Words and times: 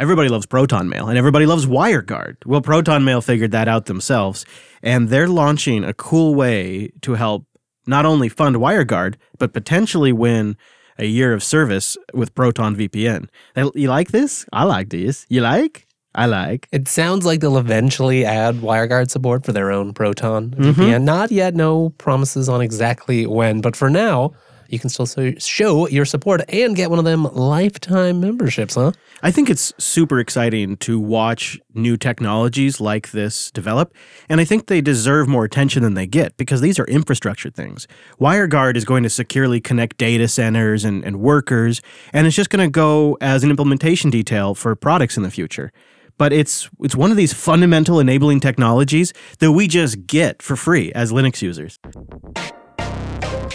Everybody 0.00 0.28
loves 0.28 0.46
Proton 0.46 0.88
Mail 0.88 1.08
and 1.08 1.16
everybody 1.16 1.46
loves 1.46 1.66
WireGuard. 1.66 2.38
Well, 2.44 2.60
Proton 2.60 3.04
Mail 3.04 3.20
figured 3.20 3.52
that 3.52 3.68
out 3.68 3.86
themselves, 3.86 4.44
and 4.82 5.08
they're 5.08 5.28
launching 5.28 5.84
a 5.84 5.94
cool 5.94 6.34
way 6.34 6.90
to 7.02 7.14
help 7.14 7.46
not 7.86 8.04
only 8.04 8.28
fund 8.28 8.56
WireGuard, 8.56 9.14
but 9.38 9.52
potentially 9.52 10.12
win 10.12 10.56
a 10.98 11.04
year 11.06 11.32
of 11.32 11.44
service 11.44 11.96
with 12.12 12.34
Proton 12.34 12.74
VPN. 12.74 13.28
You 13.74 13.88
like 13.88 14.10
this? 14.10 14.44
I 14.52 14.64
like 14.64 14.90
this. 14.90 15.26
You 15.28 15.42
like? 15.42 15.86
I 16.16 16.26
like. 16.26 16.68
It 16.72 16.86
sounds 16.88 17.24
like 17.24 17.40
they'll 17.40 17.58
eventually 17.58 18.24
add 18.24 18.56
WireGuard 18.56 19.10
support 19.10 19.44
for 19.44 19.52
their 19.52 19.70
own 19.70 19.92
Proton 19.92 20.50
VPN. 20.50 20.74
Mm-hmm. 20.74 21.04
Not 21.04 21.30
yet, 21.30 21.54
no 21.54 21.90
promises 21.90 22.48
on 22.48 22.60
exactly 22.60 23.26
when, 23.26 23.60
but 23.60 23.74
for 23.76 23.90
now, 23.90 24.32
you 24.68 24.78
can 24.78 24.90
still 24.90 25.06
show 25.38 25.88
your 25.88 26.04
support 26.04 26.42
and 26.48 26.76
get 26.76 26.90
one 26.90 26.98
of 26.98 27.04
them 27.04 27.24
lifetime 27.24 28.20
memberships, 28.20 28.74
huh? 28.74 28.92
I 29.22 29.30
think 29.30 29.50
it's 29.50 29.72
super 29.78 30.18
exciting 30.18 30.76
to 30.78 30.98
watch 30.98 31.58
new 31.74 31.96
technologies 31.96 32.80
like 32.80 33.10
this 33.10 33.50
develop, 33.50 33.94
and 34.28 34.40
I 34.40 34.44
think 34.44 34.66
they 34.66 34.80
deserve 34.80 35.28
more 35.28 35.44
attention 35.44 35.82
than 35.82 35.94
they 35.94 36.06
get 36.06 36.36
because 36.36 36.60
these 36.60 36.78
are 36.78 36.84
infrastructure 36.84 37.50
things. 37.50 37.86
WireGuard 38.20 38.76
is 38.76 38.84
going 38.84 39.02
to 39.02 39.10
securely 39.10 39.60
connect 39.60 39.96
data 39.96 40.28
centers 40.28 40.84
and, 40.84 41.04
and 41.04 41.20
workers, 41.20 41.80
and 42.12 42.26
it's 42.26 42.36
just 42.36 42.50
going 42.50 42.66
to 42.66 42.70
go 42.70 43.16
as 43.20 43.44
an 43.44 43.50
implementation 43.50 44.10
detail 44.10 44.54
for 44.54 44.74
products 44.74 45.16
in 45.16 45.22
the 45.22 45.30
future. 45.30 45.72
But 46.16 46.32
it's 46.32 46.70
it's 46.80 46.94
one 46.94 47.10
of 47.10 47.16
these 47.16 47.32
fundamental 47.32 47.98
enabling 47.98 48.40
technologies 48.40 49.12
that 49.40 49.52
we 49.52 49.66
just 49.66 50.06
get 50.06 50.42
for 50.42 50.54
free 50.54 50.92
as 50.92 51.10
Linux 51.10 51.42
users. 51.42 51.78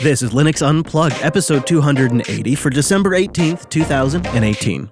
This 0.01 0.21
is 0.21 0.31
Linux 0.31 0.65
Unplugged, 0.65 1.17
episode 1.21 1.67
280 1.67 2.55
for 2.55 2.69
December 2.69 3.09
18th, 3.09 3.67
2018. 3.67 4.89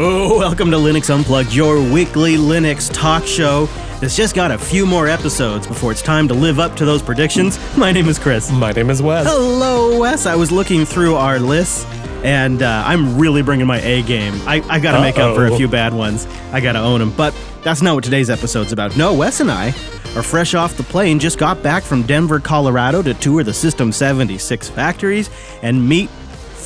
Oh, 0.00 0.38
welcome 0.38 0.70
to 0.70 0.78
Linux 0.78 1.14
Unplugged, 1.14 1.52
your 1.52 1.76
weekly 1.92 2.36
Linux 2.36 2.90
talk 2.90 3.26
show 3.26 3.68
that's 4.00 4.16
just 4.16 4.34
got 4.34 4.50
a 4.52 4.56
few 4.56 4.86
more 4.86 5.08
episodes 5.08 5.66
before 5.66 5.90
it's 5.90 6.02
time 6.02 6.28
to 6.28 6.34
live 6.34 6.58
up 6.58 6.76
to 6.76 6.84
those 6.84 7.02
predictions. 7.02 7.58
My 7.76 7.90
name 7.90 8.08
is 8.08 8.18
Chris. 8.18 8.50
My 8.50 8.70
name 8.72 8.90
is 8.90 9.02
Wes. 9.02 9.26
Hello, 9.26 9.98
Wes. 9.98 10.24
I 10.24 10.36
was 10.36 10.52
looking 10.52 10.84
through 10.84 11.16
our 11.16 11.38
lists, 11.38 11.84
and 12.24 12.62
uh, 12.62 12.82
I'm 12.86 13.18
really 13.18 13.42
bringing 13.42 13.66
my 13.66 13.80
A 13.80 14.02
game. 14.02 14.34
I, 14.46 14.62
I 14.68 14.80
got 14.80 14.92
to 14.92 15.00
make 15.00 15.18
up 15.18 15.34
for 15.34 15.46
a 15.46 15.56
few 15.56 15.68
bad 15.68 15.94
ones. 15.94 16.26
I 16.52 16.60
got 16.60 16.72
to 16.72 16.80
own 16.80 17.00
them. 17.00 17.12
But 17.16 17.34
that's 17.62 17.82
not 17.82 17.94
what 17.94 18.04
today's 18.04 18.30
episode's 18.30 18.72
about. 18.72 18.96
No, 18.96 19.14
Wes 19.14 19.40
and 19.40 19.50
I 19.50 19.68
are 20.16 20.22
fresh 20.22 20.54
off 20.54 20.76
the 20.76 20.82
plane, 20.82 21.18
just 21.18 21.38
got 21.38 21.62
back 21.62 21.82
from 21.82 22.02
Denver, 22.02 22.40
Colorado 22.40 23.02
to 23.02 23.14
tour 23.14 23.44
the 23.44 23.54
System 23.54 23.92
76 23.92 24.68
factories 24.70 25.30
and 25.62 25.88
meet 25.88 26.08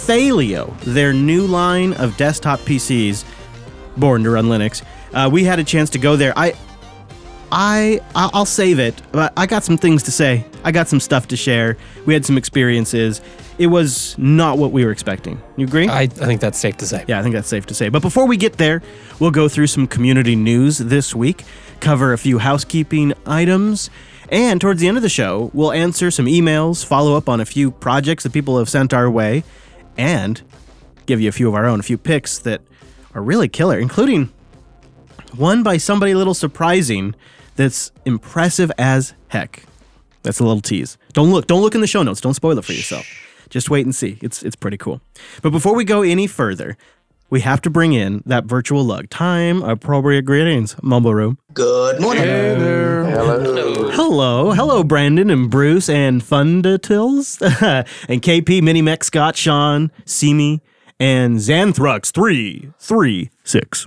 Thelio, 0.06 0.78
their 0.81 1.12
new 1.12 1.47
line 1.47 1.92
of 1.94 2.16
desktop 2.16 2.61
PCs 2.61 3.25
born 3.97 4.25
to 4.25 4.31
run 4.31 4.47
Linux. 4.47 4.83
Uh, 5.12 5.28
we 5.31 5.44
had 5.44 5.59
a 5.59 5.64
chance 5.64 5.91
to 5.91 5.98
go 5.98 6.16
there. 6.16 6.33
I, 6.37 6.55
I, 7.55 8.00
I'll 8.14 8.47
save 8.47 8.78
it. 8.78 9.00
But 9.12 9.34
I 9.36 9.47
got 9.47 9.62
some 9.62 9.77
things 9.77 10.03
to 10.05 10.11
say. 10.11 10.47
I 10.64 10.72
got 10.72 10.89
some 10.89 11.00
stuff 11.00 11.28
to 11.28 11.36
share. 11.36 11.77
We 12.06 12.14
had 12.14 12.25
some 12.25 12.39
experiences. 12.39 13.20
It 13.59 13.67
was 13.67 14.17
not 14.17 14.56
what 14.56 14.72
we 14.72 14.86
were 14.86 14.91
expecting. 14.91 15.41
You 15.59 15.67
agree? 15.67 15.86
I, 15.86 16.00
I 16.00 16.06
think 16.06 16.41
that's 16.41 16.59
safe 16.59 16.78
to 16.78 16.86
say. 16.86 17.05
Yeah, 17.06 17.20
I 17.20 17.22
think 17.22 17.34
that's 17.34 17.48
safe 17.48 17.67
to 17.67 17.75
say. 17.75 17.91
But 17.91 18.00
before 18.00 18.27
we 18.27 18.39
get 18.39 18.55
there, 18.55 18.83
we'll 19.20 19.31
go 19.31 19.48
through 19.50 19.67
some 19.67 19.86
community 19.86 20.34
news 20.34 20.78
this 20.78 21.14
week, 21.14 21.44
cover 21.81 22.14
a 22.14 22.19
few 22.19 22.39
housekeeping 22.39 23.12
items, 23.27 23.91
and 24.31 24.59
towards 24.59 24.81
the 24.81 24.89
end 24.89 24.97
of 24.97 25.03
the 25.03 25.11
show, 25.11 25.50
we'll 25.53 25.72
answer 25.72 26.11
some 26.11 26.25
emails, 26.25 26.83
follow 26.83 27.19
up 27.19 27.28
on 27.28 27.39
a 27.39 27.44
few 27.44 27.70
projects 27.70 28.22
that 28.25 28.33
people 28.33 28.56
have 28.56 28.70
sent 28.70 28.94
our 28.94 29.11
way, 29.11 29.44
and 29.98 30.41
give 31.05 31.20
you 31.20 31.28
a 31.28 31.33
few 31.33 31.48
of 31.48 31.55
our 31.55 31.66
own, 31.66 31.81
a 31.81 31.82
few 31.82 31.99
picks 31.99 32.38
that 32.38 32.62
are 33.15 33.22
really 33.22 33.47
killer, 33.47 33.78
including 33.78 34.32
one 35.37 35.62
by 35.62 35.76
somebody 35.76 36.12
a 36.12 36.16
little 36.16 36.32
surprising 36.32 37.15
that's 37.56 37.92
impressive 38.04 38.70
as 38.78 39.14
heck. 39.28 39.64
That's 40.22 40.40
a 40.40 40.44
little 40.44 40.60
tease. 40.60 40.98
Don't 41.12 41.30
look. 41.30 41.46
Don't 41.46 41.62
look 41.62 41.74
in 41.74 41.80
the 41.80 41.86
show 41.86 42.02
notes. 42.02 42.20
Don't 42.20 42.34
spoil 42.34 42.56
it 42.58 42.64
for 42.64 42.72
yourself. 42.72 43.06
Just 43.50 43.70
wait 43.70 43.84
and 43.84 43.94
see. 43.94 44.18
It's 44.22 44.42
it's 44.42 44.56
pretty 44.56 44.76
cool. 44.76 45.00
But 45.42 45.50
before 45.50 45.74
we 45.74 45.84
go 45.84 46.02
any 46.02 46.26
further, 46.26 46.76
we 47.28 47.40
have 47.40 47.60
to 47.62 47.70
bring 47.70 47.92
in 47.92 48.22
that 48.26 48.44
virtual 48.44 48.84
lug. 48.84 49.10
Time 49.10 49.62
appropriate 49.62 50.22
greetings, 50.22 50.76
Mumble 50.82 51.14
Room. 51.14 51.38
Good 51.54 52.00
morning. 52.00 52.24
Hello, 52.24 53.90
hello, 53.90 54.52
Hello, 54.52 54.84
Brandon 54.84 55.28
and 55.28 55.50
Bruce 55.50 55.88
and 55.88 56.22
Fundatils 56.22 57.40
and 58.08 58.22
KP, 58.22 58.60
Minimex, 58.60 59.04
Scott, 59.04 59.36
Sean, 59.36 59.90
Simi, 60.04 60.62
and 61.00 61.38
Xanthrux 61.38 62.12
three 62.12 62.70
three 62.78 63.30
six. 63.44 63.86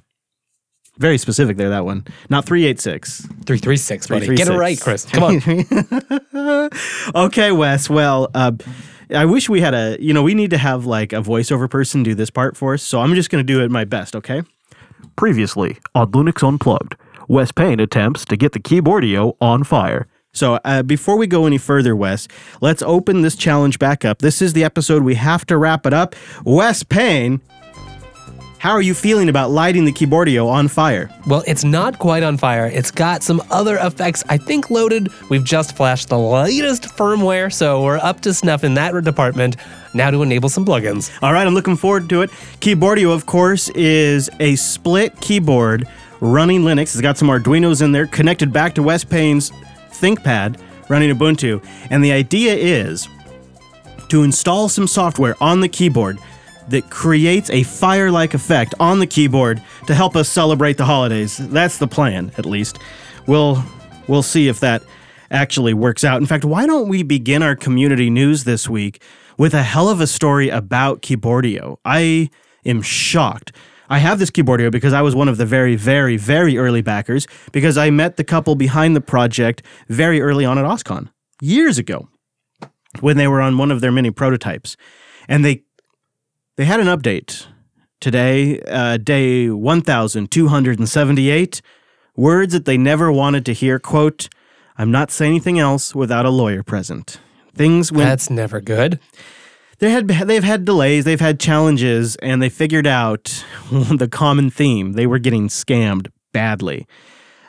Very 0.98 1.18
specific 1.18 1.58
there. 1.58 1.70
That 1.70 1.86
one, 1.86 2.06
not 2.30 2.46
three 2.46 2.66
eight 2.66 2.80
six. 2.80 3.22
336, 3.46 4.08
buddy. 4.08 4.36
Get 4.36 4.48
it 4.48 4.58
right, 4.58 4.80
Chris. 4.80 5.06
Come 5.06 5.24
on. 5.24 6.70
okay, 7.26 7.52
Wes. 7.52 7.90
Well, 7.90 8.30
uh, 8.34 8.54
I 9.14 9.26
wish 9.26 9.50
we 9.50 9.62
had 9.62 9.74
a. 9.74 9.98
You 10.00 10.14
know, 10.14 10.24
we 10.24 10.34
need 10.34 10.52
to 10.52 10.58
have 10.58 10.86
like 10.86 11.12
a 11.12 11.18
voiceover 11.18 11.70
person 11.70 12.04
do 12.04 12.16
this 12.16 12.30
part 12.30 12.56
for 12.56 12.74
us. 12.74 12.84
So 12.84 13.02
I'm 13.02 13.14
just 13.14 13.30
going 13.30 13.46
to 13.46 13.54
do 13.54 13.62
it 13.62 13.70
my 13.70 13.84
best. 13.84 14.16
Okay. 14.16 14.44
Previously 15.16 15.78
on 15.94 16.12
Linux 16.12 16.46
Unplugged, 16.46 16.96
Wes 17.28 17.52
Payne 17.52 17.80
attempts 17.80 18.26
to 18.26 18.36
get 18.36 18.52
the 18.52 18.60
keyboardio 18.60 19.36
on 19.40 19.64
fire. 19.64 20.08
So 20.34 20.60
uh, 20.66 20.84
before 20.84 21.18
we 21.18 21.28
go 21.28 21.46
any 21.46 21.58
further, 21.58 21.96
Wes, 21.96 22.28
let's 22.60 22.82
open 22.82 23.22
this 23.22 23.38
challenge 23.38 23.80
back 23.80 24.04
up. 24.04 24.20
This 24.20 24.42
is 24.42 24.52
the 24.52 24.66
episode 24.66 25.04
we 25.04 25.16
have 25.16 25.46
to 25.46 25.58
wrap 25.58 25.86
it 25.86 25.94
up. 25.94 26.14
Wes 26.44 26.84
Payne, 26.84 27.40
how 28.66 28.72
are 28.72 28.82
you 28.82 28.96
feeling 28.96 29.30
about 29.30 29.52
lighting 29.52 29.86
the 29.86 29.92
keyboardio 29.92 30.50
on 30.50 30.68
fire? 30.68 31.08
Well, 31.28 31.44
it's 31.46 31.64
not 31.64 32.00
quite 32.00 32.24
on 32.24 32.36
fire. 32.36 32.66
It's 32.66 32.90
got 32.90 33.22
some 33.22 33.40
other 33.52 33.78
effects, 33.78 34.24
I 34.28 34.40
think, 34.40 34.72
loaded. 34.72 35.10
We've 35.30 35.44
just 35.44 35.78
flashed 35.78 36.10
the 36.10 36.18
latest 36.18 36.86
firmware, 36.86 37.54
so 37.54 37.84
we're 37.84 38.00
up 38.00 38.22
to 38.22 38.34
snuff 38.34 38.64
in 38.64 38.74
that 38.74 39.00
department. 39.04 39.58
Now 39.94 40.10
to 40.10 40.24
enable 40.24 40.50
some 40.50 40.66
plugins. 40.66 41.12
All 41.22 41.32
right, 41.32 41.46
I'm 41.46 41.54
looking 41.54 41.76
forward 41.76 42.10
to 42.10 42.24
it. 42.24 42.32
Keyboardio, 42.60 43.14
of 43.14 43.28
course, 43.28 43.70
is 43.70 44.32
a 44.40 44.56
split 44.56 45.22
keyboard 45.22 45.88
running 46.20 46.62
Linux. 46.62 46.86
It's 46.86 47.02
got 47.02 47.20
some 47.20 47.28
Arduinos 47.28 47.84
in 47.84 47.92
there 47.92 48.08
connected 48.08 48.52
back 48.52 48.74
to 48.74 48.82
Wes 48.82 49.04
Payne's 49.04 49.52
ThinkPad 49.92 50.60
running 50.90 51.16
Ubuntu. 51.16 51.64
And 51.92 52.04
the 52.04 52.14
idea 52.14 52.56
is 52.56 53.08
to 54.10 54.24
install 54.24 54.70
some 54.70 54.88
software 54.88 55.36
on 55.40 55.60
the 55.60 55.70
keyboard 55.70 56.18
that 56.70 56.90
creates 56.90 57.50
a 57.50 57.64
fire 57.64 58.12
like 58.12 58.34
effect 58.34 58.74
on 58.80 59.00
the 59.00 59.08
keyboard 59.08 59.62
to 59.88 59.94
help 59.94 60.16
us 60.16 60.30
celebrate 60.30 60.78
the 60.78 60.86
holidays. 60.86 61.38
That's 61.38 61.78
the 61.78 61.88
plan, 61.88 62.32
at 62.38 62.46
least. 62.46 62.80
We'll 63.28 63.64
we'll 64.08 64.24
see 64.24 64.48
if 64.48 64.60
that 64.60 64.84
actually 65.32 65.74
works 65.74 66.04
out. 66.04 66.22
In 66.22 66.28
fact, 66.28 66.46
why 66.46 66.66
don't 66.66 66.88
we 66.88 67.04
begin 67.04 67.44
our 67.44 67.56
community 67.56 68.10
news 68.10 68.44
this 68.44 68.70
week 68.70 69.02
with 69.38 69.54
a 69.54 69.64
hell 69.64 69.90
of 69.90 70.00
a 70.00 70.08
story 70.08 70.50
about 70.50 71.02
Keyboardio? 71.02 71.78
I 71.84 72.30
am 72.66 72.82
shocked. 72.82 73.52
I 73.90 74.00
have 74.00 74.18
this 74.20 74.32
Keyboardio 74.32 74.72
because 74.72 74.94
I 74.94 75.02
was 75.02 75.16
one 75.16 75.28
of 75.28 75.38
the 75.38 75.46
very, 75.46 75.76
very, 75.76 76.18
very 76.18 76.58
early 76.58 76.82
backers 76.82 77.28
because 77.52 77.78
I 77.78 77.90
met 77.92 78.18
the 78.18 78.24
couple 78.24 78.56
behind 78.56 78.96
the 78.96 79.02
project 79.02 79.62
very 79.90 80.22
early 80.22 80.46
on 80.46 80.58
at 80.58 80.66
OSCON 80.66 81.10
years 81.42 81.78
ago 81.78 82.08
when 83.02 83.18
they 83.18 83.28
were 83.28 83.42
on 83.42 83.58
one 83.58 83.72
of 83.72 83.82
their 83.82 83.92
mini 83.92 84.10
prototypes. 84.10 84.76
And 85.28 85.46
they 85.46 85.64
they 86.58 86.66
had 86.66 86.80
an 86.80 86.88
update 86.88 87.48
today, 88.00 88.60
uh, 88.62 88.98
day 88.98 89.50
1278. 89.50 91.62
Words 92.16 92.54
that 92.54 92.66
they 92.66 92.78
never 92.78 93.12
wanted 93.12 93.46
to 93.46 93.54
hear. 93.54 93.78
Quote, 93.78 94.30
I'm 94.78 94.92
not 94.92 95.12
saying 95.12 95.32
anything 95.32 95.60
else 95.60 95.94
without 95.94 96.26
a 96.26 96.30
lawyer 96.30 96.64
present. 96.64 97.20
Things 97.54 97.92
went 97.92 98.10
That's 98.10 98.30
never 98.30 98.62
good. 98.62 99.00
they 99.80 99.92
had 99.92 100.08
they've 100.08 100.44
had 100.44 100.66
delays, 100.66 101.06
they've 101.06 101.20
had 101.20 101.40
challenges, 101.40 102.16
and 102.18 102.42
they 102.42 102.50
figured 102.50 102.88
out 102.88 103.46
the 103.72 104.08
common 104.10 104.50
theme. 104.50 104.94
They 104.94 105.08
were 105.08 105.20
getting 105.20 105.48
scammed 105.48 106.08
badly. 106.34 106.88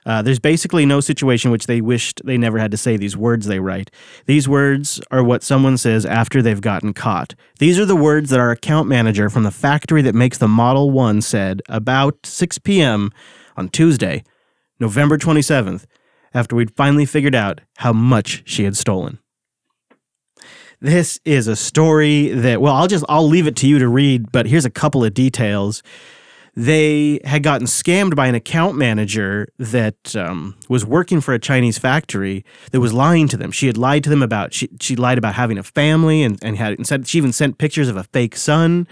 Uh, 0.07 0.23
there's 0.23 0.39
basically 0.39 0.87
no 0.87 1.01
situation 1.01 1.51
which 1.51 1.67
they 1.67 1.81
wished 1.81 2.23
they 2.25 2.39
never 2.39 2.59
had 2.59 2.71
to 2.71 2.77
say 2.77 2.97
these 2.97 3.17
words 3.17 3.47
they 3.47 3.59
write. 3.59 3.91
These 4.27 4.49
words 4.49 5.01
are 5.11 5.23
what 5.23 5.43
someone 5.43 5.77
says 5.77 6.07
after 6.07 6.41
they've 6.41 6.61
gotten 6.61 6.95
caught. 6.95 7.35
These 7.59 7.77
are 7.79 7.85
the 7.85 7.97
words 7.97 8.31
that 8.31 8.39
our 8.39 8.53
account 8.53 8.89
manager 8.89 9.29
from 9.29 9.43
the 9.43 9.51
factory 9.51 10.03
that 10.03 10.15
makes 10.15 10.39
the 10.39 10.47
Model 10.47 10.93
1 10.93 11.23
said 11.23 11.61
about 11.69 12.25
6 12.25 12.59
p.m. 12.59 13.11
on 13.57 13.69
Tuesday, 13.69 14.23
November 14.79 15.19
27th, 15.19 15.87
after 16.33 16.55
we'd 16.55 16.77
finally 16.77 17.05
figured 17.05 17.35
out 17.35 17.61
how 17.79 17.93
much 17.93 18.45
she 18.47 18.63
had 18.63 18.77
stolen. 18.77 19.19
This 20.81 21.19
is 21.25 21.49
a 21.49 21.57
story 21.57 22.29
that, 22.29 22.61
well, 22.61 22.75
I'll 22.75 22.87
just, 22.87 23.05
I'll 23.09 23.27
leave 23.27 23.47
it 23.47 23.57
to 23.57 23.67
you 23.67 23.81
to 23.81 23.89
read, 23.89 24.31
but 24.31 24.47
here's 24.47 24.67
a 24.67 24.71
couple 24.71 25.05
of 25.05 25.15
details. 25.15 25.83
They 26.57 27.21
had 27.25 27.43
gotten 27.43 27.67
scammed 27.67 28.17
by 28.17 28.27
an 28.27 28.35
account 28.35 28.77
manager 28.77 29.49
that 29.59 30.17
um, 30.17 30.57
was 30.71 30.87
working 30.87 31.21
for 31.21 31.35
a 31.35 31.39
Chinese 31.39 31.77
factory 31.79 32.45
that 32.73 32.81
was 32.81 32.95
lying 32.95 33.29
to 33.29 33.37
them. 33.37 33.53
She 33.53 33.67
had 33.67 33.77
lied 33.77 34.03
to 34.05 34.11
them 34.11 34.23
about 34.23 34.55
she 34.55 34.69
she 34.81 34.97
lied 34.97 35.19
about 35.19 35.35
having 35.35 35.59
a 35.59 35.63
family 35.63 36.23
and 36.23 36.39
and 36.43 36.57
had 36.57 36.75
and 36.79 36.87
said 36.87 37.07
she 37.07 37.19
even 37.19 37.33
sent 37.33 37.59
pictures 37.59 37.89
of 37.89 37.97
a 37.97 38.05
fake 38.05 38.37
son. 38.37 38.89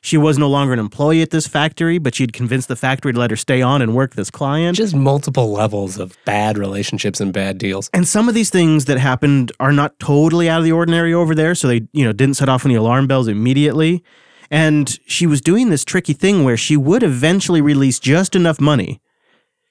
She 0.00 0.16
was 0.16 0.38
no 0.38 0.48
longer 0.48 0.72
an 0.72 0.78
employee 0.78 1.22
at 1.22 1.30
this 1.30 1.48
factory, 1.48 1.98
but 1.98 2.14
she'd 2.14 2.32
convinced 2.32 2.68
the 2.68 2.76
factory 2.76 3.12
to 3.12 3.18
let 3.18 3.30
her 3.30 3.36
stay 3.36 3.62
on 3.62 3.82
and 3.82 3.96
work 3.96 4.14
this 4.14 4.30
client. 4.30 4.76
Just 4.76 4.94
multiple 4.94 5.50
levels 5.50 5.98
of 5.98 6.16
bad 6.24 6.56
relationships 6.56 7.20
and 7.20 7.32
bad 7.32 7.58
deals. 7.58 7.90
And 7.92 8.06
some 8.06 8.28
of 8.28 8.36
these 8.36 8.48
things 8.48 8.84
that 8.84 8.98
happened 8.98 9.50
are 9.58 9.72
not 9.72 9.98
totally 9.98 10.48
out 10.48 10.58
of 10.58 10.64
the 10.64 10.70
ordinary 10.70 11.12
over 11.12 11.34
there, 11.34 11.56
so 11.56 11.66
they, 11.66 11.88
you 11.92 12.04
know, 12.04 12.12
didn't 12.12 12.36
set 12.36 12.48
off 12.48 12.64
any 12.64 12.76
alarm 12.76 13.08
bells 13.08 13.26
immediately. 13.26 14.04
And 14.50 14.98
she 15.06 15.26
was 15.26 15.40
doing 15.40 15.70
this 15.70 15.84
tricky 15.84 16.12
thing 16.12 16.44
where 16.44 16.56
she 16.56 16.76
would 16.76 17.02
eventually 17.02 17.60
release 17.60 17.98
just 17.98 18.34
enough 18.34 18.60
money. 18.60 19.00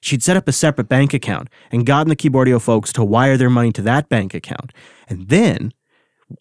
She'd 0.00 0.22
set 0.22 0.36
up 0.36 0.46
a 0.46 0.52
separate 0.52 0.88
bank 0.88 1.12
account 1.12 1.48
and 1.72 1.84
gotten 1.84 2.08
the 2.08 2.16
Keyboardio 2.16 2.60
folks 2.60 2.92
to 2.92 3.04
wire 3.04 3.36
their 3.36 3.50
money 3.50 3.72
to 3.72 3.82
that 3.82 4.08
bank 4.08 4.32
account. 4.34 4.72
And 5.08 5.28
then 5.28 5.72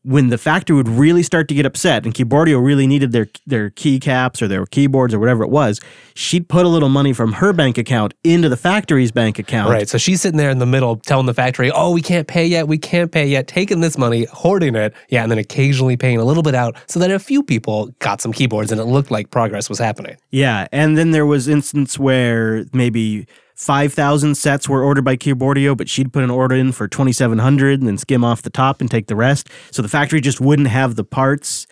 when 0.03 0.27
the 0.29 0.37
factory 0.37 0.75
would 0.75 0.89
really 0.89 1.23
start 1.23 1.47
to 1.47 1.53
get 1.53 1.65
upset 1.65 2.03
and 2.03 2.13
Keyboardio 2.13 2.63
really 2.63 2.87
needed 2.87 3.11
their 3.11 3.27
their 3.45 3.69
keycaps 3.69 4.41
or 4.41 4.47
their 4.47 4.65
keyboards 4.65 5.13
or 5.13 5.19
whatever 5.19 5.43
it 5.43 5.49
was, 5.49 5.79
she'd 6.13 6.49
put 6.49 6.65
a 6.65 6.69
little 6.69 6.89
money 6.89 7.13
from 7.13 7.33
her 7.33 7.53
bank 7.53 7.77
account 7.77 8.13
into 8.23 8.49
the 8.49 8.57
factory's 8.57 9.11
bank 9.11 9.39
account. 9.39 9.69
Right. 9.69 9.87
So 9.87 9.97
she's 9.97 10.21
sitting 10.21 10.37
there 10.37 10.49
in 10.49 10.59
the 10.59 10.65
middle 10.65 10.97
telling 10.97 11.25
the 11.25 11.33
factory, 11.33 11.71
oh, 11.71 11.91
we 11.91 12.01
can't 12.01 12.27
pay 12.27 12.45
yet. 12.45 12.67
We 12.67 12.77
can't 12.77 13.11
pay 13.11 13.27
yet. 13.27 13.47
Taking 13.47 13.79
this 13.79 13.97
money, 13.97 14.25
hoarding 14.25 14.75
it. 14.75 14.93
Yeah. 15.09 15.23
And 15.23 15.31
then 15.31 15.39
occasionally 15.39 15.95
paying 15.95 16.17
a 16.17 16.25
little 16.25 16.43
bit 16.43 16.55
out 16.55 16.75
so 16.87 16.99
that 16.99 17.11
a 17.11 17.19
few 17.19 17.41
people 17.41 17.87
got 17.99 18.19
some 18.19 18.33
keyboards 18.33 18.71
and 18.71 18.81
it 18.81 18.85
looked 18.85 19.11
like 19.11 19.31
progress 19.31 19.69
was 19.69 19.79
happening. 19.79 20.17
Yeah. 20.31 20.67
And 20.71 20.97
then 20.97 21.11
there 21.11 21.25
was 21.25 21.47
instance 21.47 21.97
where 21.97 22.65
maybe 22.73 23.25
5,000 23.57 24.35
sets 24.35 24.69
were 24.69 24.83
ordered 24.83 25.03
by 25.03 25.17
Keyboardio, 25.17 25.75
but 25.75 25.89
she'd 25.89 26.13
put 26.13 26.23
an 26.23 26.29
order 26.29 26.55
in 26.55 26.71
for 26.71 26.87
2,700 26.87 27.79
and 27.79 27.87
then 27.87 27.97
skim 27.97 28.23
off 28.23 28.43
the 28.43 28.51
top 28.51 28.81
and 28.81 28.89
take 28.89 29.07
the 29.07 29.15
rest. 29.15 29.49
So 29.71 29.81
the 29.81 29.89
factory 29.89 30.21
just 30.21 30.39
wouldn't 30.39 30.67
have 30.67 30.95
the 30.95 31.03
parts. 31.03 31.65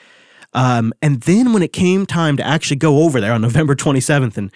Um, 0.53 0.93
and 1.03 1.21
then 1.21 1.53
when 1.53 1.61
it 1.61 1.73
came 1.73 2.07
time 2.07 2.37
to 2.37 2.43
actually 2.43 2.77
go 2.77 3.03
over 3.03 3.21
there 3.21 3.33
on 3.33 3.41
November 3.41 3.75
27th 3.75 4.35
and 4.35 4.51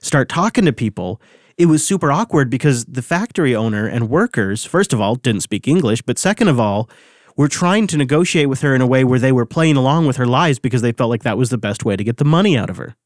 start 0.00 0.28
talking 0.28 0.64
to 0.64 0.72
people, 0.72 1.22
it 1.56 1.66
was 1.66 1.86
super 1.86 2.10
awkward 2.10 2.50
because 2.50 2.84
the 2.86 3.02
factory 3.02 3.54
owner 3.54 3.86
and 3.86 4.10
workers, 4.10 4.64
first 4.64 4.92
of 4.92 5.00
all, 5.00 5.14
didn't 5.14 5.42
speak 5.42 5.68
English, 5.68 6.02
but 6.02 6.18
second 6.18 6.48
of 6.48 6.58
all, 6.58 6.90
were 7.36 7.48
trying 7.48 7.86
to 7.86 7.96
negotiate 7.96 8.48
with 8.48 8.60
her 8.62 8.74
in 8.74 8.80
a 8.80 8.86
way 8.88 9.04
where 9.04 9.20
they 9.20 9.30
were 9.30 9.46
playing 9.46 9.76
along 9.76 10.06
with 10.08 10.16
her 10.16 10.26
lies 10.26 10.58
because 10.58 10.82
they 10.82 10.92
felt 10.92 11.10
like 11.10 11.22
that 11.22 11.38
was 11.38 11.50
the 11.50 11.58
best 11.58 11.84
way 11.84 11.94
to 11.94 12.02
get 12.02 12.16
the 12.16 12.24
money 12.24 12.58
out 12.58 12.68
of 12.68 12.76
her. 12.76 12.96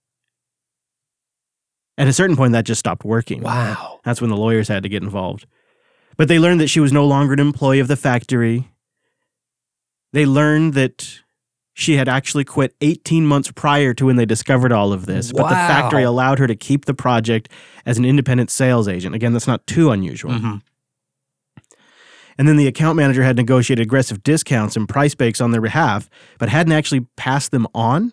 At 1.98 2.08
a 2.08 2.12
certain 2.12 2.36
point, 2.36 2.52
that 2.52 2.64
just 2.64 2.78
stopped 2.78 3.04
working. 3.04 3.42
Wow. 3.42 4.00
That's 4.04 4.20
when 4.20 4.30
the 4.30 4.36
lawyers 4.36 4.68
had 4.68 4.82
to 4.82 4.88
get 4.88 5.02
involved. 5.02 5.46
But 6.16 6.28
they 6.28 6.38
learned 6.38 6.60
that 6.60 6.68
she 6.68 6.80
was 6.80 6.92
no 6.92 7.06
longer 7.06 7.32
an 7.34 7.40
employee 7.40 7.80
of 7.80 7.88
the 7.88 7.96
factory. 7.96 8.68
They 10.12 10.26
learned 10.26 10.74
that 10.74 11.20
she 11.74 11.96
had 11.96 12.08
actually 12.08 12.44
quit 12.44 12.74
18 12.80 13.26
months 13.26 13.50
prior 13.50 13.92
to 13.94 14.06
when 14.06 14.16
they 14.16 14.24
discovered 14.24 14.72
all 14.72 14.92
of 14.94 15.04
this. 15.06 15.32
wow. 15.32 15.42
But 15.42 15.48
the 15.50 15.54
factory 15.54 16.02
allowed 16.04 16.38
her 16.38 16.46
to 16.46 16.56
keep 16.56 16.86
the 16.86 16.94
project 16.94 17.50
as 17.84 17.98
an 17.98 18.04
independent 18.06 18.50
sales 18.50 18.88
agent. 18.88 19.14
Again, 19.14 19.32
that's 19.34 19.46
not 19.46 19.66
too 19.66 19.90
unusual. 19.90 20.32
Mhm. 20.32 20.62
And 22.38 22.46
then 22.46 22.56
the 22.56 22.66
account 22.66 22.96
manager 22.96 23.22
had 23.22 23.36
negotiated 23.36 23.82
aggressive 23.82 24.22
discounts 24.22 24.76
and 24.76 24.86
price 24.88 25.14
breaks 25.14 25.40
on 25.40 25.52
their 25.52 25.60
behalf, 25.62 26.08
but 26.38 26.48
hadn't 26.50 26.72
actually 26.72 27.00
passed 27.16 27.50
them 27.50 27.66
on. 27.74 28.12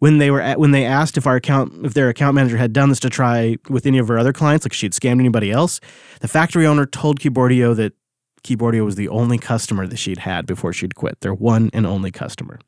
When 0.00 0.18
they 0.18 0.30
were 0.30 0.40
at, 0.40 0.60
when 0.60 0.70
they 0.70 0.84
asked 0.84 1.16
if 1.16 1.26
our 1.26 1.36
account 1.36 1.84
if 1.84 1.94
their 1.94 2.08
account 2.08 2.36
manager 2.36 2.56
had 2.56 2.72
done 2.72 2.88
this 2.88 3.00
to 3.00 3.10
try 3.10 3.56
with 3.68 3.84
any 3.84 3.98
of 3.98 4.08
her 4.08 4.18
other 4.18 4.32
clients, 4.32 4.64
like 4.64 4.72
she'd 4.72 4.92
scammed 4.92 5.18
anybody 5.18 5.50
else, 5.50 5.80
the 6.20 6.28
factory 6.28 6.66
owner 6.66 6.86
told 6.86 7.18
Keyboardio 7.18 7.74
that 7.76 7.94
Keyboardio 8.44 8.84
was 8.84 8.94
the 8.94 9.08
only 9.08 9.38
customer 9.38 9.86
that 9.86 9.96
she'd 9.96 10.18
had 10.18 10.46
before 10.46 10.72
she'd 10.72 10.94
quit, 10.94 11.20
their 11.20 11.34
one 11.34 11.70
and 11.72 11.86
only 11.86 12.10
customer. 12.10 12.60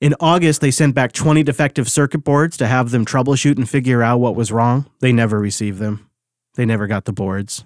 In 0.00 0.14
August, 0.20 0.60
they 0.60 0.70
sent 0.70 0.94
back 0.94 1.10
20 1.10 1.42
defective 1.42 1.88
circuit 1.88 2.22
boards 2.22 2.56
to 2.58 2.68
have 2.68 2.90
them 2.90 3.04
troubleshoot 3.04 3.56
and 3.56 3.68
figure 3.68 4.02
out 4.02 4.20
what 4.20 4.36
was 4.36 4.52
wrong. 4.52 4.88
They 5.00 5.12
never 5.12 5.40
received 5.40 5.80
them. 5.80 6.08
They 6.54 6.64
never 6.64 6.86
got 6.86 7.04
the 7.04 7.12
boards. 7.12 7.64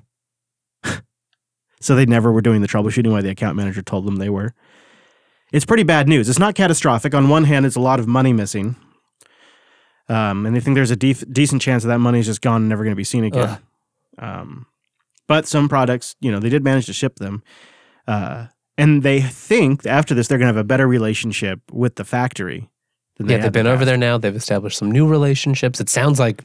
so 1.81 1.95
they 1.95 2.07
never 2.07 2.33
were 2.33 2.41
doing 2.41 2.63
the 2.63 2.69
troubleshooting 2.69 3.13
while 3.13 3.23
the 3.23 3.29
account 3.29 3.57
manager 3.57 3.83
told 3.83 4.07
them 4.07 4.17
they 4.17 4.31
were. 4.31 4.55
It's 5.53 5.65
pretty 5.67 5.83
bad 5.83 6.09
news. 6.09 6.29
It's 6.29 6.39
not 6.39 6.55
catastrophic. 6.55 7.15
On 7.15 7.29
one 7.29 7.45
hand, 7.45 7.67
it's 7.67 7.77
a 7.77 7.81
lot 7.81 8.01
of 8.01 8.07
money 8.09 8.33
missing. 8.33 8.75
Um, 10.09 10.47
and 10.47 10.57
they 10.57 10.61
think 10.61 10.75
there's 10.75 10.91
a 10.91 10.97
def- 10.97 11.25
decent 11.31 11.63
chance 11.63 11.83
that 11.85 11.89
that 11.91 11.99
money 11.99 12.19
is 12.19 12.27
just 12.27 12.41
gone 12.41 12.63
and 12.63 12.69
never 12.69 12.83
going 12.85 12.93
to 12.93 12.97
be 12.97 13.05
seen 13.05 13.25
again. 13.25 13.59
Um, 14.19 14.67
but 15.29 15.47
some 15.47 15.69
products, 15.69 16.17
you 16.21 16.33
know, 16.33 16.41
they 16.41 16.49
did 16.49 16.65
manage 16.65 16.87
to 16.87 16.93
ship 16.93 17.17
them. 17.17 17.43
Uh, 18.09 18.47
and 18.77 19.03
they 19.03 19.21
think 19.21 19.87
after 19.87 20.15
this, 20.15 20.29
they're 20.29 20.39
going 20.39 20.47
to 20.47 20.55
have 20.55 20.57
a 20.57 20.65
better 20.65 20.89
relationship 20.89 21.61
with 21.71 21.95
the 21.97 22.05
factory. 22.05 22.69
Than 23.17 23.27
they 23.27 23.35
Yeah, 23.35 23.43
they've 23.43 23.53
been 23.53 23.67
the 23.67 23.73
over 23.73 23.85
there 23.85 23.97
now. 23.97 24.19
They've 24.19 24.35
established 24.35 24.79
some 24.79 24.91
new 24.91 25.07
relationships. 25.07 25.81
It 25.81 25.89
sounds 25.89 26.19
like, 26.19 26.45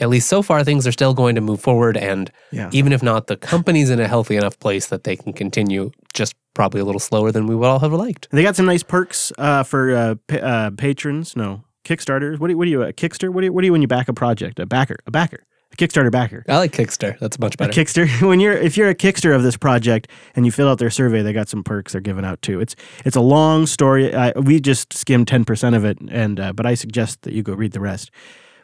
at 0.00 0.08
least 0.08 0.28
so 0.28 0.42
far, 0.42 0.62
things 0.64 0.86
are 0.86 0.92
still 0.92 1.14
going 1.14 1.34
to 1.34 1.40
move 1.40 1.60
forward. 1.60 1.96
And 1.96 2.30
Yeah. 2.52 2.68
even 2.72 2.92
if 2.92 3.02
not, 3.02 3.26
the 3.28 3.36
company's 3.36 3.90
in 3.90 4.00
a 4.00 4.08
healthy 4.08 4.36
enough 4.36 4.58
place 4.58 4.86
that 4.86 5.04
they 5.04 5.16
can 5.16 5.32
continue 5.32 5.90
just 6.14 6.34
probably 6.54 6.80
a 6.80 6.84
little 6.84 7.00
slower 7.00 7.30
than 7.32 7.46
we 7.46 7.54
would 7.54 7.66
all 7.66 7.78
have 7.80 7.92
liked. 7.92 8.28
They 8.30 8.42
got 8.42 8.56
some 8.56 8.66
nice 8.66 8.82
perks 8.82 9.32
uh, 9.38 9.62
for 9.62 9.94
uh, 9.94 10.14
pa- 10.28 10.36
uh, 10.36 10.70
patrons. 10.70 11.36
No, 11.36 11.64
Kickstarters. 11.84 12.38
What 12.38 12.48
do 12.48 12.52
you, 12.52 12.58
what 12.58 12.64
do 12.64 12.70
you 12.70 12.82
a 12.82 12.92
Kickstarter? 12.92 13.30
What 13.30 13.40
do 13.42 13.46
you, 13.46 13.52
what 13.52 13.60
do 13.62 13.66
you 13.66 13.72
when 13.72 13.82
you 13.82 13.88
back 13.88 14.08
a 14.08 14.12
project? 14.14 14.58
A 14.58 14.66
backer, 14.66 14.96
a 15.06 15.10
backer, 15.10 15.44
a 15.72 15.76
Kickstarter 15.76 16.10
backer. 16.10 16.44
I 16.48 16.56
like 16.58 16.72
Kickstarter. 16.72 17.18
That's 17.18 17.38
much 17.38 17.54
A 17.54 17.58
better. 17.58 17.72
Kickstarter. 17.72 18.22
When 18.26 18.40
you're 18.40 18.54
if 18.56 18.76
you're 18.76 18.88
a 18.88 18.94
Kickstarter 18.94 19.36
of 19.36 19.42
this 19.42 19.56
project 19.56 20.08
and 20.34 20.44
you 20.46 20.52
fill 20.52 20.68
out 20.68 20.78
their 20.78 20.90
survey, 20.90 21.22
they 21.22 21.32
got 21.32 21.48
some 21.48 21.62
perks 21.62 21.92
they're 21.92 22.00
giving 22.00 22.24
out 22.24 22.40
too. 22.42 22.60
It's 22.60 22.74
it's 23.04 23.16
a 23.16 23.20
long 23.20 23.66
story. 23.66 24.14
I, 24.14 24.32
we 24.38 24.60
just 24.60 24.92
skimmed 24.94 25.28
ten 25.28 25.44
percent 25.44 25.76
of 25.76 25.84
it, 25.84 25.98
and 26.10 26.40
uh, 26.40 26.52
but 26.52 26.66
I 26.66 26.74
suggest 26.74 27.22
that 27.22 27.32
you 27.34 27.42
go 27.42 27.54
read 27.54 27.72
the 27.72 27.80
rest. 27.80 28.10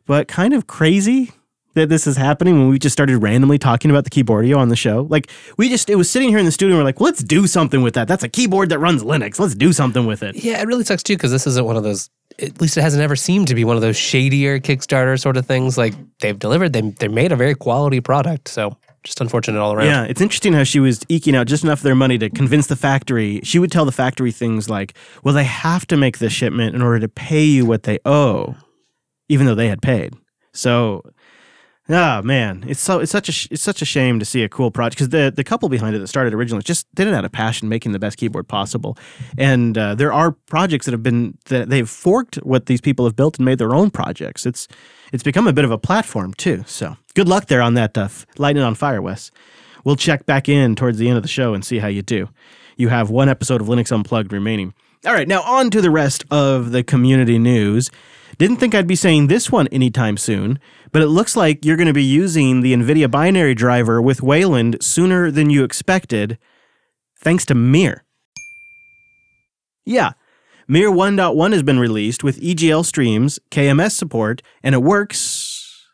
But 0.07 0.29
kind 0.29 0.55
of 0.55 0.67
crazy 0.67 1.33
that 1.75 1.89
this 1.89 2.07
is 2.07 2.17
happening 2.17 2.59
when 2.59 2.69
we 2.69 2.79
just 2.79 2.93
started 2.93 3.17
randomly 3.19 3.59
talking 3.59 3.91
about 3.91 4.05
the 4.05 4.11
keyboardio 4.11 4.59
on 4.59 4.69
the 4.69 4.77
show. 4.77 5.07
Like 5.09 5.31
we 5.57 5.69
just 5.69 5.89
it 5.89 5.97
was 5.97 6.11
sitting 6.11 6.29
here 6.29 6.39
in 6.39 6.45
the 6.45 6.53
studio 6.53 6.77
and 6.77 6.81
we're 6.81 6.85
like, 6.89 7.01
let's 7.01 7.23
do 7.23 7.47
something 7.47 7.83
with 7.83 7.95
that. 7.95 8.09
That's 8.09 8.23
a 8.25 8.29
keyboard 8.29 8.69
that 8.71 8.79
runs 8.79 9.03
Linux. 9.03 9.39
Let's 9.39 9.55
do 9.55 9.73
something 9.73 10.07
with 10.07 10.23
it. 10.23 10.37
yeah, 10.37 10.61
it 10.61 10.67
really 10.67 10.85
sucks 10.85 11.03
too 11.03 11.15
because 11.15 11.31
this 11.31 11.47
isn't 11.47 11.65
one 11.65 11.77
of 11.77 11.83
those. 11.83 12.11
At 12.39 12.61
least 12.61 12.77
it 12.77 12.83
hasn't 12.83 13.03
ever 13.03 13.17
seemed 13.17 13.49
to 13.49 13.55
be 13.55 13.65
one 13.65 13.77
of 13.77 13.83
those 13.83 13.97
shadier 13.97 14.59
Kickstarter 14.59 15.21
sort 15.21 15.37
of 15.37 15.47
things. 15.47 15.77
Like 15.79 15.95
they've 16.21 16.39
delivered, 16.39 16.73
they 16.73 16.81
they 16.83 17.09
made 17.09 17.33
a 17.33 17.37
very 17.37 17.55
quality 17.55 18.01
product. 18.01 18.49
So 18.49 18.77
just 19.05 19.21
unfortunate 19.21 19.59
all 19.61 19.73
around. 19.73 19.87
Yeah, 19.87 20.05
it's 20.05 20.21
interesting 20.21 20.53
how 20.53 20.65
she 20.65 20.79
was 20.81 21.01
eking 21.09 21.35
out 21.35 21.47
just 21.47 21.65
enough 21.65 21.81
of 21.81 21.85
their 21.85 21.95
money 21.95 22.19
to 22.19 22.31
convince 22.31 22.67
the 22.69 22.77
factory. 22.77 23.41
She 23.45 23.59
would 23.59 23.73
tell 23.73 23.85
the 23.85 23.93
factory 23.93 24.31
things 24.31 24.69
like, 24.71 24.95
"Well, 25.25 25.35
they 25.35 25.45
have 25.45 25.87
to 25.89 25.97
make 25.97 26.19
this 26.19 26.33
shipment 26.33 26.75
in 26.75 26.83
order 26.83 27.01
to 27.01 27.09
pay 27.09 27.45
you 27.45 27.67
what 27.67 27.83
they 27.83 27.99
owe, 28.05 28.55
even 29.33 29.47
though 29.47 29.55
they 29.55 29.69
had 29.69 29.81
paid." 29.81 30.15
So, 30.53 31.03
ah, 31.89 32.21
man, 32.23 32.65
it's 32.67 32.81
so 32.81 33.01
it's 33.01 33.13
such 33.13 33.29
a 33.29 33.53
it's 33.53 33.63
such 33.63 33.83
a 33.83 33.85
shame 33.85 34.19
to 34.19 34.25
see 34.25 34.43
a 34.43 34.49
cool 34.49 34.71
project 34.71 34.97
because 34.97 35.09
the 35.09 35.33
the 35.35 35.45
couple 35.45 35.69
behind 35.69 35.97
it 35.97 36.01
that 36.01 36.09
started 36.09 36.35
originally 36.35 36.63
just 36.63 36.87
did 36.95 37.07
it 37.07 37.15
out 37.15 37.25
of 37.25 37.33
passion, 37.33 37.69
making 37.69 37.93
the 37.93 37.99
best 37.99 38.19
keyboard 38.19 38.49
possible. 38.49 38.97
And 39.39 39.77
uh, 39.77 39.95
there 39.95 40.13
are 40.13 40.33
projects 40.33 40.87
that 40.87 40.93
have 40.93 41.03
been 41.03 41.39
that 41.47 41.69
they've 41.71 41.89
forked 41.89 42.37
what 42.37 42.67
these 42.67 42.81
people 42.81 43.05
have 43.07 43.17
built 43.17 43.39
and 43.39 43.45
made 43.45 43.59
their 43.59 43.75
own 43.75 43.91
projects. 43.91 44.47
It's 44.47 44.69
it's 45.13 45.23
become 45.23 45.47
a 45.47 45.53
bit 45.53 45.65
of 45.65 45.71
a 45.71 45.79
platform 45.79 46.35
too. 46.35 46.65
So 46.67 46.97
good 47.15 47.29
luck 47.29 47.47
there 47.47 47.63
on 47.63 47.75
that, 47.75 47.97
uh, 47.97 48.09
lighting 48.39 48.63
on 48.63 48.75
fire, 48.75 49.01
Wes. 49.01 49.31
We'll 49.85 49.97
check 49.97 50.27
back 50.27 50.49
in 50.49 50.77
towards 50.77 50.99
the 50.99 51.09
end 51.09 51.17
of 51.17 51.23
the 51.23 51.29
show 51.29 51.55
and 51.55 51.65
see 51.65 51.79
how 51.79 51.89
you 51.89 52.03
do. 52.03 52.29
You 52.77 52.89
have 52.89 53.11
one 53.11 53.29
episode 53.29 53.61
of 53.61 53.67
Linux 53.67 53.91
Unplugged 53.91 54.33
remaining. 54.33 54.75
All 55.05 55.13
right, 55.13 55.27
now 55.27 55.43
on 55.43 55.71
to 55.71 55.81
the 55.81 55.91
rest 55.91 56.25
of 56.31 56.71
the 56.71 56.85
community 56.85 57.39
news. 57.39 57.91
Didn't 58.43 58.57
think 58.57 58.75
I'd 58.75 58.89
be 58.89 58.97
saying 58.97 59.29
this 59.29 59.53
one 59.53 59.69
anytime 59.69 60.17
soon, 60.17 60.59
but 60.91 61.01
it 61.01 61.07
looks 61.07 61.37
like 61.37 61.65
you're 61.65 61.77
going 61.77 61.87
to 61.87 61.93
be 61.93 62.03
using 62.03 62.61
the 62.61 62.75
NVIDIA 62.75 63.09
binary 63.09 63.55
driver 63.55 64.03
with 64.03 64.21
Wayland 64.21 64.83
sooner 64.83 65.31
than 65.31 65.49
you 65.49 65.63
expected, 65.63 66.39
thanks 67.21 67.47
to 67.47 67.55
Mir. 67.55 68.05
Yeah, 69.87 70.15
Mir 70.67 70.91
1.1 70.91 71.53
has 71.53 71.63
been 71.63 71.79
released 71.79 72.25
with 72.25 72.41
EGL 72.41 72.85
streams, 72.85 73.39
KMS 73.53 73.93
support, 73.93 74.43
and 74.61 74.75
it 74.75 74.83
works 74.83 75.87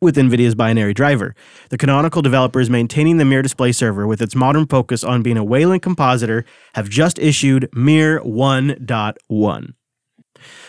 with 0.00 0.16
NVIDIA's 0.16 0.56
binary 0.56 0.94
driver. 0.94 1.36
The 1.70 1.78
Canonical 1.78 2.22
developers 2.22 2.68
maintaining 2.68 3.18
the 3.18 3.24
Mir 3.24 3.40
display 3.42 3.70
server 3.70 4.04
with 4.04 4.20
its 4.20 4.34
modern 4.34 4.66
focus 4.66 5.04
on 5.04 5.22
being 5.22 5.36
a 5.36 5.44
Wayland 5.44 5.82
compositor 5.82 6.44
have 6.74 6.88
just 6.88 7.20
issued 7.20 7.68
Mir 7.72 8.18
1.1. 8.22 9.74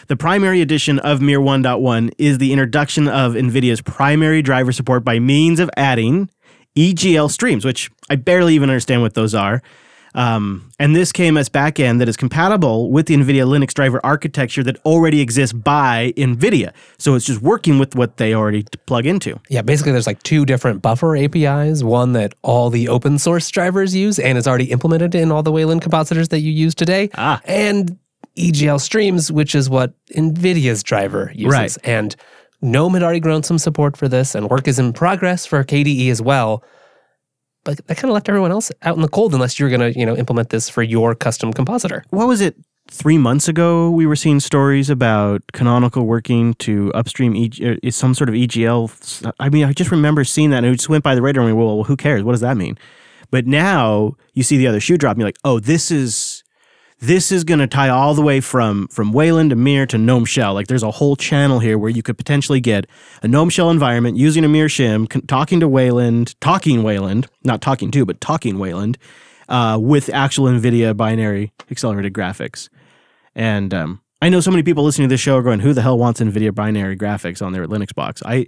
The 0.07 0.15
primary 0.15 0.61
edition 0.61 0.99
of 0.99 1.21
Mir 1.21 1.39
1.1 1.39 2.11
is 2.17 2.37
the 2.37 2.51
introduction 2.51 3.07
of 3.07 3.33
NVIDIA's 3.33 3.81
primary 3.81 4.41
driver 4.41 4.71
support 4.71 5.03
by 5.03 5.19
means 5.19 5.59
of 5.59 5.69
adding 5.77 6.29
EGL 6.75 7.31
streams, 7.31 7.65
which 7.65 7.89
I 8.09 8.15
barely 8.15 8.55
even 8.55 8.69
understand 8.69 9.01
what 9.01 9.13
those 9.13 9.33
are. 9.33 9.61
Um, 10.15 10.71
and 10.79 10.95
this 10.95 11.11
came 11.11 11.35
as 11.37 11.49
backend 11.49 11.99
that 11.99 12.07
is 12.07 12.15
compatible 12.15 12.89
with 12.89 13.07
the 13.07 13.15
NVIDIA 13.15 13.45
Linux 13.45 13.73
driver 13.73 13.99
architecture 14.03 14.63
that 14.63 14.77
already 14.85 15.19
exists 15.19 15.51
by 15.53 16.13
NVIDIA. 16.15 16.71
So 16.97 17.15
it's 17.15 17.25
just 17.25 17.41
working 17.41 17.77
with 17.77 17.95
what 17.95 18.15
they 18.17 18.33
already 18.33 18.65
plug 18.87 19.05
into. 19.05 19.39
Yeah, 19.49 19.61
basically, 19.61 19.91
there's 19.91 20.07
like 20.07 20.23
two 20.23 20.45
different 20.45 20.81
buffer 20.81 21.17
APIs. 21.17 21.83
One 21.83 22.13
that 22.13 22.33
all 22.41 22.69
the 22.69 22.87
open 22.87 23.19
source 23.19 23.49
drivers 23.49 23.93
use 23.93 24.17
and 24.17 24.37
is 24.37 24.47
already 24.47 24.71
implemented 24.71 25.13
in 25.13 25.31
all 25.31 25.43
the 25.43 25.51
Wayland 25.51 25.81
compositors 25.81 26.29
that 26.29 26.39
you 26.39 26.51
use 26.51 26.73
today. 26.73 27.09
Ah. 27.15 27.41
And 27.43 27.99
EGL 28.37 28.79
Streams, 28.79 29.31
which 29.31 29.55
is 29.55 29.69
what 29.69 29.93
NVIDIA's 30.13 30.83
driver 30.83 31.31
uses. 31.35 31.53
Right. 31.53 31.77
And 31.83 32.15
GNOME 32.61 32.93
had 32.95 33.03
already 33.03 33.19
grown 33.19 33.43
some 33.43 33.57
support 33.57 33.95
for 33.95 34.07
this, 34.07 34.35
and 34.35 34.49
work 34.49 34.67
is 34.67 34.79
in 34.79 34.93
progress 34.93 35.45
for 35.45 35.63
KDE 35.63 36.09
as 36.09 36.21
well. 36.21 36.63
But 37.63 37.85
that 37.87 37.97
kind 37.97 38.09
of 38.09 38.13
left 38.13 38.29
everyone 38.29 38.51
else 38.51 38.71
out 38.83 38.95
in 38.95 39.01
the 39.01 39.07
cold 39.07 39.33
unless 39.33 39.59
you're 39.59 39.69
going 39.69 39.93
to, 39.93 39.99
you 39.99 40.05
know, 40.05 40.15
implement 40.15 40.49
this 40.49 40.69
for 40.69 40.83
your 40.83 41.15
custom 41.15 41.51
compositor. 41.51 42.03
What 42.11 42.27
was 42.27 42.41
it? 42.41 42.55
Three 42.87 43.17
months 43.17 43.47
ago, 43.47 43.89
we 43.89 44.05
were 44.05 44.15
seeing 44.15 44.39
stories 44.39 44.91
about 44.91 45.41
Canonical 45.53 46.05
working 46.05 46.53
to 46.55 46.93
upstream 46.93 47.35
e- 47.35 47.79
uh, 47.83 47.89
some 47.89 48.13
sort 48.13 48.29
of 48.29 48.35
EGL. 48.35 49.33
I 49.39 49.49
mean, 49.49 49.63
I 49.63 49.73
just 49.73 49.89
remember 49.89 50.23
seeing 50.23 50.51
that 50.51 50.57
and 50.57 50.67
it 50.67 50.75
just 50.75 50.87
went 50.87 51.03
by 51.03 51.15
the 51.15 51.23
radar 51.23 51.43
and 51.43 51.55
we 51.55 51.59
well, 51.59 51.77
well, 51.77 51.83
who 51.85 51.97
cares? 51.97 52.21
What 52.21 52.33
does 52.33 52.41
that 52.41 52.57
mean? 52.57 52.77
But 53.31 53.47
now 53.47 54.15
you 54.33 54.43
see 54.43 54.57
the 54.57 54.67
other 54.67 54.79
shoe 54.79 54.97
drop 54.97 55.13
and 55.13 55.21
you're 55.21 55.27
like, 55.27 55.39
oh, 55.43 55.59
this 55.59 55.89
is 55.89 56.34
this 56.99 57.31
is 57.31 57.43
going 57.43 57.59
to 57.59 57.67
tie 57.67 57.89
all 57.89 58.13
the 58.13 58.21
way 58.21 58.39
from 58.39 58.87
from 58.87 59.11
Wayland 59.11 59.49
to 59.49 59.55
Mir 59.55 59.85
to 59.87 59.97
GNOME 59.97 60.25
Shell. 60.25 60.53
Like 60.53 60.67
there's 60.67 60.83
a 60.83 60.91
whole 60.91 61.15
channel 61.15 61.59
here 61.59 61.77
where 61.77 61.89
you 61.89 62.01
could 62.01 62.17
potentially 62.17 62.61
get 62.61 62.85
a 63.21 63.27
GNOME 63.27 63.49
Shell 63.49 63.69
environment 63.69 64.17
using 64.17 64.45
a 64.45 64.47
Mir 64.47 64.67
shim, 64.67 65.27
talking 65.27 65.59
to 65.59 65.67
Wayland, 65.67 66.39
talking 66.39 66.83
Wayland, 66.83 67.27
not 67.43 67.61
talking 67.61 67.91
to, 67.91 68.05
but 68.05 68.21
talking 68.21 68.59
Wayland, 68.59 68.97
uh, 69.49 69.77
with 69.81 70.09
actual 70.09 70.45
NVIDIA 70.45 70.95
binary 70.95 71.51
accelerated 71.69 72.13
graphics. 72.13 72.69
And 73.35 73.73
um, 73.73 74.01
I 74.21 74.29
know 74.29 74.39
so 74.39 74.51
many 74.51 74.63
people 74.63 74.83
listening 74.83 75.09
to 75.09 75.13
this 75.13 75.21
show 75.21 75.37
are 75.37 75.43
going, 75.43 75.59
"Who 75.59 75.73
the 75.73 75.81
hell 75.81 75.97
wants 75.97 76.21
NVIDIA 76.21 76.55
binary 76.55 76.95
graphics 76.95 77.45
on 77.45 77.51
their 77.51 77.67
Linux 77.67 77.93
box?" 77.93 78.23
I, 78.25 78.47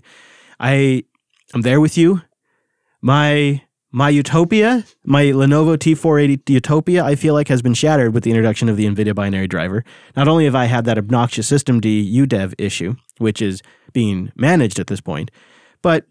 I, 0.59 1.03
I'm 1.53 1.61
there 1.61 1.81
with 1.81 1.97
you. 1.97 2.21
My 3.01 3.61
my 3.97 4.09
Utopia, 4.09 4.85
my 5.05 5.23
Lenovo 5.23 5.75
T480 5.75 6.47
Utopia, 6.49 7.03
I 7.03 7.15
feel 7.15 7.33
like 7.33 7.47
has 7.47 7.63
been 7.63 7.73
shattered 7.73 8.13
with 8.13 8.23
the 8.23 8.29
introduction 8.29 8.69
of 8.69 8.77
the 8.77 8.85
NVIDIA 8.85 9.15
binary 9.15 9.47
driver. 9.47 9.83
Not 10.15 10.27
only 10.27 10.45
have 10.45 10.53
I 10.53 10.65
had 10.65 10.85
that 10.85 10.99
obnoxious 10.99 11.49
systemd 11.49 11.81
UDEV 11.81 12.53
issue, 12.59 12.95
which 13.17 13.41
is 13.41 13.63
being 13.93 14.31
managed 14.35 14.77
at 14.77 14.85
this 14.85 15.01
point, 15.01 15.31
but 15.81 16.05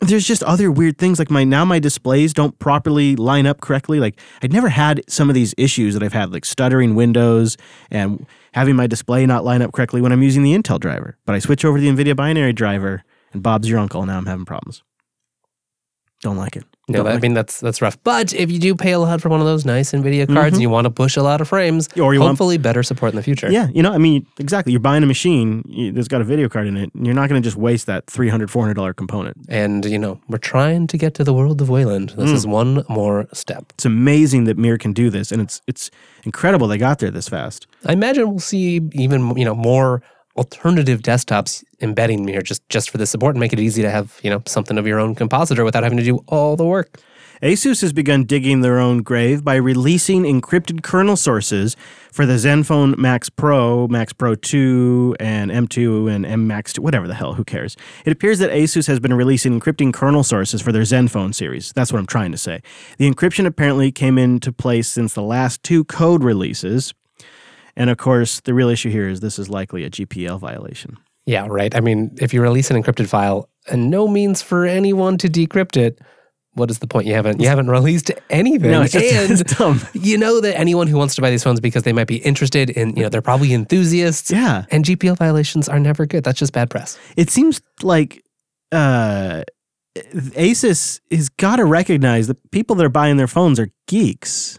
there's 0.00 0.26
just 0.26 0.42
other 0.44 0.70
weird 0.70 0.96
things 0.96 1.18
like 1.18 1.30
my 1.30 1.44
now 1.44 1.66
my 1.66 1.78
displays 1.78 2.32
don't 2.32 2.58
properly 2.58 3.14
line 3.14 3.46
up 3.46 3.60
correctly. 3.60 4.00
Like 4.00 4.18
I'd 4.42 4.50
never 4.50 4.70
had 4.70 5.02
some 5.06 5.28
of 5.28 5.34
these 5.34 5.54
issues 5.58 5.92
that 5.92 6.02
I've 6.02 6.14
had, 6.14 6.32
like 6.32 6.46
stuttering 6.46 6.94
windows 6.94 7.58
and 7.90 8.26
having 8.54 8.74
my 8.74 8.86
display 8.86 9.26
not 9.26 9.44
line 9.44 9.60
up 9.60 9.72
correctly 9.72 10.00
when 10.00 10.12
I'm 10.12 10.22
using 10.22 10.44
the 10.44 10.54
Intel 10.56 10.80
driver. 10.80 11.18
But 11.26 11.34
I 11.34 11.40
switch 11.40 11.66
over 11.66 11.76
to 11.76 11.82
the 11.82 11.90
NVIDIA 11.90 12.16
binary 12.16 12.54
driver, 12.54 13.04
and 13.34 13.42
Bob's 13.42 13.68
your 13.68 13.80
uncle. 13.80 14.06
Now 14.06 14.16
I'm 14.16 14.24
having 14.24 14.46
problems. 14.46 14.82
Don't 16.22 16.38
like 16.38 16.56
it. 16.56 16.64
No, 16.88 17.02
Don't 17.02 17.12
I 17.12 17.18
mean 17.18 17.34
that's 17.34 17.60
that's 17.60 17.82
rough. 17.82 17.96
But 18.02 18.32
if 18.32 18.50
you 18.50 18.58
do 18.58 18.74
pay 18.74 18.92
a 18.92 18.98
lot 18.98 19.20
for 19.20 19.28
one 19.28 19.40
of 19.40 19.46
those 19.46 19.64
nice 19.66 19.92
Nvidia 19.92 20.26
cards 20.26 20.54
and 20.54 20.62
you 20.62 20.70
want 20.70 20.86
to 20.86 20.90
push 20.90 21.16
a 21.16 21.22
lot 21.22 21.40
of 21.40 21.48
frames, 21.48 21.88
Or 22.00 22.14
you 22.14 22.20
want- 22.20 22.30
hopefully 22.30 22.56
better 22.58 22.82
support 22.82 23.12
in 23.12 23.16
the 23.16 23.22
future. 23.22 23.50
Yeah, 23.52 23.68
you 23.74 23.82
know, 23.82 23.92
I 23.92 23.98
mean, 23.98 24.26
exactly. 24.38 24.72
You're 24.72 24.80
buying 24.80 25.02
a 25.02 25.06
machine 25.06 25.62
you- 25.68 25.92
that's 25.92 26.08
got 26.08 26.20
a 26.20 26.24
video 26.24 26.48
card 26.48 26.66
in 26.66 26.76
it, 26.76 26.90
and 26.94 27.04
you're 27.06 27.14
not 27.14 27.28
going 27.28 27.40
to 27.42 27.46
just 27.46 27.56
waste 27.58 27.86
that 27.86 28.06
$300, 28.06 28.48
$400 28.50 28.94
component. 28.96 29.36
And 29.48 29.84
you 29.84 29.98
know, 29.98 30.18
we're 30.28 30.38
trying 30.38 30.86
to 30.86 30.96
get 30.96 31.12
to 31.14 31.24
the 31.24 31.34
world 31.34 31.60
of 31.60 31.68
Wayland. 31.68 32.10
This 32.16 32.30
Mm. 32.30 32.34
is 32.34 32.46
one 32.46 32.84
more 32.88 33.26
step. 33.32 33.64
It's 33.74 33.84
amazing 33.84 34.44
that 34.44 34.56
Mir 34.56 34.78
can 34.78 34.92
do 34.92 35.10
this, 35.10 35.30
and 35.32 35.42
it's 35.42 35.60
it's 35.66 35.90
incredible 36.24 36.68
they 36.68 36.78
got 36.78 36.98
there 37.00 37.10
this 37.10 37.28
fast. 37.28 37.66
I 37.84 37.92
imagine 37.92 38.28
we'll 38.30 38.38
see 38.40 38.80
even 38.92 39.36
you 39.36 39.44
know 39.44 39.54
more 39.54 40.02
alternative 40.38 41.02
desktops 41.02 41.64
embedding 41.80 42.26
here 42.26 42.42
just 42.42 42.66
just 42.68 42.90
for 42.90 42.98
the 42.98 43.06
support 43.06 43.34
and 43.34 43.40
make 43.40 43.52
it 43.52 43.60
easy 43.60 43.82
to 43.82 43.90
have 43.90 44.18
you 44.22 44.30
know 44.30 44.42
something 44.46 44.78
of 44.78 44.86
your 44.86 44.98
own 44.98 45.14
compositor 45.14 45.64
without 45.64 45.82
having 45.82 45.98
to 45.98 46.04
do 46.04 46.24
all 46.28 46.56
the 46.56 46.64
work. 46.64 47.00
Asus 47.42 47.82
has 47.82 47.92
begun 47.92 48.24
digging 48.24 48.62
their 48.62 48.80
own 48.80 49.02
grave 49.02 49.44
by 49.44 49.54
releasing 49.54 50.24
encrypted 50.24 50.82
kernel 50.82 51.16
sources 51.16 51.76
for 52.10 52.26
the 52.26 52.32
Zenfone 52.34 52.98
Max 52.98 53.28
Pro, 53.28 53.86
Max 53.86 54.12
Pro 54.12 54.34
2, 54.34 55.16
and 55.20 55.52
M2 55.52 56.12
and 56.12 56.26
M 56.26 56.48
Max 56.48 56.72
2, 56.72 56.82
whatever 56.82 57.06
the 57.06 57.14
hell, 57.14 57.34
who 57.34 57.44
cares? 57.44 57.76
It 58.04 58.10
appears 58.10 58.40
that 58.40 58.50
Asus 58.50 58.88
has 58.88 58.98
been 58.98 59.14
releasing 59.14 59.60
encrypting 59.60 59.94
kernel 59.94 60.24
sources 60.24 60.60
for 60.60 60.72
their 60.72 60.82
Zenfone 60.82 61.32
series. 61.32 61.72
That's 61.74 61.92
what 61.92 62.00
I'm 62.00 62.06
trying 62.06 62.32
to 62.32 62.38
say. 62.38 62.60
The 62.96 63.08
encryption 63.08 63.46
apparently 63.46 63.92
came 63.92 64.18
into 64.18 64.52
place 64.52 64.88
since 64.88 65.14
the 65.14 65.22
last 65.22 65.62
two 65.62 65.84
code 65.84 66.24
releases. 66.24 66.92
And 67.78 67.90
of 67.90 67.96
course, 67.96 68.40
the 68.40 68.52
real 68.52 68.68
issue 68.68 68.90
here 68.90 69.08
is 69.08 69.20
this 69.20 69.38
is 69.38 69.48
likely 69.48 69.84
a 69.84 69.90
GPL 69.90 70.38
violation. 70.40 70.98
Yeah, 71.26 71.46
right. 71.48 71.74
I 71.74 71.80
mean, 71.80 72.16
if 72.20 72.34
you 72.34 72.42
release 72.42 72.70
an 72.70 72.82
encrypted 72.82 73.08
file 73.08 73.48
and 73.70 73.90
no 73.90 74.08
means 74.08 74.42
for 74.42 74.66
anyone 74.66 75.16
to 75.18 75.28
decrypt 75.28 75.76
it, 75.76 76.00
what 76.54 76.70
is 76.70 76.80
the 76.80 76.88
point? 76.88 77.06
You 77.06 77.14
haven't 77.14 77.40
you 77.40 77.46
haven't 77.46 77.68
released 77.70 78.10
anything. 78.30 78.70
No, 78.72 78.82
it's 78.82 78.92
just 78.92 79.14
and 79.14 79.30
it's 79.40 79.54
dumb. 79.58 79.80
you 79.92 80.18
know 80.18 80.40
that 80.40 80.58
anyone 80.58 80.88
who 80.88 80.96
wants 80.96 81.14
to 81.14 81.20
buy 81.20 81.30
these 81.30 81.44
phones 81.44 81.60
because 81.60 81.84
they 81.84 81.92
might 81.92 82.08
be 82.08 82.16
interested 82.16 82.68
in, 82.70 82.96
you 82.96 83.02
know, 83.02 83.08
they're 83.08 83.22
probably 83.22 83.52
enthusiasts. 83.54 84.30
Yeah. 84.30 84.64
And 84.70 84.84
GPL 84.84 85.16
violations 85.16 85.68
are 85.68 85.78
never 85.78 86.04
good. 86.04 86.24
That's 86.24 86.38
just 86.38 86.52
bad 86.52 86.68
press. 86.70 86.98
it 87.16 87.30
seems 87.30 87.60
like 87.82 88.24
uh, 88.72 89.44
Asus 89.96 91.00
has 91.12 91.28
got 91.28 91.56
to 91.56 91.64
recognize 91.64 92.26
that 92.26 92.50
people 92.50 92.74
that 92.76 92.84
are 92.84 92.90
buying 92.90 93.18
their 93.18 93.28
phones 93.28 93.60
are 93.60 93.68
geeks. 93.86 94.58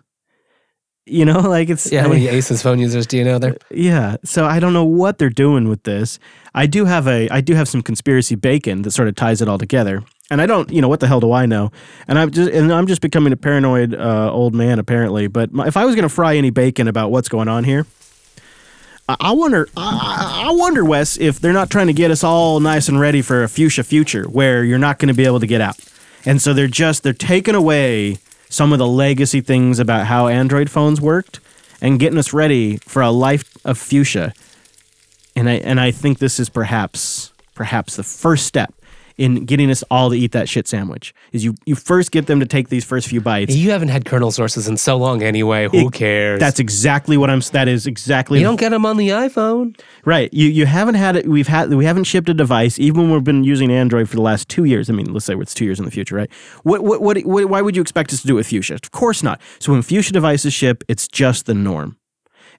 You 1.09 1.25
know, 1.25 1.39
like 1.49 1.69
it's 1.69 1.91
Yeah, 1.91 2.03
how 2.03 2.09
many 2.09 2.27
Asus 2.27 2.63
phone 2.63 2.79
users 2.79 3.07
do 3.07 3.17
you 3.17 3.23
know 3.23 3.39
there? 3.39 3.57
yeah. 3.71 4.17
So 4.23 4.45
I 4.45 4.59
don't 4.59 4.73
know 4.73 4.85
what 4.85 5.17
they're 5.17 5.29
doing 5.29 5.67
with 5.67 5.83
this. 5.83 6.19
I 6.53 6.65
do 6.65 6.85
have 6.85 7.07
a 7.07 7.29
I 7.29 7.41
do 7.41 7.53
have 7.55 7.67
some 7.67 7.81
conspiracy 7.81 8.35
bacon 8.35 8.83
that 8.83 8.91
sort 8.91 9.07
of 9.07 9.15
ties 9.15 9.41
it 9.41 9.47
all 9.47 9.57
together. 9.57 10.03
And 10.31 10.41
I 10.41 10.45
don't, 10.45 10.71
you 10.71 10.79
know, 10.79 10.87
what 10.87 10.99
the 10.99 11.07
hell 11.07 11.19
do 11.19 11.31
I 11.31 11.47
know? 11.47 11.71
And 12.07 12.19
I'm 12.19 12.29
just 12.29 12.51
and 12.51 12.71
I'm 12.71 12.87
just 12.87 13.01
becoming 13.01 13.33
a 13.33 13.37
paranoid 13.37 13.95
uh, 13.95 14.31
old 14.31 14.53
man 14.53 14.77
apparently. 14.77 15.27
But 15.27 15.51
my, 15.51 15.67
if 15.67 15.75
I 15.75 15.85
was 15.85 15.95
going 15.95 16.07
to 16.07 16.13
fry 16.13 16.35
any 16.35 16.51
bacon 16.51 16.87
about 16.87 17.09
what's 17.09 17.29
going 17.29 17.47
on 17.47 17.63
here, 17.63 17.87
I, 19.19 19.31
wonder, 19.31 19.67
I, 19.75 20.43
I 20.43 20.49
I 20.49 20.51
wonder, 20.51 20.85
Wes, 20.85 21.17
if 21.17 21.39
they're 21.39 21.53
not 21.53 21.71
trying 21.71 21.87
to 21.87 21.93
get 21.93 22.11
us 22.11 22.23
all 22.23 22.59
nice 22.59 22.87
and 22.87 22.99
ready 22.99 23.23
for 23.23 23.43
a 23.43 23.49
fuchsia 23.49 23.83
future 23.83 24.25
where 24.25 24.63
you're 24.63 24.77
not 24.77 24.99
going 24.99 25.07
to 25.07 25.15
be 25.15 25.25
able 25.25 25.39
to 25.39 25.47
get 25.47 25.61
out. 25.61 25.77
And 26.25 26.39
so 26.41 26.53
they're 26.53 26.67
just 26.67 27.01
they're 27.01 27.13
taking 27.13 27.55
away 27.55 28.17
some 28.49 28.73
of 28.73 28.79
the 28.79 28.87
legacy 28.87 29.41
things 29.41 29.79
about 29.79 30.07
how 30.07 30.27
Android 30.27 30.69
phones 30.69 30.99
worked 30.99 31.39
and 31.81 31.99
getting 31.99 32.17
us 32.17 32.33
ready 32.33 32.77
for 32.77 33.01
a 33.01 33.11
life 33.11 33.55
of 33.63 33.77
fuchsia. 33.77 34.33
And 35.35 35.49
I 35.49 35.53
and 35.53 35.79
I 35.79 35.91
think 35.91 36.19
this 36.19 36.39
is 36.39 36.49
perhaps 36.49 37.31
perhaps 37.55 37.95
the 37.95 38.03
first 38.03 38.45
step 38.45 38.73
in 39.19 39.43
getting 39.45 39.69
us 39.69 39.83
all 39.91 40.09
to 40.09 40.15
eat 40.15 40.31
that 40.31 40.47
shit 40.47 40.67
sandwich. 40.67 41.13
Is 41.33 41.43
you 41.43 41.53
you 41.65 41.75
first 41.75 42.11
get 42.11 42.27
them 42.27 42.39
to 42.39 42.45
take 42.45 42.69
these 42.69 42.85
first 42.85 43.07
few 43.07 43.19
bites. 43.19 43.53
You 43.55 43.71
haven't 43.71 43.89
had 43.89 44.05
kernel 44.05 44.31
sources 44.31 44.67
in 44.67 44.77
so 44.77 44.97
long 44.97 45.21
anyway. 45.21 45.67
Who 45.67 45.87
It- 45.87 45.93
cares? 45.93 46.39
That's 46.39 46.59
exactly 46.59 47.17
what 47.17 47.29
I'm. 47.29 47.41
That 47.51 47.67
is 47.67 47.85
exactly 47.85 48.39
you 48.39 48.45
don't 48.45 48.59
get 48.59 48.69
them 48.69 48.85
on 48.85 48.97
the 48.97 49.09
iPhone. 49.09 49.77
Right. 50.05 50.33
You 50.33 50.47
you 50.47 50.65
haven't 50.65 50.95
had 50.95 51.15
it. 51.17 51.27
We've 51.27 51.47
had 51.47 51.73
we 51.73 51.85
haven't 51.85 52.05
shipped 52.05 52.29
a 52.29 52.33
device 52.33 52.79
even 52.79 53.03
when 53.03 53.11
we've 53.11 53.23
been 53.23 53.43
using 53.43 53.71
Android 53.71 54.09
for 54.09 54.15
the 54.15 54.21
last 54.21 54.47
two 54.49 54.63
years. 54.63 54.89
I 54.89 54.93
mean, 54.93 55.13
let's 55.13 55.25
say 55.25 55.35
it's 55.35 55.53
two 55.53 55.65
years 55.65 55.79
in 55.79 55.85
the 55.85 55.91
future, 55.91 56.15
right? 56.15 56.29
What 56.63 56.83
what 56.83 57.01
what, 57.01 57.17
what 57.25 57.49
why 57.49 57.61
would 57.61 57.75
you 57.75 57.81
expect 57.81 58.13
us 58.13 58.21
to 58.21 58.27
do 58.27 58.35
with 58.35 58.47
Fuchsia? 58.47 58.75
Of 58.75 58.91
course 58.91 59.21
not. 59.21 59.41
So 59.59 59.73
when 59.73 59.81
Fuchsia 59.81 60.13
devices 60.13 60.53
ship, 60.53 60.83
it's 60.87 61.07
just 61.07 61.45
the 61.45 61.53
norm. 61.53 61.97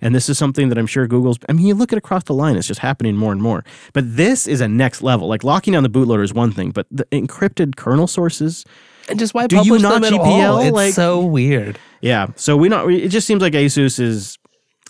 And 0.02 0.14
this 0.14 0.28
is 0.28 0.38
something 0.38 0.69
that 0.71 0.78
I'm 0.78 0.87
sure 0.87 1.07
Google's. 1.07 1.38
I 1.49 1.52
mean, 1.52 1.66
you 1.66 1.75
look 1.75 1.92
at 1.92 1.99
across 1.99 2.25
the 2.25 2.35
line; 2.35 2.57
it's 2.57 2.66
just 2.66 2.80
happening 2.80 3.16
more 3.16 3.33
and 3.33 3.42
more. 3.42 3.64
But 3.92 4.16
this 4.16 4.47
is 4.47 4.61
a 4.61 4.69
next 4.69 5.02
level. 5.02 5.28
Like 5.28 5.45
locking 5.45 5.73
down 5.75 5.83
the 5.83 5.90
bootloader 5.90 6.23
is 6.23 6.33
one 6.33 6.52
thing, 6.52 6.71
but 6.71 6.87
the 6.90 7.04
encrypted 7.07 7.76
kernel 7.76 8.07
sources, 8.07 8.64
And 9.09 9.19
just 9.19 9.35
why 9.35 9.47
Do 9.47 9.57
you 9.64 9.78
not 9.78 9.95
them 10.02 10.04
at 10.04 10.12
GPL? 10.12 10.50
all? 10.52 10.61
It's 10.61 10.73
Like- 10.73 10.95
so 10.95 11.21
weird. 11.25 11.78
yeah. 12.00 12.28
So 12.37 12.57
we 12.57 12.69
not. 12.69 12.90
It 12.90 13.09
just 13.09 13.26
seems 13.26 13.42
like 13.42 13.52
Asus 13.54 13.99
is 14.00 14.37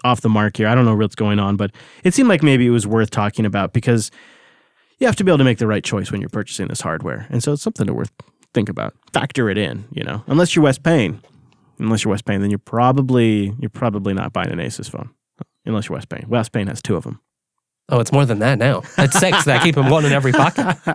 off 0.05 0.21
the 0.21 0.29
mark 0.29 0.57
here. 0.57 0.67
I 0.69 0.75
don't 0.75 0.85
know 0.85 0.95
what's 0.97 1.15
going 1.15 1.39
on, 1.39 1.57
but 1.57 1.71
it 2.05 2.15
seemed 2.15 2.29
like 2.29 2.43
maybe 2.43 2.67
it 2.67 2.71
was 2.71 2.87
worth 2.87 3.11
talking 3.11 3.45
about 3.47 3.73
because 3.73 4.11
you 4.99 5.07
have 5.07 5.17
to 5.17 5.25
be 5.25 5.31
able 5.31 5.39
to 5.39 5.45
make 5.45 5.59
the 5.59 5.67
right 5.67 5.83
choice 5.85 6.11
when 6.13 6.21
you're 6.21 6.31
purchasing 6.31 6.69
this 6.69 6.81
hardware, 6.83 7.27
and 7.31 7.43
so 7.43 7.53
it's 7.53 7.63
something 7.63 7.87
to 7.87 7.95
worth 7.95 8.13
think 8.55 8.69
about. 8.69 8.95
Factor 9.13 9.49
it 9.51 9.57
in, 9.59 9.85
you 9.93 10.03
know. 10.05 10.23
Unless 10.27 10.55
you're 10.57 10.63
Wes 10.65 10.79
Payne, 10.79 11.21
unless 11.81 12.05
you're 12.05 12.11
Wes 12.11 12.23
Payne, 12.23 12.41
then 12.41 12.51
you're 12.51 12.59
probably 12.59 13.53
you're 13.59 13.71
probably 13.71 14.15
not 14.15 14.33
buying 14.33 14.51
an 14.51 14.59
Asus 14.59 14.91
phone. 14.91 15.11
Unless 15.67 15.89
you're 15.89 15.97
Wes 15.97 16.05
Payne. 16.05 16.27
Wes 16.29 16.49
Payne 16.49 16.69
has 16.69 16.81
two 16.83 16.97
of 16.97 17.05
them. 17.05 17.21
Oh, 17.89 17.99
it's 17.99 18.13
more 18.13 18.25
than 18.25 18.39
that 18.39 18.59
now. 18.59 18.83
It's 18.99 19.19
six. 19.19 19.49
I 19.49 19.59
keep 19.63 19.75
them 19.75 19.91
one 19.91 20.05
in 20.05 20.13
every 20.13 20.33
pocket. 20.33 20.77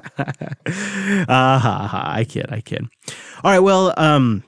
Ah 1.27 1.59
ha 1.61 1.87
ha! 1.87 2.11
I 2.15 2.23
kid, 2.23 2.47
I 2.49 2.61
kid. 2.61 2.85
All 3.43 3.51
right, 3.51 3.59
well, 3.59 3.93
um, 3.97 4.43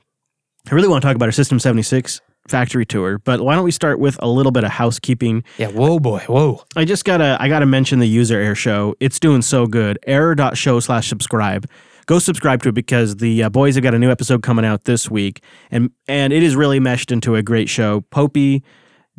I 0.70 0.76
really 0.76 0.88
want 0.88 1.02
to 1.02 1.08
talk 1.08 1.16
about 1.16 1.28
our 1.28 1.32
System 1.32 1.60
76 1.60 2.20
factory 2.48 2.86
tour, 2.86 3.20
but 3.20 3.42
why 3.42 3.56
don't 3.56 3.64
we 3.64 3.72
start 3.72 4.00
with 4.00 4.18
a 4.22 4.28
little 4.28 4.52
bit 4.52 4.64
of 4.64 4.72
housekeeping? 4.72 5.44
Yeah. 5.58 5.68
Whoa, 5.68 6.00
boy. 6.00 6.20
Whoa. 6.28 6.64
I 6.76 6.86
just 6.86 7.06
gotta 7.06 7.38
I 7.40 7.48
gotta 7.50 7.66
mention 7.66 8.00
the 8.00 8.08
user 8.08 8.40
air 8.40 8.56
show. 8.56 8.96
It's 9.00 9.20
doing 9.20 9.42
so 9.42 9.68
good. 9.68 10.00
Error.show 10.08 10.80
slash 10.80 11.08
subscribe. 11.08 11.70
Go 12.08 12.20
subscribe 12.20 12.64
to 12.64 12.70
it 12.70 12.76
because 12.76 13.18
the 13.18 13.44
uh, 13.44 13.50
boys 13.50 13.76
have 13.76 13.84
got 13.84 13.94
a 13.94 14.00
new 14.00 14.10
episode 14.10 14.42
coming 14.42 14.66
out 14.66 14.86
this 14.86 15.12
week, 15.12 15.44
and 15.70 15.92
and 16.08 16.34
it 16.34 16.42
is 16.42 16.56
really 16.56 16.80
meshed 16.80 17.12
into 17.12 17.36
a 17.36 17.44
great 17.44 17.70
show. 17.70 18.02
Popey, 18.12 18.64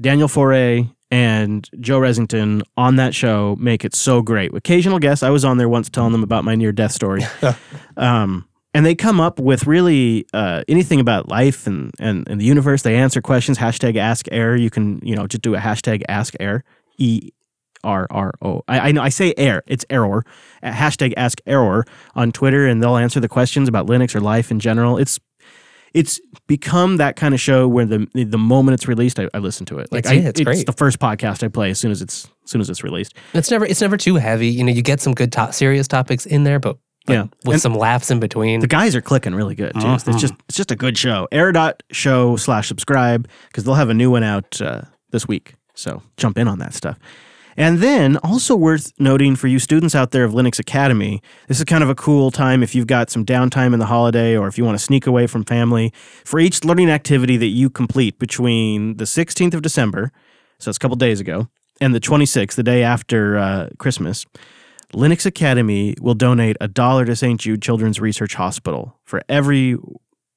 Daniel 0.01 0.27
Foré, 0.27 0.91
and 1.11 1.69
Joe 1.81 2.01
Ressington 2.01 2.63
on 2.77 2.97
that 2.97 3.15
show 3.15 3.57
make 3.59 3.85
it 3.85 3.95
so 3.95 4.23
great. 4.23 4.55
Occasional 4.55 4.99
guests. 4.99 5.23
I 5.23 5.31
was 5.31 5.45
on 5.45 5.59
there 5.59 5.69
once 5.69 5.89
telling 5.89 6.13
them 6.13 6.23
about 6.23 6.45
my 6.45 6.55
near 6.55 6.73
death 6.73 6.93
story. 6.93 7.23
um, 7.97 8.49
and 8.75 8.85
they 8.85 8.95
come 8.95 9.21
up 9.21 9.41
with 9.41 9.67
really 9.67 10.27
uh, 10.35 10.63
anything 10.69 11.01
about 11.01 11.29
life 11.29 11.67
and, 11.67 11.93
and, 11.99 12.29
and 12.29 12.41
the 12.41 12.45
universe. 12.45 12.83
They 12.83 12.97
answer 12.97 13.23
questions. 13.23 13.59
Hashtag 13.59 13.97
Ask 13.97 14.27
Air. 14.31 14.57
You 14.57 14.71
can 14.71 15.01
you 15.03 15.17
know 15.17 15.27
just 15.27 15.43
do 15.43 15.55
a 15.55 15.59
hashtag 15.59 16.03
Ask 16.09 16.35
Air. 16.39 16.65
E 16.99 17.31
R 17.85 18.07
R 18.11 18.33
O. 18.43 18.63
I, 18.69 18.89
I 18.89 18.93
know 18.93 19.03
I 19.03 19.09
say 19.09 19.35
air. 19.37 19.63
It's 19.67 19.85
error. 19.91 20.25
Uh, 20.63 20.71
hashtag 20.73 21.15
Ask 21.17 21.41
Error 21.47 21.85
on 22.15 22.33
Twitter, 22.33 22.67
and 22.67 22.83
they'll 22.83 22.97
answer 22.97 23.21
the 23.21 23.29
questions 23.29 23.69
about 23.69 23.87
Linux 23.87 24.15
or 24.15 24.21
life 24.21 24.51
in 24.51 24.59
general. 24.61 24.99
It's 24.99 25.19
it's 25.95 26.21
become 26.47 26.99
that 26.99 27.17
kind 27.17 27.33
of 27.33 27.41
show 27.41 27.67
where 27.67 27.87
the 27.87 28.07
the 28.15 28.37
moment 28.39 28.75
it's 28.75 28.87
released, 28.87 29.19
I, 29.19 29.29
I 29.33 29.39
listen 29.39 29.65
to 29.67 29.79
it. 29.79 29.91
Like 29.91 30.01
It's- 30.05 30.13
I, 30.13 30.17
yeah, 30.23 30.29
it's 30.53 30.65
the 30.65 30.73
first 30.77 30.99
podcast 30.99 31.43
I 31.43 31.49
play 31.49 31.71
as 31.71 31.79
soon 31.79 31.91
as 31.91 32.03
it's 32.03 32.25
as 32.45 32.51
soon 32.51 32.61
as 32.61 32.69
it's 32.69 32.85
released. 32.85 33.15
It's 33.33 33.51
never 33.51 33.65
it's 33.65 33.81
never 33.81 33.97
too 33.97 34.17
heavy. 34.17 34.49
You 34.49 34.65
know, 34.65 34.73
you 34.73 34.83
get 34.83 35.01
some 35.01 35.15
good 35.15 35.33
to- 35.33 35.53
serious 35.53 35.89
topics 35.89 36.27
in 36.27 36.45
there, 36.45 36.59
but, 36.59 36.77
Yeah. 37.09 37.23
with 37.47 37.55
And- 37.55 37.63
some 37.63 37.75
laughs 37.75 38.11
in 38.11 38.21
between. 38.21 38.61
The 38.61 38.67
guys 38.67 38.95
are 38.95 39.01
clicking 39.01 39.35
really 39.35 39.55
good 39.55 39.73
too. 39.81 39.95
It's 39.95 40.05
just 40.21 40.35
it's 40.49 40.57
just 40.59 40.71
a 40.71 40.77
good 40.77 40.99
show. 40.99 41.27
Air.show 41.33 42.37
slash 42.37 42.69
subscribe 42.69 43.27
because 43.49 43.65
they'll 43.65 43.75
have 43.75 43.89
a 43.89 43.95
new 43.95 44.11
one 44.11 44.23
out 44.25 44.61
uh, 44.61 44.83
this 45.11 45.27
week. 45.27 45.55
So 45.75 46.03
jump 46.19 46.37
in 46.37 46.49
on 46.49 46.59
that 46.59 46.75
stuff. 46.75 46.99
And 47.59 47.79
then 47.81 48.17
also 48.19 48.55
worth 48.55 48.93
noting 49.01 49.35
for 49.35 49.49
you 49.49 49.59
students 49.59 49.93
out 49.97 50.13
there 50.13 50.23
of 50.23 50.31
Linux 50.31 50.61
Academy, 50.61 51.21
this 51.49 51.59
is 51.59 51.65
kind 51.65 51.83
of 51.83 51.91
a 51.91 51.95
cool 51.97 52.31
time 52.31 52.63
if 52.63 52.73
you've 52.73 52.87
got 52.87 53.11
some 53.11 53.27
downtime 53.27 53.73
in 53.73 53.81
the 53.81 53.87
holiday 53.87 54.37
or 54.37 54.47
if 54.47 54.57
you 54.57 54.65
want 54.65 54.79
to 54.79 54.85
sneak 54.85 55.09
away 55.09 55.27
from 55.27 55.45
family. 55.45 55.93
For 56.25 56.39
each 56.39 56.65
learning 56.65 56.89
activity 56.89 57.37
that 57.37 57.49
you 57.49 57.69
complete 57.69 58.21
between 58.21 58.99
the 58.99 59.07
16th 59.07 59.55
of 59.55 59.63
December, 59.63 60.13
so 60.61 60.69
it's 60.69 60.77
a 60.77 60.79
couple 60.79 60.97
days 60.97 61.19
ago, 61.19 61.49
and 61.81 61.93
the 61.93 61.99
26th, 61.99 62.55
the 62.55 62.63
day 62.63 62.85
after 62.85 63.37
uh, 63.37 63.71
Christmas, 63.77 64.25
Linux 64.95 65.27
Academy 65.27 65.97
will 66.01 66.15
donate 66.15 66.57
a 66.61 66.69
dollar 66.69 67.05
to 67.07 67.17
St. 67.17 67.41
Jude 67.41 67.61
Children's 67.61 68.01
Research 68.01 68.35
Hospital 68.35 68.97
for 69.05 69.21
every 69.29 69.77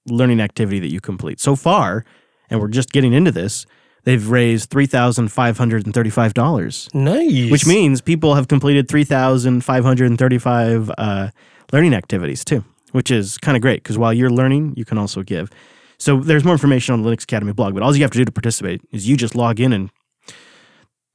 learning 0.08 0.42
activity 0.42 0.80
that 0.80 0.92
you 0.92 1.00
complete. 1.00 1.40
So 1.40 1.56
far, 1.56 2.04
and 2.50 2.60
we're 2.60 2.68
just 2.68 2.92
getting 2.92 3.14
into 3.14 3.32
this, 3.32 3.68
they've 4.04 4.30
raised 4.30 4.70
$3,535, 4.70 6.94
nice. 6.94 7.52
which 7.52 7.66
means 7.66 8.02
people 8.02 8.36
have 8.36 8.48
completed 8.48 8.88
3,535 8.88 10.92
uh, 10.98 11.30
learning 11.72 11.94
activities 11.94 12.46
too, 12.46 12.64
which 12.92 13.12
is 13.12 13.38
kind 13.38 13.56
of 13.56 13.62
great 13.62 13.84
because 13.84 13.98
while 13.98 14.14
you're 14.14 14.30
learning, 14.30 14.74
you 14.76 14.86
can 14.86 14.98
also 14.98 15.24
give. 15.24 15.50
So 15.98 16.20
there's 16.20 16.44
more 16.44 16.54
information 16.54 16.94
on 16.94 17.04
the 17.04 17.10
Linux 17.10 17.24
Academy 17.24 17.54
blog, 17.54 17.74
but 17.74 17.84
all 17.84 17.96
you 17.96 18.02
have 18.02 18.12
to 18.12 18.18
do 18.18 18.26
to 18.26 18.32
participate 18.32 18.82
is 18.92 19.08
you 19.08 19.16
just 19.16 19.36
log 19.36 19.60
in 19.60 19.72
and 19.72 19.92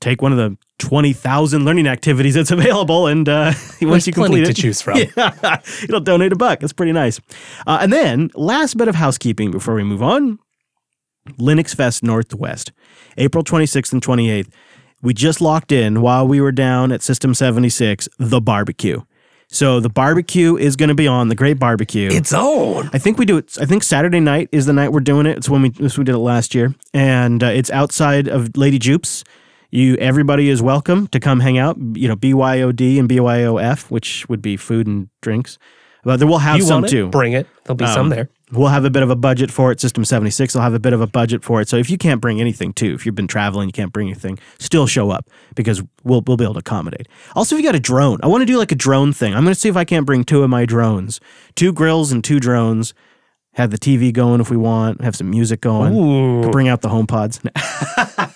take 0.00 0.22
one 0.22 0.30
of 0.30 0.38
the 0.38 0.56
20,000 0.78 1.64
learning 1.64 1.88
activities 1.88 2.34
that's 2.34 2.50
available. 2.52 3.06
And 3.06 3.28
uh, 3.28 3.52
once 3.54 3.80
There's 3.80 4.06
you 4.06 4.12
complete 4.12 4.44
to 4.44 4.50
it, 4.50 4.56
choose 4.56 4.80
from. 4.80 4.98
yeah, 5.16 5.60
it'll 5.82 6.00
donate 6.00 6.32
a 6.32 6.36
buck. 6.36 6.60
That's 6.60 6.72
pretty 6.72 6.92
nice. 6.92 7.20
Uh, 7.66 7.78
and 7.80 7.92
then, 7.92 8.30
last 8.34 8.76
bit 8.76 8.88
of 8.88 8.94
housekeeping 8.94 9.50
before 9.50 9.74
we 9.74 9.82
move 9.82 10.02
on 10.02 10.38
Linux 11.38 11.74
Fest 11.74 12.02
Northwest, 12.02 12.72
April 13.16 13.44
26th 13.44 13.92
and 13.92 14.02
28th. 14.02 14.48
We 15.02 15.14
just 15.14 15.40
locked 15.40 15.72
in 15.72 16.00
while 16.00 16.26
we 16.26 16.40
were 16.40 16.52
down 16.52 16.90
at 16.90 17.02
System 17.02 17.34
76, 17.34 18.08
the 18.18 18.40
barbecue. 18.40 19.02
So 19.48 19.78
the 19.78 19.88
barbecue 19.88 20.56
is 20.56 20.74
going 20.74 20.88
to 20.88 20.94
be 20.94 21.06
on 21.06 21.28
the 21.28 21.34
Great 21.34 21.58
Barbecue. 21.58 22.10
Its 22.10 22.32
own. 22.32 22.90
I 22.92 22.98
think 22.98 23.16
we 23.18 23.24
do 23.24 23.36
it. 23.36 23.56
I 23.60 23.64
think 23.64 23.84
Saturday 23.84 24.18
night 24.20 24.48
is 24.50 24.66
the 24.66 24.72
night 24.72 24.92
we're 24.92 25.00
doing 25.00 25.26
it. 25.26 25.36
It's 25.36 25.48
when 25.48 25.62
we 25.62 25.68
this 25.70 25.96
we 25.96 26.04
did 26.04 26.14
it 26.14 26.18
last 26.18 26.54
year, 26.54 26.74
and 26.92 27.42
uh, 27.42 27.46
it's 27.46 27.70
outside 27.70 28.26
of 28.26 28.56
Lady 28.56 28.78
Jupes. 28.78 29.22
You 29.70 29.96
everybody 29.96 30.48
is 30.48 30.62
welcome 30.62 31.06
to 31.08 31.20
come 31.20 31.40
hang 31.40 31.58
out. 31.58 31.76
You 31.78 32.08
know, 32.08 32.16
BYOD 32.16 32.98
and 32.98 33.08
BYOF, 33.08 33.90
which 33.90 34.28
would 34.28 34.42
be 34.42 34.56
food 34.56 34.86
and 34.86 35.08
drinks. 35.22 35.58
But 36.06 36.18
there 36.20 36.28
we'll 36.28 36.38
have 36.38 36.58
You 36.58 36.62
some 36.62 36.84
it? 36.84 36.88
too. 36.88 37.08
Bring 37.08 37.32
it. 37.32 37.48
There'll 37.64 37.74
be 37.74 37.84
Um, 37.84 37.92
some 37.92 38.08
there. 38.10 38.28
We'll 38.52 38.68
have 38.68 38.84
a 38.84 38.90
bit 38.90 39.02
of 39.02 39.10
a 39.10 39.16
budget 39.16 39.50
for 39.50 39.72
it. 39.72 39.80
System 39.80 40.04
76 40.04 40.54
will 40.54 40.62
have 40.62 40.72
a 40.72 40.78
bit 40.78 40.92
of 40.92 41.00
a 41.00 41.06
budget 41.08 41.42
for 41.42 41.60
it. 41.60 41.68
So 41.68 41.76
if 41.78 41.90
you 41.90 41.98
can't 41.98 42.20
bring 42.20 42.40
anything 42.40 42.72
too, 42.72 42.94
if 42.94 43.04
you've 43.04 43.16
been 43.16 43.26
traveling, 43.26 43.68
you 43.68 43.72
can't 43.72 43.92
bring 43.92 44.06
anything, 44.06 44.38
still 44.60 44.86
show 44.86 45.10
up 45.10 45.28
because 45.56 45.82
we'll, 46.04 46.22
we'll 46.24 46.36
be 46.36 46.44
able 46.44 46.54
to 46.54 46.60
accommodate. 46.60 47.08
Also, 47.34 47.56
if 47.56 47.60
you 47.60 47.66
got 47.66 47.74
a 47.74 47.80
drone, 47.80 48.20
I 48.22 48.28
want 48.28 48.42
to 48.42 48.46
do 48.46 48.56
like 48.56 48.70
a 48.70 48.76
drone 48.76 49.12
thing. 49.12 49.34
I'm 49.34 49.42
going 49.42 49.52
to 49.52 49.58
see 49.60 49.68
if 49.68 49.76
I 49.76 49.84
can't 49.84 50.06
bring 50.06 50.22
two 50.22 50.44
of 50.44 50.48
my 50.48 50.64
drones, 50.64 51.18
two 51.56 51.72
grills 51.72 52.12
and 52.12 52.22
two 52.22 52.38
drones. 52.38 52.94
Have 53.54 53.72
the 53.72 53.78
TV 53.78 54.12
going 54.12 54.40
if 54.40 54.48
we 54.48 54.56
want, 54.56 55.00
have 55.00 55.16
some 55.16 55.28
music 55.30 55.60
going. 55.60 55.92
Bring 56.52 56.68
out 56.68 56.82
the 56.82 56.88
HomePods. 56.88 57.40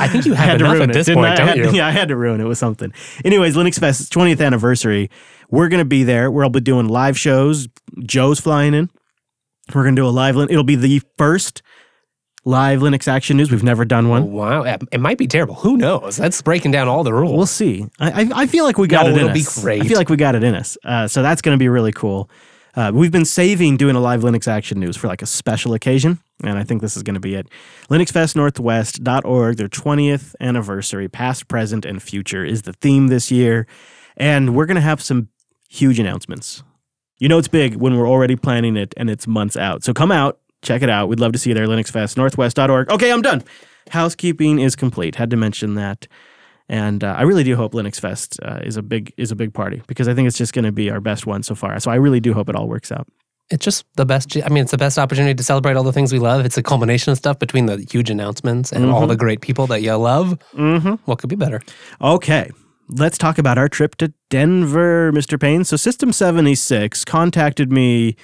I 0.00 0.08
think 0.08 0.26
you 0.26 0.32
I 0.34 0.36
have 0.36 0.48
had 0.50 0.58
to 0.58 0.64
ruin 0.64 0.82
at 0.82 0.90
it, 0.90 0.92
this 0.94 1.06
didn't 1.06 1.18
point, 1.22 1.30
I? 1.30 1.32
I 1.32 1.36
don't 1.36 1.48
had 1.48 1.56
you? 1.58 1.70
yeah, 1.72 1.86
I 1.86 1.90
had 1.90 2.08
to 2.08 2.16
ruin 2.16 2.40
it 2.40 2.44
with 2.44 2.58
something. 2.58 2.92
Anyways, 3.24 3.56
Linux 3.56 3.78
Fest's 3.78 4.08
20th 4.10 4.44
anniversary. 4.44 5.10
We're 5.50 5.68
going 5.68 5.80
to 5.80 5.84
be 5.86 6.04
there. 6.04 6.30
We'll 6.30 6.48
be 6.50 6.60
doing 6.60 6.88
live 6.88 7.18
shows. 7.18 7.68
Joe's 8.00 8.40
flying 8.40 8.74
in. 8.74 8.90
We're 9.74 9.82
going 9.82 9.96
to 9.96 10.02
do 10.02 10.06
a 10.06 10.10
live. 10.10 10.36
It'll 10.36 10.64
be 10.64 10.76
the 10.76 11.00
first 11.16 11.62
live 12.44 12.80
Linux 12.80 13.06
Action 13.08 13.36
News. 13.36 13.50
We've 13.50 13.62
never 13.62 13.84
done 13.84 14.08
one. 14.08 14.32
Wow, 14.32 14.62
it 14.62 14.82
it 14.92 15.00
might 15.00 15.18
be 15.18 15.26
terrible. 15.26 15.54
Who 15.56 15.76
knows? 15.76 16.16
That's 16.16 16.40
breaking 16.40 16.70
down 16.70 16.88
all 16.88 17.04
the 17.04 17.12
rules. 17.12 17.36
We'll 17.36 17.46
see. 17.46 17.86
I, 17.98 18.22
I, 18.22 18.30
I 18.42 18.46
feel 18.46 18.64
like 18.64 18.78
we 18.78 18.88
got 18.88 19.04
No, 19.04 19.10
it 19.10 19.12
in 19.14 19.18
it'll 19.20 19.32
be 19.32 19.40
us. 19.40 19.62
great. 19.62 19.82
I 19.82 19.86
feel 19.86 19.98
like 19.98 20.08
we 20.08 20.16
got 20.16 20.34
it 20.34 20.42
in 20.42 20.54
us. 20.54 20.78
Uh, 20.84 21.06
so 21.08 21.22
that's 21.22 21.42
going 21.42 21.54
to 21.54 21.58
be 21.58 21.68
really 21.68 21.92
cool. 21.92 22.30
Uh, 22.74 22.92
we've 22.94 23.10
been 23.10 23.24
saving 23.24 23.76
doing 23.76 23.96
a 23.96 24.00
live 24.00 24.20
Linux 24.20 24.46
Action 24.46 24.78
News 24.78 24.96
for 24.96 25.08
like 25.08 25.22
a 25.22 25.26
special 25.26 25.74
occasion, 25.74 26.18
and 26.44 26.58
I 26.58 26.64
think 26.64 26.80
this 26.80 26.96
is 26.96 27.02
going 27.02 27.14
to 27.14 27.20
be 27.20 27.34
it. 27.34 27.48
LinuxFestNorthwest.org, 27.90 29.56
their 29.56 29.68
20th 29.68 30.34
anniversary, 30.40 31.08
past, 31.08 31.48
present, 31.48 31.84
and 31.84 32.02
future 32.02 32.44
is 32.44 32.62
the 32.62 32.72
theme 32.74 33.08
this 33.08 33.30
year, 33.30 33.66
and 34.16 34.54
we're 34.54 34.66
going 34.66 34.76
to 34.76 34.80
have 34.80 35.02
some 35.02 35.28
huge 35.68 35.98
announcements. 35.98 36.62
You 37.18 37.28
know 37.28 37.38
it's 37.38 37.48
big 37.48 37.76
when 37.76 37.96
we're 37.96 38.08
already 38.08 38.36
planning 38.36 38.76
it 38.76 38.94
and 38.96 39.10
it's 39.10 39.26
months 39.26 39.56
out. 39.56 39.82
So 39.82 39.92
come 39.92 40.12
out, 40.12 40.38
check 40.62 40.82
it 40.82 40.88
out. 40.88 41.08
We'd 41.08 41.18
love 41.18 41.32
to 41.32 41.38
see 41.38 41.50
you 41.50 41.54
there. 41.54 41.66
LinuxFestNorthwest.org. 41.66 42.90
Okay, 42.90 43.12
I'm 43.12 43.22
done. 43.22 43.42
Housekeeping 43.90 44.60
is 44.60 44.76
complete. 44.76 45.16
Had 45.16 45.30
to 45.30 45.36
mention 45.36 45.74
that. 45.74 46.06
And 46.68 47.02
uh, 47.02 47.14
I 47.16 47.22
really 47.22 47.44
do 47.44 47.56
hope 47.56 47.72
Linux 47.72 47.98
Fest 47.98 48.38
uh, 48.42 48.60
is 48.62 48.76
a 48.76 48.82
big 48.82 49.12
is 49.16 49.30
a 49.30 49.36
big 49.36 49.54
party 49.54 49.82
because 49.86 50.06
I 50.06 50.14
think 50.14 50.28
it's 50.28 50.36
just 50.36 50.52
going 50.52 50.66
to 50.66 50.72
be 50.72 50.90
our 50.90 51.00
best 51.00 51.26
one 51.26 51.42
so 51.42 51.54
far. 51.54 51.78
So 51.80 51.90
I 51.90 51.94
really 51.94 52.20
do 52.20 52.34
hope 52.34 52.48
it 52.48 52.56
all 52.56 52.68
works 52.68 52.92
out. 52.92 53.08
it's 53.50 53.64
just 53.64 53.86
the 53.96 54.04
best. 54.04 54.36
I 54.44 54.48
mean, 54.48 54.62
it's 54.62 54.70
the 54.70 54.78
best 54.78 54.98
opportunity 54.98 55.34
to 55.34 55.42
celebrate 55.42 55.76
all 55.76 55.82
the 55.84 55.92
things 55.92 56.12
we 56.12 56.18
love. 56.18 56.44
It's 56.44 56.58
a 56.58 56.62
culmination 56.62 57.12
of 57.12 57.18
stuff 57.18 57.38
between 57.38 57.66
the 57.66 57.78
huge 57.90 58.10
announcements 58.10 58.72
and 58.72 58.84
all 58.90 59.06
the 59.06 59.16
great 59.16 59.40
people 59.40 59.66
that 59.68 59.80
you 59.82 59.94
love. 59.94 60.38
Mm-hmm. 60.54 60.94
What 61.06 61.18
could 61.18 61.30
be 61.30 61.36
better? 61.36 61.60
Okay, 62.02 62.50
let's 62.90 63.16
talk 63.16 63.38
about 63.38 63.56
our 63.56 63.68
trip 63.68 63.96
to 63.96 64.12
Denver, 64.28 65.12
Mr. 65.12 65.40
Payne. 65.40 65.64
So 65.64 65.76
System 65.76 66.12
76 66.12 67.04
contacted 67.06 67.72
me 67.72 68.16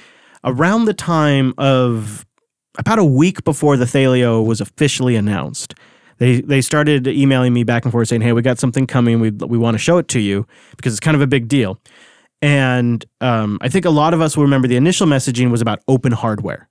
around 0.44 0.84
the 0.84 0.94
time 0.94 1.54
of 1.56 2.26
about 2.76 2.98
a 2.98 3.04
week 3.04 3.44
before 3.44 3.76
the 3.76 3.84
Thelio 3.86 4.44
was 4.44 4.60
officially 4.60 5.16
announced. 5.16 5.74
They 6.18 6.40
they 6.40 6.60
started 6.60 7.06
emailing 7.06 7.52
me 7.52 7.64
back 7.64 7.84
and 7.84 7.92
forth 7.92 8.08
saying, 8.08 8.22
"Hey, 8.22 8.32
we 8.32 8.42
got 8.42 8.58
something 8.58 8.86
coming. 8.86 9.20
We 9.20 9.30
we 9.30 9.58
want 9.58 9.74
to 9.74 9.78
show 9.78 9.98
it 9.98 10.08
to 10.08 10.20
you 10.20 10.46
because 10.76 10.92
it's 10.92 11.00
kind 11.00 11.14
of 11.14 11.20
a 11.20 11.26
big 11.26 11.48
deal." 11.48 11.80
And 12.42 13.04
um, 13.20 13.58
I 13.62 13.68
think 13.68 13.84
a 13.84 13.90
lot 13.90 14.12
of 14.12 14.20
us 14.20 14.36
will 14.36 14.44
remember 14.44 14.68
the 14.68 14.76
initial 14.76 15.06
messaging 15.06 15.50
was 15.50 15.62
about 15.62 15.80
open 15.88 16.12
hardware. 16.12 16.68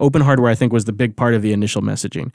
Open 0.00 0.22
hardware, 0.22 0.50
I 0.50 0.54
think, 0.54 0.72
was 0.72 0.84
the 0.84 0.92
big 0.92 1.16
part 1.16 1.34
of 1.34 1.42
the 1.42 1.52
initial 1.52 1.82
messaging. 1.82 2.32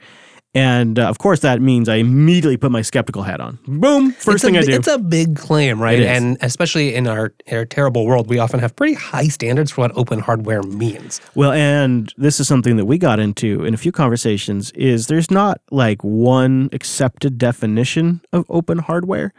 And 0.54 0.98
uh, 0.98 1.08
of 1.08 1.18
course, 1.18 1.40
that 1.40 1.60
means 1.60 1.88
I 1.88 1.96
immediately 1.96 2.56
put 2.56 2.72
my 2.72 2.80
skeptical 2.82 3.22
hat 3.22 3.40
on. 3.40 3.58
Boom! 3.66 4.12
First 4.12 4.36
it's 4.36 4.44
thing 4.44 4.56
a, 4.56 4.60
I 4.60 4.62
do. 4.62 4.72
It's 4.72 4.88
a 4.88 4.98
big 4.98 5.36
claim, 5.36 5.80
right? 5.80 6.00
And 6.00 6.38
especially 6.40 6.94
in 6.94 7.06
our, 7.06 7.34
our 7.52 7.66
terrible 7.66 8.06
world, 8.06 8.28
we 8.28 8.38
often 8.38 8.58
have 8.60 8.74
pretty 8.74 8.94
high 8.94 9.28
standards 9.28 9.70
for 9.70 9.82
what 9.82 9.96
open 9.96 10.20
hardware 10.20 10.62
means. 10.62 11.20
Well, 11.34 11.52
and 11.52 12.12
this 12.16 12.40
is 12.40 12.48
something 12.48 12.76
that 12.76 12.86
we 12.86 12.96
got 12.96 13.20
into 13.20 13.64
in 13.64 13.74
a 13.74 13.76
few 13.76 13.92
conversations 13.92 14.70
is 14.72 15.06
there's 15.08 15.30
not 15.30 15.60
like 15.70 16.02
one 16.02 16.70
accepted 16.72 17.36
definition 17.36 18.22
of 18.32 18.46
open 18.48 18.78
hardware. 18.78 19.34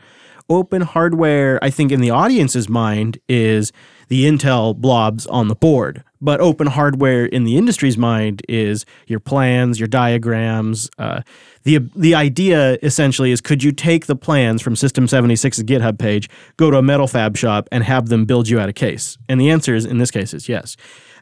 Open 0.48 0.82
hardware, 0.82 1.64
I 1.64 1.70
think 1.70 1.92
in 1.92 2.02
the 2.02 2.10
audience's 2.10 2.70
mind 2.70 3.20
is 3.28 3.72
the 4.08 4.26
Intel 4.26 4.76
blobs 4.76 5.28
on 5.28 5.48
the 5.48 5.56
board. 5.56 6.04
But 6.22 6.42
open 6.42 6.68
hardware 6.68 7.26
in 7.26 7.46
the 7.46 7.58
industry's 7.58 7.98
mind 7.98 8.42
is 8.50 8.86
your 9.08 9.22
plans, 9.22 9.80
your 9.80 9.88
diagrams. 9.88 10.90
Uh, 10.98 11.22
the 11.64 11.80
the 11.96 12.14
idea 12.14 12.78
essentially 12.84 13.32
is 13.32 13.40
could 13.40 13.64
you 13.64 13.72
take 13.72 14.06
the 14.06 14.16
plans 14.16 14.62
from 14.62 14.76
System 14.76 15.08
76's 15.08 15.64
GitHub 15.64 15.98
page, 15.98 16.30
go 16.58 16.70
to 16.72 16.78
a 16.78 16.82
metal 16.82 17.08
fab 17.08 17.38
shop, 17.38 17.70
and 17.72 17.84
have 17.84 18.10
them 18.10 18.26
build 18.26 18.50
you 18.50 18.60
out 18.60 18.68
a 18.68 18.74
case? 18.74 19.18
And 19.30 19.40
the 19.40 19.50
answer 19.50 19.76
is 19.76 19.86
in 19.86 19.98
this 19.98 20.12
case 20.12 20.34
is 20.34 20.50
yes. 20.50 20.76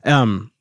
Um, 0.03 0.51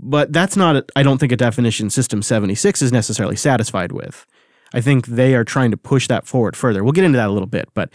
but 0.00 0.32
that's 0.32 0.56
not, 0.56 0.90
I 0.96 1.02
don't 1.02 1.18
think, 1.18 1.30
a 1.30 1.36
definition 1.36 1.90
System 1.90 2.22
76 2.22 2.80
is 2.82 2.90
necessarily 2.90 3.36
satisfied 3.36 3.92
with. 3.92 4.26
I 4.72 4.80
think 4.80 5.06
they 5.06 5.34
are 5.34 5.44
trying 5.44 5.70
to 5.72 5.76
push 5.76 6.08
that 6.08 6.26
forward 6.26 6.56
further. 6.56 6.82
We'll 6.82 6.92
get 6.92 7.04
into 7.04 7.18
that 7.18 7.28
a 7.28 7.32
little 7.32 7.48
bit, 7.48 7.68
but 7.74 7.90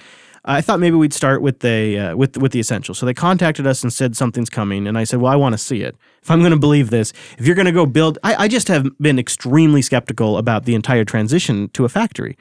I 0.47 0.61
thought 0.61 0.79
maybe 0.79 0.95
we'd 0.95 1.13
start 1.13 1.41
with 1.41 1.59
the 1.59 1.97
uh, 1.99 2.15
with 2.15 2.37
with 2.37 2.51
the 2.51 2.59
essentials. 2.59 2.97
So 2.99 3.05
they 3.05 3.13
contacted 3.13 3.65
us 3.65 3.83
and 3.83 3.91
said 3.91 4.15
something's 4.15 4.49
coming, 4.49 4.87
and 4.87 4.97
I 4.97 5.03
said, 5.03 5.19
well, 5.19 5.31
I 5.31 5.35
want 5.35 5.53
to 5.53 5.57
see 5.57 5.81
it. 5.81 5.95
If 6.21 6.29
I'm 6.31 6.39
going 6.39 6.51
to 6.51 6.59
believe 6.59 6.89
this, 6.91 7.13
if 7.37 7.45
you're 7.45 7.55
going 7.55 7.65
to 7.65 7.71
go 7.71 7.85
build, 7.85 8.17
I, 8.23 8.35
I 8.35 8.47
just 8.47 8.67
have 8.67 8.87
been 8.99 9.17
extremely 9.19 9.81
skeptical 9.81 10.37
about 10.37 10.65
the 10.65 10.75
entire 10.75 11.03
transition 11.05 11.69
to 11.69 11.85
a 11.85 11.89
factory 11.89 12.37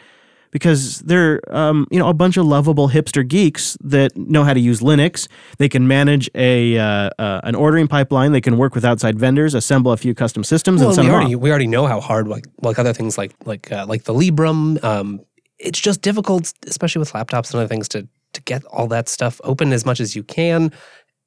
because 0.50 1.00
they're 1.00 1.40
um, 1.54 1.86
you 1.90 1.98
know 1.98 2.08
a 2.08 2.14
bunch 2.14 2.36
of 2.36 2.46
lovable 2.46 2.88
hipster 2.90 3.26
geeks 3.26 3.76
that 3.82 4.16
know 4.16 4.44
how 4.44 4.54
to 4.54 4.60
use 4.60 4.80
Linux. 4.80 5.26
They 5.58 5.68
can 5.68 5.88
manage 5.88 6.30
a 6.34 6.78
uh, 6.78 7.10
uh, 7.18 7.40
an 7.44 7.54
ordering 7.54 7.88
pipeline. 7.88 8.32
They 8.32 8.40
can 8.40 8.56
work 8.58 8.74
with 8.74 8.84
outside 8.84 9.18
vendors, 9.18 9.54
assemble 9.54 9.92
a 9.92 9.96
few 9.96 10.14
custom 10.14 10.44
systems, 10.44 10.80
Well, 10.80 10.90
and 10.90 10.94
send 10.96 11.08
we 11.08 11.14
already 11.14 11.34
off. 11.34 11.40
we 11.40 11.50
already 11.50 11.66
know 11.66 11.86
how 11.86 12.00
hard 12.00 12.28
like 12.28 12.46
like 12.62 12.78
other 12.78 12.92
things 12.92 13.18
like 13.18 13.32
like 13.46 13.72
uh, 13.72 13.86
like 13.88 14.04
the 14.04 14.14
Librem. 14.14 14.82
Um, 14.84 15.20
it's 15.58 15.80
just 15.80 16.02
difficult, 16.02 16.52
especially 16.66 17.00
with 17.00 17.12
laptops 17.12 17.52
and 17.52 17.60
other 17.60 17.68
things, 17.68 17.88
to 17.88 18.08
to 18.32 18.42
get 18.42 18.64
all 18.64 18.88
that 18.88 19.08
stuff 19.08 19.40
open 19.44 19.72
as 19.72 19.86
much 19.86 20.00
as 20.00 20.16
you 20.16 20.22
can. 20.22 20.72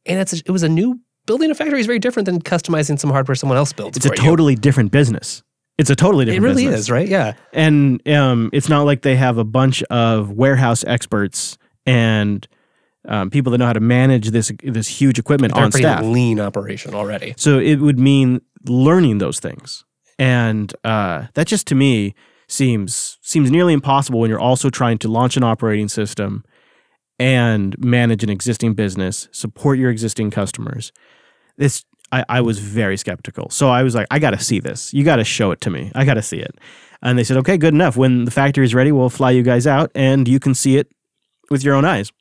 And 0.05 0.19
it's 0.19 0.33
it 0.33 0.49
was 0.49 0.63
a 0.63 0.69
new 0.69 0.99
building 1.25 1.51
a 1.51 1.55
factory 1.55 1.79
is 1.79 1.85
very 1.85 1.99
different 1.99 2.25
than 2.25 2.41
customizing 2.41 2.99
some 2.99 3.09
hardware 3.09 3.35
someone 3.35 3.57
else 3.57 3.73
builds. 3.73 3.97
It's 3.97 4.05
a 4.05 4.09
you. 4.09 4.15
totally 4.15 4.55
different 4.55 4.91
business. 4.91 5.43
It's 5.77 5.89
a 5.91 5.95
totally 5.95 6.25
different. 6.25 6.43
It 6.43 6.47
really 6.47 6.63
business. 6.63 6.81
is, 6.81 6.91
right? 6.91 7.07
Yeah. 7.07 7.33
and 7.53 8.05
um, 8.09 8.49
it's 8.51 8.67
not 8.67 8.83
like 8.83 9.03
they 9.03 9.15
have 9.15 9.37
a 9.37 9.43
bunch 9.43 9.83
of 9.83 10.31
warehouse 10.31 10.83
experts 10.85 11.57
and 11.85 12.47
um, 13.07 13.29
people 13.29 13.51
that 13.51 13.59
know 13.59 13.67
how 13.67 13.73
to 13.73 13.79
manage 13.79 14.31
this 14.31 14.51
this 14.63 14.87
huge 14.87 15.19
equipment 15.19 15.53
They're 15.53 15.63
on 15.63 15.71
pretty 15.71 15.83
staff. 15.85 16.03
lean 16.03 16.39
operation 16.39 16.93
already. 16.95 17.35
So 17.37 17.59
it 17.59 17.75
would 17.75 17.99
mean 17.99 18.41
learning 18.65 19.19
those 19.19 19.39
things, 19.39 19.85
and 20.17 20.73
uh, 20.83 21.27
that 21.35 21.47
just 21.47 21.67
to 21.67 21.75
me 21.75 22.15
seems 22.47 23.17
seems 23.21 23.51
nearly 23.51 23.73
impossible 23.73 24.19
when 24.19 24.29
you're 24.29 24.39
also 24.39 24.69
trying 24.69 24.97
to 24.99 25.07
launch 25.07 25.37
an 25.37 25.43
operating 25.43 25.87
system 25.87 26.43
and 27.19 27.77
manage 27.79 28.23
an 28.23 28.29
existing 28.29 28.73
business, 28.73 29.27
support 29.31 29.79
your 29.79 29.89
existing 29.89 30.31
customers. 30.31 30.91
This 31.57 31.83
I, 32.11 32.23
I 32.29 32.41
was 32.41 32.59
very 32.59 32.97
skeptical. 32.97 33.49
So 33.49 33.69
I 33.69 33.83
was 33.83 33.95
like, 33.95 34.07
I 34.11 34.19
got 34.19 34.31
to 34.31 34.39
see 34.39 34.59
this. 34.59 34.93
You 34.93 35.03
got 35.03 35.17
to 35.17 35.23
show 35.23 35.51
it 35.51 35.61
to 35.61 35.69
me. 35.69 35.91
I 35.93 36.05
got 36.05 36.13
to 36.13 36.21
see 36.21 36.37
it. 36.37 36.55
And 37.01 37.17
they 37.19 37.23
said, 37.23 37.37
okay, 37.37 37.57
good 37.57 37.73
enough. 37.73 37.97
When 37.97 38.25
the 38.25 38.31
factory 38.31 38.65
is 38.65 38.73
ready, 38.73 38.91
we'll 38.91 39.09
fly 39.09 39.31
you 39.31 39.43
guys 39.43 39.67
out 39.67 39.91
and 39.93 40.27
you 40.27 40.39
can 40.39 40.55
see 40.55 40.77
it 40.77 40.91
with 41.49 41.63
your 41.63 41.75
own 41.75 41.85
eyes. 41.85 42.11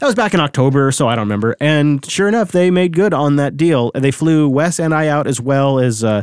That 0.00 0.06
was 0.06 0.14
back 0.14 0.34
in 0.34 0.40
October, 0.40 0.90
so 0.90 1.08
I 1.08 1.14
don't 1.14 1.26
remember. 1.26 1.56
And 1.60 2.04
sure 2.04 2.26
enough, 2.26 2.52
they 2.52 2.70
made 2.70 2.94
good 2.94 3.14
on 3.14 3.36
that 3.36 3.56
deal. 3.56 3.92
They 3.94 4.10
flew 4.10 4.48
Wes 4.48 4.80
and 4.80 4.92
I 4.92 5.08
out 5.08 5.26
as 5.26 5.40
well 5.40 5.78
as 5.78 6.02
uh, 6.02 6.22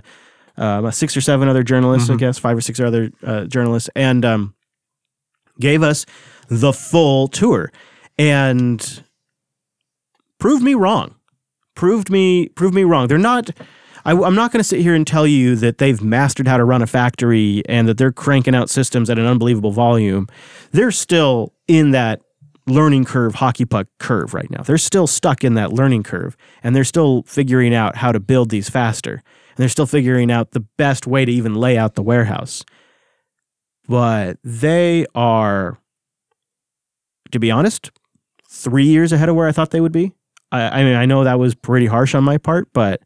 uh, 0.57 0.91
six 0.91 1.15
or 1.15 1.21
seven 1.21 1.47
other 1.47 1.63
journalists, 1.63 2.09
I 2.09 2.15
guess, 2.17 2.37
five 2.37 2.57
or 2.57 2.61
six 2.61 2.79
other 2.79 3.09
uh, 3.23 3.45
journalists, 3.45 3.89
and 3.95 4.23
um, 4.25 4.53
gave 5.59 5.83
us 5.83 6.05
the 6.49 6.73
full 6.73 7.27
tour 7.27 7.71
and 8.17 9.03
proved 10.39 10.63
me 10.63 10.73
wrong. 10.73 11.15
Proved 11.75 12.09
me 12.09 12.49
proved 12.49 12.75
me 12.75 12.83
wrong. 12.83 13.07
They're 13.07 13.17
not. 13.17 13.49
I, 14.03 14.11
I'm 14.11 14.35
not 14.35 14.51
going 14.51 14.59
to 14.59 14.63
sit 14.63 14.81
here 14.81 14.95
and 14.95 15.05
tell 15.05 15.27
you 15.27 15.55
that 15.57 15.77
they've 15.77 16.01
mastered 16.01 16.47
how 16.47 16.57
to 16.57 16.65
run 16.65 16.81
a 16.81 16.87
factory 16.87 17.61
and 17.69 17.87
that 17.87 17.97
they're 17.97 18.11
cranking 18.11 18.55
out 18.55 18.69
systems 18.69 19.09
at 19.09 19.19
an 19.19 19.25
unbelievable 19.25 19.71
volume. 19.71 20.27
They're 20.71 20.91
still 20.91 21.53
in 21.67 21.91
that 21.91 22.21
learning 22.67 23.05
curve, 23.05 23.35
hockey 23.35 23.65
puck 23.65 23.87
curve 23.99 24.33
right 24.33 24.49
now. 24.49 24.63
They're 24.63 24.77
still 24.77 25.07
stuck 25.07 25.43
in 25.43 25.53
that 25.53 25.71
learning 25.71 26.03
curve 26.03 26.35
and 26.63 26.75
they're 26.75 26.83
still 26.83 27.23
figuring 27.23 27.73
out 27.75 27.95
how 27.97 28.11
to 28.11 28.19
build 28.19 28.49
these 28.49 28.69
faster. 28.69 29.23
They're 29.61 29.69
still 29.69 29.85
figuring 29.85 30.31
out 30.31 30.51
the 30.51 30.59
best 30.59 31.05
way 31.05 31.23
to 31.23 31.31
even 31.31 31.53
lay 31.53 31.77
out 31.77 31.93
the 31.93 32.01
warehouse. 32.01 32.65
But 33.87 34.37
they 34.43 35.05
are, 35.13 35.77
to 37.31 37.39
be 37.39 37.51
honest, 37.51 37.91
three 38.49 38.85
years 38.85 39.11
ahead 39.11 39.29
of 39.29 39.35
where 39.35 39.47
I 39.47 39.51
thought 39.51 39.69
they 39.69 39.79
would 39.79 39.91
be. 39.91 40.13
I, 40.51 40.81
I 40.81 40.83
mean, 40.83 40.95
I 40.95 41.05
know 41.05 41.23
that 41.23 41.37
was 41.37 41.53
pretty 41.53 41.85
harsh 41.85 42.15
on 42.15 42.23
my 42.23 42.39
part, 42.39 42.73
but 42.73 43.01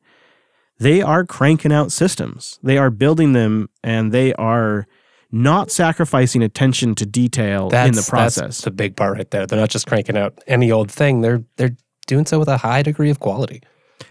they 0.80 1.02
are 1.02 1.26
cranking 1.26 1.74
out 1.74 1.91
systems. 1.91 2.58
They 2.63 2.78
are 2.78 2.89
building 2.89 3.34
them 3.34 3.70
and 3.84 4.13
they 4.13 4.34
are 4.36 4.88
not 5.34 5.72
sacrificing 5.72 6.41
attention 6.41 6.96
to 6.96 7.06
detail 7.06 7.68
That's, 7.68 7.89
in 7.89 7.96
the 7.96 8.10
process. 8.10 8.41
That's 8.44 8.62
the 8.62 8.72
big 8.72 8.96
part 8.96 9.18
right 9.18 9.30
there. 9.30 9.46
They're 9.46 9.60
not 9.60 9.72
just 9.72 9.88
cranking 9.88 10.15
out 10.15 10.41
any 10.48 10.72
old 10.72 10.89
thing. 10.89 11.20
They're 11.20 11.44
they're 11.58 11.76
doing 12.08 12.26
so 12.26 12.39
with 12.39 12.48
a 12.48 12.58
high 12.58 12.82
degree 12.82 13.10
of 13.10 13.20
quality. 13.20 13.62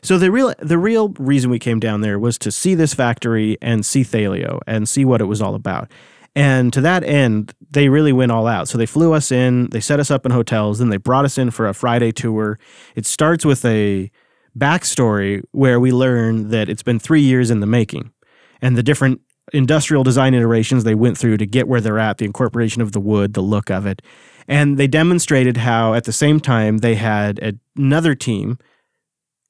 So 0.03 0.18
the 0.18 0.31
real 0.31 0.55
the 0.59 0.79
real 0.79 1.11
reason 1.18 1.51
we 1.51 1.59
came 1.59 1.81
down 1.81 2.01
there 2.01 2.18
was 2.18 2.38
to 2.38 2.51
see 2.51 2.75
this 2.75 2.94
factory 2.94 3.57
and 3.62 3.85
see 3.85 4.03
Thelio 4.03 4.61
and 4.66 4.88
see 4.88 5.05
what 5.05 5.20
it 5.20 5.25
was 5.25 5.40
all 5.40 5.55
about. 5.55 5.90
And 6.37 6.73
to 6.73 6.81
that 6.81 7.05
end, 7.05 7.55
they 7.70 7.88
really 7.88 8.12
went 8.12 8.33
all 8.33 8.47
out. 8.47 8.68
So 8.68 8.77
they 8.77 8.87
flew 8.87 9.12
us 9.12 9.31
in, 9.31 9.68
they 9.70 9.81
set 9.81 10.01
us 10.01 10.11
up 10.11 10.27
in 10.27 10.33
hotels, 10.33 10.79
then 10.79 10.88
they 10.88 10.97
brought 10.97 11.25
us 11.25 11.38
in 11.38 11.51
for 11.51 11.68
a 11.68 11.75
Friday 11.75 12.11
tour. 12.11 12.59
It 12.97 13.07
starts 13.07 13.44
with 13.44 13.64
a 13.64 14.11
backstory 14.59 15.42
where 15.53 15.79
we 15.79 15.92
learn 15.92 16.51
that 16.51 16.68
it's 16.68 16.83
been 16.83 16.99
three 16.99 17.20
years 17.20 17.51
in 17.51 17.61
the 17.61 17.66
making 17.66 18.12
and 18.61 18.77
the 18.77 18.83
different 18.83 19.20
industrial 19.53 20.03
design 20.03 20.35
iterations 20.35 20.85
they 20.85 20.94
went 20.94 21.18
through 21.18 21.37
to 21.37 21.47
get 21.47 21.68
where 21.68 21.81
they're 21.81 21.99
at, 21.99 22.18
the 22.18 22.25
incorporation 22.25 22.83
of 22.83 22.92
the 22.92 23.01
wood, 23.01 23.35
the 23.35 23.40
look 23.40 23.70
of 23.70 23.87
it. 23.87 24.03
And 24.49 24.77
they 24.79 24.87
demonstrated 24.87 25.59
how 25.59 25.94
at 25.94 26.05
the 26.05 26.12
same 26.12 26.40
time 26.40 26.79
they 26.79 26.94
had 26.94 27.61
another 27.77 28.14
team 28.14 28.59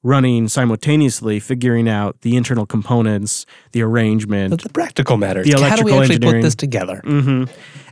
running 0.05 0.47
simultaneously, 0.47 1.39
figuring 1.39 1.89
out 1.89 2.21
the 2.21 2.37
internal 2.37 2.67
components, 2.67 3.43
the 3.71 3.81
arrangement. 3.81 4.51
But 4.51 4.61
the 4.61 4.69
practical 4.69 5.17
matters. 5.17 5.47
The 5.47 5.53
electrical 5.53 5.69
How 5.69 5.75
do 5.77 5.83
we 5.85 6.15
actually 6.15 6.33
put 6.33 6.41
this 6.43 6.53
together? 6.55 7.01
hmm 7.03 7.45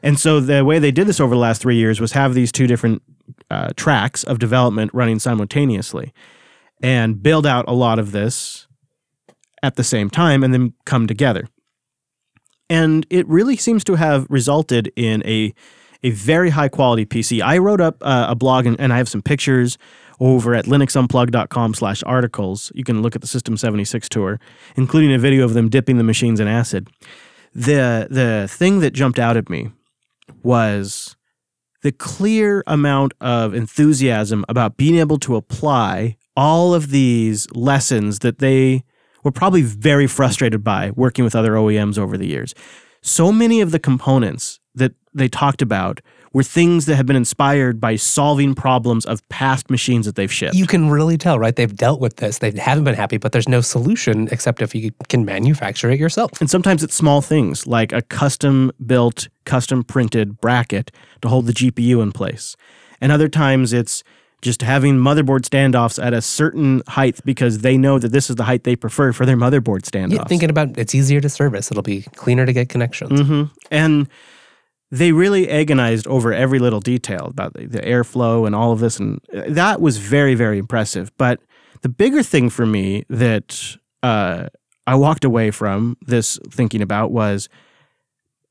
And 0.03 0.19
so 0.19 0.39
the 0.39 0.63
way 0.63 0.77
they 0.77 0.91
did 0.91 1.07
this 1.07 1.19
over 1.19 1.33
the 1.33 1.41
last 1.41 1.59
three 1.59 1.75
years 1.75 1.99
was 1.99 2.11
have 2.11 2.35
these 2.35 2.51
two 2.51 2.67
different 2.67 3.01
uh, 3.49 3.69
tracks 3.75 4.23
of 4.23 4.37
development 4.37 4.91
running 4.93 5.17
simultaneously 5.17 6.13
and 6.83 7.23
build 7.23 7.47
out 7.47 7.65
a 7.67 7.73
lot 7.73 7.97
of 7.97 8.11
this 8.11 8.67
at 9.63 9.75
the 9.75 9.83
same 9.83 10.11
time 10.11 10.43
and 10.43 10.53
then 10.53 10.73
come 10.85 11.07
together. 11.07 11.47
And 12.69 13.07
it 13.09 13.27
really 13.27 13.57
seems 13.57 13.83
to 13.85 13.95
have 13.95 14.27
resulted 14.29 14.91
in 14.95 15.25
a 15.25 15.53
a 16.05 16.11
very 16.11 16.49
high 16.49 16.67
quality 16.67 17.05
PC. 17.05 17.41
I 17.41 17.57
wrote 17.59 17.79
up 17.79 17.95
uh, 18.01 18.25
a 18.29 18.35
blog 18.35 18.65
and, 18.65 18.77
and 18.79 18.91
I 18.91 18.97
have 18.97 19.07
some 19.07 19.21
pictures 19.21 19.77
over 20.19 20.53
at 20.53 20.65
linuxunplug.com 20.65 21.73
slash 21.73 22.03
articles. 22.03 22.71
You 22.75 22.83
can 22.83 23.01
look 23.01 23.15
at 23.15 23.21
the 23.21 23.27
System 23.27 23.57
76 23.57 24.07
tour, 24.09 24.39
including 24.75 25.13
a 25.13 25.19
video 25.19 25.45
of 25.45 25.53
them 25.53 25.69
dipping 25.69 25.97
the 25.97 26.03
machines 26.03 26.39
in 26.39 26.47
acid. 26.47 26.89
The 27.53 28.07
the 28.09 28.47
thing 28.49 28.79
that 28.79 28.91
jumped 28.91 29.19
out 29.19 29.37
at 29.37 29.49
me 29.49 29.71
was 30.41 31.15
the 31.83 31.91
clear 31.91 32.63
amount 32.65 33.13
of 33.21 33.53
enthusiasm 33.53 34.45
about 34.49 34.77
being 34.77 34.97
able 34.97 35.19
to 35.19 35.35
apply 35.35 36.17
all 36.35 36.73
of 36.73 36.89
these 36.89 37.47
lessons 37.51 38.19
that 38.19 38.39
they 38.39 38.83
were 39.23 39.31
probably 39.31 39.61
very 39.61 40.07
frustrated 40.07 40.63
by 40.63 40.91
working 40.91 41.23
with 41.23 41.35
other 41.35 41.53
OEMs 41.53 41.97
over 41.97 42.17
the 42.17 42.27
years. 42.27 42.55
So 43.01 43.31
many 43.31 43.61
of 43.61 43.71
the 43.71 43.79
components 43.79 44.59
that 44.75 44.93
they 45.13 45.27
talked 45.27 45.61
about 45.61 46.01
were 46.33 46.43
things 46.43 46.87
that 46.87 46.95
have 46.95 47.05
been 47.05 47.15
inspired 47.15 47.79
by 47.79 47.95
solving 47.95 48.55
problems 48.55 49.05
of 49.05 49.27
past 49.29 49.69
machines 49.69 50.05
that 50.07 50.15
they've 50.15 50.33
shipped. 50.33 50.55
You 50.55 50.65
can 50.65 50.89
really 50.89 51.17
tell, 51.17 51.37
right? 51.37 51.55
They've 51.55 51.73
dealt 51.73 52.01
with 52.01 52.17
this. 52.17 52.39
They 52.39 52.51
haven't 52.51 52.83
been 52.83 52.95
happy, 52.95 53.17
but 53.17 53.31
there's 53.31 53.47
no 53.47 53.61
solution 53.61 54.27
except 54.31 54.61
if 54.61 54.73
you 54.73 54.91
can 55.09 55.25
manufacture 55.25 55.91
it 55.91 55.99
yourself. 55.99 56.31
And 56.41 56.49
sometimes 56.49 56.83
it's 56.83 56.95
small 56.95 57.21
things 57.21 57.67
like 57.67 57.93
a 57.93 58.01
custom 58.01 58.71
built, 58.85 59.27
custom 59.45 59.83
printed 59.83 60.41
bracket 60.41 60.91
to 61.21 61.29
hold 61.29 61.45
the 61.45 61.53
GPU 61.53 62.01
in 62.01 62.11
place. 62.11 62.55
And 62.99 63.11
other 63.11 63.29
times 63.29 63.71
it's 63.71 64.03
just 64.41 64.61
having 64.61 64.97
motherboard 64.97 65.41
standoffs 65.41 66.03
at 66.03 66.13
a 66.13 66.21
certain 66.21 66.81
height 66.87 67.19
because 67.23 67.59
they 67.59 67.77
know 67.77 67.97
that 67.99 68.11
this 68.11 68.29
is 68.29 68.35
the 68.35 68.43
height 68.43 68.63
they 68.63 68.75
prefer 68.75 69.13
for 69.13 69.25
their 69.25 69.37
motherboard 69.37 69.81
standoffs. 69.83 70.15
Yeah, 70.15 70.23
thinking 70.25 70.49
about 70.49 70.77
it's 70.77 70.93
easier 70.93 71.21
to 71.21 71.29
service. 71.29 71.71
It'll 71.71 71.83
be 71.83 72.01
cleaner 72.15 72.45
to 72.45 72.53
get 72.53 72.69
connections. 72.69 73.21
hmm 73.21 73.43
And 73.71 74.09
they 74.93 75.11
really 75.11 75.49
agonized 75.49 76.05
over 76.05 76.31
every 76.31 76.59
little 76.59 76.79
detail 76.79 77.25
about 77.25 77.55
the, 77.55 77.65
the 77.65 77.79
airflow 77.79 78.45
and 78.45 78.53
all 78.53 78.71
of 78.71 78.79
this. 78.79 78.99
And 78.99 79.19
that 79.31 79.81
was 79.81 79.97
very, 79.97 80.35
very 80.35 80.59
impressive. 80.59 81.11
But 81.17 81.39
the 81.81 81.89
bigger 81.89 82.21
thing 82.21 82.51
for 82.51 82.67
me 82.67 83.03
that 83.09 83.75
uh, 84.03 84.49
I 84.85 84.93
walked 84.93 85.25
away 85.25 85.49
from 85.49 85.97
this 86.01 86.37
thinking 86.51 86.83
about 86.83 87.09
was 87.09 87.49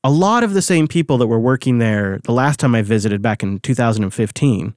a 0.03 0.11
lot 0.11 0.43
of 0.43 0.53
the 0.53 0.61
same 0.61 0.85
people 0.85 1.17
that 1.19 1.27
were 1.27 1.39
working 1.39 1.77
there 1.77 2.19
the 2.25 2.33
last 2.33 2.59
time 2.59 2.75
I 2.75 2.81
visited 2.81 3.21
back 3.21 3.41
in 3.41 3.59
2015 3.59 4.75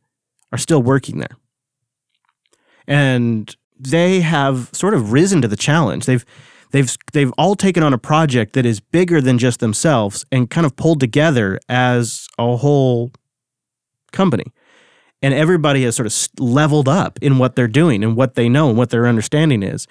are 0.52 0.58
still 0.58 0.84
working 0.84 1.18
there. 1.18 1.36
And 2.86 3.52
they 3.76 4.20
have 4.20 4.70
sort 4.72 4.94
of 4.94 5.10
risen 5.10 5.42
to 5.42 5.48
the 5.48 5.56
challenge. 5.56 6.06
They've 6.06 6.24
they've 6.70 6.96
they've 7.12 7.32
all 7.38 7.54
taken 7.54 7.82
on 7.82 7.92
a 7.92 7.98
project 7.98 8.52
that 8.52 8.66
is 8.66 8.80
bigger 8.80 9.20
than 9.20 9.38
just 9.38 9.60
themselves 9.60 10.24
and 10.30 10.50
kind 10.50 10.66
of 10.66 10.76
pulled 10.76 11.00
together 11.00 11.58
as 11.68 12.26
a 12.38 12.56
whole 12.56 13.10
company. 14.12 14.52
And 15.22 15.34
everybody 15.34 15.84
has 15.84 15.96
sort 15.96 16.06
of 16.06 16.14
leveled 16.38 16.88
up 16.88 17.18
in 17.22 17.38
what 17.38 17.56
they're 17.56 17.68
doing 17.82 18.04
and 18.04 18.16
what 18.16 18.34
they 18.34 18.48
know 18.48 18.68
and 18.68 18.78
what 18.78 18.90
their 18.90 19.06
understanding 19.06 19.62
is. 19.62 19.86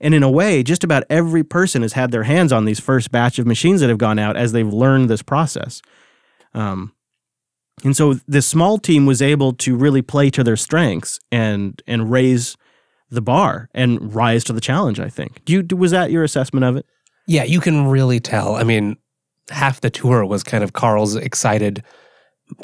And 0.00 0.14
in 0.14 0.22
a 0.22 0.30
way, 0.30 0.62
just 0.62 0.84
about 0.84 1.04
every 1.10 1.44
person 1.44 1.82
has 1.82 1.92
had 1.92 2.10
their 2.10 2.22
hands 2.24 2.52
on 2.52 2.64
these 2.64 2.80
first 2.80 3.10
batch 3.10 3.38
of 3.38 3.46
machines 3.46 3.80
that 3.80 3.88
have 3.88 3.98
gone 3.98 4.18
out 4.18 4.36
as 4.36 4.52
they've 4.52 4.72
learned 4.72 5.10
this 5.10 5.22
process. 5.22 5.82
Um, 6.54 6.92
And 7.84 7.96
so 7.96 8.14
this 8.28 8.46
small 8.46 8.78
team 8.78 9.06
was 9.06 9.22
able 9.22 9.52
to 9.54 9.76
really 9.76 10.02
play 10.02 10.30
to 10.30 10.44
their 10.44 10.56
strengths 10.56 11.18
and 11.30 11.82
and 11.86 12.10
raise 12.10 12.56
the 13.10 13.20
bar 13.22 13.68
and 13.74 14.14
rise 14.14 14.44
to 14.44 14.52
the 14.52 14.60
challenge. 14.60 15.00
I 15.00 15.08
think. 15.08 15.44
Do 15.44 15.52
you 15.52 15.76
was 15.76 15.90
that 15.90 16.10
your 16.10 16.24
assessment 16.24 16.64
of 16.64 16.76
it? 16.76 16.86
Yeah, 17.26 17.44
you 17.44 17.60
can 17.60 17.86
really 17.86 18.20
tell. 18.20 18.56
I 18.56 18.62
mean, 18.64 18.96
half 19.50 19.80
the 19.80 19.90
tour 19.90 20.24
was 20.24 20.42
kind 20.42 20.64
of 20.64 20.72
Carl's 20.72 21.14
excited, 21.16 21.84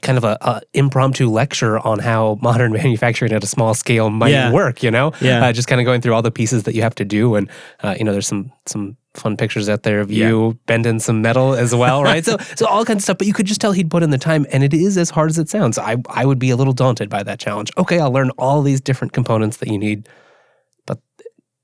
kind 0.02 0.18
of 0.18 0.24
a, 0.24 0.36
a 0.40 0.60
impromptu 0.74 1.28
lecture 1.28 1.78
on 1.78 1.98
how 2.00 2.38
modern 2.42 2.72
manufacturing 2.82 3.32
at 3.32 3.44
a 3.44 3.46
small 3.46 3.74
scale 3.74 4.10
might 4.10 4.30
Yeah. 4.32 4.50
work. 4.52 4.82
You 4.82 4.90
know, 4.90 5.12
Yeah. 5.20 5.44
uh, 5.46 5.52
just 5.52 5.68
kind 5.68 5.80
of 5.80 5.84
going 5.84 6.00
through 6.00 6.14
all 6.14 6.22
the 6.22 6.30
pieces 6.32 6.64
that 6.64 6.74
you 6.74 6.82
have 6.82 6.94
to 6.96 7.04
do, 7.04 7.34
and 7.36 7.48
uh, 7.82 7.94
you 7.98 8.04
know, 8.04 8.12
there's 8.12 8.26
some 8.26 8.50
some 8.66 8.96
fun 9.14 9.34
pictures 9.36 9.66
out 9.68 9.82
there 9.82 10.00
of 10.00 10.10
you 10.10 10.58
bending 10.66 10.98
some 11.00 11.22
metal 11.22 11.54
as 11.54 11.74
well, 11.74 12.02
right? 12.02 12.24
so 12.24 12.36
so 12.56 12.66
all 12.66 12.84
kinds 12.84 12.98
of 12.98 13.02
stuff. 13.04 13.18
But 13.18 13.26
you 13.28 13.32
could 13.32 13.46
just 13.46 13.60
tell 13.60 13.72
he'd 13.72 13.90
put 13.90 14.02
in 14.02 14.10
the 14.10 14.18
time, 14.18 14.46
and 14.52 14.62
it 14.64 14.74
is 14.74 14.98
as 14.98 15.10
hard 15.10 15.30
as 15.30 15.38
it 15.38 15.48
sounds. 15.48 15.78
I 15.78 15.96
I 16.08 16.24
would 16.26 16.38
be 16.38 16.50
a 16.50 16.56
little 16.56 16.72
daunted 16.74 17.08
by 17.08 17.22
that 17.22 17.38
challenge. 17.38 17.70
Okay, 17.78 17.98
I'll 18.00 18.12
learn 18.12 18.30
all 18.30 18.62
these 18.62 18.80
different 18.80 19.12
components 19.12 19.58
that 19.58 19.68
you 19.68 19.78
need. 19.78 20.08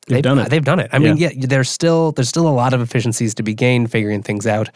But 0.06 0.14
They've 0.14 0.22
done 0.22 0.38
it. 0.40 0.50
They've 0.50 0.64
done 0.64 0.80
it. 0.80 0.90
I 0.92 0.98
mean, 0.98 1.16
yeah, 1.16 1.30
there's 1.36 1.70
still 1.70 2.12
there's 2.12 2.28
still 2.28 2.48
a 2.48 2.50
lot 2.50 2.72
of 2.74 2.80
efficiencies 2.80 3.34
to 3.36 3.42
be 3.42 3.54
gained 3.54 3.90
figuring 3.92 4.22
things 4.22 4.46
out. 4.46 4.68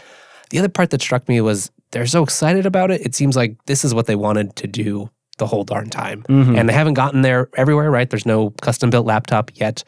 The 0.51 0.59
other 0.61 0.69
part 0.69 0.91
that 0.91 1.03
struck 1.03 1.29
me 1.29 1.41
was 1.41 1.71
they're 1.91 2.07
so 2.07 2.23
excited 2.23 2.65
about 2.67 2.91
it. 2.93 3.01
It 3.05 3.15
seems 3.15 3.35
like 3.37 3.57
this 3.67 3.85
is 3.85 3.93
what 3.93 4.07
they 4.07 4.15
wanted 4.15 4.55
to 4.57 4.67
do 4.69 5.11
the 5.39 5.47
whole 5.47 5.65
darn 5.65 5.91
time, 5.91 6.23
Mhm. 6.29 6.57
and 6.59 6.69
they 6.69 6.73
haven't 6.73 6.95
gotten 6.95 7.23
there 7.23 7.49
everywhere. 7.57 7.91
Right? 7.91 8.09
There's 8.09 8.25
no 8.27 8.51
custom 8.63 8.89
built 8.91 9.05
laptop 9.07 9.51
yet, 9.55 9.83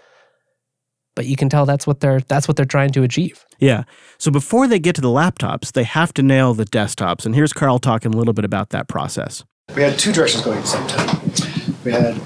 but 1.14 1.26
you 1.26 1.36
can 1.36 1.48
tell 1.48 1.64
that's 1.66 1.86
what 1.86 2.00
they're 2.00 2.20
that's 2.20 2.48
what 2.48 2.56
they're 2.56 2.66
trying 2.66 2.90
to 2.90 3.02
achieve. 3.04 3.44
Yeah. 3.60 3.84
So 4.18 4.30
before 4.32 4.66
they 4.66 4.78
get 4.80 4.94
to 4.96 5.00
the 5.00 5.08
laptops, 5.08 5.72
they 5.72 5.84
have 5.84 6.12
to 6.14 6.22
nail 6.22 6.52
the 6.54 6.64
desktops. 6.64 7.24
And 7.24 7.34
here's 7.34 7.52
Carl 7.52 7.78
talking 7.78 8.12
a 8.12 8.16
little 8.16 8.34
bit 8.34 8.44
about 8.44 8.70
that 8.70 8.88
process. 8.88 9.44
We 9.76 9.82
had 9.82 9.98
two 9.98 10.12
directions 10.12 10.44
going 10.44 10.58
at 10.58 10.64
the 10.64 10.68
same 10.68 10.86
time. 10.88 11.76
We 11.84 11.92
had 11.92 12.16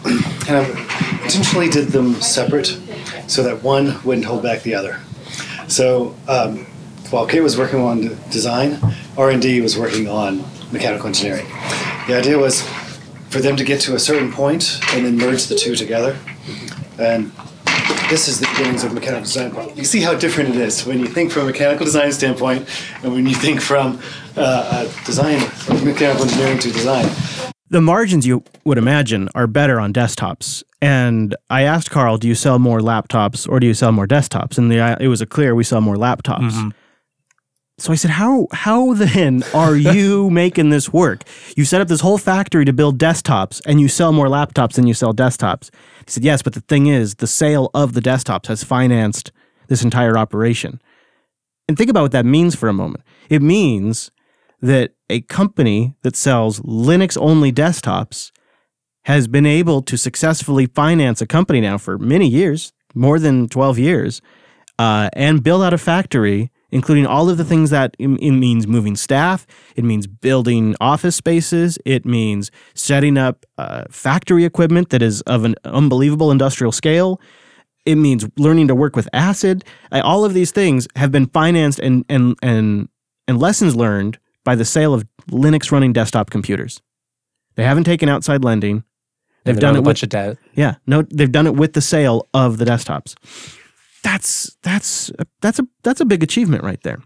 kind 0.44 0.64
of 0.64 0.68
intentionally 1.22 1.68
did 1.68 1.88
them 1.88 2.14
separate 2.20 2.78
so 3.26 3.42
that 3.42 3.62
one 3.62 4.02
wouldn't 4.04 4.26
hold 4.26 4.42
back 4.42 4.62
the 4.62 4.74
other. 4.74 5.00
So 5.68 6.14
um, 6.28 6.66
while 7.10 7.26
Kate 7.26 7.40
was 7.40 7.56
working 7.56 7.80
on 7.80 8.18
design, 8.30 8.78
R&D 9.16 9.60
was 9.60 9.78
working 9.78 10.08
on 10.08 10.44
mechanical 10.72 11.06
engineering. 11.06 11.46
The 12.06 12.16
idea 12.18 12.38
was 12.38 12.62
for 13.30 13.40
them 13.40 13.56
to 13.56 13.64
get 13.64 13.80
to 13.82 13.94
a 13.94 13.98
certain 13.98 14.32
point 14.32 14.80
and 14.92 15.06
then 15.06 15.16
merge 15.16 15.46
the 15.46 15.54
two 15.54 15.74
together. 15.76 16.16
And 16.98 17.32
this 18.10 18.28
is 18.28 18.40
the 18.40 18.46
beginnings 18.48 18.84
of 18.84 18.92
mechanical 18.92 19.24
design. 19.24 19.76
You 19.76 19.84
see 19.84 20.00
how 20.00 20.14
different 20.14 20.50
it 20.50 20.56
is 20.56 20.84
when 20.84 20.98
you 20.98 21.06
think 21.06 21.32
from 21.32 21.42
a 21.42 21.46
mechanical 21.46 21.86
design 21.86 22.12
standpoint 22.12 22.68
and 23.02 23.12
when 23.12 23.26
you 23.26 23.34
think 23.34 23.60
from 23.60 24.00
uh, 24.36 24.84
design, 25.06 25.40
mechanical 25.82 26.24
engineering 26.24 26.58
to 26.58 26.70
design. 26.70 27.08
The 27.72 27.80
margins 27.80 28.26
you 28.26 28.44
would 28.64 28.76
imagine 28.76 29.30
are 29.34 29.46
better 29.46 29.80
on 29.80 29.94
desktops. 29.94 30.62
And 30.82 31.34
I 31.48 31.62
asked 31.62 31.90
Carl, 31.90 32.18
do 32.18 32.28
you 32.28 32.34
sell 32.34 32.58
more 32.58 32.80
laptops 32.80 33.48
or 33.48 33.60
do 33.60 33.66
you 33.66 33.72
sell 33.72 33.92
more 33.92 34.06
desktops? 34.06 34.58
And 34.58 34.70
the, 34.70 34.98
it 35.00 35.08
was 35.08 35.22
a 35.22 35.26
clear 35.26 35.54
we 35.54 35.64
sell 35.64 35.80
more 35.80 35.96
laptops. 35.96 36.50
Mm-hmm. 36.50 36.68
So 37.78 37.90
I 37.90 37.96
said, 37.96 38.10
how 38.10 38.46
how 38.52 38.92
then 38.92 39.42
are 39.54 39.74
you 39.96 40.28
making 40.28 40.68
this 40.68 40.92
work? 40.92 41.24
You 41.56 41.64
set 41.64 41.80
up 41.80 41.88
this 41.88 42.02
whole 42.02 42.18
factory 42.18 42.66
to 42.66 42.74
build 42.74 42.98
desktops 42.98 43.62
and 43.64 43.80
you 43.80 43.88
sell 43.88 44.12
more 44.12 44.26
laptops 44.26 44.74
than 44.74 44.86
you 44.86 44.92
sell 44.92 45.14
desktops. 45.14 45.70
He 46.04 46.10
said, 46.12 46.24
yes, 46.24 46.42
but 46.42 46.52
the 46.52 46.60
thing 46.60 46.88
is, 46.88 47.14
the 47.16 47.26
sale 47.26 47.70
of 47.72 47.94
the 47.94 48.02
desktops 48.02 48.48
has 48.48 48.62
financed 48.62 49.32
this 49.68 49.82
entire 49.82 50.18
operation. 50.18 50.78
And 51.68 51.78
think 51.78 51.88
about 51.88 52.02
what 52.02 52.12
that 52.12 52.26
means 52.26 52.54
for 52.54 52.68
a 52.68 52.74
moment. 52.74 53.02
It 53.30 53.40
means 53.40 54.10
that 54.62 54.92
a 55.10 55.20
company 55.22 55.94
that 56.02 56.16
sells 56.16 56.60
Linux 56.60 57.18
only 57.20 57.52
desktops 57.52 58.30
has 59.04 59.26
been 59.26 59.44
able 59.44 59.82
to 59.82 59.98
successfully 59.98 60.66
finance 60.66 61.20
a 61.20 61.26
company 61.26 61.60
now 61.60 61.76
for 61.76 61.98
many 61.98 62.28
years, 62.28 62.72
more 62.94 63.18
than 63.18 63.48
12 63.48 63.78
years, 63.78 64.22
uh, 64.78 65.10
and 65.14 65.42
build 65.42 65.62
out 65.62 65.74
a 65.74 65.78
factory, 65.78 66.52
including 66.70 67.04
all 67.04 67.28
of 67.28 67.36
the 67.36 67.44
things 67.44 67.70
that 67.70 67.96
it, 67.98 68.06
means 68.06 68.66
moving 68.68 68.94
staff, 68.94 69.46
it 69.74 69.84
means 69.84 70.06
building 70.06 70.76
office 70.80 71.16
spaces, 71.16 71.78
it 71.84 72.06
means 72.06 72.52
setting 72.74 73.18
up 73.18 73.44
uh, 73.58 73.84
factory 73.90 74.44
equipment 74.44 74.90
that 74.90 75.02
is 75.02 75.20
of 75.22 75.44
an 75.44 75.56
unbelievable 75.64 76.30
industrial 76.30 76.72
scale. 76.72 77.20
It 77.84 77.96
means 77.96 78.28
learning 78.38 78.68
to 78.68 78.76
work 78.76 78.94
with 78.94 79.08
acid. 79.12 79.64
All 79.90 80.24
of 80.24 80.34
these 80.34 80.52
things 80.52 80.86
have 80.94 81.10
been 81.10 81.26
financed 81.26 81.80
and 81.80 82.04
and 82.08 82.36
and 82.40 82.88
and 83.26 83.40
lessons 83.40 83.74
learned 83.74 84.18
by 84.44 84.54
the 84.54 84.64
sale 84.64 84.94
of 84.94 85.06
Linux 85.30 85.70
running 85.70 85.92
desktop 85.92 86.30
computers. 86.30 86.80
They 87.54 87.64
haven't 87.64 87.84
taken 87.84 88.08
outside 88.08 88.44
lending. 88.44 88.84
They've 89.44 89.58
done 89.58 89.74
a 89.74 89.78
it 89.78 89.80
with 89.80 89.86
bunch 89.86 90.02
of 90.04 90.08
debt. 90.08 90.38
yeah, 90.54 90.76
no, 90.86 91.02
they've 91.02 91.30
done 91.30 91.46
it 91.46 91.54
with 91.54 91.72
the 91.72 91.80
sale 91.80 92.28
of 92.32 92.58
the 92.58 92.64
desktops. 92.64 93.16
That's 94.02 94.56
that's 94.62 95.10
that's 95.40 95.58
a 95.58 95.66
that's 95.82 96.00
a 96.00 96.04
big 96.04 96.22
achievement 96.22 96.62
right 96.64 96.80
there. 96.82 97.02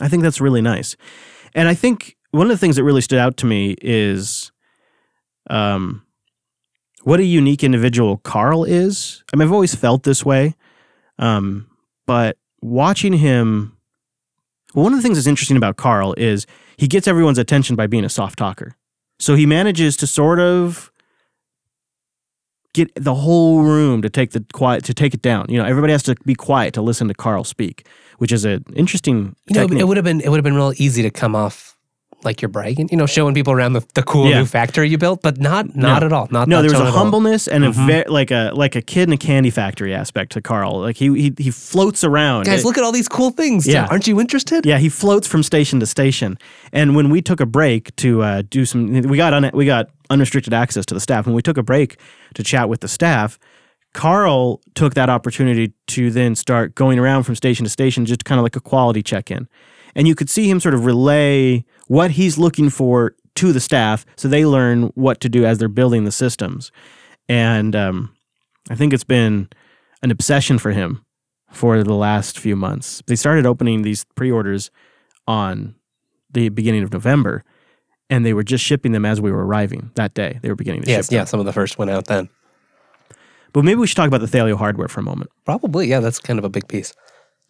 I 0.00 0.08
think 0.08 0.22
that's 0.22 0.40
really 0.40 0.62
nice, 0.62 0.96
and 1.54 1.68
I 1.68 1.74
think 1.74 2.16
one 2.32 2.46
of 2.46 2.50
the 2.50 2.58
things 2.58 2.76
that 2.76 2.84
really 2.84 3.00
stood 3.00 3.20
out 3.20 3.36
to 3.38 3.46
me 3.46 3.76
is, 3.80 4.50
um, 5.48 6.04
what 7.04 7.20
a 7.20 7.24
unique 7.24 7.62
individual 7.62 8.16
Carl 8.18 8.64
is. 8.64 9.22
I 9.32 9.36
mean, 9.36 9.46
I've 9.46 9.52
always 9.52 9.74
felt 9.74 10.02
this 10.02 10.24
way, 10.24 10.56
um, 11.20 11.68
but 12.06 12.36
watching 12.60 13.12
him, 13.12 13.73
one 14.74 14.92
of 14.92 14.98
the 14.98 15.02
things 15.02 15.16
that's 15.16 15.26
interesting 15.26 15.56
about 15.56 15.76
Carl 15.76 16.14
is 16.16 16.46
he 16.76 16.86
gets 16.86 17.08
everyone's 17.08 17.38
attention 17.38 17.76
by 17.76 17.86
being 17.86 18.04
a 18.04 18.08
soft 18.08 18.38
talker. 18.38 18.76
So 19.18 19.34
he 19.34 19.46
manages 19.46 19.96
to 19.98 20.06
sort 20.06 20.40
of 20.40 20.90
get 22.74 22.90
the 22.96 23.14
whole 23.14 23.62
room 23.62 24.02
to 24.02 24.10
take 24.10 24.32
the 24.32 24.44
quiet 24.52 24.84
to 24.84 24.94
take 24.94 25.14
it 25.14 25.22
down. 25.22 25.46
You 25.48 25.58
know, 25.58 25.64
everybody 25.64 25.92
has 25.92 26.02
to 26.04 26.16
be 26.26 26.34
quiet 26.34 26.74
to 26.74 26.82
listen 26.82 27.08
to 27.08 27.14
Carl 27.14 27.44
speak, 27.44 27.86
which 28.18 28.32
is 28.32 28.44
an 28.44 28.64
interesting 28.74 29.36
You 29.46 29.54
know, 29.54 29.60
technique. 29.62 29.80
it 29.80 29.84
would 29.84 29.96
have 29.96 30.04
been 30.04 30.20
it 30.20 30.28
would 30.28 30.38
have 30.38 30.44
been 30.44 30.56
real 30.56 30.72
easy 30.76 31.02
to 31.02 31.10
come 31.10 31.36
off 31.36 31.73
like 32.24 32.40
you're 32.42 32.48
bragging, 32.48 32.88
you 32.90 32.96
know, 32.96 33.06
showing 33.06 33.34
people 33.34 33.52
around 33.52 33.74
the, 33.74 33.82
the 33.94 34.02
cool 34.02 34.28
Yeah. 34.28 34.38
new 34.40 34.46
factory 34.46 34.88
you 34.88 34.98
built, 34.98 35.22
but 35.22 35.38
not 35.38 35.74
not 35.76 36.00
No. 36.00 36.06
at 36.06 36.12
all. 36.12 36.28
Not 36.30 36.48
no, 36.48 36.62
there 36.62 36.70
was 36.70 36.80
a 36.80 36.84
at 36.84 36.88
all. 36.90 36.98
humbleness 36.98 37.46
and 37.48 37.64
a 37.64 37.70
Mhm. 37.70 37.86
very 37.86 38.04
like 38.08 38.30
a 38.30 38.50
like 38.54 38.74
a 38.76 38.82
kid 38.82 39.08
in 39.08 39.12
a 39.12 39.16
candy 39.16 39.50
factory 39.50 39.94
aspect 39.94 40.32
to 40.32 40.40
Carl. 40.40 40.80
Like 40.80 40.96
he 40.96 41.06
he 41.14 41.32
he 41.38 41.50
floats 41.50 42.04
around. 42.04 42.44
Guys, 42.46 42.60
It- 42.60 42.64
look 42.66 42.78
at 42.78 42.84
all 42.84 42.92
these 42.92 43.08
cool 43.08 43.30
things. 43.30 43.66
Yeah. 43.66 43.86
Aren't 43.90 44.06
you 44.06 44.20
interested? 44.20 44.64
Yeah, 44.66 44.78
he 44.78 44.88
floats 44.88 45.26
from 45.26 45.42
station 45.42 45.80
to 45.80 45.86
station. 45.86 46.38
And 46.72 46.94
when 46.96 47.10
we 47.10 47.20
took 47.22 47.40
a 47.40 47.46
break 47.46 47.94
to 47.96 48.22
uh, 48.22 48.42
do 48.48 48.64
some, 48.64 48.90
we 49.02 49.16
got 49.16 49.32
un, 49.32 49.50
we 49.54 49.66
got 49.66 49.88
unrestricted 50.10 50.52
access 50.54 50.84
to 50.86 50.94
the 50.94 51.00
staff. 51.00 51.26
When 51.26 51.34
we 51.34 51.42
took 51.42 51.58
a 51.58 51.62
break 51.62 51.96
to 52.34 52.42
chat 52.42 52.68
with 52.68 52.80
the 52.80 52.88
staff, 52.88 53.38
Carl 53.92 54.60
took 54.74 54.94
that 54.94 55.08
opportunity 55.08 55.72
to 55.88 56.10
then 56.10 56.34
start 56.34 56.74
going 56.74 56.98
around 56.98 57.22
from 57.22 57.36
station 57.36 57.64
to 57.64 57.70
station, 57.70 58.04
just 58.06 58.24
kind 58.24 58.38
of 58.38 58.42
like 58.42 58.56
a 58.56 58.60
quality 58.60 59.02
check 59.02 59.30
in. 59.30 59.46
And 59.94 60.08
you 60.08 60.16
could 60.16 60.28
see 60.28 60.50
him 60.50 60.58
sort 60.58 60.74
of 60.74 60.84
relay 60.84 61.64
what 61.88 62.12
he's 62.12 62.38
looking 62.38 62.70
for 62.70 63.14
to 63.36 63.52
the 63.52 63.60
staff, 63.60 64.06
so 64.16 64.28
they 64.28 64.46
learn 64.46 64.84
what 64.94 65.20
to 65.20 65.28
do 65.28 65.44
as 65.44 65.58
they're 65.58 65.68
building 65.68 66.04
the 66.04 66.12
systems. 66.12 66.70
And 67.28 67.74
um, 67.74 68.14
I 68.70 68.74
think 68.74 68.92
it's 68.92 69.04
been 69.04 69.48
an 70.02 70.10
obsession 70.10 70.58
for 70.58 70.70
him 70.70 71.04
for 71.50 71.82
the 71.82 71.94
last 71.94 72.38
few 72.38 72.56
months. 72.56 73.02
They 73.06 73.16
started 73.16 73.46
opening 73.46 73.82
these 73.82 74.04
pre-orders 74.14 74.70
on 75.26 75.74
the 76.32 76.48
beginning 76.50 76.82
of 76.82 76.92
November, 76.92 77.44
and 78.10 78.24
they 78.24 78.34
were 78.34 78.42
just 78.44 78.62
shipping 78.64 78.92
them 78.92 79.04
as 79.04 79.20
we 79.20 79.32
were 79.32 79.44
arriving 79.46 79.90
that 79.94 80.14
day. 80.14 80.38
They 80.42 80.48
were 80.48 80.54
beginning 80.56 80.82
to 80.82 80.90
Yes, 80.90 81.06
ship 81.06 81.10
them. 81.10 81.16
yeah, 81.18 81.24
some 81.24 81.40
of 81.40 81.46
the 81.46 81.52
first 81.52 81.78
went 81.78 81.90
out 81.90 82.06
then. 82.06 82.28
But 83.52 83.64
maybe 83.64 83.78
we 83.80 83.86
should 83.86 83.96
talk 83.96 84.08
about 84.08 84.20
the 84.20 84.26
Thelio 84.26 84.56
hardware 84.56 84.88
for 84.88 85.00
a 85.00 85.04
moment. 85.04 85.30
Probably, 85.44 85.86
yeah, 85.88 86.00
that's 86.00 86.18
kind 86.18 86.38
of 86.38 86.44
a 86.44 86.48
big 86.48 86.66
piece. 86.68 86.92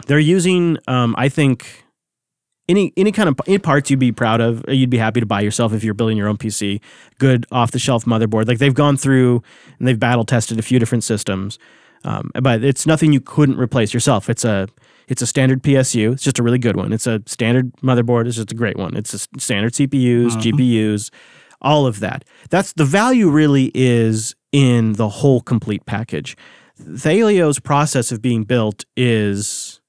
They're 0.07 0.19
using, 0.19 0.77
um, 0.87 1.15
I 1.17 1.29
think, 1.29 1.84
any 2.69 2.93
any 2.97 3.13
kind 3.13 3.29
of 3.29 3.39
any 3.47 3.59
parts 3.59 3.91
you'd 3.91 4.01
be 4.01 4.13
proud 4.13 4.41
of, 4.41 4.65
uh, 4.69 4.73
you'd 4.73 4.91
be 4.91 4.99
happy 4.99 5.21
to 5.21 5.27
buy 5.27 5.41
yourself 5.41 5.73
if 5.73 5.85
you're 5.85 5.95
building 5.95 6.17
your 6.17 6.29
own 6.29 6.37
PC. 6.37 6.81
Good 7.19 7.47
off 7.51 7.71
the 7.71 7.79
shelf 7.79 8.05
motherboard. 8.05 8.47
Like 8.49 8.59
they've 8.59 8.75
gone 8.75 8.97
through 8.97 9.43
and 9.79 9.87
they've 9.87 9.99
battle 9.99 10.25
tested 10.25 10.59
a 10.59 10.63
few 10.63 10.79
different 10.79 11.05
systems, 11.05 11.59
um, 12.05 12.31
but 12.41 12.65
it's 12.65 12.87
nothing 12.87 13.13
you 13.13 13.21
couldn't 13.21 13.59
replace 13.59 13.93
yourself. 13.93 14.31
It's 14.31 14.45
a 14.45 14.69
it's 15.09 15.23
a 15.23 15.27
standard 15.27 15.63
PSU. 15.63 16.13
It's 16.13 16.23
just 16.23 16.39
a 16.39 16.43
really 16.43 16.59
good 16.59 16.77
one. 16.77 16.93
It's 16.93 17.07
a 17.07 17.23
standard 17.27 17.73
motherboard. 17.83 18.27
It's 18.27 18.37
just 18.37 18.53
a 18.53 18.55
great 18.55 18.77
one. 18.77 18.97
It's 18.97 19.13
a 19.13 19.19
standard 19.39 19.73
CPUs, 19.75 20.33
GPUs, 20.33 21.11
all 21.61 21.87
of 21.87 22.01
that. 22.01 22.25
That's 22.51 22.73
the 22.73 22.85
value. 22.85 23.29
Really 23.29 23.71
is 23.75 24.35
in 24.53 24.95
the 24.95 25.09
whole 25.09 25.41
complete 25.41 25.85
package. 25.85 26.37
Thelio's 26.81 27.61
process 27.61 28.11
of 28.11 28.21
being 28.21 28.45
built 28.45 28.85
is 28.97 29.81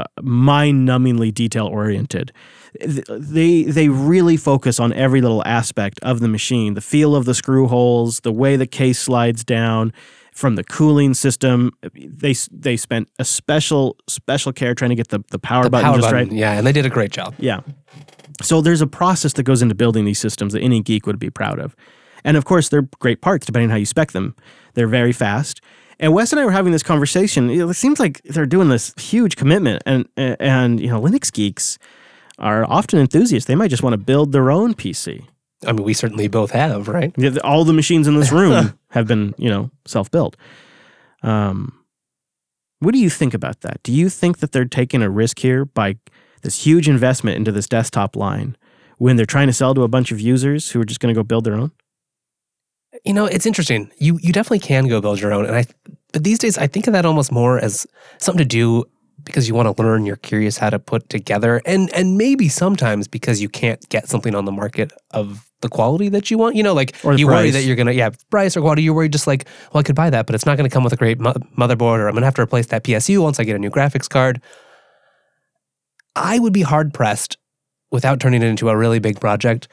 uh, 0.00 0.22
mind-numbingly 0.22 1.32
detail-oriented. 1.32 2.32
They 2.80 3.64
they 3.64 3.88
really 3.88 4.36
focus 4.36 4.78
on 4.78 4.92
every 4.92 5.20
little 5.20 5.42
aspect 5.44 5.98
of 6.02 6.20
the 6.20 6.28
machine, 6.28 6.74
the 6.74 6.80
feel 6.80 7.16
of 7.16 7.24
the 7.24 7.34
screw 7.34 7.66
holes, 7.66 8.20
the 8.20 8.32
way 8.32 8.56
the 8.56 8.66
case 8.66 8.98
slides 8.98 9.42
down, 9.44 9.92
from 10.32 10.54
the 10.54 10.62
cooling 10.62 11.14
system. 11.14 11.72
They 11.94 12.34
they 12.52 12.76
spent 12.76 13.08
a 13.18 13.24
special 13.24 13.96
special 14.08 14.52
care 14.52 14.74
trying 14.74 14.90
to 14.90 14.94
get 14.94 15.08
the, 15.08 15.24
the 15.30 15.38
power 15.38 15.64
The 15.64 15.70
button 15.70 15.84
power 15.84 15.96
just 15.96 16.10
button, 16.10 16.28
right. 16.28 16.36
yeah, 16.36 16.52
and 16.52 16.66
they 16.66 16.72
did 16.72 16.86
a 16.86 16.90
great 16.90 17.10
job. 17.10 17.34
Yeah. 17.38 17.60
So 18.40 18.60
there's 18.62 18.80
a 18.80 18.86
process 18.86 19.32
that 19.34 19.42
goes 19.42 19.62
into 19.62 19.74
building 19.74 20.04
these 20.04 20.20
systems 20.20 20.52
that 20.52 20.62
any 20.62 20.80
geek 20.80 21.06
would 21.06 21.18
be 21.18 21.28
proud 21.28 21.58
of. 21.58 21.74
And 22.24 22.36
of 22.36 22.44
course, 22.44 22.68
they're 22.68 22.88
great 23.00 23.20
parts 23.20 23.46
depending 23.46 23.68
on 23.68 23.72
how 23.72 23.78
you 23.78 23.86
spec 23.86 24.12
them. 24.12 24.34
They're 24.74 24.86
very 24.86 25.12
fast. 25.12 25.60
And 26.00 26.14
Wes 26.14 26.32
and 26.32 26.40
I 26.40 26.46
were 26.46 26.50
having 26.50 26.72
this 26.72 26.82
conversation. 26.82 27.50
It 27.50 27.74
seems 27.74 28.00
like 28.00 28.22
they're 28.22 28.46
doing 28.46 28.70
this 28.70 28.94
huge 28.96 29.36
commitment, 29.36 29.82
and 29.84 30.08
and 30.16 30.80
you 30.80 30.88
know, 30.88 31.00
Linux 31.00 31.30
geeks 31.30 31.78
are 32.38 32.64
often 32.64 32.98
enthusiasts. 32.98 33.46
They 33.46 33.54
might 33.54 33.68
just 33.68 33.82
want 33.82 33.92
to 33.92 33.98
build 33.98 34.32
their 34.32 34.50
own 34.50 34.74
PC. 34.74 35.26
I 35.66 35.72
mean, 35.72 35.84
we 35.84 35.92
certainly 35.92 36.26
both 36.26 36.52
have, 36.52 36.88
right? 36.88 37.12
All 37.44 37.64
the 37.64 37.74
machines 37.74 38.08
in 38.08 38.16
this 38.18 38.32
room 38.40 38.78
have 38.92 39.06
been, 39.06 39.34
you 39.36 39.50
know, 39.50 39.70
self-built. 39.86 40.36
Um, 41.22 41.84
what 42.78 42.94
do 42.94 42.98
you 42.98 43.10
think 43.10 43.34
about 43.34 43.60
that? 43.60 43.82
Do 43.82 43.92
you 43.92 44.08
think 44.08 44.38
that 44.38 44.52
they're 44.52 44.64
taking 44.64 45.02
a 45.02 45.10
risk 45.10 45.40
here 45.40 45.66
by 45.66 45.96
this 46.40 46.64
huge 46.64 46.88
investment 46.88 47.36
into 47.36 47.52
this 47.52 47.68
desktop 47.68 48.16
line 48.16 48.56
when 48.96 49.16
they're 49.16 49.26
trying 49.26 49.48
to 49.48 49.52
sell 49.52 49.74
to 49.74 49.82
a 49.82 49.88
bunch 49.88 50.10
of 50.10 50.18
users 50.18 50.70
who 50.70 50.80
are 50.80 50.86
just 50.86 50.98
going 50.98 51.14
to 51.14 51.18
go 51.18 51.22
build 51.22 51.44
their 51.44 51.56
own? 51.56 51.72
You 53.04 53.14
know, 53.14 53.24
it's 53.24 53.46
interesting. 53.46 53.90
You 53.98 54.18
you 54.22 54.32
definitely 54.32 54.60
can 54.60 54.88
go 54.88 55.00
build 55.00 55.20
your 55.20 55.32
own, 55.32 55.46
and 55.46 55.56
I. 55.56 55.64
But 56.12 56.24
these 56.24 56.38
days, 56.38 56.58
I 56.58 56.66
think 56.66 56.86
of 56.86 56.92
that 56.92 57.06
almost 57.06 57.30
more 57.30 57.58
as 57.58 57.86
something 58.18 58.38
to 58.38 58.44
do 58.44 58.84
because 59.24 59.48
you 59.48 59.54
want 59.54 59.74
to 59.74 59.82
learn. 59.82 60.04
You're 60.04 60.16
curious 60.16 60.58
how 60.58 60.70
to 60.70 60.78
put 60.78 61.08
together, 61.08 61.62
and 61.64 61.92
and 61.94 62.18
maybe 62.18 62.48
sometimes 62.48 63.08
because 63.08 63.40
you 63.40 63.48
can't 63.48 63.86
get 63.88 64.08
something 64.08 64.34
on 64.34 64.44
the 64.44 64.52
market 64.52 64.92
of 65.12 65.50
the 65.60 65.68
quality 65.68 66.08
that 66.10 66.30
you 66.30 66.38
want. 66.38 66.56
You 66.56 66.62
know, 66.62 66.74
like 66.74 66.96
you 67.04 67.26
worry 67.26 67.50
that 67.50 67.62
you're 67.62 67.76
gonna 67.76 67.92
yeah 67.92 68.10
price 68.30 68.56
or 68.56 68.60
quality. 68.60 68.82
You're 68.82 68.94
worried 68.94 69.12
just 69.12 69.26
like 69.26 69.46
well, 69.72 69.80
I 69.80 69.82
could 69.82 69.96
buy 69.96 70.10
that, 70.10 70.26
but 70.26 70.34
it's 70.34 70.46
not 70.46 70.56
gonna 70.56 70.70
come 70.70 70.84
with 70.84 70.92
a 70.92 70.96
great 70.96 71.20
mo- 71.20 71.34
motherboard, 71.56 71.98
or 71.98 72.08
I'm 72.08 72.14
gonna 72.14 72.26
have 72.26 72.34
to 72.34 72.42
replace 72.42 72.66
that 72.66 72.84
PSU 72.84 73.22
once 73.22 73.40
I 73.40 73.44
get 73.44 73.56
a 73.56 73.58
new 73.58 73.70
graphics 73.70 74.08
card. 74.08 74.42
I 76.16 76.38
would 76.38 76.52
be 76.52 76.62
hard 76.62 76.92
pressed 76.92 77.38
without 77.90 78.20
turning 78.20 78.42
it 78.42 78.46
into 78.46 78.68
a 78.68 78.76
really 78.76 78.98
big 78.98 79.20
project 79.20 79.68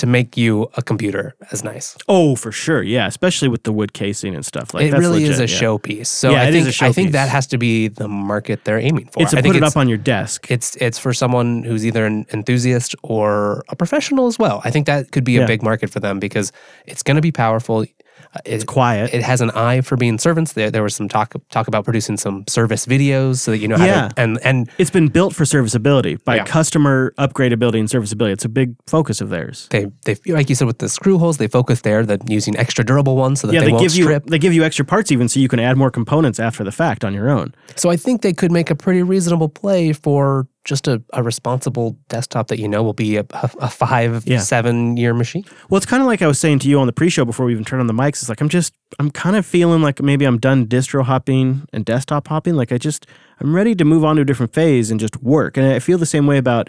to 0.00 0.06
make 0.06 0.36
you 0.36 0.68
a 0.76 0.82
computer 0.82 1.34
as 1.52 1.62
nice. 1.62 1.96
Oh, 2.08 2.34
for 2.36 2.52
sure. 2.52 2.82
Yeah, 2.82 3.06
especially 3.06 3.48
with 3.48 3.62
the 3.64 3.72
wood 3.72 3.92
casing 3.92 4.34
and 4.34 4.44
stuff. 4.44 4.72
Like 4.74 4.90
that. 4.90 4.96
it 4.96 5.00
really 5.00 5.24
is 5.24 5.38
a 5.38 5.42
legit, 5.42 5.60
yeah. 5.60 5.68
showpiece. 5.68 6.06
So 6.06 6.30
Yeah, 6.32 6.42
I 6.42 6.50
think 6.52 6.66
a 6.68 6.84
I 6.84 6.92
think 6.92 7.12
that 7.12 7.28
has 7.28 7.46
to 7.48 7.58
be 7.58 7.88
the 7.88 8.08
market 8.08 8.64
they're 8.64 8.78
aiming 8.78 9.06
for. 9.12 9.22
It's 9.22 9.32
to 9.32 9.38
I 9.38 9.42
put 9.42 9.56
it 9.56 9.62
up 9.62 9.76
on 9.76 9.88
your 9.88 9.98
desk. 9.98 10.50
it's 10.50 10.76
it's 10.76 10.98
for 10.98 11.12
someone 11.12 11.62
who's 11.64 11.84
either 11.86 12.04
an 12.06 12.26
enthusiast 12.32 12.94
or 13.02 13.62
a 13.68 13.76
professional 13.76 14.26
as 14.26 14.38
well. 14.38 14.60
I 14.64 14.70
think 14.70 14.86
that 14.86 15.12
could 15.12 15.24
be 15.24 15.36
a 15.36 15.40
Yeah. 15.40 15.46
big 15.46 15.62
market 15.62 15.90
for 15.90 16.00
them 16.00 16.18
because 16.18 16.50
it's 16.86 17.02
going 17.02 17.16
to 17.16 17.22
be 17.22 17.32
powerful. 17.32 17.84
Uh, 18.32 18.38
It, 18.44 18.64
quiet. 18.66 19.12
it 19.12 19.22
has 19.22 19.40
an 19.40 19.50
eye 19.50 19.80
for 19.80 19.96
being 19.96 20.16
servants. 20.18 20.52
There, 20.52 20.70
there 20.70 20.84
was 20.84 20.94
some 20.94 21.08
talk 21.08 21.34
talk 21.50 21.66
about 21.66 21.84
producing 21.84 22.16
some 22.16 22.44
service 22.48 22.86
videos 22.86 23.38
so 23.38 23.50
that 23.50 23.58
you 23.58 23.66
know 23.66 23.76
how 23.76 23.86
Yeah. 23.86 24.08
to 24.08 24.20
and 24.22 24.38
and 24.44 24.70
it's 24.78 24.90
been 24.90 25.08
built 25.08 25.34
for 25.34 25.44
serviceability 25.44 26.14
by 26.24 26.36
Yeah. 26.36 26.44
customer 26.44 27.12
upgradability 27.18 27.80
and 27.80 27.90
serviceability. 27.90 28.32
It's 28.34 28.44
a 28.44 28.48
big 28.48 28.74
focus 28.86 29.20
of 29.20 29.30
theirs. 29.30 29.66
they 29.70 29.86
they 30.04 30.14
like 30.32 30.48
you 30.48 30.54
said 30.54 30.68
with 30.68 30.78
the 30.78 30.88
screw 30.88 31.18
holes 31.18 31.38
they 31.38 31.48
focus 31.48 31.80
there 31.80 32.06
that 32.06 32.20
using 32.30 32.56
extra 32.56 32.84
durable 32.84 33.16
ones 33.16 33.40
so 33.40 33.46
that 33.48 33.54
yeah, 33.54 33.60
they, 33.60 33.66
they, 33.66 33.72
won't 33.72 33.82
give 33.82 33.96
you 33.96 34.04
strip. 34.04 34.26
they 34.26 34.38
give 34.38 34.54
you 34.54 34.62
extra 34.62 34.84
parts 34.84 35.10
even 35.10 35.28
so 35.28 35.40
you 35.40 35.48
can 35.48 35.58
add 35.58 35.76
more 35.76 35.90
components 35.90 36.38
after 36.38 36.62
the 36.62 36.72
fact 36.72 37.04
on 37.04 37.12
your 37.12 37.28
own. 37.28 37.52
So 37.74 37.90
I 37.90 37.96
think 37.96 38.22
they 38.22 38.32
could 38.32 38.52
make 38.52 38.70
a 38.70 38.76
pretty 38.76 39.02
reasonable 39.02 39.48
play 39.48 39.92
for 39.92 40.46
just 40.64 40.86
a, 40.86 41.02
a 41.14 41.22
responsible 41.22 41.96
desktop 42.08 42.48
that 42.48 42.58
you 42.58 42.68
know 42.68 42.82
will 42.82 42.92
be 42.92 43.16
a, 43.16 43.24
a, 43.32 43.68
five, 43.70 44.26
Yeah. 44.26 44.38
seven 44.40 44.96
year 44.96 45.14
machine. 45.14 45.44
Well, 45.70 45.76
it's 45.78 45.86
kind 45.86 46.02
of 46.02 46.06
like 46.06 46.20
I 46.20 46.26
was 46.26 46.38
saying 46.38 46.58
to 46.60 46.68
you 46.68 46.78
on 46.80 46.86
the 46.86 46.92
pre-show 46.92 47.24
before 47.24 47.46
we 47.46 47.52
even 47.52 47.64
turned 47.64 47.80
on 47.80 47.86
the 47.86 47.94
mics. 47.94 48.20
It's 48.20 48.28
like 48.28 48.40
I'm 48.42 48.48
just 48.50 48.74
I'm 48.98 49.10
kind 49.10 49.36
of 49.36 49.46
feeling 49.46 49.80
like 49.82 50.02
maybe 50.02 50.26
I'm 50.26 50.38
done 50.38 50.66
distro 50.66 51.02
hopping 51.04 51.66
and 51.72 51.84
desktop 51.84 52.28
hopping. 52.28 52.54
Like 52.56 52.72
I 52.72 52.78
just 52.78 53.06
I'm 53.40 53.54
ready 53.54 53.74
to 53.74 53.84
move 53.84 54.04
on 54.04 54.16
to 54.16 54.22
a 54.22 54.24
different 54.24 54.52
phase 54.52 54.90
and 54.90 55.00
just 55.00 55.16
work. 55.22 55.56
And 55.56 55.66
I 55.66 55.78
feel 55.78 55.96
the 55.98 56.04
same 56.06 56.26
way 56.26 56.36
about 56.36 56.68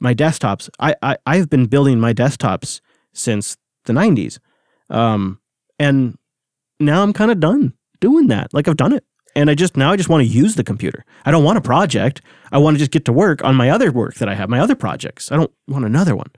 my 0.00 0.14
desktops. 0.14 0.70
I, 0.80 0.94
I 1.02 1.16
I've 1.26 1.50
been 1.50 1.66
building 1.66 2.00
my 2.00 2.14
desktops 2.14 2.80
since 3.12 3.56
the 3.84 3.92
90s, 3.92 4.38
um, 4.90 5.40
and 5.78 6.16
now 6.80 7.02
I'm 7.02 7.12
kind 7.12 7.30
of 7.30 7.40
done 7.40 7.72
doing 8.00 8.28
that. 8.28 8.52
Like 8.54 8.66
I've 8.68 8.76
done 8.76 8.92
it. 8.92 9.04
And 9.36 9.50
I 9.50 9.54
just 9.54 9.76
now 9.76 9.92
I 9.92 9.96
just 9.96 10.08
want 10.08 10.22
to 10.22 10.26
use 10.26 10.54
the 10.56 10.64
computer. 10.64 11.04
I 11.24 11.30
don't 11.30 11.44
want 11.44 11.58
a 11.58 11.60
project. 11.60 12.22
I 12.50 12.58
want 12.58 12.74
to 12.74 12.78
just 12.78 12.90
get 12.90 13.04
to 13.04 13.12
work 13.12 13.44
on 13.44 13.54
my 13.54 13.70
other 13.70 13.92
work 13.92 14.14
that 14.16 14.28
I 14.28 14.34
have, 14.34 14.48
my 14.48 14.58
other 14.60 14.74
projects. 14.74 15.30
I 15.30 15.36
don't 15.36 15.52
want 15.68 15.84
another 15.84 16.16
one. 16.16 16.30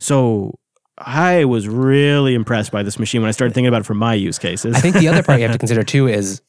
So 0.00 0.58
I 0.96 1.44
was 1.44 1.68
really 1.68 2.34
impressed 2.34 2.72
by 2.72 2.82
this 2.82 2.98
machine 2.98 3.20
when 3.20 3.28
I 3.28 3.32
started 3.32 3.54
thinking 3.54 3.68
about 3.68 3.82
it 3.82 3.86
for 3.86 3.94
my 3.94 4.14
use 4.14 4.38
cases. 4.38 4.74
I 4.76 4.80
think 4.80 4.96
the 4.96 5.08
other 5.08 5.22
part 5.22 5.38
you 5.40 5.44
have 5.46 5.52
to 5.52 5.58
consider 5.64 5.82
too 5.84 6.08
is, 6.08 6.40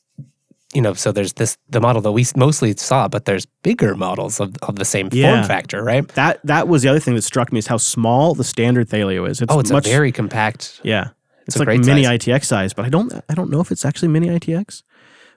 you 0.73 0.81
know, 0.81 0.93
so 0.93 1.11
there's 1.11 1.33
this 1.33 1.57
the 1.69 1.81
model 1.81 2.01
that 2.01 2.11
we 2.11 2.25
mostly 2.35 2.75
saw, 2.77 3.07
but 3.07 3.25
there's 3.25 3.45
bigger 3.63 3.93
models 3.95 4.39
of, 4.39 4.55
of 4.63 4.77
the 4.77 4.85
same 4.85 5.09
Yeah. 5.11 5.35
form 5.35 5.47
factor, 5.47 5.83
right? 5.83 6.07
that 6.09 6.39
that 6.45 6.67
was 6.67 6.81
the 6.83 6.89
other 6.89 6.99
thing 6.99 7.15
that 7.15 7.23
struck 7.23 7.51
me 7.51 7.59
is 7.59 7.67
how 7.67 7.77
small 7.77 8.33
the 8.35 8.43
standard 8.43 8.87
Thelio 8.89 9.29
is. 9.29 9.41
It's 9.41 9.53
Oh, 9.53 9.59
it's 9.59 9.71
much 9.71 9.85
a 9.87 9.89
very 9.91 10.11
compact. 10.11 10.79
yeah. 10.83 11.09
It's, 11.47 11.55
a 11.55 11.63
like 11.63 11.79
mini 11.79 12.03
size. 12.03 12.19
ITX 12.19 12.45
size, 12.45 12.73
but 12.73 12.85
I 12.85 12.89
don't 12.89 13.11
I 13.27 13.33
don't 13.33 13.49
know 13.49 13.59
if 13.59 13.71
it's 13.71 13.83
actually 13.83 14.09
mini 14.09 14.27
ITX. 14.29 14.83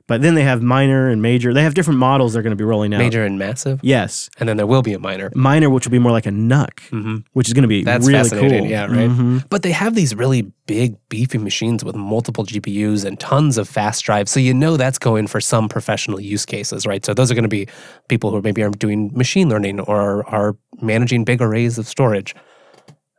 But 0.09 0.21
then 0.23 0.35
they 0.35 0.43
have 0.43 0.63
minor 0.63 1.09
and 1.09 1.23
major. 1.23 1.55
They 1.55 1.63
have 1.63 1.75
different 1.75 1.99
models 2.01 2.33
they're 2.33 2.43
going 2.43 2.51
to 2.51 2.57
be 2.57 2.65
rolling 2.65 2.93
out. 2.93 2.99
Major 2.99 3.25
and 3.25 3.39
massive, 3.39 3.79
Yes. 3.83 4.29
and 4.39 4.49
then 4.49 4.57
there 4.57 4.67
will 4.67 4.83
be 4.83 4.93
a 4.93 4.99
minor. 4.99 5.31
Minor, 5.35 5.71
which 5.71 5.87
will 5.87 5.93
be 5.93 5.99
more 5.99 6.13
like 6.13 6.27
a 6.27 6.31
NUC, 6.33 6.81
hmm 6.91 7.17
which 7.33 7.47
is 7.49 7.55
going 7.55 7.63
to 7.63 7.69
be 7.69 7.85
That's 7.85 8.07
really 8.07 8.19
fascinating, 8.19 8.61
cool. 8.63 8.69
yeah, 8.71 8.83
right? 8.87 9.09
Mhm. 9.11 9.45
But 9.49 9.63
they 9.63 9.73
have 9.73 9.95
these 9.95 10.15
really 10.15 10.51
big, 10.67 10.97
beefy 11.09 11.39
machines 11.39 11.85
with 11.85 11.95
multiple 11.95 12.45
GPUs 12.45 13.05
and 13.05 13.19
tons 13.19 13.59
of 13.59 13.69
fast 13.69 14.05
drives. 14.05 14.31
So 14.33 14.41
you 14.41 14.53
know 14.55 14.77
that's 14.77 14.99
going 14.99 15.27
for 15.29 15.41
some 15.41 15.69
professional 15.69 16.21
use 16.21 16.45
cases, 16.45 16.87
right? 16.87 17.05
So 17.05 17.15
those 17.15 17.31
are 17.31 17.35
going 17.35 17.45
to 17.45 17.49
be 17.49 17.69
people 18.09 18.31
who 18.33 18.43
maybe 18.43 18.63
are 18.63 18.71
doing 18.71 19.11
machine 19.15 19.49
learning 19.49 19.81
or 19.81 20.27
are 20.29 20.57
managing 20.81 21.25
big 21.25 21.41
arrays 21.41 21.79
of 21.79 21.87
storage. 21.87 22.35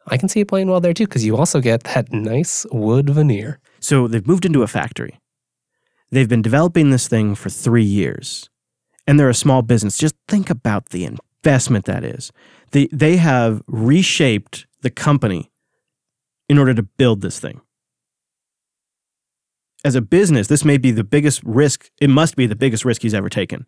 I 0.07 0.17
can 0.17 0.27
see 0.27 0.41
it 0.41 0.47
playing 0.49 0.67
well 0.69 0.81
there 0.81 0.93
too, 0.93 1.05
because 1.05 1.25
you 1.25 1.37
also 1.37 1.61
get 1.61 1.83
that 1.85 2.11
nice 2.11 2.65
wood 2.71 3.09
veneer. 3.09 3.59
So 3.79 4.07
they've 4.07 4.27
moved 4.27 4.45
into 4.45 4.61
a 4.63 4.67
factory. 4.67 5.17
They've 6.13 6.29
been 6.29 6.43
developing 6.43 6.91
this 6.91 7.07
thing 7.07 7.33
for 7.33 7.49
three 7.49 7.83
years, 7.83 8.47
and 9.07 9.19
they're 9.19 9.29
a 9.29 9.33
small 9.33 9.63
business. 9.63 9.97
Just 9.97 10.13
think 10.27 10.51
about 10.51 10.89
the 10.89 11.05
investment 11.05 11.85
that 11.85 12.03
is. 12.03 12.31
They 12.69 12.87
they 12.91 13.17
have 13.17 13.63
reshaped 13.65 14.67
the 14.81 14.91
company 14.91 15.51
in 16.47 16.59
order 16.59 16.75
to 16.75 16.83
build 16.83 17.21
this 17.21 17.39
thing. 17.39 17.61
As 19.83 19.95
a 19.95 20.01
business, 20.01 20.47
this 20.47 20.63
may 20.63 20.77
be 20.77 20.91
the 20.91 21.03
biggest 21.03 21.41
risk. 21.43 21.89
It 21.99 22.11
must 22.11 22.35
be 22.35 22.45
the 22.45 22.55
biggest 22.55 22.85
risk 22.85 23.01
he's 23.01 23.15
ever 23.15 23.27
taken. 23.27 23.65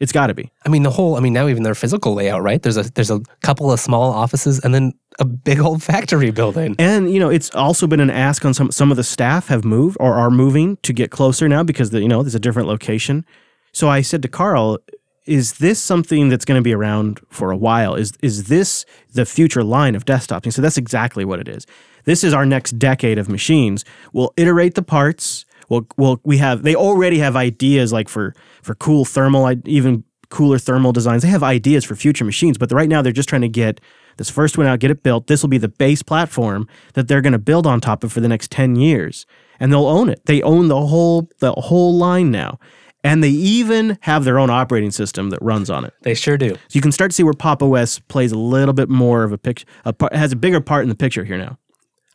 It's 0.00 0.12
got 0.12 0.28
to 0.28 0.34
be. 0.34 0.52
I 0.64 0.68
mean, 0.68 0.84
the 0.84 0.90
whole, 0.90 1.16
I 1.16 1.20
mean, 1.20 1.32
now 1.32 1.48
even 1.48 1.64
their 1.64 1.74
physical 1.74 2.14
layout, 2.14 2.42
right? 2.42 2.62
There's 2.62 2.76
a 2.76 2.84
there's 2.92 3.10
a 3.10 3.20
couple 3.42 3.72
of 3.72 3.80
small 3.80 4.12
offices 4.12 4.60
and 4.60 4.72
then 4.72 4.92
a 5.18 5.24
big 5.24 5.58
old 5.58 5.82
factory 5.90 6.30
building. 6.30 6.76
And 6.78 7.12
you 7.12 7.18
know, 7.18 7.28
it's 7.28 7.50
also 7.54 7.86
been 7.86 8.00
an 8.00 8.10
ask 8.10 8.44
on 8.44 8.54
some 8.54 8.70
some 8.70 8.90
of 8.90 8.96
the 8.96 9.04
staff 9.04 9.48
have 9.48 9.64
moved 9.64 9.96
or 9.98 10.14
are 10.14 10.30
moving 10.30 10.76
to 10.78 10.92
get 10.92 11.10
closer 11.10 11.48
now 11.48 11.62
because 11.62 11.90
the, 11.90 12.00
you 12.00 12.08
know 12.08 12.22
there's 12.22 12.34
a 12.34 12.40
different 12.40 12.68
location. 12.68 13.24
So 13.72 13.88
I 13.88 14.00
said 14.02 14.22
to 14.22 14.28
Carl, 14.28 14.78
"Is 15.26 15.54
this 15.54 15.80
something 15.80 16.28
that's 16.28 16.44
going 16.44 16.58
to 16.58 16.62
be 16.62 16.72
around 16.72 17.20
for 17.28 17.50
a 17.50 17.56
while? 17.56 17.96
Is 17.96 18.12
is 18.22 18.44
this 18.44 18.84
the 19.14 19.26
future 19.26 19.64
line 19.64 19.96
of 19.96 20.04
desktops?" 20.04 20.44
He 20.44 20.52
said, 20.52 20.62
"That's 20.62 20.78
exactly 20.78 21.24
what 21.24 21.40
it 21.40 21.48
is. 21.48 21.66
This 22.04 22.22
is 22.22 22.32
our 22.32 22.46
next 22.46 22.78
decade 22.78 23.18
of 23.18 23.28
machines. 23.28 23.84
We'll 24.12 24.32
iterate 24.36 24.76
the 24.76 24.82
parts. 24.82 25.44
We'll, 25.68 25.86
we'll 25.96 26.20
we 26.24 26.38
have 26.38 26.62
they 26.62 26.74
already 26.74 27.18
have 27.18 27.36
ideas 27.36 27.92
like 27.92 28.08
for 28.08 28.34
for 28.62 28.74
cool 28.74 29.04
thermal, 29.04 29.50
even 29.64 30.04
cooler 30.30 30.58
thermal 30.58 30.92
designs. 30.92 31.22
They 31.22 31.28
have 31.28 31.42
ideas 31.42 31.84
for 31.84 31.94
future 31.94 32.24
machines, 32.24 32.58
but 32.58 32.70
right 32.72 32.88
now 32.88 33.02
they're 33.02 33.12
just 33.12 33.28
trying 33.28 33.42
to 33.42 33.48
get 33.48 33.80
this 34.18 34.28
first 34.28 34.58
one 34.58 34.66
out, 34.66 34.80
get 34.80 34.90
it 34.90 35.02
built. 35.02 35.26
This 35.26 35.42
will 35.42 35.48
be 35.48 35.58
the 35.58 35.68
base 35.68 36.02
platform 36.02 36.68
that 36.94 37.08
they're 37.08 37.20
going 37.20 37.32
to 37.32 37.38
build 37.38 37.66
on 37.66 37.80
top 37.80 38.04
of 38.04 38.12
for 38.12 38.20
the 38.20 38.28
next 38.28 38.50
10 38.50 38.76
years. 38.76 39.26
And 39.60 39.72
they'll 39.72 39.86
own 39.86 40.08
it. 40.08 40.24
They 40.26 40.42
own 40.42 40.68
the 40.68 40.86
whole 40.86 41.28
the 41.38 41.52
whole 41.52 41.96
line 41.96 42.30
now. 42.30 42.58
And 43.04 43.22
they 43.22 43.30
even 43.30 43.96
have 44.02 44.24
their 44.24 44.38
own 44.38 44.50
operating 44.50 44.90
system 44.90 45.30
that 45.30 45.38
runs 45.40 45.70
on 45.70 45.84
it. 45.84 45.94
They 46.02 46.14
sure 46.14 46.36
do. 46.36 46.50
So 46.50 46.58
you 46.72 46.80
can 46.80 46.92
start 46.92 47.12
to 47.12 47.14
see 47.14 47.22
where 47.22 47.32
Pop 47.32 47.62
OS 47.62 48.00
plays 48.00 48.32
a 48.32 48.38
little 48.38 48.74
bit 48.74 48.88
more 48.88 49.22
of 49.22 49.32
a 49.32 49.38
picture, 49.38 49.66
has 50.12 50.32
a 50.32 50.36
bigger 50.36 50.60
part 50.60 50.82
in 50.82 50.88
the 50.88 50.96
picture 50.96 51.24
here 51.24 51.38
now. 51.38 51.58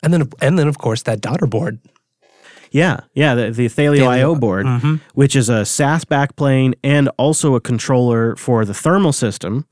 And 0.02 0.12
then 0.12 0.28
and 0.40 0.58
then 0.58 0.68
of 0.68 0.78
course 0.78 1.02
that 1.02 1.20
daughter 1.20 1.46
board. 1.46 1.80
Yeah, 2.74 3.02
yeah, 3.14 3.36
the, 3.36 3.50
the 3.52 3.66
Thelio 3.66 3.98
Thelio, 3.98 4.08
IO 4.08 4.34
board, 4.34 4.66
mhm. 4.66 5.00
which 5.14 5.36
is 5.36 5.48
a 5.48 5.64
SAS 5.64 6.04
backplane 6.04 6.74
and 6.82 7.08
also 7.18 7.54
a 7.54 7.60
controller 7.60 8.34
for 8.34 8.64
the 8.64 8.74
thermal 8.74 9.12
system. 9.12 9.64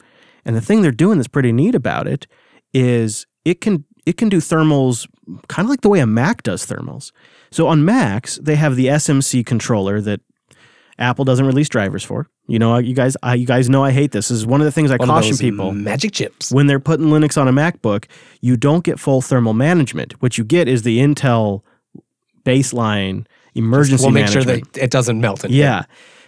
And 0.45 0.55
the 0.55 0.61
thing 0.61 0.83
they're 0.83 0.93
doing 0.93 1.19
that's 1.19 1.27
pretty 1.27 1.51
neat 1.51 1.75
about 1.75 2.07
it 2.07 2.29
is 2.73 3.27
it 3.45 3.61
can 3.61 3.85
it 4.07 4.17
can 4.17 4.29
do 4.29 4.39
thermals 4.39 5.09
kind 5.49 5.67
of 5.67 5.71
like 5.71 5.81
the 5.81 5.89
way 5.89 5.99
a 5.99 6.07
Mac 6.07 6.45
does 6.45 6.65
thermals. 6.65 7.11
So 7.51 7.67
on 7.67 7.85
Macs, 7.85 8.39
they 8.41 8.55
have 8.55 8.77
the 8.77 8.87
SMC 8.87 9.45
controller 9.45 10.01
that 10.01 10.21
Apple 10.97 11.25
doesn't 11.25 11.47
release 11.47 11.69
drivers 11.69 12.05
for. 12.05 12.29
You 12.47 12.61
know, 12.61 12.79
you 12.79 12.95
guys, 12.95 13.17
I, 13.23 13.35
you 13.35 13.47
guys 13.47 13.69
know 13.69 13.83
I 13.83 13.91
hate 13.91 14.13
this. 14.13 14.29
This 14.29 14.39
is 14.39 14.47
one 14.47 14.61
of 14.61 14.65
the 14.65 14.73
things 14.73 14.93
I 14.93 14.97
One 14.97 15.09
caution 15.09 15.37
people 15.37 15.73
magic 15.73 16.13
chips. 16.13 16.53
when 16.53 16.69
they're 16.69 16.81
putting 16.81 17.07
Linux 17.07 17.41
on 17.41 17.49
a 17.49 17.53
MacBook, 17.53 18.07
you 18.41 18.57
don't 18.57 18.85
get 18.85 19.01
full 19.01 19.23
thermal 19.23 19.55
management. 19.55 20.21
What 20.23 20.39
you 20.39 20.45
get 20.45 20.69
is 20.69 20.83
the 20.83 20.99
Intel 20.99 21.63
baseline 22.45 23.27
emergency 23.55 24.05
We'll 24.05 24.13
make 24.13 24.29
sure 24.29 24.45
management. 24.45 24.73
that 24.75 24.85
it 24.85 24.91
doesn't 24.91 25.21
melt. 25.21 25.45
And 25.45 25.53
yeah, 25.53 25.85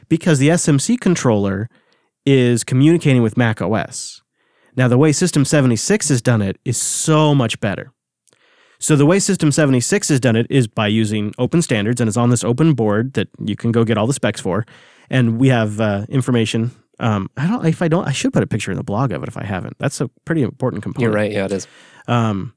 because 0.09 0.39
the 0.39 0.49
SMC 0.49 1.01
controller 1.01 1.69
is 2.27 2.65
communicating 2.65 3.23
with 3.23 3.37
Mac 3.37 3.61
OS. 3.61 4.23
Now, 4.77 4.89
the 4.89 4.99
way 4.99 5.13
System 5.13 5.45
76 5.45 6.09
has 6.09 6.21
done 6.21 6.43
it 6.43 6.59
is 6.65 6.77
so 6.77 7.35
much 7.35 7.61
better. 7.61 7.93
So, 8.81 8.97
the 8.97 9.07
way 9.07 9.19
System 9.19 9.53
76 9.53 10.09
has 10.09 10.21
done 10.21 10.35
it 10.37 10.47
is 10.51 10.67
by 10.67 10.89
using 10.89 11.33
open 11.39 11.63
standards 11.63 12.01
and 12.01 12.09
it's 12.09 12.17
on 12.17 12.31
this 12.31 12.43
open 12.43 12.75
board 12.75 13.15
that 13.15 13.29
you 13.39 13.57
can 13.57 13.73
go 13.73 13.85
get 13.85 13.97
all 13.97 14.07
the 14.07 14.13
specs 14.13 14.41
for. 14.41 14.67
And 15.09 15.39
we 15.39 15.49
have 15.49 15.81
uh, 15.81 16.07
information. 16.09 16.73
Um, 16.99 17.31
I 17.37 17.47
don't, 17.47 17.65
if 17.67 17.83
I 17.83 17.89
don't, 17.89 18.07
I 18.07 18.13
should 18.13 18.33
put 18.33 18.43
a 18.43 18.47
picture 18.47 18.71
in 18.71 18.77
the 18.77 18.85
blog 18.85 19.13
of 19.13 19.23
it 19.23 19.29
if 19.29 19.37
I 19.37 19.45
haven't. 19.45 19.79
That's 19.79 20.01
a 20.01 20.09
pretty 20.25 20.43
important 20.43 20.83
component. 20.83 21.03
You're 21.03 21.13
right. 21.15 21.31
Yeah, 21.31 21.45
it 21.45 21.53
is. 21.53 21.67
Um, 22.09 22.55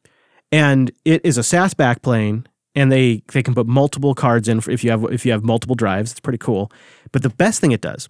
and 0.52 0.92
it 1.06 1.22
is 1.24 1.38
a 1.38 1.44
SAS 1.44 1.74
backplane, 1.74 2.46
and 2.78 2.92
they 2.92 3.24
they 3.34 3.42
can 3.42 3.56
put 3.56 3.66
multiple 3.66 4.14
cards 4.14 4.48
in 4.48 4.60
if 4.70 4.84
you 4.84 4.92
have 4.92 5.04
if 5.06 5.26
you 5.26 5.32
have 5.32 5.44
multiple 5.44 5.76
drives. 5.76 6.12
It's 6.12 6.20
pretty 6.20 6.38
cool. 6.38 6.72
But 7.12 7.24
the 7.24 7.30
best 7.30 7.60
thing 7.60 7.72
it 7.72 7.82
does 7.82 8.08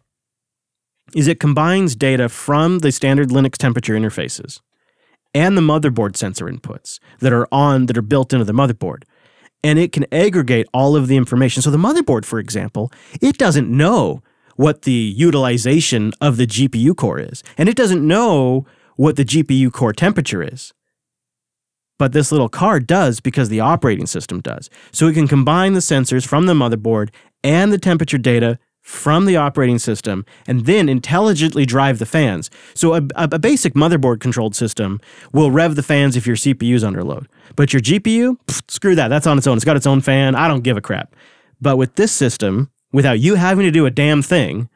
is 1.15 1.28
it 1.28 1.39
combines 1.39 1.95
data 1.95 2.28
from 2.28 2.80
the 2.80 2.91
standard 2.91 3.30
Linux 3.30 3.53
temperature 3.53 3.93
interfaces 3.93 4.59
and 5.34 5.57
the 5.57 5.61
motherboard 5.61 6.18
sensor 6.18 6.45
inputs 6.47 6.99
that 7.20 7.32
are 7.32 7.47
on 7.49 7.86
that 7.86 7.97
are 7.97 8.01
built 8.01 8.34
into 8.34 8.43
the 8.43 8.51
motherboard. 8.51 9.03
And 9.63 9.80
it 9.80 9.93
can 9.93 10.05
aggregate 10.11 10.68
all 10.74 10.97
of 10.97 11.07
the 11.07 11.15
information. 11.15 11.61
So 11.61 11.72
the 11.72 11.78
motherboard, 11.78 12.26
for 12.26 12.38
example, 12.38 12.91
it 13.22 13.38
doesn't 13.38 13.70
know 13.70 14.22
what 14.57 14.82
the 14.82 14.91
utilization 14.91 16.11
of 16.20 16.36
the 16.36 16.45
GPU 16.45 16.95
core 16.95 17.20
is. 17.20 17.41
And 17.57 17.70
it 17.70 17.78
doesn't 17.78 18.05
know 18.05 18.65
what 18.97 19.15
the 19.15 19.24
GPU 19.24 19.72
core 19.72 19.93
temperature 19.93 20.43
is. 20.43 20.74
But 21.97 22.13
this 22.13 22.31
little 22.31 22.49
car 22.49 22.79
does 22.79 23.19
because 23.19 23.49
the 23.49 23.59
operating 23.59 24.05
system 24.05 24.39
does. 24.39 24.69
So 24.91 25.07
it 25.07 25.13
can 25.13 25.27
combine 25.27 25.73
the 25.73 25.79
sensors 25.79 26.27
from 26.27 26.45
the 26.45 26.53
motherboard 26.53 27.09
and 27.43 27.71
the 27.71 27.77
temperature 27.77 28.17
data 28.17 28.59
from 28.87 29.25
the 29.25 29.35
operating 29.35 29.77
system 29.77 30.25
and 30.47 30.65
then 30.65 30.87
intelligently 30.87 31.65
drive 31.65 31.99
the 31.99 32.05
fans. 32.05 32.49
So 32.73 32.93
a, 32.93 33.01
a 33.15 33.37
basic 33.37 33.73
motherboard 33.73 34.21
controlled 34.21 34.55
system 34.55 35.01
will 35.33 35.51
rev 35.51 35.75
the 35.75 35.83
fans 35.83 36.15
if 36.15 36.25
your 36.25 36.37
CPU 36.37 36.73
is 36.73 36.85
under 36.85 37.03
load. 37.03 37.27
But 37.57 37.73
your 37.73 37.81
GPU, 37.81 38.37
screw 38.69 38.95
that. 38.95 39.09
That's 39.09 39.27
on 39.27 39.37
its 39.37 39.45
own. 39.45 39.57
It's 39.57 39.65
got 39.65 39.75
its 39.75 39.87
own 39.87 39.99
fan. 39.99 40.35
I 40.35 40.47
don't 40.47 40.63
give 40.63 40.77
a 40.77 40.81
crap. 40.81 41.15
But 41.59 41.75
with 41.75 41.95
this 41.95 42.13
system, 42.13 42.71
without 42.93 43.19
you 43.19 43.35
having 43.35 43.65
to 43.65 43.71
do 43.71 43.85
a 43.85 43.91
damn 43.91 44.21
thing, 44.21 44.69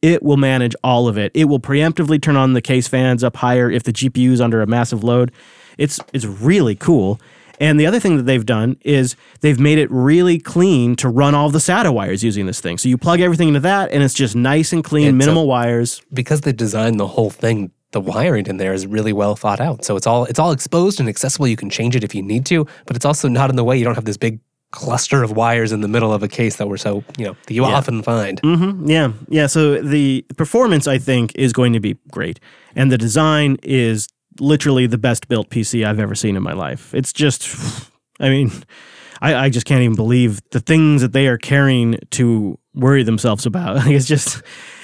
it 0.00 0.22
will 0.22 0.36
manage 0.36 0.74
all 0.82 1.08
of 1.08 1.18
it. 1.18 1.32
It 1.34 1.46
will 1.46 1.60
preemptively 1.60 2.22
turn 2.22 2.36
on 2.36 2.52
the 2.52 2.62
case 2.62 2.88
fans 2.88 3.24
up 3.24 3.36
higher 3.36 3.70
if 3.70 3.82
the 3.82 3.92
GPU 3.92 4.30
is 4.30 4.40
under 4.40 4.62
a 4.62 4.66
massive 4.66 5.04
load. 5.04 5.32
It's 5.78 5.98
it's 6.12 6.24
really 6.26 6.74
cool. 6.74 7.20
And 7.60 7.80
the 7.80 7.86
other 7.86 7.98
thing 7.98 8.16
that 8.18 8.22
they've 8.22 8.46
done 8.46 8.76
is 8.82 9.16
they've 9.40 9.58
made 9.58 9.78
it 9.78 9.90
really 9.90 10.38
clean 10.38 10.94
to 10.96 11.08
run 11.08 11.34
all 11.34 11.50
the 11.50 11.58
SATA 11.58 11.92
wires 11.92 12.22
using 12.22 12.46
this 12.46 12.60
thing. 12.60 12.78
So 12.78 12.88
you 12.88 12.96
plug 12.96 13.20
everything 13.20 13.48
into 13.48 13.60
that, 13.60 13.90
and 13.90 14.00
it's 14.02 14.14
just 14.14 14.36
nice 14.36 14.72
and 14.72 14.84
clean, 14.84 15.06
It's 15.08 15.12
a- 15.14 15.16
minimal 15.16 15.46
wires. 15.48 16.00
Because 16.12 16.42
they 16.42 16.52
designed 16.52 17.00
the 17.00 17.08
whole 17.08 17.30
thing, 17.30 17.72
the 17.90 18.00
wiring 18.00 18.46
in 18.46 18.58
there 18.58 18.72
is 18.74 18.86
really 18.86 19.12
well 19.12 19.34
thought 19.34 19.60
out. 19.60 19.84
So 19.84 19.96
it's 19.96 20.06
all 20.06 20.24
it's 20.26 20.38
all 20.38 20.52
exposed 20.52 21.00
and 21.00 21.08
accessible. 21.08 21.48
You 21.48 21.56
can 21.56 21.68
change 21.70 21.96
it 21.96 22.04
if 22.04 22.14
you 22.14 22.22
need 22.22 22.46
to, 22.46 22.64
but 22.86 22.94
it's 22.94 23.04
also 23.04 23.26
not 23.28 23.50
in 23.50 23.56
the 23.56 23.64
way. 23.64 23.76
You 23.76 23.84
don't 23.84 23.96
have 23.96 24.04
this 24.04 24.18
big 24.18 24.38
cluster 24.70 25.22
of 25.24 25.32
wires 25.32 25.72
in 25.72 25.80
the 25.80 25.88
middle 25.88 26.12
of 26.12 26.22
a 26.22 26.28
case 26.28 26.56
that 26.56 26.68
we're 26.68 26.76
so 26.76 27.02
you 27.16 27.24
know 27.24 27.36
that 27.46 27.54
you 27.54 27.64
often 27.64 28.02
find. 28.02 28.38
hmm 28.40 28.86
Yeah, 28.86 29.12
yeah. 29.30 29.46
So 29.48 29.80
the 29.82 30.24
performance, 30.36 30.86
I 30.86 30.98
think, 30.98 31.32
is 31.34 31.52
going 31.52 31.72
to 31.72 31.80
be 31.80 31.96
great, 32.12 32.38
and 32.76 32.92
the 32.92 32.98
design 32.98 33.56
is 33.64 34.06
literally 34.40 34.86
the 34.86 34.98
best 34.98 35.28
built 35.28 35.50
PC 35.50 35.86
I've 35.86 36.00
ever 36.00 36.14
seen 36.14 36.36
in 36.36 36.42
my 36.42 36.52
life. 36.52 36.94
It's 36.94 37.12
just, 37.12 37.48
I 38.20 38.28
mean, 38.28 38.50
I, 39.20 39.34
I 39.34 39.48
just 39.50 39.66
can't 39.66 39.82
even 39.82 39.96
believe 39.96 40.40
the 40.50 40.60
things 40.60 41.02
that 41.02 41.12
they 41.12 41.26
are 41.26 41.38
carrying 41.38 41.98
to 42.10 42.58
worry 42.74 43.02
themselves 43.02 43.46
about. 43.46 43.86
It's 43.86 44.06
just, 44.06 44.42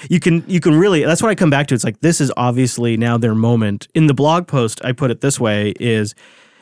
you 0.09 0.19
can 0.19 0.43
you 0.47 0.59
can 0.59 0.75
really. 0.75 1.03
That's 1.03 1.21
what 1.21 1.29
I 1.29 1.35
come 1.35 1.49
back 1.49 1.67
to. 1.67 1.75
It's 1.75 1.83
like 1.83 2.01
this 2.01 2.19
is 2.19 2.31
obviously 2.35 2.97
now 2.97 3.17
their 3.17 3.35
moment. 3.35 3.87
In 3.95 4.07
the 4.07 4.13
blog 4.13 4.47
post, 4.47 4.83
I 4.83 4.91
put 4.91 5.11
it 5.11 5.21
this 5.21 5.39
way: 5.39 5.73
is 5.79 6.15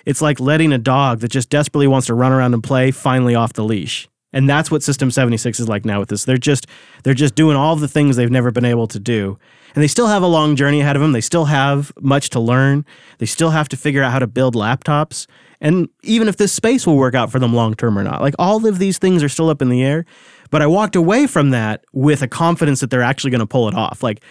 it's 0.05 0.21
like 0.21 0.39
letting 0.39 0.71
a 0.71 0.77
dog 0.77 1.19
that 1.19 1.29
just 1.29 1.49
desperately 1.49 1.87
wants 1.87 2.07
to 2.07 2.13
run 2.13 2.31
around 2.31 2.53
and 2.53 2.63
play 2.63 2.91
finally 2.91 3.35
off 3.35 3.53
the 3.53 3.63
leash. 3.63 4.07
And 4.33 4.49
that's 4.49 4.71
what 4.71 4.81
System 4.81 5.11
76 5.11 5.59
is 5.59 5.69
like 5.69 5.85
now 5.85 5.99
with 5.99 6.09
this. 6.09 6.25
They're 6.25 6.37
just 6.37 6.67
they're 7.03 7.13
just 7.13 7.35
doing 7.35 7.55
all 7.55 7.75
the 7.75 7.87
things 7.87 8.15
they've 8.15 8.31
never 8.31 8.51
been 8.51 8.65
able 8.65 8.87
to 8.87 8.99
do. 8.99 9.37
And 9.73 9.83
they 9.83 9.87
still 9.87 10.07
have 10.07 10.21
a 10.21 10.27
long 10.27 10.55
journey 10.55 10.81
ahead 10.81 10.95
of 10.95 11.01
them. 11.01 11.13
They 11.13 11.21
still 11.21 11.45
have 11.45 11.91
much 11.99 12.29
to 12.31 12.39
learn. 12.39 12.85
They 13.17 13.25
still 13.25 13.49
have 13.49 13.69
to 13.69 13.77
figure 13.77 14.03
out 14.03 14.11
how 14.11 14.19
to 14.19 14.27
build 14.27 14.55
laptops. 14.55 15.27
And 15.59 15.89
even 16.03 16.27
if 16.27 16.37
this 16.37 16.51
space 16.51 16.85
will 16.85 16.97
work 16.97 17.15
out 17.15 17.31
for 17.31 17.39
them 17.39 17.53
long 17.53 17.73
term 17.73 17.97
or 17.97 18.03
not. 18.03 18.21
Like 18.21 18.35
all 18.37 18.65
of 18.67 18.79
these 18.79 18.97
things 18.97 19.23
are 19.23 19.29
still 19.29 19.49
up 19.49 19.61
in 19.61 19.69
the 19.69 19.83
air. 19.83 20.05
But 20.51 20.61
I 20.61 20.67
walked 20.67 20.95
away 20.95 21.25
from 21.25 21.49
that 21.49 21.83
with 21.93 22.21
a 22.21 22.27
confidence 22.27 22.81
that 22.81 22.91
they're 22.91 23.01
actually 23.01 23.31
going 23.31 23.39
to 23.39 23.47
pull 23.47 23.67
it 23.67 23.73
off. 23.73 24.03
Like, 24.03 24.21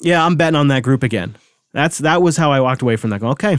yeah, 0.00 0.24
I'm 0.24 0.36
betting 0.36 0.56
on 0.56 0.68
that 0.68 0.82
group 0.82 1.02
again. 1.02 1.36
That's 1.72 1.98
that 1.98 2.22
was 2.22 2.38
how 2.38 2.52
I 2.52 2.60
walked 2.60 2.80
away 2.80 2.96
from 2.96 3.10
that. 3.10 3.20
Going, 3.20 3.32
okay, 3.32 3.58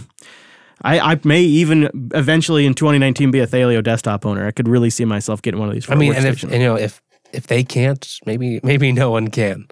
I, 0.82 1.00
I 1.00 1.20
may 1.24 1.42
even 1.42 2.10
eventually 2.16 2.66
in 2.66 2.74
2019 2.74 3.30
be 3.30 3.40
a 3.40 3.48
Thelio 3.48 3.84
desktop 3.84 4.26
owner. 4.26 4.48
I 4.48 4.52
could 4.52 4.68
really 4.68 4.90
see 4.90 5.06
myself 5.06 5.42
getting 5.42 5.60
one 5.60 5.70
of 5.70 5.76
these. 5.76 5.86
For 5.86 5.94
I 5.94 5.96
mean, 5.96 6.14
and 6.14 6.26
if 6.26 6.42
and, 6.42 6.54
you 6.54 6.60
know 6.60 6.76
if 6.76 7.02
if 7.32 7.48
they 7.48 7.64
can't, 7.64 8.20
maybe 8.26 8.60
maybe 8.64 8.92
no 8.92 9.12
one 9.12 9.28
can. 9.28 9.68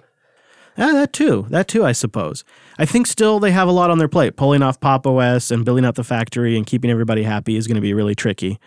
Yeah, 0.76 0.92
that 0.92 1.12
too. 1.12 1.46
That 1.50 1.68
too, 1.68 1.84
I 1.84 1.92
suppose. 1.92 2.44
I 2.78 2.84
think 2.84 3.06
still 3.06 3.40
they 3.40 3.50
have 3.50 3.68
a 3.68 3.72
lot 3.72 3.90
on 3.90 3.98
their 3.98 4.08
plate. 4.08 4.36
Pulling 4.36 4.62
off 4.62 4.78
Pop 4.80 5.06
OS 5.06 5.50
and 5.50 5.64
building 5.64 5.84
out 5.84 5.94
the 5.94 6.04
factory 6.04 6.56
and 6.56 6.66
keeping 6.66 6.90
everybody 6.90 7.22
happy 7.22 7.56
is 7.56 7.66
going 7.66 7.76
to 7.76 7.80
be 7.80 7.94
really 7.94 8.14
tricky. 8.14 8.58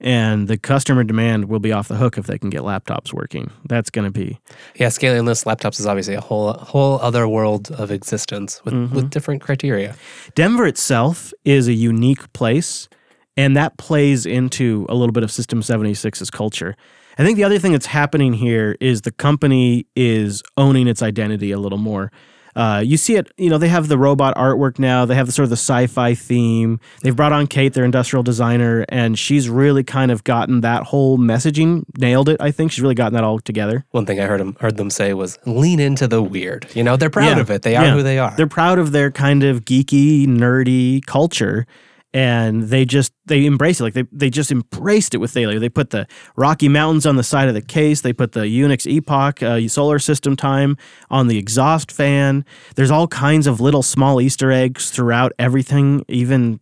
And 0.00 0.48
the 0.48 0.58
customer 0.58 1.04
demand 1.04 1.44
will 1.44 1.60
be 1.60 1.70
off 1.70 1.86
the 1.86 1.94
hook 1.94 2.18
if 2.18 2.26
they 2.26 2.36
can 2.36 2.50
get 2.50 2.62
laptops 2.62 3.12
working. 3.12 3.52
That's 3.68 3.88
going 3.88 4.04
to 4.04 4.10
be 4.10 4.40
Yeah, 4.74 4.88
scaling 4.88 5.26
this 5.26 5.44
laptops 5.44 5.78
is 5.78 5.86
obviously 5.86 6.14
a 6.14 6.20
whole 6.20 6.54
whole 6.54 6.98
other 7.00 7.28
world 7.28 7.70
of 7.70 7.92
existence 7.92 8.60
with 8.64 8.74
mm-hmm. 8.74 8.94
with 8.94 9.10
different 9.10 9.42
criteria. 9.42 9.94
Denver 10.34 10.66
itself 10.66 11.32
is 11.44 11.68
a 11.68 11.72
unique 11.72 12.32
place, 12.32 12.88
and 13.36 13.56
that 13.56 13.76
plays 13.76 14.26
into 14.26 14.86
a 14.88 14.94
little 14.96 15.12
bit 15.12 15.22
of 15.22 15.30
System 15.30 15.60
76's 15.60 16.30
culture. 16.30 16.76
I 17.18 17.24
think 17.24 17.36
the 17.36 17.44
other 17.44 17.58
thing 17.58 17.72
that's 17.72 17.86
happening 17.86 18.32
here 18.32 18.76
is 18.80 19.02
the 19.02 19.12
company 19.12 19.86
is 19.94 20.42
owning 20.56 20.88
its 20.88 21.02
identity 21.02 21.50
a 21.52 21.58
little 21.58 21.78
more. 21.78 22.10
Uh, 22.54 22.82
you 22.84 22.98
see 22.98 23.16
it, 23.16 23.32
you 23.38 23.48
know, 23.48 23.56
they 23.56 23.68
have 23.68 23.88
the 23.88 23.96
robot 23.96 24.34
artwork 24.36 24.78
now. 24.78 25.06
They 25.06 25.14
have 25.14 25.24
the 25.24 25.32
sort 25.32 25.44
of 25.44 25.48
the 25.50 25.54
sci-fi 25.56 26.14
theme. 26.14 26.80
They've 27.02 27.16
brought 27.16 27.32
on 27.32 27.46
Kate, 27.46 27.72
their 27.72 27.84
industrial 27.86 28.22
designer, 28.22 28.84
and 28.90 29.18
she's 29.18 29.48
really 29.48 29.82
kind 29.82 30.10
of 30.10 30.22
gotten 30.24 30.60
that 30.60 30.82
whole 30.82 31.16
messaging 31.16 31.84
nailed 31.96 32.28
it. 32.28 32.36
I 32.40 32.50
think 32.50 32.70
she's 32.70 32.82
really 32.82 32.94
gotten 32.94 33.14
that 33.14 33.24
all 33.24 33.38
together. 33.40 33.86
One 33.92 34.04
thing 34.04 34.20
I 34.20 34.26
heard 34.26 34.38
them 34.40 34.56
heard 34.60 34.76
them 34.76 34.90
say 34.90 35.14
was 35.14 35.38
lean 35.46 35.80
into 35.80 36.06
the 36.06 36.22
weird. 36.22 36.66
You 36.74 36.82
know, 36.84 36.96
they're 36.98 37.08
proud 37.08 37.36
Yeah. 37.36 37.40
of 37.40 37.50
it. 37.50 37.62
They 37.62 37.74
are 37.74 37.86
Yeah. 37.86 37.94
who 37.94 38.02
they 38.02 38.18
are. 38.18 38.34
They're 38.36 38.46
proud 38.46 38.78
of 38.78 38.92
their 38.92 39.10
kind 39.10 39.44
of 39.44 39.64
geeky, 39.64 40.26
nerdy 40.26 41.02
culture. 41.06 41.66
And 42.14 42.64
they 42.64 42.84
just 42.84 43.12
they 43.24 43.46
embrace 43.46 43.80
it. 43.80 43.84
Like 43.84 43.94
they, 43.94 44.04
they 44.12 44.28
just 44.28 44.52
embraced 44.52 45.14
it 45.14 45.18
with 45.18 45.32
Thelio. 45.32 45.58
They 45.58 45.70
put 45.70 45.90
the 45.90 46.06
Rocky 46.36 46.68
Mountains 46.68 47.06
on 47.06 47.16
the 47.16 47.22
side 47.22 47.48
of 47.48 47.54
the 47.54 47.62
case. 47.62 48.02
They 48.02 48.12
put 48.12 48.32
the 48.32 48.40
Unix 48.40 48.86
Epoch 48.86 49.42
uh, 49.42 49.66
solar 49.68 49.98
system 49.98 50.36
time 50.36 50.76
on 51.10 51.28
the 51.28 51.38
exhaust 51.38 51.90
fan. 51.90 52.44
There's 52.76 52.90
all 52.90 53.08
kinds 53.08 53.46
of 53.46 53.60
little 53.60 53.82
small 53.82 54.20
Easter 54.20 54.52
eggs 54.52 54.90
throughout 54.90 55.32
everything. 55.38 56.04
Even 56.08 56.60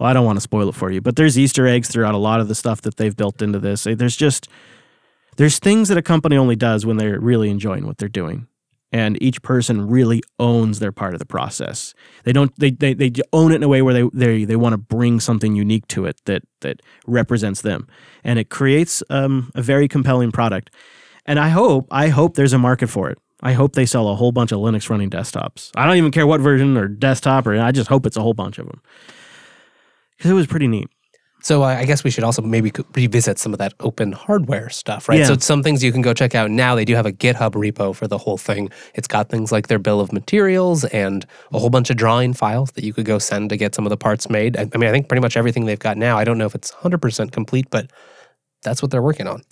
well, 0.00 0.08
I 0.08 0.12
don't 0.12 0.24
want 0.24 0.36
to 0.36 0.40
spoil 0.40 0.68
it 0.68 0.74
for 0.74 0.90
you, 0.90 1.00
but 1.00 1.16
there's 1.16 1.38
Easter 1.38 1.66
eggs 1.66 1.88
throughout 1.88 2.14
a 2.14 2.18
lot 2.18 2.40
of 2.40 2.48
the 2.48 2.54
stuff 2.54 2.82
that 2.82 2.96
they've 2.96 3.16
built 3.16 3.40
into 3.40 3.60
this. 3.60 3.84
There's 3.84 4.16
just 4.16 4.48
there's 5.36 5.60
things 5.60 5.88
that 5.88 5.98
a 5.98 6.02
company 6.02 6.36
only 6.36 6.56
does 6.56 6.84
when 6.84 6.96
they're 6.96 7.20
really 7.20 7.50
enjoying 7.50 7.86
what 7.86 7.98
they're 7.98 8.08
doing 8.08 8.48
and 8.92 9.20
each 9.22 9.42
person 9.42 9.86
really 9.88 10.22
owns 10.38 10.78
their 10.78 10.92
part 10.92 11.14
of 11.14 11.18
the 11.18 11.26
process. 11.26 11.94
They 12.24 12.32
don't 12.32 12.52
they 12.58 12.70
they, 12.70 12.94
they 12.94 13.12
own 13.32 13.52
it 13.52 13.56
in 13.56 13.62
a 13.62 13.68
way 13.68 13.82
where 13.82 13.94
they 13.94 14.08
they, 14.12 14.44
they 14.44 14.56
want 14.56 14.72
to 14.72 14.78
bring 14.78 15.20
something 15.20 15.54
unique 15.54 15.86
to 15.88 16.06
it 16.06 16.20
that 16.24 16.42
that 16.60 16.80
represents 17.06 17.62
them, 17.62 17.86
and 18.24 18.38
it 18.38 18.50
creates 18.50 19.02
um, 19.10 19.50
a 19.54 19.62
very 19.62 19.88
compelling 19.88 20.32
product. 20.32 20.70
And 21.26 21.38
I 21.38 21.50
hope 21.50 21.86
I 21.90 22.08
hope 22.08 22.34
there's 22.34 22.54
a 22.54 22.58
market 22.58 22.88
for 22.88 23.10
it. 23.10 23.18
I 23.42 23.52
hope 23.52 23.74
they 23.74 23.86
sell 23.86 24.08
a 24.08 24.16
whole 24.16 24.32
bunch 24.32 24.50
of 24.50 24.58
Linux 24.58 24.90
running 24.90 25.10
desktops. 25.10 25.70
I 25.76 25.86
don't 25.86 25.96
even 25.96 26.10
care 26.10 26.26
what 26.26 26.40
version 26.40 26.76
or 26.76 26.88
desktop 26.88 27.46
or 27.46 27.56
I 27.60 27.70
just 27.70 27.88
hope 27.88 28.04
it's 28.04 28.16
a 28.16 28.22
whole 28.22 28.34
bunch 28.34 28.58
of 28.58 28.66
them 28.66 28.82
because 30.16 30.30
it 30.30 30.34
was 30.34 30.46
pretty 30.46 30.66
neat. 30.66 30.88
So 31.40 31.62
I 31.62 31.84
guess 31.84 32.02
we 32.02 32.10
should 32.10 32.24
also 32.24 32.42
maybe 32.42 32.72
revisit 32.94 33.38
some 33.38 33.52
of 33.52 33.58
that 33.58 33.72
open 33.80 34.12
hardware 34.12 34.68
stuff, 34.70 35.08
right? 35.08 35.20
Yeah. 35.20 35.26
So 35.26 35.36
some 35.36 35.62
things 35.62 35.84
you 35.84 35.92
can 35.92 36.02
go 36.02 36.12
check 36.12 36.34
out 36.34 36.50
now. 36.50 36.74
They 36.74 36.84
do 36.84 36.94
have 36.94 37.06
a 37.06 37.12
GitHub 37.12 37.52
repo 37.52 37.94
for 37.94 38.08
the 38.08 38.18
whole 38.18 38.38
thing. 38.38 38.70
It's 38.94 39.06
got 39.06 39.28
things 39.28 39.52
like 39.52 39.68
their 39.68 39.78
bill 39.78 40.00
of 40.00 40.12
materials 40.12 40.84
and 40.86 41.24
a 41.52 41.58
whole 41.58 41.70
bunch 41.70 41.90
of 41.90 41.96
drawing 41.96 42.34
files 42.34 42.72
that 42.72 42.84
you 42.84 42.92
could 42.92 43.04
go 43.06 43.18
send 43.18 43.50
to 43.50 43.56
get 43.56 43.74
some 43.74 43.86
of 43.86 43.90
the 43.90 43.96
parts 43.96 44.28
made. 44.28 44.56
I, 44.56 44.68
I 44.74 44.78
mean, 44.78 44.88
I 44.88 44.92
think 44.92 45.08
pretty 45.08 45.22
much 45.22 45.36
everything 45.36 45.66
they've 45.66 45.78
got 45.78 45.96
now. 45.96 46.18
I 46.18 46.24
don't 46.24 46.38
know 46.38 46.46
if 46.46 46.54
it's 46.54 46.72
100% 46.72 47.30
complete, 47.30 47.70
but 47.70 47.90
that's 48.62 48.82
what 48.82 48.90
they're 48.90 49.02
working 49.02 49.28
on. 49.28 49.42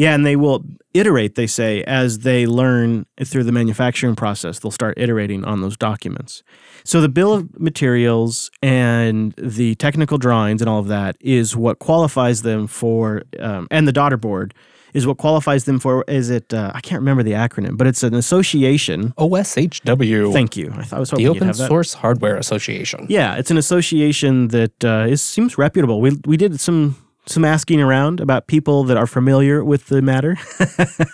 Yeah, 0.00 0.14
and 0.14 0.24
they 0.24 0.34
will 0.34 0.64
iterate, 0.94 1.34
they 1.34 1.46
say, 1.46 1.84
as 1.84 2.20
they 2.20 2.46
learn 2.46 3.04
through 3.22 3.44
the 3.44 3.52
manufacturing 3.52 4.16
process. 4.16 4.58
They'll 4.58 4.70
start 4.70 4.94
iterating 4.96 5.44
on 5.44 5.60
those 5.60 5.76
documents. 5.76 6.42
So 6.84 7.02
the 7.02 7.10
bill 7.10 7.34
of 7.34 7.60
materials 7.60 8.50
and 8.62 9.34
the 9.36 9.74
technical 9.74 10.16
drawings 10.16 10.62
and 10.62 10.70
all 10.70 10.78
of 10.78 10.88
that 10.88 11.18
is 11.20 11.54
what 11.54 11.80
qualifies 11.80 12.40
them 12.40 12.66
for, 12.66 13.24
um, 13.40 13.68
and 13.70 13.86
the 13.86 13.92
daughter 13.92 14.16
board 14.16 14.54
is 14.94 15.06
what 15.06 15.18
qualifies 15.18 15.64
them 15.64 15.78
for. 15.78 16.02
Is 16.08 16.30
it? 16.30 16.54
Uh, 16.54 16.72
I 16.74 16.80
can't 16.80 17.00
remember 17.00 17.22
the 17.22 17.32
acronym, 17.32 17.76
but 17.76 17.86
it's 17.86 18.02
an 18.02 18.14
association. 18.14 19.12
OSHW. 19.18 20.32
Thank 20.32 20.56
you. 20.56 20.72
I, 20.74 20.82
thought, 20.82 20.96
I 20.96 21.00
was 21.00 21.10
hoping 21.10 21.26
the 21.26 21.32
Open. 21.32 21.52
Source 21.52 21.92
Hardware 21.92 22.36
Association. 22.36 23.06
Yeah, 23.10 23.36
it's 23.36 23.50
an 23.50 23.58
association 23.58 24.48
that 24.48 24.82
uh, 24.82 25.06
is, 25.10 25.20
seems 25.20 25.58
reputable. 25.58 26.00
We 26.00 26.18
we 26.24 26.38
did 26.38 26.58
some 26.58 26.96
some 27.30 27.44
asking 27.44 27.80
around 27.80 28.20
about 28.20 28.46
people 28.46 28.84
that 28.84 28.96
are 28.96 29.06
familiar 29.06 29.64
with 29.64 29.86
the 29.86 30.02
matter, 30.02 30.36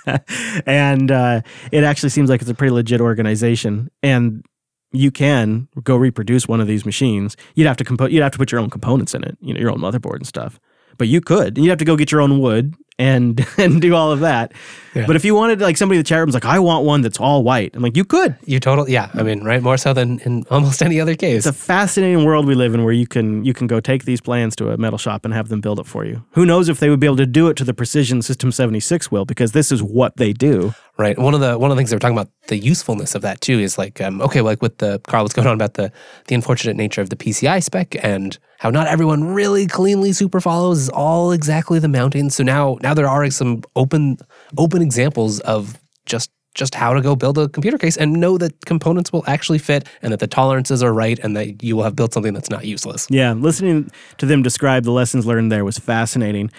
and 0.66 1.10
uh, 1.10 1.42
it 1.70 1.84
actually 1.84 2.08
seems 2.08 2.30
like 2.30 2.40
it's 2.40 2.50
a 2.50 2.54
pretty 2.54 2.72
legit 2.72 3.00
organization. 3.00 3.90
And 4.02 4.44
you 4.92 5.10
can 5.10 5.68
go 5.82 5.96
reproduce 5.96 6.48
one 6.48 6.60
of 6.60 6.66
these 6.66 6.86
machines. 6.86 7.36
You'd 7.54 7.66
have 7.66 7.76
to 7.76 7.84
compo- 7.84 8.06
You'd 8.06 8.22
have 8.22 8.32
to 8.32 8.38
put 8.38 8.50
your 8.50 8.60
own 8.60 8.70
components 8.70 9.14
in 9.14 9.24
it, 9.24 9.36
you 9.40 9.52
know, 9.52 9.60
your 9.60 9.70
own 9.70 9.78
motherboard 9.78 10.16
and 10.16 10.26
stuff. 10.26 10.58
But 10.98 11.08
you 11.08 11.20
could. 11.20 11.58
You'd 11.58 11.68
have 11.68 11.78
to 11.78 11.84
go 11.84 11.96
get 11.96 12.12
your 12.12 12.20
own 12.20 12.38
wood 12.38 12.74
and 12.98 13.46
and 13.58 13.80
do 13.80 13.94
all 13.94 14.12
of 14.12 14.20
that. 14.20 14.52
Yeah. 14.94 15.06
But 15.06 15.16
if 15.16 15.24
you 15.24 15.34
wanted, 15.34 15.60
like 15.60 15.76
somebody 15.76 15.98
in 15.98 16.00
the 16.00 16.08
chat 16.08 16.20
room's 16.20 16.34
like, 16.34 16.46
I 16.46 16.58
want 16.58 16.84
one 16.84 17.02
that's 17.02 17.20
all 17.20 17.42
white. 17.42 17.76
I'm 17.76 17.82
like, 17.82 17.96
you 17.96 18.04
could. 18.04 18.36
You 18.46 18.60
total, 18.60 18.88
yeah. 18.88 19.10
I 19.14 19.22
mean, 19.22 19.44
right? 19.44 19.62
More 19.62 19.76
so 19.76 19.92
than 19.92 20.20
in 20.20 20.44
almost 20.50 20.82
any 20.82 21.00
other 21.00 21.14
case. 21.14 21.46
It's 21.46 21.46
a 21.46 21.52
fascinating 21.52 22.24
world 22.24 22.46
we 22.46 22.54
live 22.54 22.74
in 22.74 22.84
where 22.84 22.94
you 22.94 23.06
can 23.06 23.44
you 23.44 23.52
can 23.52 23.66
go 23.66 23.80
take 23.80 24.04
these 24.04 24.20
plans 24.20 24.56
to 24.56 24.70
a 24.70 24.78
metal 24.78 24.98
shop 24.98 25.24
and 25.24 25.34
have 25.34 25.48
them 25.48 25.60
build 25.60 25.78
it 25.78 25.86
for 25.86 26.04
you. 26.04 26.24
Who 26.30 26.46
knows 26.46 26.68
if 26.68 26.80
they 26.80 26.88
would 26.88 27.00
be 27.00 27.06
able 27.06 27.16
to 27.18 27.26
do 27.26 27.48
it 27.48 27.56
to 27.58 27.64
the 27.64 27.74
precision 27.74 28.22
System 28.22 28.50
76 28.50 29.10
will 29.10 29.24
because 29.24 29.52
this 29.52 29.70
is 29.70 29.82
what 29.82 30.16
they 30.16 30.32
do. 30.32 30.74
Right. 30.98 31.18
One 31.18 31.34
of 31.34 31.40
the 31.40 31.58
one 31.58 31.70
of 31.70 31.76
the 31.76 31.80
things 31.80 31.90
they 31.90 31.96
were 31.96 32.00
talking 32.00 32.16
about 32.16 32.30
the 32.48 32.56
usefulness 32.56 33.14
of 33.14 33.20
that 33.20 33.42
too 33.42 33.58
is 33.58 33.76
like 33.76 34.00
um, 34.00 34.22
okay, 34.22 34.40
like 34.40 34.62
with 34.62 34.78
the 34.78 34.98
Carl, 35.00 35.24
what's 35.24 35.34
going 35.34 35.46
on 35.46 35.54
about 35.54 35.74
the 35.74 35.92
the 36.28 36.34
unfortunate 36.34 36.74
nature 36.76 37.02
of 37.02 37.10
the 37.10 37.16
PCI 37.16 37.62
spec 37.62 38.02
and 38.02 38.38
how 38.60 38.70
not 38.70 38.86
everyone 38.86 39.22
really 39.22 39.66
cleanly 39.66 40.12
super 40.14 40.40
follows 40.40 40.88
all 40.88 41.32
exactly 41.32 41.78
the 41.78 41.88
mounting. 41.88 42.30
So 42.30 42.42
now 42.42 42.78
now 42.82 42.94
there 42.94 43.08
are 43.08 43.30
some 43.30 43.62
open 43.74 44.16
open 44.56 44.80
examples 44.80 45.40
of 45.40 45.78
just 46.06 46.30
just 46.54 46.74
how 46.74 46.94
to 46.94 47.02
go 47.02 47.14
build 47.14 47.36
a 47.36 47.48
computer 47.48 47.76
case 47.76 47.98
and 47.98 48.14
know 48.14 48.38
that 48.38 48.64
components 48.64 49.12
will 49.12 49.22
actually 49.26 49.58
fit 49.58 49.86
and 50.00 50.10
that 50.12 50.20
the 50.20 50.26
tolerances 50.26 50.82
are 50.82 50.94
right 50.94 51.18
and 51.18 51.36
that 51.36 51.62
you 51.62 51.76
will 51.76 51.84
have 51.84 51.94
built 51.94 52.14
something 52.14 52.32
that's 52.32 52.50
not 52.50 52.64
useless. 52.64 53.06
Yeah, 53.10 53.34
listening 53.34 53.90
to 54.16 54.26
them 54.26 54.42
describe 54.42 54.84
the 54.84 54.92
lessons 54.92 55.26
learned 55.26 55.52
there 55.52 55.64
was 55.64 55.78
fascinating. 55.78 56.50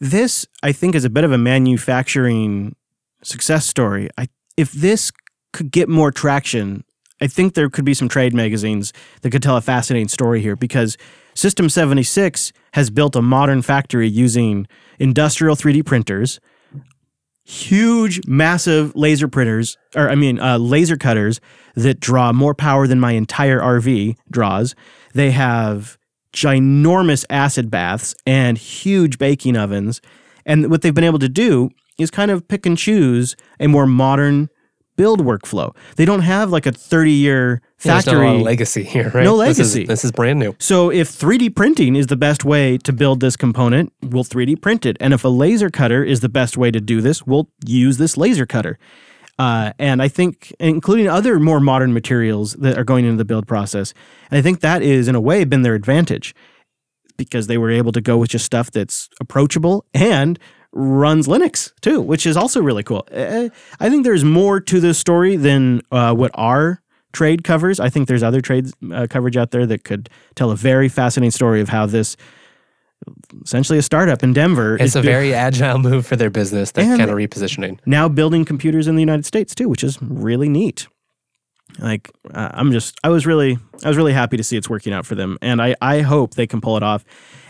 This, 0.00 0.46
I 0.62 0.72
think, 0.72 0.94
is 0.94 1.04
a 1.04 1.10
bit 1.10 1.22
of 1.22 1.30
a 1.30 1.38
manufacturing 1.38 2.74
success 3.22 3.66
story. 3.66 4.08
I, 4.18 4.28
if 4.56 4.72
this 4.72 5.12
could 5.52 5.70
get 5.70 5.88
more 5.88 6.10
traction, 6.10 6.84
I 7.20 7.26
think 7.26 7.54
there 7.54 7.70
could 7.70 7.84
be 7.84 7.94
some 7.94 8.08
trade 8.08 8.34
magazines 8.34 8.92
that 9.20 9.30
could 9.30 9.42
tell 9.42 9.56
a 9.56 9.60
fascinating 9.60 10.08
story 10.08 10.40
here 10.40 10.56
because 10.56 10.96
System 11.34 11.68
76 11.68 12.52
has 12.74 12.90
built 12.90 13.16
a 13.16 13.22
modern 13.22 13.62
factory 13.62 14.08
using 14.08 14.66
industrial 14.98 15.56
3D 15.56 15.84
printers, 15.86 16.40
huge, 17.44 18.20
massive 18.26 18.94
laser 18.94 19.28
printers, 19.28 19.76
or 19.94 20.10
I 20.10 20.14
mean, 20.14 20.38
uh, 20.40 20.58
laser 20.58 20.96
cutters 20.96 21.40
that 21.74 22.00
draw 22.00 22.32
more 22.32 22.54
power 22.54 22.86
than 22.86 23.00
my 23.00 23.12
entire 23.12 23.60
RV 23.60 24.16
draws. 24.30 24.74
They 25.14 25.30
have 25.30 25.96
ginormous 26.34 27.24
acid 27.30 27.70
baths 27.70 28.14
and 28.26 28.58
huge 28.58 29.18
baking 29.18 29.56
ovens. 29.56 30.00
And 30.44 30.70
what 30.70 30.82
they've 30.82 30.94
been 30.94 31.04
able 31.04 31.18
to 31.18 31.28
do 31.28 31.70
is 31.98 32.10
kind 32.10 32.30
of 32.30 32.46
pick 32.48 32.66
and 32.66 32.76
choose 32.78 33.36
a 33.60 33.66
more 33.66 33.86
modern 33.86 34.48
build 34.96 35.20
workflow. 35.24 35.74
They 35.96 36.04
don't 36.04 36.20
have 36.20 36.50
like 36.50 36.66
a 36.66 36.72
30 36.72 37.10
year 37.12 37.62
There's 37.80 38.06
not 38.06 38.12
a 38.14 38.16
factory. 38.16 38.34
of 38.36 38.42
legacy 38.42 38.82
here, 38.82 39.10
right? 39.14 39.24
No 39.24 39.38
This 39.38 39.58
is- 39.58 39.74
legacy. 39.74 39.86
This 39.86 40.04
is, 40.04 40.12
brand 40.12 40.38
new. 40.38 40.54
So 40.58 40.90
if 40.90 41.08
3D 41.08 41.48
printing 41.56 41.96
is 41.96 42.08
the 42.08 42.16
best 42.16 42.44
way 42.44 42.76
to 42.78 42.92
build 42.92 43.20
this 43.20 43.34
component, 43.36 43.90
we'll 44.02 44.22
3D 44.24 44.60
print 44.60 44.84
it. 44.84 44.96
And 45.00 45.14
if 45.14 45.24
a 45.24 45.28
laser 45.28 45.70
cutter 45.70 46.04
is 46.04 46.20
the 46.20 46.28
best 46.28 46.58
way 46.58 46.70
to 46.70 46.80
do 46.80 47.00
this, 47.00 47.26
we'll 47.26 47.48
use 47.66 47.96
this 47.96 48.16
laser 48.18 48.44
cutter. 48.44 48.78
Uh, 49.38 49.72
and 49.78 50.02
I 50.02 50.08
think, 50.08 50.52
including 50.60 51.08
other 51.08 51.40
more 51.40 51.58
modern 51.58 51.94
materials 51.94 52.52
that 52.60 52.76
are 52.76 52.84
going 52.84 53.06
into 53.06 53.16
the 53.16 53.24
build 53.24 53.46
process, 53.48 53.94
and 54.30 54.38
I 54.38 54.42
think 54.42 54.60
that 54.60 54.82
is 54.82 55.08
in 55.08 55.14
a 55.14 55.20
way 55.22 55.42
been 55.44 55.62
their 55.62 55.74
advantage 55.74 56.34
because 57.16 57.46
they 57.46 57.56
were 57.56 57.70
able 57.70 57.92
to 57.92 58.00
go 58.02 58.18
with 58.18 58.28
just 58.30 58.44
stuff 58.44 58.70
that's 58.70 59.08
approachable 59.20 59.86
and 59.94 60.38
runs 60.72 61.28
Linux 61.28 61.72
too, 61.80 62.00
which 62.00 62.26
is 62.26 62.36
also 62.36 62.60
really 62.62 62.82
cool. 62.82 63.06
Uh, 63.12 63.48
I 63.78 63.90
think 63.90 64.04
there's 64.04 64.24
more 64.24 64.60
to 64.60 64.80
this 64.80 64.98
story 64.98 65.36
than 65.36 65.82
uh, 65.90 66.14
what 66.14 66.30
our 66.34 66.82
trade 67.12 67.44
covers. 67.44 67.78
I 67.78 67.90
think 67.90 68.08
there's 68.08 68.22
other 68.22 68.40
trade 68.40 68.70
uh, 68.92 69.06
coverage 69.08 69.36
out 69.36 69.50
there 69.50 69.66
that 69.66 69.84
could 69.84 70.08
tell 70.34 70.50
a 70.50 70.56
very 70.56 70.88
fascinating 70.88 71.30
story 71.30 71.60
of 71.60 71.68
how 71.68 71.84
this, 71.84 72.16
essentially 73.44 73.78
a 73.78 73.82
startup 73.82 74.22
in 74.22 74.32
Denver, 74.32 74.76
It's 74.76 74.84
is 74.84 74.96
a 74.96 75.02
very 75.02 75.34
agile 75.34 75.78
move 75.78 76.06
for 76.06 76.16
their 76.16 76.30
business. 76.30 76.72
That 76.72 76.84
kind 76.84 77.02
of 77.02 77.10
repositioning. 77.10 77.78
now 77.84 78.08
building 78.08 78.44
computers 78.44 78.86
in 78.88 78.94
the 78.94 79.02
United 79.02 79.26
States 79.26 79.54
too, 79.54 79.68
which 79.68 79.84
is 79.84 80.00
really 80.00 80.48
neat. 80.48 80.86
Like 81.78 82.10
uh, 82.32 82.50
I'm 82.52 82.72
just, 82.72 82.98
I 83.04 83.08
was 83.08 83.26
really, 83.26 83.58
I 83.84 83.88
was 83.88 83.96
really 83.96 84.12
happy 84.12 84.36
to 84.36 84.44
see 84.44 84.56
it's 84.56 84.70
working 84.70 84.92
out 84.92 85.04
for 85.04 85.14
them, 85.14 85.38
and 85.42 85.60
I, 85.60 85.74
I 85.80 86.00
hope 86.00 86.34
they 86.34 86.46
can 86.46 86.60
pull 86.60 86.76
it 86.76 86.82
off. 86.82 87.04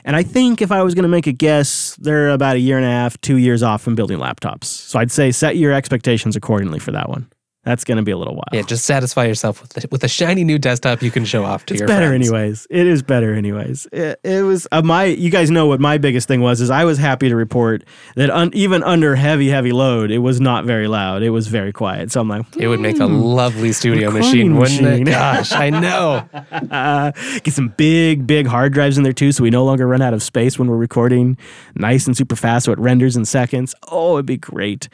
And 0.05 0.17
I 0.17 0.23
think 0.23 0.61
if 0.61 0.73
I 0.73 0.83
was 0.83 0.95
going 0.95 1.05
to 1.05 1.09
make 1.09 1.27
a 1.27 1.33
guess, 1.33 1.97
they're 1.97 2.31
about 2.31 2.57
a 2.57 2.61
year 2.61 2.77
and 2.77 2.87
a 2.87 2.91
half, 2.91 3.21
two 3.21 3.37
years 3.37 3.63
off 3.63 3.83
from 3.83 3.95
building 3.95 4.19
laptops. 4.19 4.65
So 4.65 4.99
I'd 4.99 5.13
say 5.13 5.31
set 5.31 5.57
your 5.57 5.73
expectations 5.73 6.37
accordingly 6.37 6.79
for 6.79 6.91
that 6.93 7.09
one. 7.09 7.29
That's 7.65 7.85
going 7.85 7.97
to 7.99 8.03
be 8.03 8.11
a 8.11 8.17
little 8.19 8.35
while. 8.35 8.43
Yeah, 8.53 8.63
just 8.63 8.85
satisfy 8.85 9.27
yourself 9.27 9.63
with 9.63 9.87
with 9.93 10.03
a 10.03 10.09
shiny 10.09 10.43
new 10.43 10.59
desktop 10.59 11.01
you 11.01 11.13
can 11.13 11.25
show 11.25 11.45
off 11.45 11.65
to 11.67 11.75
It's 11.75 11.81
your 11.81 11.87
better 11.87 12.09
friends. 12.09 12.29
anyways. 12.29 12.67
It 12.71 12.89
is 12.89 13.05
better 13.05 13.35
anyways. 13.35 13.87
It, 13.93 14.19
it 14.25 14.43
was 14.43 14.67
uh, 14.73 14.83
my. 14.83 15.05
You 15.05 15.31
guys 15.31 15.49
know 15.49 15.67
what 15.67 15.79
my 15.81 15.97
biggest 15.99 16.27
thing 16.27 16.41
was. 16.41 16.61
Is 16.61 16.71
I 16.71 16.85
was 16.85 16.99
happy 16.99 17.29
to 17.29 17.37
report 17.37 17.85
that 18.17 18.31
un, 18.31 18.51
even 18.53 18.83
under 18.83 19.15
heavy, 19.15 19.49
heavy 19.49 19.71
load, 19.71 20.11
it 20.11 20.19
was 20.19 20.41
not 20.41 20.65
very 20.65 20.89
loud. 20.89 21.23
It 21.23 21.31
was 21.31 21.47
very 21.47 21.73
quiet. 21.73 22.11
So 22.11 22.21
I'm 22.21 22.29
like, 22.29 22.45
It 22.57 22.67
would 22.67 22.81
make 22.81 22.99
a 22.99 23.07
lovely 23.07 23.71
studio 23.73 24.11
Hmm. 24.11 24.17
Recording 24.17 24.55
machine, 24.57 24.83
wouldn't 24.83 25.09
it? 25.09 25.13
Gosh, 25.13 25.53
I 25.53 25.71
know. 25.71 26.29
get 27.45 27.55
some 27.55 27.69
big, 27.77 28.27
big 28.27 28.47
hard 28.49 28.73
drives 28.73 28.97
in 28.99 29.05
there 29.05 29.13
too, 29.13 29.31
so 29.31 29.43
we 29.45 29.51
no 29.51 29.65
longer 29.65 29.87
run 29.87 30.03
out 30.03 30.15
of 30.15 30.23
space 30.23 30.59
when 30.59 30.69
we're 30.69 30.77
recording. 30.77 31.37
Nice 31.77 32.07
and 32.09 32.17
super 32.17 32.35
fast, 32.37 32.65
so 32.67 32.73
it 32.73 32.79
renders 32.81 33.17
in 33.17 33.25
seconds. 33.25 33.75
Oh, 33.89 34.17
it'd 34.17 34.27
be 34.27 34.37
great. 34.37 34.89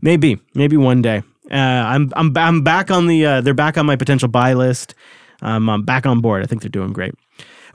Maybe, 0.00 0.40
maybe 0.54 0.76
one 0.78 1.02
day. 1.02 1.22
Uh, 1.50 1.54
I'm, 1.54 2.12
I'm, 2.16 2.36
I'm 2.36 2.62
back 2.62 2.90
on 2.90 3.06
the. 3.06 3.26
Uh, 3.26 3.40
they're 3.40 3.54
back 3.54 3.76
on 3.76 3.86
my 3.86 3.96
potential 3.96 4.28
buy 4.28 4.54
list. 4.54 4.94
Um, 5.42 5.68
I'm 5.68 5.82
back 5.82 6.06
on 6.06 6.20
board. 6.20 6.42
I 6.42 6.46
think 6.46 6.62
they're 6.62 6.68
doing 6.70 6.92
great. 6.92 7.14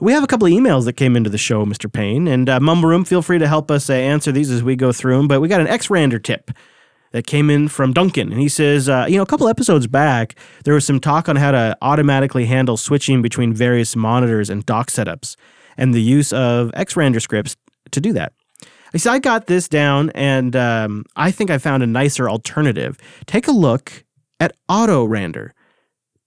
We 0.00 0.12
have 0.12 0.24
a 0.24 0.26
couple 0.26 0.46
of 0.46 0.52
emails 0.52 0.86
that 0.86 0.94
came 0.94 1.14
into 1.14 1.28
the 1.28 1.38
show, 1.38 1.66
Mr. 1.66 1.92
Payne, 1.92 2.26
and 2.26 2.48
uh, 2.48 2.58
Mumble 2.58 2.88
Room. 2.88 3.04
Feel 3.04 3.22
free 3.22 3.38
to 3.38 3.46
help 3.46 3.70
us 3.70 3.90
uh, 3.90 3.92
answer 3.92 4.32
these 4.32 4.50
as 4.50 4.62
we 4.62 4.74
go 4.74 4.92
through 4.92 5.18
them. 5.18 5.28
But 5.28 5.40
we 5.40 5.48
got 5.48 5.60
an 5.60 5.66
Xrandr 5.66 6.22
tip 6.22 6.50
that 7.12 7.26
came 7.26 7.50
in 7.50 7.68
from 7.68 7.92
Duncan. 7.92 8.32
And 8.32 8.40
he 8.40 8.48
says, 8.48 8.88
uh, 8.88 9.06
you 9.08 9.16
know, 9.16 9.22
a 9.22 9.26
couple 9.26 9.48
episodes 9.48 9.86
back, 9.86 10.36
there 10.64 10.74
was 10.74 10.86
some 10.86 11.00
talk 11.00 11.28
on 11.28 11.36
how 11.36 11.50
to 11.50 11.76
automatically 11.82 12.46
handle 12.46 12.76
switching 12.76 13.20
between 13.20 13.52
various 13.52 13.96
monitors 13.96 14.48
and 14.48 14.64
dock 14.64 14.90
setups 14.90 15.36
and 15.76 15.92
the 15.92 16.02
use 16.02 16.32
of 16.32 16.70
Xrandr 16.72 17.20
scripts 17.20 17.56
to 17.90 18.00
do 18.00 18.12
that. 18.12 18.32
He 18.92 18.98
said, 18.98 19.12
I 19.12 19.18
got 19.18 19.46
this 19.46 19.68
down 19.68 20.10
and 20.10 20.56
um, 20.56 21.04
I 21.16 21.30
think 21.30 21.50
I 21.50 21.58
found 21.58 21.82
a 21.82 21.86
nicer 21.86 22.28
alternative. 22.28 22.98
Take 23.26 23.46
a 23.46 23.52
look 23.52 24.04
at 24.38 24.54
autorandr. 24.68 25.50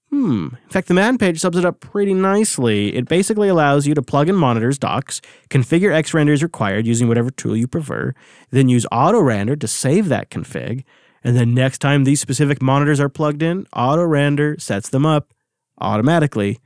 Hmm. 0.10 0.50
In 0.64 0.70
fact, 0.70 0.90
the 0.90 0.94
man 0.94 1.18
page 1.18 1.40
subs 1.40 1.58
it 1.58 1.66
up 1.66 1.80
pretty 1.80 2.14
nicely. 2.14 2.96
It 2.96 3.10
basically 3.10 3.50
allows 3.50 3.88
you 3.88 3.96
to 3.96 4.04
plug 4.04 4.30
in 4.30 4.36
monitors, 4.36 4.78
docs, 4.78 5.22
configure 5.50 5.90
Xrandr 5.90 6.34
as 6.34 6.44
required 6.44 6.86
using 6.86 7.08
whatever 7.08 7.32
tool 7.32 7.58
you 7.58 7.68
prefer, 7.68 8.14
then 8.52 8.70
use 8.70 8.86
autorandr 8.92 9.60
to 9.60 9.68
save 9.68 10.10
that 10.10 10.30
config, 10.30 10.84
and 11.24 11.36
then 11.36 11.56
next 11.56 11.80
time 11.80 12.04
these 12.04 12.22
specific 12.22 12.62
monitors 12.62 13.00
are 13.00 13.10
plugged 13.10 13.42
in, 13.42 13.66
autorandr 13.74 14.62
sets 14.62 14.90
them 14.90 15.04
up 15.04 15.34
automatically 15.82 16.60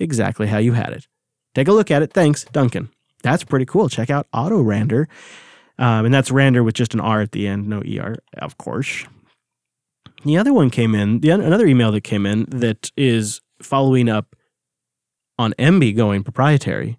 exactly 0.00 0.48
how 0.48 0.58
you 0.58 0.72
had 0.72 0.92
it. 0.92 1.06
Take 1.54 1.68
a 1.68 1.72
look 1.72 1.92
at 1.92 2.02
it. 2.02 2.12
Thanks, 2.12 2.44
Duncan. 2.46 2.88
That's 3.22 3.44
pretty 3.44 3.66
cool. 3.66 3.88
Check 3.88 4.10
out 4.10 4.26
autorandr. 4.32 5.06
Um, 5.78 6.06
and 6.06 6.14
that's 6.14 6.30
randr 6.30 6.64
with 6.64 6.74
just 6.74 6.94
an 6.94 7.00
R 7.00 7.20
at 7.20 7.32
the 7.32 7.46
end, 7.46 7.68
no 7.68 7.82
ER, 7.82 8.16
of 8.38 8.58
course. 8.58 9.04
The 10.24 10.36
other 10.36 10.52
one 10.52 10.70
came 10.70 10.94
in, 10.94 11.20
the, 11.20 11.30
another 11.30 11.66
email 11.66 11.92
that 11.92 12.02
came 12.02 12.26
in 12.26 12.46
that 12.48 12.90
is 12.96 13.40
following 13.62 14.08
up 14.08 14.34
on 15.38 15.54
Emby 15.58 15.96
going 15.96 16.24
proprietary 16.24 16.98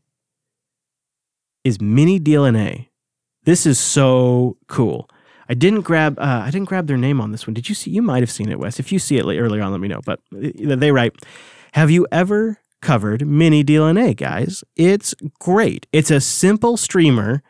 is 1.65 1.81
Mini 1.81 2.19
DLNA. 2.19 2.87
This 3.43 3.65
is 3.65 3.77
so 3.77 4.57
cool. 4.67 5.09
I 5.49 5.55
didn't 5.55 5.81
grab 5.81 6.17
uh, 6.19 6.43
I 6.45 6.51
didn't 6.51 6.69
grab 6.69 6.87
their 6.87 6.97
name 6.97 7.19
on 7.19 7.31
this 7.31 7.47
one. 7.47 7.55
Did 7.55 7.67
you 7.67 7.75
see? 7.75 7.89
You 7.89 8.03
might 8.03 8.21
have 8.21 8.29
seen 8.29 8.49
it, 8.49 8.59
Wes. 8.59 8.79
If 8.79 8.91
you 8.91 8.99
see 8.99 9.17
it 9.17 9.23
earlier 9.23 9.63
on, 9.63 9.71
let 9.71 9.81
me 9.81 9.87
know. 9.87 9.99
But 10.05 10.19
uh, 10.33 10.75
they 10.75 10.91
write, 10.91 11.13
"Have 11.73 11.89
you 11.89 12.05
ever 12.11 12.59
covered 12.81 13.27
Mini 13.27 13.63
DLNA, 13.63 14.15
guys? 14.15 14.63
It's 14.75 15.13
great. 15.39 15.87
It's 15.91 16.11
a 16.11 16.21
simple 16.21 16.77
streamer." 16.77 17.41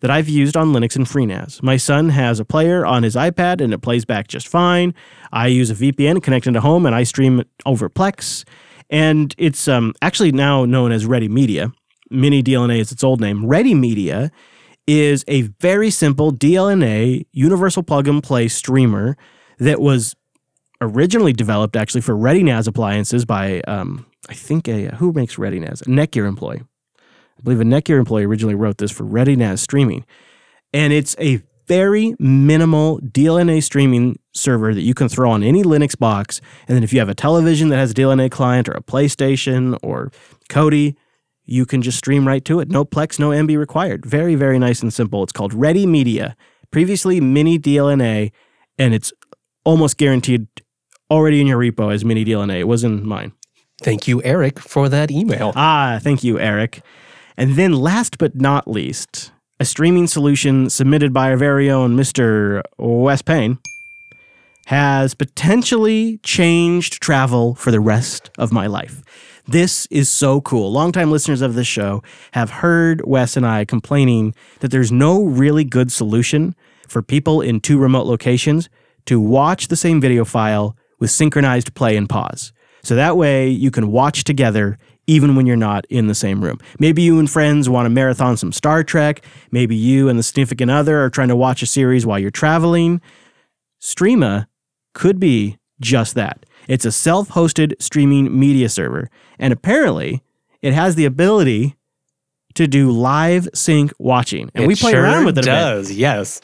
that 0.00 0.10
I've 0.10 0.28
used 0.28 0.56
on 0.56 0.72
Linux 0.72 0.96
and 0.96 1.06
FreeNAS. 1.06 1.62
My 1.62 1.76
son 1.76 2.10
has 2.10 2.38
a 2.38 2.44
player 2.44 2.84
on 2.84 3.02
his 3.02 3.14
iPad 3.16 3.60
and 3.60 3.72
it 3.72 3.78
plays 3.78 4.04
back 4.04 4.28
just 4.28 4.46
fine. 4.46 4.94
I 5.32 5.46
use 5.46 5.70
a 5.70 5.74
VPN 5.74 6.22
connected 6.22 6.52
to 6.52 6.60
home 6.60 6.86
and 6.86 6.94
I 6.94 7.02
stream 7.02 7.42
over 7.64 7.88
Plex. 7.88 8.44
And 8.90 9.34
it's 9.38 9.66
um, 9.66 9.94
actually 10.02 10.32
now 10.32 10.64
known 10.64 10.92
as 10.92 11.06
Ready 11.06 11.28
Media. 11.28 11.72
Mini 12.10 12.42
DLNA 12.42 12.78
is 12.78 12.92
its 12.92 13.02
old 13.02 13.20
name. 13.20 13.46
Ready 13.46 13.74
Media 13.74 14.30
is 14.86 15.24
a 15.26 15.42
very 15.60 15.90
simple 15.90 16.32
DLNA 16.32 17.26
universal 17.32 17.82
plug 17.82 18.06
and 18.06 18.22
play 18.22 18.48
streamer 18.48 19.16
that 19.58 19.80
was 19.80 20.14
originally 20.80 21.32
developed 21.32 21.76
actually 21.76 22.00
for 22.00 22.14
ReadyNAS 22.14 22.68
appliances 22.68 23.24
by 23.24 23.60
um, 23.62 24.06
I 24.28 24.34
think 24.34 24.68
a 24.68 24.94
who 24.96 25.12
makes 25.12 25.36
ReadyNAS 25.36 25.82
a 25.82 25.84
Netgear 25.86 26.26
employee. 26.26 26.62
I 26.98 27.42
believe 27.42 27.60
a 27.60 27.64
Netgear 27.64 27.98
employee 27.98 28.24
originally 28.24 28.54
wrote 28.54 28.78
this 28.78 28.90
for 28.90 29.04
ReadyNAS 29.04 29.58
streaming, 29.58 30.04
and 30.72 30.92
it's 30.92 31.16
a 31.18 31.40
very 31.66 32.14
minimal 32.18 33.00
DLNA 33.00 33.62
streaming 33.62 34.18
server 34.32 34.72
that 34.72 34.82
you 34.82 34.94
can 34.94 35.08
throw 35.08 35.30
on 35.30 35.42
any 35.42 35.62
Linux 35.62 35.98
box. 35.98 36.40
And 36.68 36.76
then 36.76 36.84
if 36.84 36.92
you 36.92 37.00
have 37.00 37.08
a 37.08 37.14
television 37.14 37.68
that 37.68 37.76
has 37.76 37.90
a 37.90 37.94
DLNA 37.94 38.30
client 38.30 38.68
or 38.68 38.72
a 38.72 38.82
PlayStation 38.82 39.76
or 39.82 40.12
Kodi, 40.48 40.94
you 41.44 41.66
can 41.66 41.82
just 41.82 41.98
stream 41.98 42.26
right 42.26 42.44
to 42.44 42.60
it. 42.60 42.70
No 42.70 42.84
Plex, 42.84 43.18
no 43.18 43.30
Emby 43.30 43.58
required. 43.58 44.04
Very, 44.04 44.34
very 44.34 44.58
nice 44.58 44.82
and 44.82 44.92
simple. 44.92 45.22
It's 45.22 45.32
called 45.32 45.54
Ready 45.54 45.86
Media. 45.86 46.36
Previously 46.70 47.20
Mini 47.20 47.58
DLNA, 47.58 48.32
and 48.78 48.94
it's 48.94 49.12
almost 49.64 49.96
guaranteed 49.96 50.46
already 51.10 51.40
in 51.40 51.46
your 51.46 51.58
repo 51.58 51.92
as 51.92 52.04
Mini 52.04 52.24
DLNA. 52.24 52.60
It 52.60 52.68
was 52.68 52.84
in 52.84 53.06
mine. 53.06 53.32
Thank 53.82 54.08
you, 54.08 54.22
Eric, 54.22 54.58
for 54.58 54.88
that 54.88 55.10
email. 55.10 55.52
Ah, 55.54 55.98
thank 56.02 56.24
you, 56.24 56.38
Eric. 56.38 56.82
And 57.36 57.54
then 57.56 57.72
last 57.72 58.18
but 58.18 58.34
not 58.34 58.66
least, 58.66 59.32
a 59.60 59.64
streaming 59.64 60.06
solution 60.06 60.70
submitted 60.70 61.12
by 61.12 61.30
our 61.30 61.36
very 61.36 61.70
own 61.70 61.96
Mr. 61.96 62.62
Wes 62.78 63.22
Payne 63.22 63.58
has 64.66 65.14
potentially 65.14 66.18
changed 66.22 67.00
travel 67.00 67.54
for 67.54 67.70
the 67.70 67.80
rest 67.80 68.30
of 68.38 68.52
my 68.52 68.66
life. 68.66 69.02
This 69.46 69.86
is 69.92 70.08
so 70.08 70.40
cool. 70.40 70.72
Longtime 70.72 71.12
listeners 71.12 71.40
of 71.40 71.54
this 71.54 71.68
show 71.68 72.02
have 72.32 72.50
heard 72.50 73.06
Wes 73.06 73.36
and 73.36 73.46
I 73.46 73.64
complaining 73.64 74.34
that 74.58 74.72
there's 74.72 74.90
no 74.90 75.22
really 75.22 75.62
good 75.62 75.92
solution 75.92 76.56
for 76.88 77.00
people 77.00 77.40
in 77.40 77.60
two 77.60 77.78
remote 77.78 78.06
locations 78.06 78.68
to 79.04 79.20
watch 79.20 79.68
the 79.68 79.76
same 79.76 80.00
video 80.00 80.24
file 80.24 80.76
with 80.98 81.10
synchronized 81.10 81.74
play 81.74 81.96
and 81.96 82.08
pause. 82.08 82.52
So 82.82 82.94
that 82.94 83.16
way 83.16 83.48
you 83.48 83.70
can 83.70 83.90
watch 83.90 84.24
together 84.24 84.78
even 85.06 85.36
when 85.36 85.46
you're 85.46 85.56
not 85.56 85.84
in 85.86 86.06
the 86.06 86.14
same 86.14 86.42
room. 86.42 86.58
Maybe 86.78 87.02
you 87.02 87.18
and 87.18 87.30
friends 87.30 87.68
want 87.68 87.86
to 87.86 87.90
marathon 87.90 88.36
some 88.36 88.52
Star 88.52 88.82
Trek. 88.82 89.24
Maybe 89.50 89.76
you 89.76 90.08
and 90.08 90.18
the 90.18 90.22
significant 90.22 90.70
other 90.70 91.02
are 91.02 91.10
trying 91.10 91.28
to 91.28 91.36
watch 91.36 91.62
a 91.62 91.66
series 91.66 92.04
while 92.04 92.18
you're 92.18 92.30
traveling. 92.30 93.00
Streama 93.80 94.46
could 94.94 95.20
be 95.20 95.58
just 95.80 96.14
that. 96.14 96.44
It's 96.68 96.84
a 96.84 96.92
self 96.92 97.30
hosted 97.30 97.80
streaming 97.80 98.36
media 98.38 98.68
server, 98.68 99.10
and 99.38 99.52
apparently 99.52 100.22
it 100.62 100.74
has 100.74 100.94
the 100.94 101.04
ability 101.04 101.75
to 102.56 102.66
do 102.66 102.90
live 102.90 103.48
sync 103.54 103.92
watching. 103.98 104.50
And 104.54 104.64
It 104.64 104.66
we 104.66 104.74
play 104.74 104.92
sure 104.92 105.02
around 105.02 105.24
with 105.24 105.38
it 105.38 105.44
a 105.44 105.46
bit. 105.46 105.50
Mm. 105.50 105.60
does, 105.60 105.92
yes. 105.92 106.40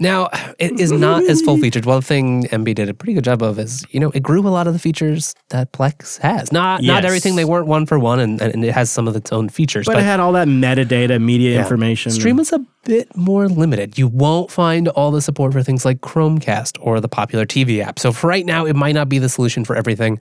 Now, 0.00 0.28
it 0.58 0.78
is 0.80 0.92
not 0.92 1.24
as 1.24 1.42
full 1.42 1.58
featured. 1.58 1.86
One 1.86 2.02
thing 2.02 2.44
Emby 2.48 2.74
did 2.74 2.88
a 2.88 2.94
pretty 2.94 3.14
good 3.14 3.24
job 3.24 3.42
of 3.42 3.58
is, 3.58 3.84
you 3.90 4.00
know, 4.00 4.10
it 4.10 4.22
grew 4.22 4.40
a 4.46 4.50
lot 4.50 4.66
of 4.66 4.72
the 4.72 4.78
features 4.78 5.34
that 5.50 5.72
Plex 5.72 6.18
has. 6.18 6.52
Not 6.52 6.82
not 6.82 7.04
everything. 7.04 7.36
They 7.36 7.44
weren't 7.44 7.66
one 7.66 7.86
for 7.86 7.98
one, 7.98 8.20
and, 8.20 8.40
and 8.40 8.64
it 8.64 8.72
has 8.72 8.90
some 8.90 9.08
of 9.08 9.16
its 9.16 9.32
own 9.32 9.48
features. 9.48 9.86
But 9.86 9.98
it 9.98 10.02
had 10.04 10.20
all 10.20 10.32
that 10.32 10.48
metadata, 10.48 11.20
media 11.20 11.54
Yeah. 11.54 11.60
information. 11.62 12.12
Stream 12.12 12.38
is 12.40 12.52
a 12.52 12.60
bit 12.84 13.16
more 13.16 13.48
limited. 13.48 13.96
You 13.98 14.08
won't 14.08 14.50
find 14.50 14.88
all 14.88 15.10
the 15.10 15.22
support 15.22 15.52
for 15.52 15.62
things 15.62 15.84
like 15.84 16.00
Chromecast 16.00 16.76
or 16.80 17.00
the 17.00 17.08
popular 17.08 17.46
TV 17.46 17.80
app. 17.80 17.98
So 17.98 18.12
for 18.12 18.26
right 18.26 18.44
now, 18.44 18.66
it 18.66 18.76
might 18.76 18.92
not 18.94 19.08
be 19.08 19.18
the 19.18 19.28
solution 19.28 19.64
for 19.64 19.74
everything. 19.76 20.20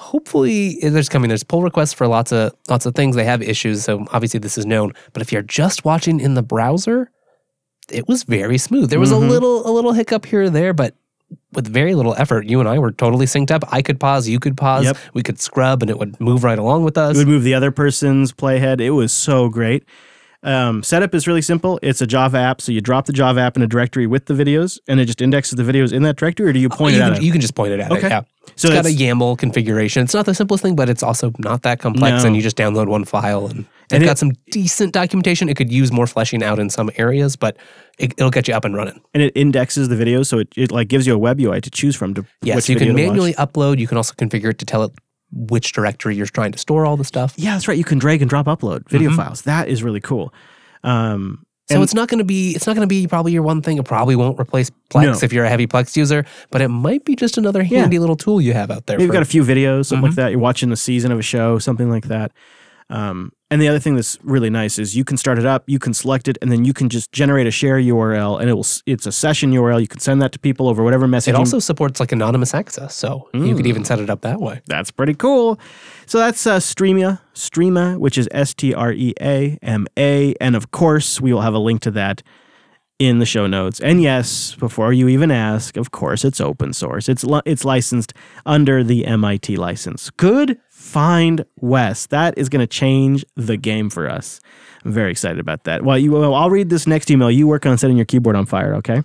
Hopefully, 0.00 0.78
there's 0.82 1.10
coming. 1.10 1.28
There's 1.28 1.44
pull 1.44 1.62
requests 1.62 1.92
for 1.92 2.06
lots 2.08 2.32
of 2.32 2.52
lots 2.70 2.86
of 2.86 2.94
things. 2.94 3.16
They 3.16 3.24
have 3.24 3.42
issues, 3.42 3.84
so 3.84 4.06
obviously 4.12 4.40
this 4.40 4.56
is 4.56 4.64
known. 4.64 4.92
But 5.12 5.20
if 5.20 5.30
you're 5.30 5.42
just 5.42 5.84
watching 5.84 6.20
in 6.20 6.32
the 6.34 6.42
browser, 6.42 7.10
it 7.92 8.08
was 8.08 8.22
very 8.22 8.56
smooth. 8.56 8.88
There 8.88 8.98
was 8.98 9.10
Mhm. 9.12 9.16
a 9.16 9.18
little 9.18 9.68
a 9.68 9.70
little 9.70 9.92
hiccup 9.92 10.24
here 10.24 10.44
or 10.44 10.50
there, 10.50 10.72
but 10.72 10.94
with 11.52 11.66
very 11.68 11.94
little 11.94 12.14
effort, 12.16 12.46
you 12.46 12.60
and 12.60 12.68
I 12.68 12.78
were 12.78 12.92
totally 12.92 13.26
synced 13.26 13.50
up. 13.50 13.62
I 13.70 13.82
could 13.82 14.00
pause, 14.00 14.26
you 14.26 14.40
could 14.40 14.56
pause. 14.56 14.84
Yep. 14.86 14.96
We 15.12 15.22
could 15.22 15.38
scrub, 15.38 15.82
and 15.82 15.90
it 15.90 15.98
would 15.98 16.18
move 16.18 16.44
right 16.44 16.58
along 16.58 16.82
with 16.84 16.96
us. 16.96 17.16
It 17.16 17.18
would 17.18 17.28
move 17.28 17.42
the 17.44 17.54
other 17.54 17.70
person's 17.70 18.32
playhead. 18.32 18.80
It 18.80 18.90
was 18.92 19.12
so 19.12 19.48
great. 19.50 19.84
Um, 20.42 20.82
setup 20.82 21.14
is 21.14 21.26
really 21.26 21.42
simple. 21.42 21.78
It's 21.82 22.00
a 22.00 22.06
Java 22.06 22.38
app, 22.38 22.60
so 22.62 22.72
you 22.72 22.80
drop 22.80 23.04
the 23.06 23.12
Java 23.12 23.40
app 23.40 23.56
in 23.56 23.62
a 23.62 23.66
directory 23.66 24.06
with 24.06 24.24
the 24.26 24.34
videos, 24.34 24.78
and 24.88 24.98
it 24.98 25.04
just 25.04 25.20
indexes 25.20 25.56
the 25.56 25.62
videos 25.62 25.92
in 25.92 26.02
that 26.04 26.16
directory, 26.16 26.48
or 26.48 26.52
do 26.54 26.58
you 26.58 26.68
point 26.70 26.94
you, 26.96 27.00
it 27.00 27.04
can, 27.04 27.12
at 27.14 27.22
you 27.22 27.30
can 27.32 27.40
just 27.42 27.54
point 27.54 27.72
it 27.72 27.80
at 27.80 27.92
Okay. 27.92 28.06
it. 28.06 28.10
Yeah. 28.10 28.22
So 28.56 28.68
it's 28.68 28.74
got 28.76 28.86
a 28.86 28.88
YAML 28.88 29.36
configuration. 29.38 30.02
It's 30.02 30.14
not 30.14 30.24
the 30.26 30.34
simplest 30.34 30.62
thing, 30.62 30.74
but 30.74 30.88
it's 30.88 31.02
also 31.02 31.30
not 31.38 31.62
that 31.62 31.78
complex. 31.78 32.22
No. 32.22 32.28
And 32.28 32.36
you 32.36 32.42
just 32.42 32.56
download 32.56 32.88
one 32.88 33.04
file, 33.04 33.46
and 33.48 33.66
they've 33.90 33.96
And 33.96 34.02
it- 34.02 34.06
got 34.06 34.18
some 34.18 34.32
decent 34.50 34.92
documentation. 34.94 35.48
It 35.50 35.56
could 35.56 35.70
use 35.70 35.92
more 35.92 36.06
fleshing 36.06 36.42
out 36.42 36.58
in 36.58 36.70
some 36.70 36.90
areas, 36.96 37.36
but 37.36 37.58
it, 37.98 38.12
it'll 38.16 38.30
get 38.30 38.48
you 38.48 38.54
up 38.54 38.64
and 38.64 38.74
running. 38.74 38.98
and 39.12 39.22
it 39.22 39.32
indexes 39.36 39.88
the 39.90 39.94
videos, 39.94 40.26
so 40.26 40.38
it, 40.38 40.48
it 40.56 40.72
like 40.72 40.88
gives 40.88 41.06
you 41.06 41.14
a 41.14 41.18
web 41.18 41.38
UI 41.38 41.60
to 41.60 41.70
choose 41.70 41.94
from 41.96 42.14
to 42.14 42.24
Yes, 42.42 42.56
which 42.56 42.68
you 42.70 42.76
can 42.76 42.94
manually 42.94 43.34
upload. 43.34 43.78
You 43.78 43.86
can 43.86 43.98
also 43.98 44.14
configure 44.14 44.50
it 44.50 44.58
to 44.60 44.64
tell 44.64 44.84
it 44.84 44.92
which 45.32 45.72
directory 45.72 46.16
you're 46.16 46.26
trying 46.26 46.52
to 46.52 46.58
store 46.58 46.84
all 46.86 46.96
the 46.96 47.04
stuff. 47.04 47.34
Yeah, 47.36 47.52
that's 47.52 47.68
right. 47.68 47.78
You 47.78 47.84
can 47.84 47.98
drag 47.98 48.20
and 48.22 48.28
drop 48.28 48.46
upload 48.46 48.88
video 48.88 49.10
files. 49.12 49.42
That 49.42 49.68
is 49.68 49.82
really 49.82 50.00
cool. 50.00 50.32
Um, 50.84 51.44
So 51.70 51.82
it's 51.82 51.94
not 51.94 52.08
going 52.08 52.18
to 52.18 52.24
be 52.24 52.50
it's 52.56 52.66
not 52.66 52.74
going 52.74 52.82
to 52.88 52.92
be 52.92 53.06
probably 53.06 53.30
your 53.32 53.44
one 53.44 53.62
thing. 53.62 53.78
It 53.78 53.84
probably 53.84 54.16
won't 54.16 54.40
replace 54.40 54.70
Plex 54.90 55.02
No. 55.04 55.18
if 55.22 55.32
you're 55.32 55.44
a 55.44 55.48
heavy 55.48 55.68
Plex 55.68 55.96
user, 55.96 56.24
but 56.50 56.60
it 56.60 56.68
might 56.68 57.04
be 57.04 57.14
just 57.14 57.38
another 57.38 57.62
Yeah. 57.62 57.80
handy 57.82 57.98
little 58.00 58.16
tool 58.16 58.40
you 58.40 58.54
have 58.54 58.70
out 58.72 58.86
there. 58.86 58.96
Maybe 58.96 59.04
you've 59.04 59.12
got 59.12 59.22
a 59.22 59.26
few 59.26 59.44
videos, 59.44 59.86
something 59.86 59.98
Mm-hmm. 59.98 60.04
like 60.06 60.14
that. 60.16 60.30
You're 60.32 60.40
watching 60.40 60.70
the 60.70 60.76
season 60.76 61.12
of 61.12 61.18
a 61.20 61.22
show, 61.22 61.58
something 61.60 61.88
like 61.88 62.08
that. 62.08 62.32
Um, 62.88 63.30
and 63.50 63.60
the 63.60 63.68
other 63.68 63.78
thing 63.80 63.96
that's 63.96 64.16
really 64.22 64.50
nice 64.50 64.78
is 64.78 64.96
you 64.96 65.04
can 65.04 65.16
start 65.16 65.38
it 65.38 65.46
up, 65.46 65.64
you 65.66 65.78
can 65.78 65.92
select 65.92 66.28
it, 66.28 66.38
and 66.40 66.52
then 66.52 66.64
you 66.64 66.72
can 66.72 66.88
just 66.88 67.10
generate 67.12 67.46
a 67.46 67.50
share 67.50 67.78
URL, 67.78 68.40
and 68.40 68.48
it 68.48 68.54
will. 68.54 68.66
It's 68.86 69.06
a 69.06 69.12
session 69.12 69.50
URL. 69.52 69.80
You 69.80 69.88
can 69.88 70.00
send 70.00 70.22
that 70.22 70.32
to 70.32 70.38
people 70.38 70.68
over 70.68 70.82
whatever 70.84 71.06
messaging. 71.08 71.28
it 71.30 71.34
also 71.36 71.58
supports 71.58 72.00
like 72.00 72.12
anonymous 72.12 72.54
access, 72.54 72.94
so 72.94 73.28
you 73.34 73.54
could 73.56 73.64
Mm. 73.64 73.68
even 73.68 73.84
set 73.84 73.98
it 73.98 74.08
up 74.10 74.20
that 74.22 74.40
way. 74.40 74.60
that's 74.66 74.90
pretty 74.90 75.14
cool. 75.14 75.58
So 76.06 76.18
that's 76.18 76.46
uh, 76.46 76.58
Streamia, 76.58 77.20
Streama, 77.34 77.98
which 77.98 78.16
is 78.18 78.28
S 78.32 78.54
T 78.54 78.72
R 78.74 78.92
E 78.92 79.14
A 79.20 79.58
M 79.62 79.86
A, 79.98 80.34
and 80.40 80.54
of 80.56 80.70
course 80.70 81.20
we 81.20 81.32
will 81.32 81.42
have 81.42 81.54
a 81.54 81.58
link 81.58 81.80
to 81.82 81.90
that 81.92 82.22
in 83.00 83.18
the 83.18 83.26
show 83.26 83.46
notes. 83.46 83.80
And 83.80 84.02
yes, 84.02 84.54
before 84.54 84.92
you 84.92 85.08
even 85.08 85.30
ask, 85.30 85.78
of 85.78 85.90
course 85.90 86.22
it's 86.22 86.40
open 86.40 86.74
source. 86.74 87.08
It's 87.08 87.24
li- 87.24 87.40
it's 87.46 87.64
licensed 87.64 88.12
under 88.44 88.84
the 88.84 89.06
MIT 89.06 89.56
license. 89.56 90.10
Good 90.10 90.58
find, 90.68 91.44
Wes. 91.60 92.06
That 92.06 92.36
is 92.36 92.50
going 92.50 92.60
to 92.60 92.66
change 92.66 93.24
the 93.36 93.56
game 93.56 93.88
for 93.88 94.08
us. 94.08 94.38
I'm 94.84 94.92
very 94.92 95.10
excited 95.10 95.40
about 95.40 95.64
that. 95.64 95.82
Well, 95.82 95.98
you, 95.98 96.12
well, 96.12 96.34
I'll 96.34 96.50
read 96.50 96.68
this 96.68 96.86
next 96.86 97.10
email. 97.10 97.30
You 97.30 97.46
work 97.46 97.64
on 97.64 97.78
setting 97.78 97.96
your 97.96 98.06
keyboard 98.06 98.36
on 98.36 98.44
fire, 98.44 98.74
okay? 98.76 99.02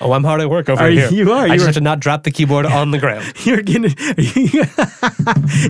Oh, 0.00 0.12
I'm 0.12 0.24
hard 0.24 0.40
at 0.40 0.50
work 0.50 0.68
over 0.68 0.82
Are 0.82 0.90
here. 0.90 1.08
you- 1.10 1.32
are. 1.32 1.46
you 1.46 1.52
I 1.52 1.56
just 1.56 1.62
are. 1.64 1.66
have 1.68 1.74
to 1.76 1.80
not 1.80 2.00
drop 2.00 2.24
the 2.24 2.30
keyboard 2.30 2.66
on 2.66 2.90
the 2.90 2.98
ground. 2.98 3.24
You're 3.44 3.62
getting. 3.62 3.94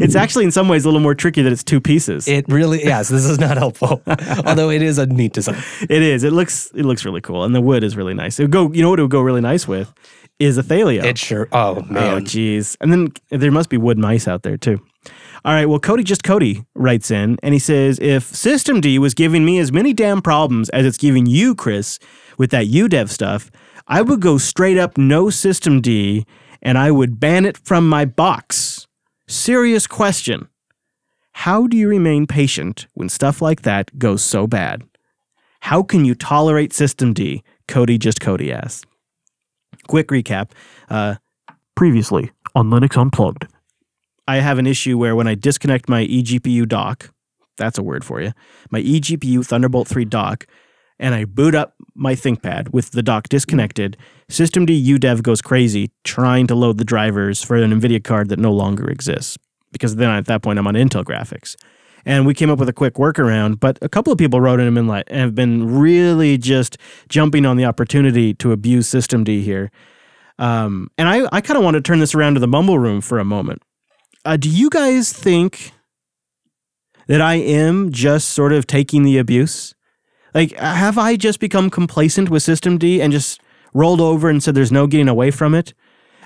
it's 0.01 0.15
actually 0.17 0.45
in 0.45 0.51
some 0.51 0.69
ways 0.69 0.85
a 0.85 0.89
little 0.89 1.01
more 1.01 1.15
tricky 1.15 1.43
that 1.43 1.53
it's 1.53 1.63
two 1.65 1.81
pieces. 1.81 2.27
It 2.27 2.47
really, 2.49 2.83
yes, 2.85 3.09
this 3.09 3.25
is 3.25 3.39
not 3.39 3.57
helpful. 3.57 4.03
Although 4.47 4.71
it 4.71 4.83
is 4.83 4.99
a 4.99 5.07
neat 5.07 5.33
design. 5.33 5.63
It 5.83 6.03
is. 6.03 6.25
It 6.25 6.33
looks. 6.33 6.71
It 6.75 6.85
looks 6.85 7.05
really 7.05 7.21
cool, 7.21 7.45
and 7.45 7.55
the 7.55 7.61
wood 7.61 7.85
is 7.85 7.97
really 7.97 8.15
nice. 8.15 8.39
It 8.41 8.45
would 8.45 8.53
go. 8.53 8.73
You 8.73 8.83
know 8.83 8.91
what 8.91 8.99
it 8.99 9.03
would 9.03 9.11
go 9.11 9.21
really 9.21 9.41
nice 9.43 9.69
with 9.69 9.93
is 10.39 10.59
a 10.59 10.63
Thelio. 10.63 11.05
It 11.05 11.19
sure. 11.19 11.49
Oh 11.53 11.77
oh, 11.79 12.21
jeez. 12.21 12.77
And 12.81 12.93
then 12.93 13.13
there 13.31 13.51
must 13.53 13.69
be 13.71 13.77
wood 13.77 13.99
mice 13.99 14.27
out 14.29 14.43
there 14.43 14.57
too. 14.57 14.81
All 15.45 15.53
right. 15.53 15.67
Well, 15.67 15.79
Cody, 15.79 16.03
just 16.03 16.25
Cody 16.25 16.65
writes 16.75 17.11
in, 17.11 17.39
and 17.43 17.55
he 17.55 17.61
says, 17.61 17.99
if 18.01 18.25
System 18.25 18.81
D 18.81 18.99
was 18.99 19.15
giving 19.15 19.45
me 19.45 19.59
as 19.61 19.71
many 19.71 19.93
damn 19.95 20.21
problems 20.21 20.69
as 20.71 20.85
it's 20.85 20.99
giving 20.99 21.25
you, 21.27 21.55
Chris, 21.55 21.99
with 22.37 22.51
that 22.51 22.67
UDEV 22.67 23.09
stuff, 23.09 23.51
I 23.89 24.03
would 24.03 24.21
go 24.21 24.39
straight 24.39 24.79
up 24.79 24.99
no 24.99 25.31
System 25.31 25.81
D, 25.81 26.27
and 26.61 26.77
I 26.77 26.91
would 26.91 27.21
ban 27.21 27.45
it 27.45 27.57
from 27.57 27.89
my 27.89 28.05
box. 28.05 28.87
Serious 29.29 29.87
question. 29.87 30.49
How 31.33 31.67
do 31.67 31.77
you 31.77 31.89
remain 31.89 32.27
patient 32.27 32.87
when 32.95 33.09
stuff 33.09 33.41
like 33.41 33.63
that 33.63 33.99
goes 33.99 34.23
so 34.23 34.47
bad? 34.47 34.83
How 35.61 35.83
can 35.83 36.05
you 36.05 36.15
tolerate 36.15 36.73
System 36.73 37.13
D? 37.13 37.43
Cody 37.69 37.99
just 37.99 38.21
Cody 38.21 38.53
asks. 38.53 38.85
Quick 39.87 40.09
recap. 40.09 40.51
Uh, 40.89 41.17
previously 41.77 42.33
on 42.55 42.71
Linux 42.71 42.97
Unplugged, 42.97 43.47
I 44.27 44.37
have 44.37 44.59
an 44.59 44.67
issue 44.67 44.99
where 44.99 45.15
when 45.15 45.29
I 45.29 45.35
disconnect 45.35 45.89
my 45.89 46.05
eGPU 46.07 46.67
dock, 46.67 47.11
that's 47.57 47.79
a 47.79 47.83
word 47.83 48.05
for 48.05 48.21
you, 48.21 48.33
my 48.71 48.81
eGPU 48.81 49.47
Thunderbolt 49.47 49.87
3 49.87 50.05
dock, 50.07 50.47
and 50.99 51.15
I 51.15 51.25
boot 51.25 51.55
up 51.55 51.75
my 51.97 52.15
ThinkPad 52.15 52.73
with 52.73 52.91
the 52.91 53.03
dock 53.03 53.29
disconnected, 53.29 53.97
Systemd 54.31 54.69
UDEV 54.69 55.23
goes 55.23 55.43
crazy 55.43 55.91
trying 56.05 56.47
to 56.47 56.55
load 56.55 56.79
the 56.79 56.85
drivers 56.85 57.43
for 57.43 57.57
an 57.57 57.73
NVIDIA 57.73 58.03
card 58.03 58.29
that 58.29 58.39
no 58.39 58.53
longer 58.53 58.89
exists. 58.91 59.39
Because 59.73 59.97
then 59.97 60.11
at 60.11 60.27
that 60.27 60.43
point 60.43 60.59
I'm 60.59 60.67
on 60.67 60.75
Intel 60.75 61.05
graphics. 61.05 61.57
And 62.05 62.25
we 62.25 62.35
came 62.35 62.51
up 62.51 62.61
with 62.61 62.69
a 62.69 62.73
quick 62.73 62.95
workaround, 62.95 63.59
but 63.59 63.79
a 63.83 63.89
couple 63.89 64.13
of 64.13 64.19
people 64.19 64.41
wrote 64.41 64.61
in 64.61 64.77
and 64.77 65.09
have 65.11 65.35
been 65.35 65.79
really 65.79 66.39
just 66.39 66.79
jumping 67.09 67.45
on 67.45 67.57
the 67.57 67.65
opportunity 67.65 68.33
to 68.35 68.53
abuse 68.53 68.89
Systemd 68.89 69.27
here. 69.43 69.73
Um, 70.39 70.89
and 70.97 71.09
I, 71.09 71.27
I 71.33 71.41
kind 71.41 71.59
of 71.59 71.65
want 71.65 71.75
to 71.75 71.81
turn 71.81 71.99
this 71.99 72.15
around 72.15 72.35
to 72.35 72.41
the 72.41 72.47
Mumble 72.47 72.79
Room 72.79 73.01
for 73.01 73.19
a 73.19 73.25
moment. 73.25 73.63
Uh, 74.25 74.37
do 74.37 74.49
you 74.49 74.71
guys 74.71 75.13
think 75.13 75.73
that 77.07 77.21
I 77.21 77.35
am 77.35 77.91
just 77.93 78.29
sort 78.29 78.53
of 78.53 78.67
taking 78.67 79.03
the 79.03 79.19
abuse? 79.19 79.75
Like, 80.37 80.53
have 80.59 80.99
I 80.99 81.17
just 81.17 81.41
become 81.41 81.71
complacent 81.71 82.29
with 82.29 82.43
System 82.43 82.77
D 82.77 83.01
and 83.01 83.11
just 83.11 83.41
rolled 83.73 84.03
over 84.03 84.29
and 84.29 84.43
said 84.43 84.55
there's 84.55 84.71
no 84.71 84.87
getting 84.87 85.09
away 85.09 85.31
from 85.31 85.55
it? 85.55 85.73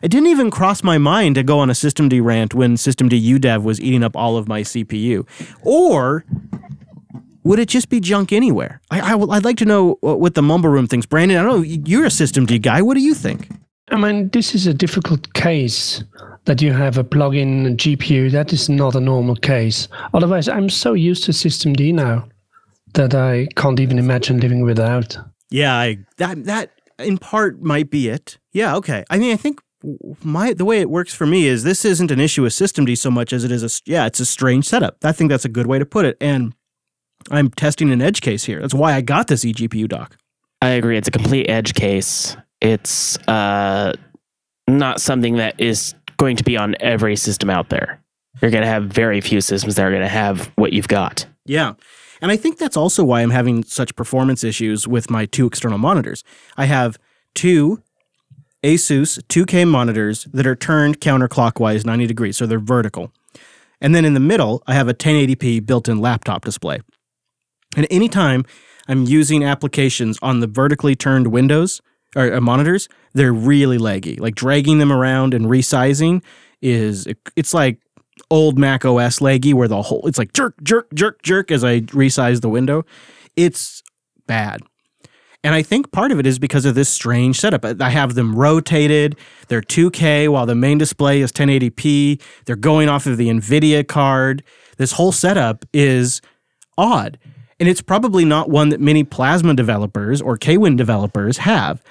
It 0.03 0.09
didn't 0.09 0.27
even 0.27 0.51
cross 0.51 0.83
my 0.83 0.99
mind 0.99 1.37
to 1.37 1.45
go 1.45 1.61
on 1.61 1.71
a 1.71 1.77
System 1.77 2.09
D 2.09 2.21
rant 2.21 2.53
when 2.53 2.77
System 2.77 3.09
D 3.09 3.39
UDEV 3.39 3.63
was 3.63 3.81
eating 3.81 4.03
up 4.03 4.17
all 4.17 4.37
of 4.37 4.49
my 4.49 4.63
CPU. 4.63 5.29
Or 5.63 6.25
would 7.45 7.61
it 7.61 7.69
just 7.69 7.89
be 7.89 8.01
junk 8.01 8.33
anywhere? 8.33 8.81
I, 8.91 9.13
I, 9.13 9.15
would 9.15 9.45
like 9.45 9.59
to 9.59 9.65
know 9.65 9.97
what 10.01 10.35
the 10.35 10.43
mumble 10.43 10.71
room 10.71 10.89
thinks. 10.89 11.07
Brandon, 11.07 11.39
I 11.39 11.45
don't 11.45 11.59
know. 11.59 11.63
You're 11.63 12.07
a 12.07 12.11
System 12.11 12.47
D 12.47 12.59
guy. 12.59 12.83
What 12.83 12.95
do 12.95 13.03
you 13.03 13.15
think? 13.15 13.49
I 13.93 13.97
mean, 13.97 14.29
this 14.31 14.57
is 14.57 14.67
a 14.67 14.75
difficult 14.75 15.33
case 15.35 16.03
that 16.47 16.61
you 16.61 16.73
have 16.73 16.99
a 16.99 17.05
plug-in 17.05 17.77
GPU. 17.77 18.33
That 18.33 18.53
is 18.53 18.69
not 18.69 18.97
a 18.97 19.01
normal 19.01 19.37
case. 19.37 19.87
Otherwise, 20.13 20.49
I'm 20.49 20.69
so 20.69 20.95
used 20.95 21.23
to 21.25 21.33
System 21.33 21.75
D 21.75 21.93
now 21.93 22.27
that 22.95 23.15
I 23.15 23.49
can't 23.57 23.81
even 23.81 23.99
imagine 23.99 24.41
living 24.41 24.63
without. 24.63 25.17
Yeah, 25.51 25.75
I, 25.75 25.99
that 26.19 26.45
that 26.45 26.71
in 26.99 27.19
part 27.19 27.61
might 27.63 27.91
be 27.91 28.09
it. 28.09 28.39
Yeah, 28.53 28.77
okay. 28.77 29.05
I 29.11 29.19
mean, 29.19 29.33
I 29.33 29.37
think 29.37 29.61
my 30.23 30.53
the 30.53 30.65
way 30.65 30.81
it 30.81 30.91
works 30.91 31.15
for 31.15 31.27
me 31.27 31.47
is 31.47 31.65
this 31.65 31.85
isn't 31.85 32.11
an 32.11 32.21
issue 32.21 32.43
with 32.43 32.53
System 32.53 32.85
D 32.85 32.95
so 32.95 33.11
much 33.11 33.33
as 33.33 33.45
it 33.45 33.51
is 33.51 33.63
a 33.63 33.91
yeah, 33.91 34.07
it's 34.07 34.21
a 34.21 34.27
strange 34.27 34.67
setup. 34.67 34.99
I 35.05 35.13
think 35.13 35.31
that's 35.31 35.45
a 35.45 35.49
good 35.49 35.67
way 35.67 35.79
to 35.79 35.87
put 35.87 36.05
it. 36.05 36.17
And 36.21 36.55
I'm 37.31 37.51
testing 37.51 37.91
an 37.91 38.03
edge 38.03 38.21
case 38.21 38.45
here. 38.45 38.61
That's 38.61 38.75
why 38.75 38.95
I 38.95 39.01
got 39.01 39.29
this 39.29 39.45
eGPU 39.45 39.89
dock. 39.89 40.17
I 40.63 40.71
agree. 40.71 40.97
It's 40.97 41.09
a 41.09 41.13
complete 41.13 41.49
edge 41.49 41.75
case. 41.75 42.37
It's 42.61 43.17
uh, 43.29 43.95
not 44.69 45.01
something 45.01 45.37
that 45.37 45.59
is 45.59 45.95
going 46.19 46.37
to 46.37 46.45
be 46.45 46.57
on 46.57 46.77
every 46.81 47.17
system 47.17 47.49
out 47.49 47.71
there. 47.71 48.03
You're 48.41 48.51
going 48.51 48.63
to 48.63 48.69
have 48.69 48.85
very 48.85 49.21
few 49.21 49.41
systems 49.41 49.77
that 49.77 49.87
are 49.87 49.91
going 49.91 50.03
to 50.03 50.09
have 50.09 50.51
what 50.57 50.73
you've 50.73 50.89
got. 50.89 51.27
Yeah. 51.47 51.75
And 52.21 52.31
I 52.31 52.37
think 52.37 52.59
that's 52.59 52.77
also 52.77 53.05
why 53.05 53.23
I'm 53.23 53.31
having 53.31 53.65
such 53.65 53.97
performance 53.97 54.45
issues 54.45 54.87
with 54.87 55.11
my 55.11 55.27
two 55.27 55.47
external 55.47 55.79
monitors. 55.79 56.23
I 56.57 56.67
have 56.67 56.99
two 57.35 57.83
Asus 58.63 59.19
2K 59.29 59.67
monitors 59.67 60.25
that 60.33 60.47
are 60.47 60.57
turned 60.57 61.01
counterclockwise 61.01 61.85
90 61.85 62.07
degrees, 62.07 62.37
so 62.37 62.47
they're 62.47 62.59
vertical. 62.59 63.13
And 63.81 63.95
then 63.95 64.05
in 64.05 64.15
the 64.15 64.21
middle, 64.21 64.63
I 64.67 64.75
have 64.75 64.89
a 64.89 64.95
1080p 64.95 65.65
built 65.65 65.89
in 65.89 66.01
laptop 66.01 66.45
display. 66.45 66.81
And 67.77 67.87
anytime 67.91 68.45
I'm 68.89 69.05
using 69.05 69.45
applications 69.45 70.19
on 70.21 70.41
the 70.41 70.47
vertically 70.47 70.95
turned 70.95 71.29
windows 71.29 71.81
or 72.17 72.35
uh, 72.35 72.41
monitors, 72.41 72.89
they're 73.15 73.33
really 73.33 73.79
laggy. 73.79 74.21
Like 74.21 74.35
dragging 74.35 74.79
them 74.79 74.93
around 74.93 75.33
and 75.33 75.47
resizing 75.47 76.23
is 76.61 77.07
it's 77.37 77.55
like 77.55 77.79
old 78.31 78.59
Mac 78.59 78.85
OS 78.85 79.19
laggy 79.19 79.53
where 79.53 79.69
the 79.69 79.83
whole 79.83 80.07
it's 80.07 80.19
like 80.19 80.33
jerk 80.33 80.55
jerk 80.63 80.93
jerk 80.95 81.23
jerk 81.23 81.51
as 81.51 81.65
I 81.65 81.81
resize 81.81 82.41
the 82.41 82.49
window. 82.49 82.85
It's 83.37 83.83
bad. 84.27 84.63
And 85.43 85.55
I 85.55 85.63
think 85.63 85.91
part 85.91 86.13
of 86.13 86.19
it 86.19 86.27
is 86.27 86.39
because 86.39 86.67
of 86.67 86.75
this 86.75 86.91
strange 86.91 87.41
setup. 87.41 87.65
I 87.81 87.89
have 87.89 88.15
them 88.15 88.37
rotated. 88.37 89.17
They're 89.49 89.63
2K 89.63 90.29
while 90.29 90.45
the 90.45 90.55
main 90.55 90.77
display 90.77 91.23
is 91.23 91.33
1080p. 91.33 92.21
They're 92.45 92.57
going 92.57 92.91
off 92.91 93.07
of 93.07 93.17
the 93.17 93.29
NVIDIA 93.29 93.87
card. 93.87 94.43
This 94.77 94.93
whole 94.93 95.13
setup 95.13 95.65
is 95.73 96.21
odd. 96.77 97.19
And 97.59 97.69
it's 97.69 97.81
probably 97.81 98.25
not 98.25 98.51
one 98.51 98.69
that 98.69 98.81
many 98.81 99.03
Plasma 99.03 99.55
developers 99.55 100.21
or 100.21 100.37
KWin 100.37 100.77
developers 100.77 101.39
have. 101.39 101.83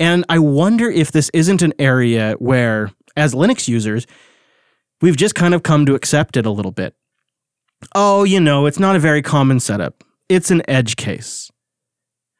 And 0.00 0.24
I 0.28 0.38
wonder 0.38 0.90
if 0.90 1.12
this 1.12 1.30
isn't 1.34 1.62
an 1.62 1.74
area 1.78 2.34
where, 2.38 2.90
as 3.16 3.34
Linux 3.34 3.68
users, 3.68 4.06
we've 5.04 5.18
just 5.18 5.34
kind 5.34 5.52
of 5.52 5.62
come 5.62 5.84
to 5.84 5.94
accept 5.94 6.34
it 6.34 6.46
a 6.46 6.50
little 6.50 6.72
bit. 6.72 6.94
Oh, 7.94 8.24
you 8.24 8.40
know, 8.40 8.64
it's 8.64 8.78
not 8.78 8.96
a 8.96 8.98
very 8.98 9.20
common 9.20 9.60
setup. 9.60 10.02
It's 10.30 10.50
an 10.50 10.62
edge 10.66 10.96
case. 10.96 11.50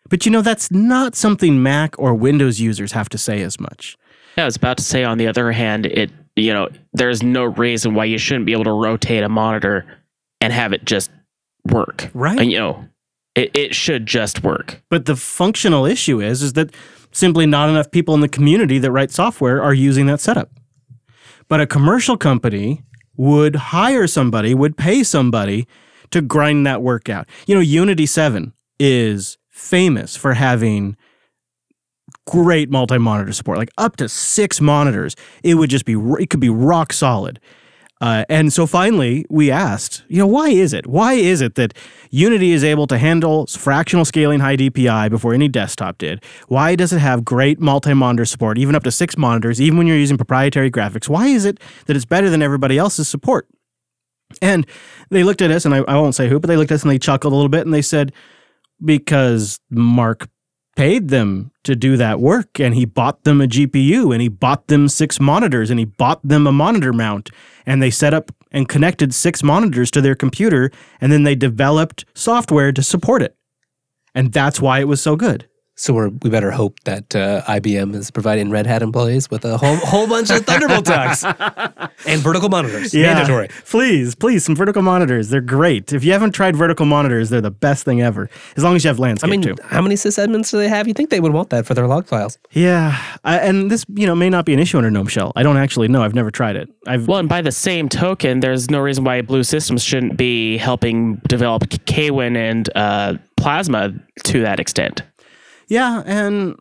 But 0.09 0.25
you 0.25 0.33
know, 0.33 0.41
that's 0.41 0.71
not 0.71 1.15
something 1.15 1.63
Mac 1.63 1.95
or 1.99 2.15
Windows 2.15 2.61
users 2.61 2.93
have 2.93 3.11
to 3.11 3.19
say 3.19 3.43
as 3.43 3.61
much. 3.61 3.99
Yeah, 4.39 4.45
I 4.45 4.47
was 4.47 4.57
about 4.57 4.79
to 4.79 4.83
say, 4.83 5.05
on 5.05 5.19
the 5.19 5.27
other 5.27 5.53
hand, 5.53 5.85
it, 5.85 6.11
you 6.37 6.55
know, 6.55 6.71
there's 6.95 7.23
no 7.23 7.45
reason 7.45 7.93
why 7.93 8.07
you 8.07 8.17
shouldn't 8.17 8.47
be 8.47 8.53
able 8.53 8.65
to 8.65 8.73
rotate 8.73 9.23
a 9.23 9.29
monitor 9.29 9.85
and 10.41 10.51
have 10.51 10.73
it 10.73 10.87
just 10.87 11.11
work. 11.71 12.11
Right. 12.15 12.41
And, 12.41 12.51
you 12.51 12.59
know, 12.59 12.89
it, 13.35 13.51
it 13.55 13.75
should 13.75 14.07
just 14.07 14.43
work. 14.43 14.83
But 14.89 15.05
the 15.05 15.17
functional 15.17 15.85
issue 15.85 16.23
is 16.23 16.43
is 16.43 16.55
that 16.55 16.75
simply 17.13 17.45
not 17.45 17.69
enough 17.69 17.91
people 17.91 18.15
in 18.15 18.23
the 18.23 18.29
community 18.29 18.79
that 18.79 18.91
write 18.91 19.11
software 19.11 19.63
are 19.63 19.75
using 19.75 20.07
that 20.07 20.21
setup. 20.21 20.51
But 21.49 21.61
a 21.61 21.67
commercial 21.67 22.17
company 22.17 22.83
would 23.17 23.57
hire 23.57 24.07
somebody, 24.07 24.55
would 24.55 24.77
pay 24.77 25.03
somebody 25.03 25.67
to 26.11 26.21
grind 26.21 26.67
that 26.67 26.83
work 26.83 27.09
out. 27.09 27.29
You 27.47 27.55
know, 27.55 27.61
Unity 27.61 28.07
7 28.07 28.53
is 28.79 29.39
famous 29.51 30.17
for 30.17 30.35
having 30.35 30.97
great 32.27 32.71
multi-monitor 32.71 33.33
support, 33.33 33.59
like 33.59 33.71
up 33.79 33.97
to 33.97 34.09
six 34.09 34.61
monitors. 34.61 35.15
It 35.43 35.55
would 35.55 35.71
just 35.71 35.85
be, 35.85 35.95
it 36.19 36.31
could 36.31 36.41
be 36.41 36.49
rock 36.49 36.93
solid. 36.93 37.41
Uh, 38.05 38.23
and 38.29 38.53
so 38.53 38.67
finally, 38.67 39.25
we 39.31 39.51
asked, 39.51 40.05
you 40.09 40.19
know, 40.19 40.27
why 40.27 40.51
is 40.51 40.75
it? 40.75 40.87
Why 40.87 41.15
is 41.15 41.41
it 41.41 41.55
that 41.55 41.73
Unity 42.11 42.53
is 42.53 42.63
able 42.63 42.87
to 42.89 42.99
handle 42.99 43.47
fractional 43.47 44.05
scaling 44.05 44.41
high 44.41 44.59
DPI 44.59 45.09
before 45.09 45.33
any 45.33 45.49
desktop 45.49 45.97
did? 45.97 46.23
Why 46.49 46.77
does 46.77 46.93
it 46.93 46.99
have 46.99 47.25
great 47.25 47.61
multi 47.61 47.95
monitor 47.95 48.27
support, 48.27 48.59
even 48.59 48.75
up 48.75 48.83
to 48.83 48.91
six 48.91 49.17
monitors, 49.17 49.59
even 49.59 49.79
when 49.79 49.87
you're 49.87 49.97
using 49.97 50.19
proprietary 50.19 50.71
graphics? 50.71 51.09
Why 51.09 51.29
is 51.29 51.47
it 51.47 51.59
that 51.87 51.97
it's 51.97 52.05
better 52.05 52.29
than 52.29 52.43
everybody 52.43 52.77
else's 52.77 53.09
support? 53.09 53.49
And 54.43 54.67
they 55.09 55.25
looked 55.25 55.41
at 55.41 55.51
us, 55.51 55.65
and 55.65 55.75
I, 55.75 55.79
I 55.89 55.95
won't 55.95 56.15
say 56.15 56.29
who, 56.29 56.39
but 56.39 56.49
they 56.49 56.59
looked 56.59 56.73
at 56.73 56.75
us 56.75 56.83
and 56.83 56.91
they 56.91 56.99
chuckled 56.99 57.33
a 57.33 57.37
little 57.37 57.49
bit 57.49 57.65
and 57.65 57.73
they 57.73 57.81
said, 57.81 58.13
because 58.85 59.61
Mark 59.71 60.29
paid 60.77 61.09
them 61.09 61.51
to 61.63 61.77
do 61.77 61.97
that 61.97 62.21
work 62.21 62.61
and 62.61 62.75
he 62.75 62.85
bought 62.85 63.25
them 63.25 63.41
a 63.41 63.47
GPU 63.47 64.13
and 64.13 64.21
he 64.21 64.29
bought 64.29 64.67
them 64.69 64.89
six 64.89 65.21
monitors 65.21 65.71
and 65.71 65.79
he 65.79 65.85
bought 65.85 66.21
them 66.27 66.47
a 66.47 66.53
monitor 66.53 66.93
mount 66.93 67.31
and 67.65 67.83
they 67.83 67.91
set 67.91 68.15
up 68.15 68.33
and 68.51 68.69
connected 68.69 69.15
six 69.15 69.43
monitors 69.43 69.91
to 69.91 70.01
their 70.01 70.15
computer 70.15 70.71
and 71.01 71.11
then 71.13 71.23
they 71.23 71.35
developed 71.35 72.05
software 72.15 72.73
to 72.73 72.83
support 72.83 73.23
it. 73.23 73.37
And 74.15 74.33
that's 74.33 74.61
why 74.61 74.81
it 74.81 74.89
was 74.89 75.01
so 75.01 75.17
good. 75.17 75.49
So 75.77 75.93
we're, 75.93 76.09
we 76.23 76.31
better 76.31 76.53
hope 76.53 76.79
that 76.85 77.17
uh, 77.17 77.43
IBM 77.49 77.95
is 77.95 78.11
providing 78.11 78.49
Red 78.51 78.67
Hat 78.67 78.81
employees 78.81 79.29
with 79.29 79.45
a 79.45 79.57
whole, 79.59 79.75
whole 79.77 80.07
bunch 80.07 80.31
of 80.31 80.47
Thunderbolt 80.47 80.85
docks 80.85 81.25
and 82.07 82.21
vertical 82.21 82.49
monitors. 82.49 82.95
Yeah, 82.95 83.15
Mandatory. 83.15 83.49
Please, 83.65 84.15
please, 84.15 84.45
some 84.45 84.55
vertical 84.55 84.83
monitors. 84.83 85.31
They're 85.31 85.41
great. 85.41 85.93
If 85.93 86.05
you 86.05 86.13
haven't 86.13 86.31
tried 86.31 86.55
vertical 86.55 86.87
monitors, 86.87 87.29
they're 87.29 87.41
the 87.41 87.51
best 87.51 87.85
thing 87.85 88.01
ever. 88.01 88.31
As 88.57 88.63
long 88.63 88.77
as 88.77 88.85
you 88.85 88.89
have 88.89 89.01
landscape 89.01 89.29
I 89.29 89.31
mean, 89.31 89.43
too. 89.43 89.57
how 89.65 89.83
many 89.83 89.97
sysadmins 89.97 90.49
do 90.53 90.59
they 90.59 90.69
have? 90.69 90.87
You 90.87 90.95
think 90.95 91.11
they 91.11 91.19
would 91.19 91.33
want 91.33 91.51
that 91.51 91.67
for 91.67 91.75
their 91.75 91.89
log 91.89 92.07
files? 92.07 92.39
Yeah, 92.53 92.97
I, 93.25 93.39
and 93.39 93.69
this 93.69 93.85
you 93.95 94.07
know 94.07 94.15
may 94.15 94.31
not 94.31 94.45
be 94.45 94.55
an 94.55 94.61
issue 94.61 94.77
under 94.79 94.93
GNOME 94.93 95.09
Shell. 95.09 95.33
I 95.35 95.43
don't 95.43 95.57
actually 95.57 95.89
know. 95.89 96.03
I've 96.05 96.15
never 96.15 96.31
tried 96.31 96.55
it. 96.55 96.71
I've 96.87 97.09
well, 97.09 97.19
and 97.19 97.29
by 97.29 97.43
the 97.43 97.53
same 97.53 97.89
token, 97.89 98.41
there's 98.41 98.71
no 98.71 98.79
reason 98.79 99.03
why 99.03 99.23
Blue 99.23 99.43
Systems 99.43 99.83
shouldn't 99.83 100.17
be 100.17 100.57
helping 100.57 101.17
develop 101.29 101.65
KWin 101.65 102.37
and 102.37 102.71
uh, 102.77 103.15
Plasma 103.37 103.93
to 104.25 104.41
that 104.43 104.61
extent. 104.61 105.03
Yeah, 105.69 106.03
and 106.05 106.57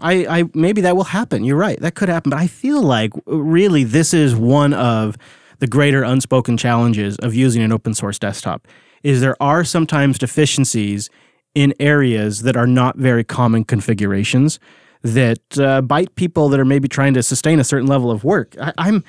I, 0.00 0.40
I 0.40 0.44
maybe 0.54 0.80
that 0.80 0.96
will 0.96 1.04
happen. 1.04 1.44
You're 1.44 1.56
right. 1.56 1.80
That 1.80 1.94
could 1.94 2.08
happen. 2.08 2.30
But 2.30 2.38
I 2.40 2.46
feel 2.46 2.82
like 2.82 3.12
really 3.26 3.84
this 3.84 4.12
is 4.12 4.34
one 4.34 4.74
of 4.74 5.16
the 5.58 5.66
greater 5.66 6.02
unspoken 6.02 6.56
challenges 6.56 7.16
of 7.18 7.34
using 7.34 7.62
an 7.62 7.72
open 7.72 7.94
source 7.94 8.18
desktop 8.18 8.66
is 9.02 9.20
there 9.20 9.40
are 9.40 9.64
sometimes 9.64 10.18
deficiencies 10.18 11.08
in 11.54 11.74
areas 11.80 12.42
that 12.42 12.56
are 12.56 12.66
not 12.66 12.96
very 12.96 13.24
common 13.24 13.64
configurations 13.64 14.58
that 15.02 15.58
uh, 15.58 15.80
bite 15.80 16.14
people 16.16 16.48
that 16.48 16.58
are 16.58 16.64
maybe 16.64 16.88
trying 16.88 17.14
to 17.14 17.22
sustain 17.22 17.60
a 17.60 17.64
certain 17.64 17.86
level 17.86 18.10
of 18.10 18.24
work. 18.24 18.56
I, 18.60 18.72
I'm 18.78 19.04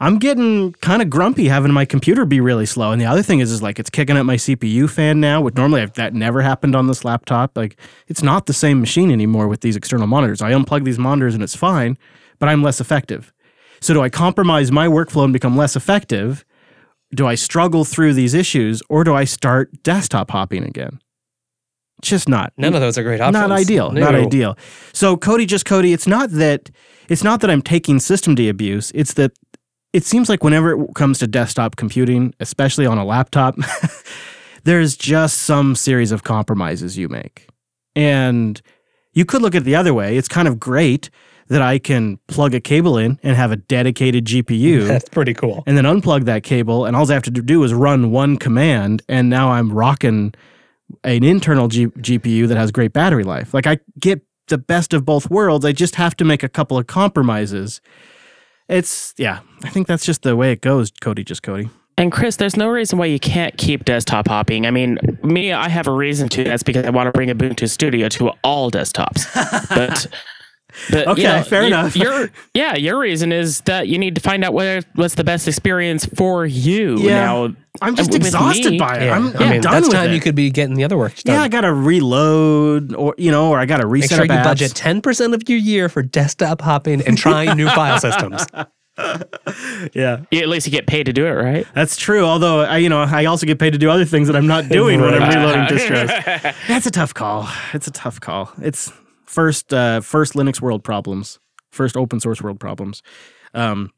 I'm 0.00 0.18
getting 0.18 0.72
kind 0.74 1.02
of 1.02 1.10
grumpy 1.10 1.48
having 1.48 1.72
my 1.72 1.84
computer 1.84 2.24
be 2.24 2.40
really 2.40 2.66
slow. 2.66 2.92
And 2.92 3.00
the 3.00 3.06
other 3.06 3.22
thing 3.22 3.40
is, 3.40 3.50
is 3.50 3.62
like 3.62 3.78
it's 3.78 3.90
kicking 3.90 4.16
up 4.16 4.24
my 4.24 4.36
CPU 4.36 4.88
fan 4.88 5.20
now, 5.20 5.40
which 5.40 5.56
normally 5.56 5.82
I've, 5.82 5.92
that 5.94 6.14
never 6.14 6.40
happened 6.40 6.76
on 6.76 6.86
this 6.86 7.04
laptop. 7.04 7.56
Like 7.56 7.76
it's 8.06 8.22
not 8.22 8.46
the 8.46 8.52
same 8.52 8.80
machine 8.80 9.10
anymore 9.10 9.48
with 9.48 9.60
these 9.60 9.76
external 9.76 10.06
monitors. 10.06 10.40
I 10.40 10.52
unplug 10.52 10.84
these 10.84 10.98
monitors 10.98 11.34
and 11.34 11.42
it's 11.42 11.56
fine, 11.56 11.98
but 12.38 12.48
I'm 12.48 12.62
less 12.62 12.80
effective. 12.80 13.32
So 13.80 13.94
do 13.94 14.02
I 14.02 14.08
compromise 14.08 14.70
my 14.70 14.86
workflow 14.86 15.24
and 15.24 15.32
become 15.32 15.56
less 15.56 15.74
effective? 15.74 16.44
Do 17.14 17.26
I 17.26 17.34
struggle 17.34 17.84
through 17.84 18.14
these 18.14 18.34
issues 18.34 18.82
or 18.88 19.02
do 19.02 19.14
I 19.14 19.24
start 19.24 19.82
desktop 19.82 20.30
hopping 20.30 20.64
again? 20.64 21.00
Just 22.02 22.28
not. 22.28 22.52
None 22.56 22.74
of 22.74 22.80
those 22.80 22.96
are 22.96 23.02
great 23.02 23.20
options. 23.20 23.48
Not 23.48 23.50
ideal. 23.50 23.90
No. 23.90 24.00
Not 24.00 24.14
ideal. 24.14 24.56
So 24.92 25.16
Cody, 25.16 25.46
just 25.46 25.64
Cody. 25.64 25.92
It's 25.92 26.06
not 26.06 26.30
that. 26.30 26.70
It's 27.08 27.24
not 27.24 27.40
that 27.40 27.50
I'm 27.50 27.62
taking 27.62 27.98
system 27.98 28.36
D 28.36 28.48
abuse. 28.48 28.92
It's 28.94 29.14
that 29.14 29.32
it 29.98 30.04
seems 30.04 30.28
like 30.28 30.44
whenever 30.44 30.80
it 30.80 30.94
comes 30.94 31.18
to 31.18 31.26
desktop 31.26 31.74
computing, 31.74 32.32
especially 32.38 32.86
on 32.86 32.98
a 32.98 33.04
laptop, 33.04 33.56
there's 34.62 34.96
just 34.96 35.38
some 35.38 35.74
series 35.74 36.12
of 36.12 36.22
compromises 36.22 36.96
you 36.96 37.08
make. 37.08 37.48
And 37.96 38.62
you 39.12 39.24
could 39.24 39.42
look 39.42 39.56
at 39.56 39.62
it 39.62 39.64
the 39.64 39.74
other 39.74 39.92
way. 39.92 40.16
It's 40.16 40.28
kind 40.28 40.46
of 40.46 40.60
great 40.60 41.10
that 41.48 41.62
I 41.62 41.80
can 41.80 42.20
plug 42.28 42.54
a 42.54 42.60
cable 42.60 42.96
in 42.96 43.18
and 43.24 43.34
have 43.34 43.50
a 43.50 43.56
dedicated 43.56 44.24
GPU. 44.24 44.86
That's 44.86 45.08
pretty 45.08 45.34
cool. 45.34 45.64
And 45.66 45.76
then 45.76 45.82
unplug 45.82 46.26
that 46.26 46.44
cable, 46.44 46.84
and 46.84 46.94
all 46.94 47.10
I 47.10 47.14
have 47.14 47.24
to 47.24 47.32
do 47.32 47.64
is 47.64 47.74
run 47.74 48.12
one 48.12 48.36
command, 48.36 49.02
and 49.08 49.28
now 49.28 49.50
I'm 49.50 49.72
rocking 49.72 50.32
an 51.02 51.24
internal 51.24 51.66
G- 51.66 51.86
GPU 51.86 52.46
that 52.46 52.56
has 52.56 52.70
great 52.70 52.92
battery 52.92 53.24
life. 53.24 53.52
Like 53.52 53.66
I 53.66 53.80
get 53.98 54.22
the 54.46 54.58
best 54.58 54.94
of 54.94 55.04
both 55.04 55.28
worlds. 55.28 55.64
I 55.64 55.72
just 55.72 55.96
have 55.96 56.16
to 56.18 56.24
make 56.24 56.44
a 56.44 56.48
couple 56.48 56.78
of 56.78 56.86
compromises. 56.86 57.80
It's 58.68 59.14
yeah, 59.16 59.40
I 59.64 59.70
think 59.70 59.86
that's 59.86 60.04
just 60.04 60.22
the 60.22 60.36
way 60.36 60.52
it 60.52 60.60
goes. 60.60 60.90
Cody, 61.00 61.24
just 61.24 61.42
Cody. 61.42 61.70
And 61.96 62.12
Chris, 62.12 62.36
there's 62.36 62.56
no 62.56 62.68
reason 62.68 62.96
why 62.96 63.06
you 63.06 63.18
can't 63.18 63.56
keep 63.58 63.84
desktop 63.84 64.28
hopping. 64.28 64.66
I 64.66 64.70
mean, 64.70 64.98
me, 65.24 65.52
I 65.52 65.68
have 65.68 65.88
a 65.88 65.92
reason 65.92 66.28
to. 66.28 66.44
That's 66.44 66.62
because 66.62 66.86
I 66.86 66.90
want 66.90 67.08
to 67.08 67.12
bring 67.12 67.28
Ubuntu 67.28 67.68
Studio 67.68 68.08
to 68.10 68.30
all 68.44 68.70
desktops. 68.70 69.26
But, 69.68 70.06
but 70.90 71.06
you 71.06 71.12
Okay, 71.12 71.22
know, 71.24 71.42
fair 71.42 71.60
y- 71.62 71.66
enough. 71.68 71.96
Your 71.96 72.30
yeah, 72.54 72.74
your 72.76 72.98
reason 72.98 73.32
is 73.32 73.60
that 73.62 73.88
you 73.88 73.98
need 73.98 74.14
to 74.14 74.20
find 74.20 74.44
out 74.44 74.52
what 74.54 74.84
what's 74.94 75.14
the 75.14 75.24
best 75.24 75.46
experience 75.48 76.06
for 76.06 76.46
you. 76.46 76.98
Yeah. 76.98 77.24
Now, 77.24 77.44
I'm 77.80 77.94
uh, 77.94 77.96
just 77.96 78.14
exhausted 78.14 78.72
me- 78.72 78.78
by 78.78 78.98
it. 78.98 79.04
Yeah, 79.06 79.16
I'm, 79.16 79.28
I 79.36 79.44
I'm 79.44 79.50
mean 79.50 79.60
done 79.60 79.72
that's 79.74 79.88
with 79.88 79.96
time 79.96 80.10
it. 80.10 80.14
you 80.14 80.20
could 80.20 80.34
be 80.34 80.50
getting 80.50 80.74
the 80.74 80.84
other 80.84 80.96
work 80.98 81.14
done. 81.16 81.34
yeah, 81.36 81.42
I 81.42 81.48
gotta 81.48 81.72
reload, 81.72 82.94
or 82.94 83.14
you 83.18 83.30
know, 83.30 83.50
or 83.50 83.58
I 83.58 83.66
gotta 83.66 83.84
Make 83.86 83.92
reset 84.04 84.16
sure 84.16 84.24
you 84.24 84.30
apps. 84.32 84.44
budget 84.44 84.74
ten 84.74 85.00
percent 85.00 85.34
of 85.34 85.48
your 85.48 85.58
year 85.58 85.88
for 85.88 86.02
desktop 86.02 86.60
hopping 86.60 87.02
and 87.06 87.16
trying 87.18 87.56
new 87.56 87.68
file 87.70 87.98
systems. 88.00 88.44
Yeah, 89.94 90.22
you- 90.32 90.40
at 90.40 90.48
least 90.48 90.66
you 90.66 90.72
get 90.72 90.86
paid 90.88 91.04
to 91.06 91.12
do 91.12 91.24
it, 91.26 91.30
right? 91.30 91.66
that's 91.74 91.96
true. 91.96 92.24
Although 92.24 92.60
I, 92.62 92.78
you 92.78 92.88
know, 92.88 93.00
I 93.02 93.26
also 93.26 93.46
get 93.46 93.58
paid 93.58 93.70
to 93.72 93.78
do 93.78 93.90
other 93.90 94.04
things 94.04 94.26
that 94.26 94.36
I'm 94.36 94.46
not 94.48 94.68
doing 94.68 95.00
when 95.00 95.14
I'm 95.14 95.28
reloading 95.28 95.64
distros. 95.66 96.54
That's 96.68 96.86
a 96.86 96.90
tough 96.90 97.14
call. 97.14 97.48
It's 97.74 97.86
a 97.86 97.92
tough 97.92 98.20
call. 98.20 98.50
It's 98.60 98.92
first, 99.28 99.72
uh, 99.72 100.00
first 100.00 100.34
Linux 100.34 100.60
world 100.60 100.82
problems, 100.82 101.38
first 101.70 101.96
open 101.96 102.20
source 102.20 102.42
world 102.42 102.58
problems. 102.58 103.02
Um, 103.54 103.92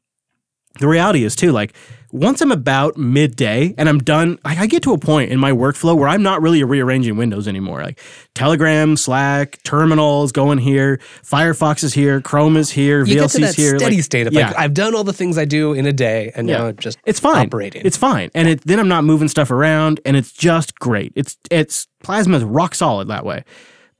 the 0.79 0.87
reality 0.87 1.25
is 1.25 1.35
too, 1.35 1.51
like 1.51 1.73
once 2.13 2.41
I'm 2.41 2.51
about 2.51 2.95
midday 2.95 3.75
and 3.77 3.89
I'm 3.89 3.99
done, 3.99 4.39
like 4.45 4.57
I 4.57 4.67
get 4.67 4.83
to 4.83 4.93
a 4.93 4.97
point 4.97 5.31
in 5.31 5.37
my 5.37 5.51
workflow 5.51 5.97
where 5.97 6.07
I'm 6.07 6.23
not 6.23 6.41
really 6.41 6.63
rearranging 6.63 7.17
windows 7.17 7.45
anymore. 7.45 7.81
Like 7.81 7.99
Telegram, 8.35 8.95
Slack, 8.95 9.61
terminals 9.63 10.31
going 10.31 10.59
here, 10.59 11.01
Firefox 11.23 11.83
is 11.83 11.93
here, 11.93 12.21
Chrome 12.21 12.55
is 12.55 12.69
here, 12.69 13.03
You 13.05 13.15
get 13.15 13.29
to 13.31 13.37
VLC's 13.39 13.55
here. 13.55 13.79
steady 13.79 13.97
like, 13.97 14.05
state 14.05 14.27
of 14.27 14.33
yeah. 14.33 14.47
like 14.47 14.57
I've 14.57 14.73
done 14.73 14.95
all 14.95 15.03
the 15.03 15.13
things 15.13 15.37
I 15.37 15.43
do 15.43 15.73
in 15.73 15.85
a 15.85 15.93
day, 15.93 16.31
and 16.35 16.47
now 16.47 16.67
I'm 16.67 16.77
just 16.77 16.97
it's 17.05 17.19
fine. 17.19 17.47
operating. 17.47 17.81
It's 17.85 17.97
fine, 17.97 18.29
and 18.33 18.47
it, 18.47 18.61
then 18.61 18.79
I'm 18.79 18.87
not 18.87 19.03
moving 19.03 19.27
stuff 19.27 19.51
around, 19.51 19.99
and 20.05 20.15
it's 20.15 20.31
just 20.31 20.79
great. 20.79 21.11
It's 21.15 21.37
it's 21.49 21.87
plasma 22.01 22.37
is 22.37 22.43
rock 22.45 22.75
solid 22.75 23.09
that 23.09 23.25
way. 23.25 23.43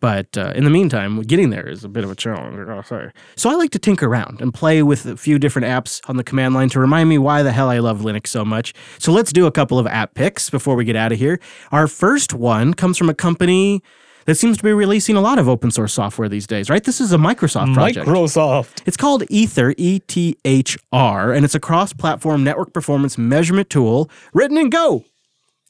But 0.02 0.36
uh, 0.36 0.52
in 0.56 0.64
the 0.64 0.70
meantime, 0.72 1.22
getting 1.22 1.52
there 1.52 1.70
is 1.70 1.84
a 1.84 1.88
bit 1.88 2.04
of 2.04 2.10
a 2.10 2.16
challenge. 2.16 2.58
Oh, 2.68 2.82
sorry. 2.82 3.12
So 3.36 3.50
I 3.52 3.54
like 3.54 3.70
to 3.72 3.80
tinker 3.80 4.08
around 4.08 4.42
and 4.42 4.52
play 4.54 4.82
with 4.82 5.06
a 5.06 5.16
few 5.16 5.38
different 5.38 5.68
apps 5.68 6.02
on 6.10 6.18
the 6.18 6.24
command 6.24 6.56
line 6.56 6.70
to 6.70 6.80
remind 6.80 7.08
me 7.08 7.20
why 7.20 7.44
the 7.44 7.52
hell 7.52 7.70
I 7.70 7.78
love 7.78 8.02
Linux 8.02 8.28
so 8.28 8.44
much. 8.44 8.74
So 8.98 9.12
let's 9.12 9.32
do 9.32 9.46
a 9.46 9.52
couple 9.52 9.78
of 9.78 9.86
app 9.86 10.16
picks 10.16 10.50
before 10.50 10.76
we 10.76 10.86
get 10.86 10.96
out 10.96 11.12
of 11.12 11.20
here. 11.20 11.40
Our 11.72 11.88
first 11.88 12.34
one 12.34 12.74
comes 12.74 12.98
from 12.98 13.10
a 13.10 13.14
company 13.14 13.84
that 14.26 14.36
seems 14.36 14.58
to 14.58 14.64
be 14.64 14.74
releasing 14.74 15.16
a 15.16 15.22
lot 15.22 15.38
of 15.38 15.48
open 15.48 15.70
source 15.70 15.94
software 15.94 16.28
these 16.28 16.48
days, 16.48 16.70
right? 16.70 16.84
This 16.84 17.00
is 17.00 17.12
a 17.14 17.18
Microsoft 17.18 17.74
project. 17.74 18.08
Microsoft. 18.08 18.82
It's 18.88 18.98
called 18.98 19.22
Ethr, 19.24 19.76
E 19.78 20.00
T 20.00 20.36
H 20.46 20.80
R, 20.92 21.32
and 21.32 21.46
it's 21.46 21.56
a 21.56 21.60
cross 21.60 21.94
platform 21.94 22.44
network 22.44 22.74
performance 22.74 23.20
measurement 23.20 23.70
tool 23.70 24.10
written 24.34 24.58
in 24.58 24.70
Go. 24.72 25.06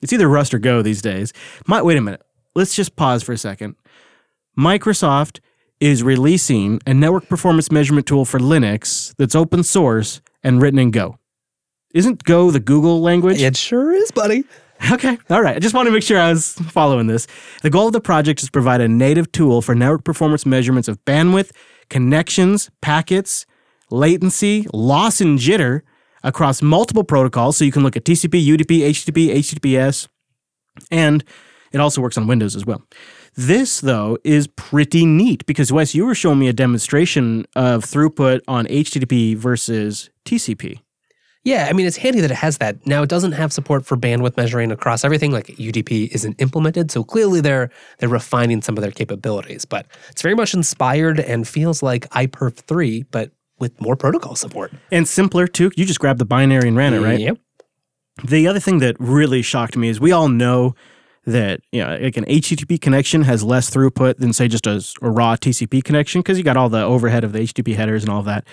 It's 0.02 0.14
either 0.14 0.28
Rust 0.30 0.54
or 0.54 0.60
Go 0.60 0.82
these 0.82 1.02
days. 1.02 1.34
My, 1.68 1.82
wait 1.82 1.98
a 1.98 2.02
minute. 2.02 2.22
Let's 2.56 2.76
just 2.76 2.96
pause 2.96 3.24
for 3.24 3.32
a 3.32 3.38
second. 3.38 3.76
Microsoft 4.58 5.40
is 5.80 6.04
releasing 6.04 6.80
a 6.86 6.94
network 6.94 7.28
performance 7.28 7.72
measurement 7.72 8.06
tool 8.06 8.26
for 8.26 8.40
Linux 8.40 9.16
that's 9.18 9.36
open 9.36 9.64
source 9.64 10.22
and 10.44 10.62
written 10.62 10.80
in 10.80 10.92
Go. 10.92 11.18
Isn't 11.94 12.24
Go 12.24 12.52
the 12.52 12.60
Google 12.60 13.02
language? 13.02 13.42
It 13.42 13.58
sure 13.58 13.92
is, 13.92 14.12
buddy. 14.12 14.44
Okay. 14.92 15.18
All 15.30 15.42
right. 15.42 15.56
I 15.56 15.60
just 15.60 15.76
want 15.76 15.88
to 15.88 15.92
make 15.92 16.04
sure 16.04 16.20
I 16.20 16.32
was 16.32 16.54
following 16.54 17.08
this. 17.08 17.28
The 17.62 17.70
goal 17.70 17.88
of 17.88 17.94
the 17.94 18.02
project 18.02 18.40
is 18.42 18.48
to 18.48 18.52
provide 18.52 18.82
a 18.82 18.88
native 18.88 19.32
tool 19.32 19.62
for 19.62 19.76
network 19.76 20.04
performance 20.04 20.46
measurements 20.46 20.88
of 20.88 21.04
bandwidth, 21.06 21.52
connections, 21.90 22.70
packets, 22.82 23.46
latency, 23.92 24.66
loss, 24.74 25.22
and 25.22 25.38
jitter 25.38 25.82
across 26.24 26.62
multiple 26.62 27.04
protocols. 27.04 27.58
So 27.58 27.66
you 27.66 27.72
can 27.72 27.84
look 27.84 27.96
at 27.96 28.06
TCP, 28.06 28.44
UDP, 28.46 28.90
HTTP, 28.90 29.36
HTTPS, 29.36 30.08
and 30.90 31.24
it 31.72 31.80
also 31.80 32.02
works 32.02 32.18
on 32.18 32.28
Windows 32.28 32.56
as 32.56 32.66
well. 32.66 32.84
This, 33.36 33.80
though, 33.80 34.18
is 34.24 34.48
pretty 34.48 35.06
neat 35.06 35.46
because, 35.46 35.72
Wes, 35.72 35.96
you 35.96 36.06
were 36.06 36.16
showing 36.16 36.40
me 36.40 36.48
a 36.48 36.54
demonstration 36.54 37.46
of 37.56 37.86
throughput 37.86 38.42
on 38.48 38.66
HTTP 38.68 39.36
versus 39.36 40.10
TCP. 40.26 40.80
Yeah, 41.44 41.66
I 41.68 41.74
mean 41.74 41.88
it's 41.88 41.98
handy 41.98 42.22
that 42.22 42.30
it 42.30 42.36
has 42.36 42.60
that. 42.60 42.86
Now 42.86 43.02
it 43.02 43.10
doesn't 43.10 43.32
have 43.32 43.52
support 43.52 43.84
for 43.84 43.98
bandwidth 43.98 44.38
measuring 44.38 44.72
across 44.72 45.04
everything. 45.04 45.32
Like 45.32 45.48
UDP 45.48 46.10
isn't 46.14 46.40
implemented, 46.40 46.92
so 46.92 47.04
clearly 47.04 47.42
they're 47.42 47.72
they're 47.98 48.10
refining 48.10 48.62
some 48.62 48.78
of 48.78 48.84
their 48.84 48.92
capabilities. 48.92 49.66
But 49.66 49.88
it's 50.10 50.22
very 50.22 50.36
much 50.36 50.54
inspired 50.54 51.20
and 51.20 51.48
feels 51.48 51.82
like 51.82 52.08
iPerf 52.12 52.58
three, 52.58 53.04
but 53.10 53.32
with 53.58 53.80
more 53.80 53.96
protocol 53.96 54.36
support. 54.36 54.74
And 54.92 55.08
simpler, 55.08 55.48
too. 55.48 55.72
You 55.76 55.86
just 55.86 56.00
grabbed 56.00 56.20
the 56.20 56.26
binary 56.26 56.68
and 56.68 56.76
ran 56.76 56.94
it, 56.94 57.00
right? 57.00 57.20
Yep. 57.20 57.38
The 58.26 58.48
other 58.48 58.60
thing 58.60 58.80
that 58.80 58.98
really 59.00 59.42
shocked 59.42 59.78
me 59.78 59.88
is 59.88 60.00
we 60.00 60.12
all 60.12 60.28
know 60.28 60.76
that 61.26 61.62
you 61.72 61.84
know 61.84 61.98
like 61.98 62.18
an 62.18 62.26
HTTP 62.26 62.80
connection 62.82 63.24
has 63.24 63.44
less 63.44 63.70
throughput 63.70 64.18
than 64.18 64.34
say 64.34 64.48
just 64.48 64.66
a 64.68 64.82
raw 65.02 65.36
TCP 65.36 65.84
connection 65.84 66.22
because 66.22 66.38
you 66.38 66.44
got 66.44 66.58
all 66.58 66.70
the 66.70 66.82
overhead 66.82 67.24
of 67.24 67.34
the 67.34 67.40
HTTP 67.40 67.76
headers 67.76 68.04
and 68.04 68.12
all 68.12 68.24
that. 68.24 68.46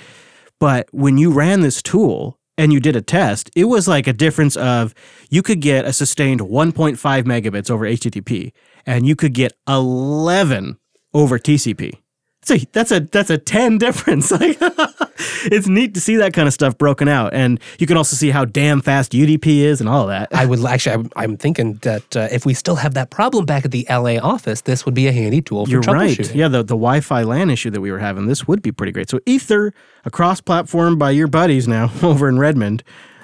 But 0.58 0.88
when 0.92 1.18
you 1.18 1.32
ran 1.32 1.60
this 1.60 1.80
tool 1.80 2.38
and 2.56 2.72
you 2.72 2.80
did 2.80 2.96
a 2.96 3.00
test, 3.00 3.50
it 3.54 3.64
was 3.64 3.86
like 3.86 4.06
a 4.06 4.12
difference 4.12 4.56
of 4.56 4.94
you 5.30 5.42
could 5.42 5.60
get 5.60 5.84
a 5.84 5.92
sustained 5.92 6.40
1.5 6.40 6.96
megabits 7.24 7.70
over 7.70 7.86
HTTP 7.86 8.52
and 8.84 9.06
you 9.06 9.14
could 9.14 9.32
get 9.34 9.52
11 9.68 10.78
over 11.14 11.38
TCP. 11.38 11.94
So 12.42 12.56
that's 12.72 12.90
a 12.90 13.00
that's 13.00 13.30
a 13.30 13.38
10 13.38 13.78
difference. 13.78 14.30
Like 14.30 14.58
it's 15.44 15.66
neat 15.66 15.94
to 15.94 16.00
see 16.00 16.16
that 16.16 16.32
kind 16.32 16.46
of 16.46 16.54
stuff 16.54 16.78
broken 16.78 17.08
out 17.08 17.34
and 17.34 17.60
you 17.78 17.86
can 17.86 17.96
also 17.96 18.16
see 18.16 18.30
how 18.30 18.44
damn 18.44 18.80
fast 18.80 19.12
UDP 19.12 19.58
is 19.58 19.80
and 19.80 19.88
all 19.88 20.02
of 20.02 20.08
that. 20.08 20.28
I 20.32 20.46
would 20.46 20.64
actually. 20.64 20.94
I'm, 20.94 21.10
I'm 21.16 21.36
thinking 21.36 21.74
that 21.82 22.16
uh, 22.16 22.28
if 22.30 22.46
we 22.46 22.54
still 22.54 22.76
have 22.76 22.94
that 22.94 23.10
problem 23.10 23.44
back 23.44 23.64
at 23.64 23.70
the 23.70 23.86
LA 23.88 24.18
office, 24.18 24.62
this 24.62 24.84
would 24.84 24.94
be 24.94 25.06
a 25.06 25.12
handy 25.12 25.40
tool 25.40 25.66
for 25.66 25.70
You're 25.72 25.80
right. 25.80 26.34
Yeah, 26.34 26.48
the, 26.48 26.58
the 26.58 26.74
Wi 26.74 27.00
Fi 27.00 27.22
LAN 27.22 27.50
issue 27.50 27.70
that 27.70 27.80
we 27.80 27.90
were 27.90 27.98
having, 27.98 28.26
this 28.26 28.46
would 28.46 28.62
be 28.62 28.72
pretty 28.72 28.92
great. 28.92 29.10
So, 29.10 29.18
Ethr, 29.20 29.72
a 30.04 30.10
cross 30.10 30.40
platform 30.40 30.98
by 30.98 31.10
your 31.10 31.28
buddies 31.28 31.66
now 31.66 31.90
over 32.02 32.28
in 32.28 32.38
Redmond. 32.38 32.82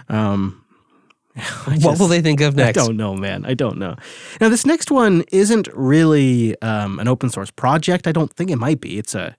Um, 0.09 0.65
I 1.37 1.79
What 1.81 1.99
will 1.99 2.07
they 2.07 2.21
think 2.21 2.41
of 2.41 2.55
next? 2.55 2.79
I 2.79 2.85
don't 2.85 2.97
know, 2.97 3.15
man. 3.17 3.45
I 3.45 3.55
don't 3.55 3.79
know. 3.79 3.97
Now, 4.41 4.49
this 4.49 4.65
next 4.65 4.91
one 4.91 5.25
isn't 5.33 5.69
really 5.75 6.61
um, 6.63 7.01
an 7.01 7.09
open 7.09 7.29
source 7.29 7.51
project. 7.51 8.07
I 8.07 8.13
don't 8.13 8.33
think 8.33 8.51
it 8.51 8.57
might 8.57 8.81
be. 8.81 8.99
It's 8.99 9.15
a, 9.17 9.37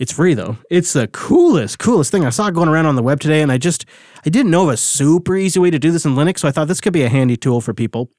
it's 0.00 0.12
free 0.12 0.32
though. 0.32 0.56
It's 0.70 0.94
the 0.94 1.06
coolest, 1.08 1.78
coolest 1.78 2.10
thing 2.10 2.24
I 2.24 2.30
saw 2.30 2.50
going 2.50 2.70
around 2.70 2.86
on 2.86 2.96
the 2.96 3.02
web 3.02 3.20
today, 3.20 3.42
and 3.42 3.52
I 3.52 3.58
just, 3.58 3.84
I 4.24 4.30
didn't 4.30 4.50
know 4.50 4.64
of 4.64 4.70
a 4.70 4.76
super 4.78 5.36
easy 5.36 5.60
way 5.60 5.70
to 5.70 5.78
do 5.78 5.92
this 5.92 6.06
in 6.06 6.14
Linux, 6.14 6.38
so 6.38 6.48
I 6.48 6.50
thought 6.50 6.68
this 6.68 6.80
could 6.80 6.94
be 6.94 7.02
a 7.02 7.10
handy 7.10 7.36
tool 7.36 7.60
for 7.60 7.74
people. 7.74 8.10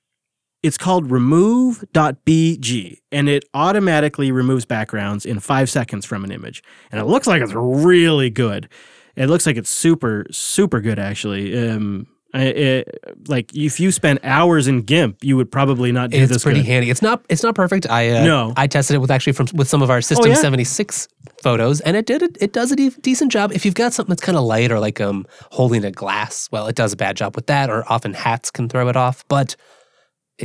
It's 0.61 0.77
called 0.77 1.09
remove.bg, 1.09 2.97
and 3.11 3.27
it 3.27 3.45
automatically 3.55 4.31
removes 4.31 4.63
backgrounds 4.63 5.25
in 5.25 5.39
five 5.39 5.71
seconds 5.71 6.05
from 6.05 6.23
an 6.23 6.31
image. 6.31 6.63
And 6.91 7.01
it 7.01 7.05
looks 7.05 7.25
like 7.25 7.41
it's 7.41 7.55
really 7.55 8.29
good. 8.29 8.69
It 9.15 9.25
looks 9.25 9.47
like 9.47 9.57
it's 9.57 9.71
super, 9.71 10.27
super 10.29 10.81
good, 10.81 10.99
actually. 10.99 11.67
Um, 11.67 12.05
it, 12.33 13.03
like 13.27 13.53
if 13.55 13.79
you 13.79 13.91
spent 13.91 14.19
hours 14.23 14.67
in 14.67 14.81
GIMP, 14.81 15.23
you 15.23 15.35
would 15.37 15.51
probably 15.51 15.91
not 15.91 16.09
do 16.11 16.17
It's 16.17 16.29
this. 16.29 16.35
It's 16.37 16.43
pretty 16.43 16.61
good. 16.61 16.67
handy. 16.67 16.89
It's 16.89 17.01
not. 17.01 17.23
It's 17.29 17.43
not 17.43 17.55
perfect. 17.55 17.89
I 17.89 18.09
uh, 18.09 18.23
No. 18.25 18.49
Oh, 18.49 18.53
I 18.57 18.67
tested 18.67 18.95
it 18.95 18.99
with 18.99 19.11
actually 19.11 19.33
from 19.33 19.47
with 19.53 19.67
some 19.67 19.81
of 19.81 19.89
our 19.89 20.01
System 20.01 20.29
yeah? 20.31 20.35
76 20.35 21.07
photos, 21.41 21.81
and 21.81 21.97
it 21.97 22.05
did 22.05 22.21
it. 22.21 22.37
It 22.39 22.53
does 22.53 22.71
a 22.71 22.75
de- 22.75 22.89
decent 23.01 23.31
job. 23.31 23.51
If 23.51 23.65
you've 23.65 23.75
got 23.75 23.93
something 23.93 24.11
that's 24.11 24.21
kind 24.23 24.37
of 24.37 24.43
light 24.43 24.71
or 24.71 24.79
like 24.79 25.01
um 25.01 25.25
holding 25.51 25.83
a 25.85 25.91
glass, 25.91 26.47
well, 26.51 26.67
it 26.67 26.75
does 26.75 26.93
a 26.93 26.97
bad 26.97 27.17
job 27.17 27.35
with 27.35 27.47
that. 27.47 27.69
Or 27.69 27.83
often 27.91 28.13
hats 28.13 28.51
can 28.51 28.69
throw 28.69 28.87
it 28.87 28.95
off. 28.95 29.25
But 29.27 29.55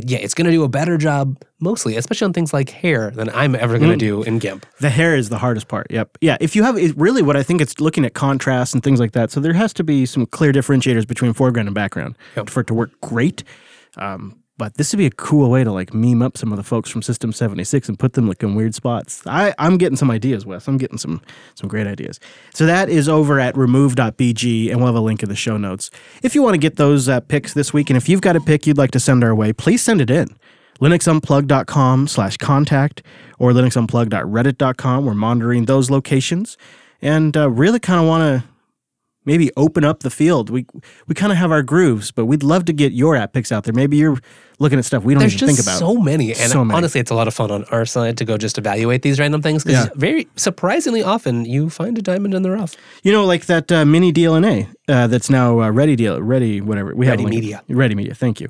yeah, 0.05 0.17
it's 0.19 0.33
going 0.33 0.45
to 0.45 0.51
do 0.51 0.63
a 0.63 0.67
better 0.69 0.97
job 0.97 1.41
mostly, 1.59 1.95
especially 1.97 2.25
on 2.25 2.33
things 2.33 2.53
like 2.53 2.69
hair, 2.69 3.11
than 3.11 3.29
I'm 3.29 3.55
ever 3.55 3.77
going 3.79 3.89
to 3.91 3.95
Mm. 4.05 4.09
do 4.09 4.23
in 4.23 4.39
GIMP. 4.39 4.65
The 4.79 4.89
hair 4.89 5.15
is 5.15 5.29
the 5.29 5.37
hardest 5.39 5.67
part. 5.67 5.87
Yep. 5.89 6.17
Yeah. 6.21 6.37
If 6.39 6.55
you 6.55 6.63
have 6.63 6.77
it, 6.77 6.95
really 6.97 7.21
what 7.21 7.35
I 7.35 7.43
think 7.43 7.61
it's 7.61 7.79
looking 7.79 8.05
at 8.05 8.13
contrast 8.13 8.73
and 8.73 8.83
things 8.83 8.99
like 8.99 9.13
that. 9.13 9.31
So 9.31 9.39
there 9.39 9.53
has 9.53 9.73
to 9.73 9.83
be 9.83 10.05
some 10.05 10.25
clear 10.25 10.51
differentiators 10.53 11.07
between 11.07 11.33
foreground 11.33 11.67
and 11.67 11.75
background 11.75 12.15
Yep. 12.35 12.49
for 12.49 12.59
it 12.61 12.67
to 12.67 12.73
work 12.73 12.91
great. 13.01 13.43
Um, 13.97 14.35
but 14.57 14.73
this 14.75 14.91
would 14.91 14.97
be 14.97 15.05
a 15.05 15.11
cool 15.11 15.49
way 15.49 15.63
to 15.63 15.71
like 15.71 15.93
meme 15.93 16.21
up 16.21 16.37
some 16.37 16.51
of 16.51 16.57
the 16.57 16.63
folks 16.63 16.89
from 16.89 17.01
System 17.01 17.31
76 17.31 17.87
and 17.87 17.99
put 17.99 18.13
them 18.13 18.27
like 18.27 18.41
in 18.41 18.55
weird 18.55 18.73
spots. 18.73 19.21
I, 19.27 19.53
I'm 19.59 19.77
getting 19.77 19.95
some 19.95 20.09
ideas, 20.09 20.45
Wes. 20.45 20.67
I'm 20.67 20.77
getting 20.77 20.97
some 20.97 21.21
some 21.55 21.69
great 21.69 21.85
ideas. 21.85 22.19
So 22.53 22.65
that 22.65 22.89
is 22.89 23.07
over 23.07 23.39
at 23.39 23.55
remove.bg, 23.55 24.69
and 24.71 24.77
we'll 24.77 24.87
have 24.87 24.95
a 24.95 24.99
link 24.99 25.21
in 25.21 25.29
the 25.29 25.35
show 25.35 25.57
notes. 25.57 25.91
If 26.23 26.33
you 26.33 26.41
want 26.41 26.55
to 26.55 26.59
get 26.59 26.77
those 26.77 27.07
uh, 27.07 27.19
picks 27.19 27.53
this 27.53 27.71
week, 27.71 27.89
and 27.89 27.97
if 27.97 28.09
you've 28.09 28.21
got 28.21 28.35
a 28.35 28.41
pick 28.41 28.65
you'd 28.65 28.77
like 28.77 28.91
to 28.91 28.99
send 28.99 29.23
our 29.23 29.35
way, 29.35 29.53
please 29.53 29.83
send 29.83 30.01
it 30.01 30.09
in. 30.09 30.35
linuxunplug.com 30.81 32.07
slash 32.07 32.37
contact 32.37 33.03
or 33.37 33.51
linuxunplug.reddit.com. 33.51 35.05
We're 35.05 35.13
monitoring 35.13 35.65
those 35.65 35.91
locations 35.91 36.57
and 37.01 37.37
uh, 37.37 37.49
really 37.49 37.79
kind 37.79 37.99
of 37.99 38.07
want 38.07 38.21
to 38.43 38.56
maybe 39.27 39.51
open 39.57 39.83
up 39.83 39.99
the 39.99 40.09
field. 40.09 40.49
We 40.49 40.65
we 41.07 41.13
kind 41.13 41.31
of 41.31 41.37
have 41.37 41.51
our 41.51 41.61
grooves, 41.61 42.09
but 42.11 42.25
we'd 42.25 42.41
love 42.43 42.65
to 42.65 42.73
get 42.73 42.93
your 42.93 43.15
app 43.15 43.33
picks 43.33 43.51
out 43.51 43.65
there. 43.65 43.73
Maybe 43.73 43.97
you're 43.97 44.17
looking 44.59 44.79
at 44.79 44.85
stuff 44.85 45.03
we 45.03 45.13
don't 45.13 45.19
There's 45.19 45.35
even 45.35 45.47
think 45.49 45.59
about. 45.59 45.77
so 45.77 45.95
many, 45.97 46.29
and 46.29 46.49
So 46.51 46.65
many. 46.65 46.75
honestly, 46.77 46.99
it's 46.99 47.11
a 47.11 47.15
lot 47.15 47.27
of 47.27 47.33
fun 47.35 47.51
on 47.51 47.63
our 47.65 47.85
side 47.85 48.17
to 48.17 48.25
go 48.25 48.37
just 48.37 48.57
evaluate 48.57 49.03
these 49.03 49.19
random 49.19 49.41
things 49.43 49.63
because 49.63 49.85
Yeah. 49.85 49.91
very 49.95 50.27
surprisingly 50.35 51.03
often 51.03 51.45
you 51.45 51.69
find 51.69 51.95
a 51.97 52.01
diamond 52.01 52.33
in 52.33 52.41
the 52.41 52.49
rough. 52.51 52.73
You 53.03 53.11
know, 53.11 53.23
like 53.25 53.45
that 53.45 53.71
uh, 53.71 53.85
mini 53.85 54.11
DLNA 54.11 54.67
uh, 54.87 55.05
that's 55.07 55.29
now 55.29 55.61
uh, 55.61 55.69
Ready 55.69 55.95
Deal, 55.95 56.19
Ready 56.19 56.61
whatever 56.61 56.95
we 56.95 57.05
have 57.05 57.19
Ready 57.19 57.25
a 57.25 57.27
Media. 57.29 57.63
Ready 57.69 57.93
Media. 57.93 58.15
Thank 58.15 58.41
you. 58.41 58.47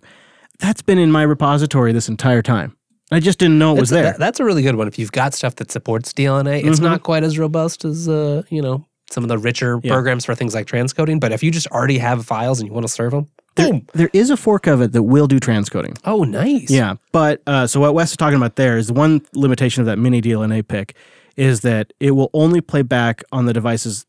That's 0.59 0.81
been 0.81 0.97
in 0.97 1.11
my 1.11 1.23
repository 1.23 1.91
this 1.91 2.07
entire 2.07 2.41
time. 2.41 2.77
I 3.11 3.19
just 3.21 3.39
didn't 3.39 3.57
know 3.59 3.75
it 3.75 3.79
was 3.79 3.91
It's- 3.91 4.03
there. 4.03 4.11
that- 4.13 4.19
that's 4.19 4.39
a 4.39 4.43
really 4.45 4.61
good 4.63 4.75
one. 4.75 4.87
If 4.87 4.97
you've 4.99 5.11
got 5.13 5.33
stuff 5.33 5.55
that 5.55 5.71
supports 5.71 6.11
DLNA, 6.13 6.63
it's 6.65 6.79
not 6.79 7.03
quite 7.03 7.23
as 7.23 7.37
robust 7.39 7.85
as 7.85 8.07
uh, 8.09 8.43
you 8.49 8.61
know 8.61 8.85
some 9.11 9.23
of 9.23 9.27
the 9.29 9.37
richer 9.37 9.79
Yeah. 9.83 9.91
programs 9.93 10.25
for 10.25 10.35
things 10.35 10.53
like 10.53 10.67
transcoding. 10.67 11.19
But 11.19 11.31
if 11.31 11.41
you 11.43 11.51
just 11.51 11.67
already 11.67 11.97
have 11.97 12.25
files 12.25 12.59
and 12.59 12.67
you 12.67 12.73
want 12.73 12.85
to 12.85 12.91
serve 12.91 13.11
them, 13.11 13.27
boom! 13.55 13.87
there 13.93 14.09
is 14.13 14.29
a 14.29 14.37
fork 14.37 14.67
of 14.67 14.81
it 14.81 14.91
that 14.91 15.03
will 15.03 15.27
do 15.27 15.39
transcoding. 15.39 15.97
Oh, 16.05 16.23
nice. 16.23 16.69
Yeah, 16.69 16.95
but 17.11 17.41
uh, 17.47 17.67
so 17.67 17.79
what 17.79 17.93
Wes 17.93 18.11
is 18.11 18.17
talking 18.17 18.37
about 18.37 18.55
there 18.55 18.77
is 18.77 18.87
the 18.87 18.93
one 18.93 19.21
limitation 19.33 19.81
of 19.81 19.85
that 19.87 19.97
mini 19.97 20.21
DLNA 20.21 20.67
pick 20.67 20.95
is 21.35 21.61
that 21.61 21.93
it 21.99 22.11
will 22.11 22.29
only 22.33 22.61
play 22.61 22.81
back 22.81 23.23
on 23.31 23.45
the 23.45 23.53
devices 23.53 24.05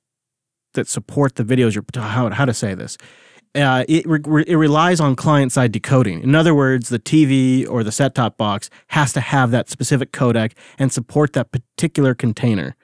that 0.75 0.89
support 0.89 1.37
the 1.37 1.45
videos 1.45 1.75
you're 1.75 1.85
how, 1.95 2.31
how 2.31 2.45
to 2.45 2.55
say 2.55 2.75
this. 2.75 2.97
Uh, 3.55 3.85
it, 3.89 4.05
re- 4.07 4.45
it 4.47 4.57
relies 4.57 5.01
on 5.01 5.17
client 5.17 5.51
side 5.51 5.73
decoding. 5.73 6.23
In 6.23 6.35
other 6.35 6.55
words, 6.55 6.91
the 6.91 6.99
TV 6.99 7.69
or 7.69 7.83
the 7.83 7.91
set 7.91 8.15
top 8.15 8.37
box 8.37 8.69
has 8.89 9.13
to 9.15 9.21
have 9.21 9.51
that 9.51 9.69
specific 9.71 10.13
codec 10.13 10.53
and 10.79 10.93
support 10.93 11.33
that 11.33 11.51
particular 11.51 12.15
container. 12.15 12.77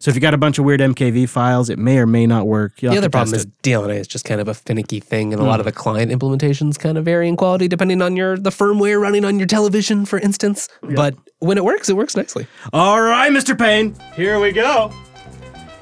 So 0.00 0.08
if 0.08 0.14
you 0.14 0.22
got 0.22 0.32
a 0.32 0.38
bunch 0.38 0.58
of 0.58 0.64
weird 0.64 0.80
MKV 0.80 1.28
files, 1.28 1.68
it 1.68 1.78
may 1.78 1.98
or 1.98 2.06
may 2.06 2.26
not 2.26 2.46
work. 2.46 2.80
You'll 2.80 2.92
The 2.92 2.98
other 2.98 3.10
problem 3.10 3.34
is 3.34 3.44
it. 3.44 3.62
DLNA 3.62 3.96
is 3.96 4.08
just 4.08 4.24
kind 4.24 4.40
of 4.40 4.48
a 4.48 4.54
finicky 4.54 4.98
thing, 4.98 5.34
and 5.34 5.42
a 5.42 5.44
lot 5.44 5.56
hmm. 5.56 5.60
of 5.60 5.66
the 5.66 5.72
client 5.72 6.10
implementations 6.10 6.78
kind 6.78 6.96
of 6.96 7.04
vary 7.04 7.28
in 7.28 7.36
quality 7.36 7.68
depending 7.68 8.00
on 8.00 8.16
your 8.16 8.38
the 8.38 8.48
firmware 8.48 8.98
running 8.98 9.26
on 9.26 9.38
your 9.38 9.46
television, 9.46 10.06
for 10.06 10.18
instance. 10.18 10.70
But 10.80 11.16
when 11.40 11.58
it 11.58 11.64
works, 11.64 11.90
it 11.90 11.96
works 11.96 12.16
nicely. 12.16 12.46
All 12.72 13.02
right, 13.02 13.30
Mr. 13.30 13.56
Payne, 13.56 13.94
here 14.14 14.40
we 14.40 14.52
go. 14.52 14.90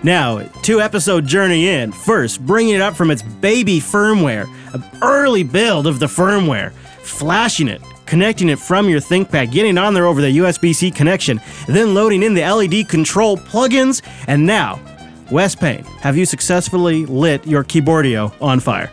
Now, 0.02 0.40
two 0.62 0.80
episode 0.80 1.24
journey 1.24 1.68
in. 1.68 1.92
First, 1.92 2.44
bringing 2.44 2.74
it 2.74 2.80
up 2.80 2.96
from 2.96 3.12
its 3.12 3.22
baby 3.22 3.78
firmware, 3.78 4.52
an 4.74 4.84
early 5.00 5.44
build 5.44 5.86
of 5.86 6.00
the 6.00 6.06
firmware, 6.06 6.72
flashing 7.02 7.68
it, 7.68 7.82
connecting 8.08 8.48
it 8.48 8.58
from 8.58 8.88
your 8.88 9.00
ThinkPad, 9.00 9.52
getting 9.52 9.78
on 9.78 9.94
there 9.94 10.06
over 10.06 10.20
the 10.20 10.38
USB 10.38 10.74
C 10.74 10.90
connection, 10.90 11.40
then 11.68 11.94
loading 11.94 12.22
in 12.22 12.34
the 12.34 12.40
LED 12.40 12.88
control 12.88 13.36
plugins. 13.36 14.02
And 14.26 14.46
now, 14.46 14.80
Wes 15.30 15.54
Payne, 15.54 15.84
have 16.00 16.16
you 16.16 16.24
successfully 16.24 17.06
lit 17.06 17.46
your 17.46 17.62
Keyboardio 17.62 18.32
on 18.42 18.60
fire? 18.60 18.90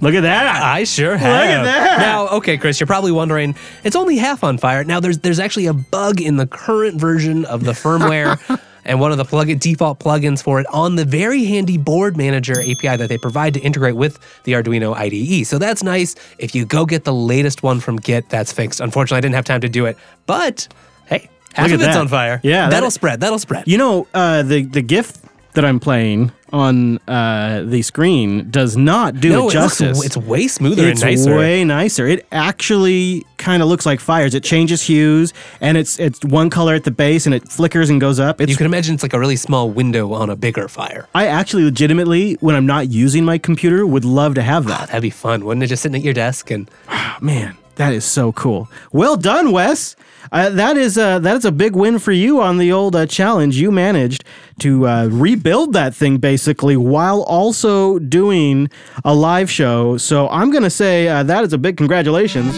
Look 0.00 0.14
at 0.14 0.22
that. 0.22 0.62
I 0.62 0.84
sure 0.84 1.16
have. 1.16 1.30
Look 1.30 1.50
at 1.50 1.64
that. 1.64 1.98
Now, 1.98 2.28
okay, 2.28 2.56
Chris, 2.56 2.80
you're 2.80 2.88
probably 2.88 3.12
wondering, 3.12 3.54
it's 3.84 3.94
only 3.94 4.16
half 4.16 4.42
on 4.42 4.58
fire. 4.58 4.82
Now, 4.82 4.98
there's 4.98 5.18
there's 5.18 5.38
actually 5.38 5.66
a 5.66 5.72
bug 5.72 6.20
in 6.20 6.36
the 6.36 6.46
current 6.46 7.00
version 7.00 7.44
of 7.44 7.64
the 7.64 7.72
firmware. 7.72 8.38
And 8.84 8.98
one 9.00 9.12
of 9.12 9.18
the 9.18 9.24
plug 9.24 9.46
default 9.60 9.98
plugins 10.00 10.42
for 10.42 10.58
it 10.60 10.66
on 10.72 10.96
the 10.96 11.04
very 11.04 11.44
handy 11.44 11.78
board 11.78 12.16
manager 12.16 12.60
API 12.60 12.96
that 12.96 13.08
they 13.08 13.18
provide 13.18 13.54
to 13.54 13.60
integrate 13.60 13.94
with 13.96 14.18
the 14.44 14.52
Arduino 14.52 14.94
IDE. 14.96 15.46
So 15.46 15.58
that's 15.58 15.82
nice. 15.82 16.16
If 16.38 16.54
you 16.54 16.64
go 16.64 16.84
get 16.84 17.04
the 17.04 17.14
latest 17.14 17.62
one 17.62 17.78
from 17.80 17.96
Git, 17.96 18.28
that's 18.28 18.52
fixed. 18.52 18.80
Unfortunately, 18.80 19.18
I 19.18 19.20
didn't 19.20 19.36
have 19.36 19.44
time 19.44 19.60
to 19.60 19.68
do 19.68 19.86
it. 19.86 19.96
But 20.26 20.66
hey, 21.06 21.30
half 21.54 21.66
Look 21.70 21.76
of 21.76 21.80
it's 21.82 21.94
that. 21.94 22.00
on 22.00 22.08
fire. 22.08 22.40
Yeah, 22.42 22.62
that- 22.62 22.70
that'll 22.70 22.90
spread. 22.90 23.20
That'll 23.20 23.38
spread. 23.38 23.64
You 23.68 23.78
know, 23.78 24.06
uh, 24.14 24.42
the 24.42 24.62
the 24.64 24.82
GIF 24.82 25.12
that 25.54 25.64
I'm 25.64 25.78
playing 25.80 26.32
on 26.52 26.98
uh, 27.08 27.62
the 27.64 27.80
screen 27.82 28.50
does 28.50 28.76
not 28.76 29.20
do 29.20 29.30
no, 29.30 29.34
it 29.34 29.38
it 29.38 29.42
looks, 29.42 29.52
justice. 29.78 30.04
it's 30.04 30.16
way 30.18 30.46
smoother 30.48 30.86
It's 30.88 31.02
and 31.02 31.10
nicer. 31.16 31.36
way 31.36 31.64
nicer. 31.64 32.06
It 32.06 32.26
actually 32.30 33.24
kind 33.38 33.62
of 33.62 33.68
looks 33.68 33.86
like 33.86 34.00
fires. 34.00 34.34
It 34.34 34.44
changes 34.44 34.82
hues, 34.82 35.32
and 35.60 35.78
it's 35.78 35.98
it's 35.98 36.22
one 36.24 36.50
color 36.50 36.74
at 36.74 36.84
the 36.84 36.90
base, 36.90 37.24
and 37.26 37.34
it 37.34 37.48
flickers 37.48 37.88
and 37.90 38.00
goes 38.00 38.20
up. 38.20 38.40
It's 38.40 38.50
you 38.50 38.56
can 38.56 38.66
imagine 38.66 38.94
it's 38.94 39.02
like 39.02 39.14
a 39.14 39.18
really 39.18 39.36
small 39.36 39.70
window 39.70 40.12
on 40.12 40.28
a 40.30 40.36
bigger 40.36 40.68
fire. 40.68 41.08
I 41.14 41.26
actually 41.26 41.64
legitimately, 41.64 42.34
when 42.40 42.54
I'm 42.54 42.66
not 42.66 42.88
using 42.90 43.24
my 43.24 43.38
computer, 43.38 43.86
would 43.86 44.04
love 44.04 44.34
to 44.34 44.42
have 44.42 44.66
that. 44.66 44.88
That'd 44.88 45.02
be 45.02 45.10
fun, 45.10 45.44
wouldn't 45.44 45.64
it? 45.64 45.68
Just 45.68 45.82
sitting 45.82 45.96
at 45.96 46.02
your 46.02 46.14
desk 46.14 46.50
and 46.50 46.70
Oh, 46.88 47.16
man, 47.22 47.56
that 47.76 47.92
is 47.92 48.04
so 48.04 48.32
cool. 48.32 48.68
Well 48.92 49.16
done, 49.16 49.52
Wes. 49.52 49.96
Uh, 50.30 50.50
that 50.50 50.76
is 50.76 50.96
uh, 50.96 51.18
that 51.18 51.36
is 51.36 51.44
a 51.44 51.52
big 51.52 51.74
win 51.74 51.98
for 51.98 52.12
you 52.12 52.40
on 52.40 52.58
the 52.58 52.72
old 52.72 52.94
uh, 52.94 53.06
challenge. 53.06 53.56
You 53.56 53.70
managed 53.70 54.24
to 54.60 54.86
uh, 54.86 55.06
rebuild 55.06 55.72
that 55.72 55.94
thing 55.94 56.18
basically 56.18 56.76
while 56.76 57.22
also 57.22 57.98
doing 57.98 58.70
a 59.04 59.14
live 59.14 59.50
show. 59.50 59.96
So 59.96 60.28
I'm 60.28 60.50
gonna 60.50 60.70
say 60.70 61.08
uh, 61.08 61.22
that 61.24 61.44
is 61.44 61.52
a 61.52 61.58
big 61.58 61.76
congratulations. 61.76 62.56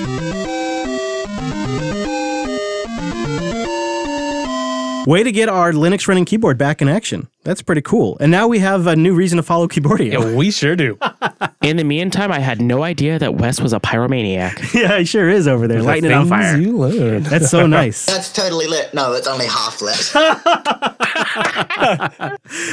Way 5.07 5.23
to 5.23 5.33
get 5.33 5.49
our 5.49 5.73
Linux 5.73 6.09
running 6.09 6.25
keyboard 6.25 6.57
back 6.57 6.81
in 6.81 6.89
action. 6.89 7.29
That's 7.45 7.61
pretty 7.61 7.83
cool. 7.83 8.17
And 8.21 8.33
now 8.33 8.49
we 8.49 8.59
have 8.61 8.87
a 8.87 8.97
new 8.97 9.15
reason 9.15 9.37
to 9.37 9.43
follow 9.43 9.69
Keyboardio. 9.69 10.13
yeah, 10.13 10.35
we 10.35 10.51
sure 10.51 10.75
do. 10.75 10.99
In 11.63 11.77
the 11.77 11.85
meantime, 11.85 12.33
I 12.33 12.39
had 12.39 12.61
no 12.61 12.83
idea 12.83 13.19
that 13.19 13.35
Wes 13.35 13.61
was 13.61 13.75
a 13.75 13.81
pyromaniac. 13.81 14.73
yeah, 14.75 14.99
he 14.99 15.05
sure 15.05 15.29
is 15.29 15.47
over 15.47 15.69
there, 15.69 15.83
lighting 15.83 16.11
it 16.11 16.15
on 16.15 16.27
fire. 16.27 16.57
You 16.57 16.79
learn. 16.79 17.23
That's 17.35 17.51
so 17.51 17.67
nice. 17.67 18.07
That's 18.07 18.33
totally 18.33 18.67
lit. 18.67 18.95
No, 18.95 19.13
it's 19.13 19.27
only 19.27 19.47
half 19.47 19.83
lit. 19.83 20.13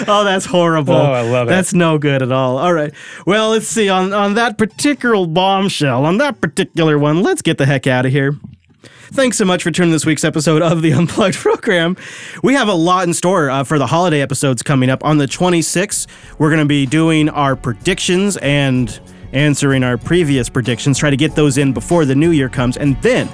Oh, 0.07 0.23
that's 0.23 0.45
horrible. 0.45 0.93
Oh, 0.93 1.11
I 1.11 1.21
love 1.21 1.47
it. 1.47 1.51
That's 1.51 1.73
no 1.73 1.97
good 1.97 2.21
at 2.21 2.31
all. 2.31 2.57
All 2.57 2.73
right. 2.73 2.93
Well, 3.25 3.49
let's 3.49 3.67
see. 3.67 3.89
On 3.89 4.13
on 4.13 4.35
that 4.35 4.57
particular 4.57 5.27
bombshell, 5.27 6.05
on 6.05 6.17
that 6.17 6.41
particular 6.41 6.97
one, 6.97 7.23
let's 7.23 7.41
get 7.41 7.57
the 7.57 7.65
heck 7.65 7.87
out 7.87 8.05
of 8.05 8.11
here. 8.11 8.35
Thanks 8.83 9.37
so 9.37 9.45
much 9.45 9.61
for 9.61 9.71
tuning 9.71 9.91
this 9.91 10.05
week's 10.05 10.23
episode 10.23 10.61
of 10.61 10.81
the 10.81 10.91
Unplugged 10.91 11.35
program. 11.37 11.97
We 12.41 12.55
have 12.55 12.67
a 12.67 12.73
lot 12.73 13.07
in 13.07 13.13
store 13.13 13.49
uh, 13.49 13.63
for 13.63 13.77
the 13.77 13.85
holiday 13.85 14.21
episodes 14.21 14.63
coming 14.63 14.89
up. 14.89 15.03
On 15.03 15.17
the 15.17 15.27
26th, 15.27 16.07
we're 16.39 16.49
going 16.49 16.59
to 16.61 16.65
be 16.65 16.85
doing 16.85 17.29
our 17.29 17.55
predictions 17.55 18.37
and 18.37 18.99
answering 19.33 19.83
our 19.83 19.97
previous 19.97 20.49
predictions, 20.49 20.97
try 20.97 21.09
to 21.09 21.17
get 21.17 21.35
those 21.35 21.57
in 21.57 21.73
before 21.73 22.05
the 22.05 22.15
new 22.15 22.31
year 22.31 22.49
comes. 22.49 22.77
And 22.77 22.99
then 23.01 23.29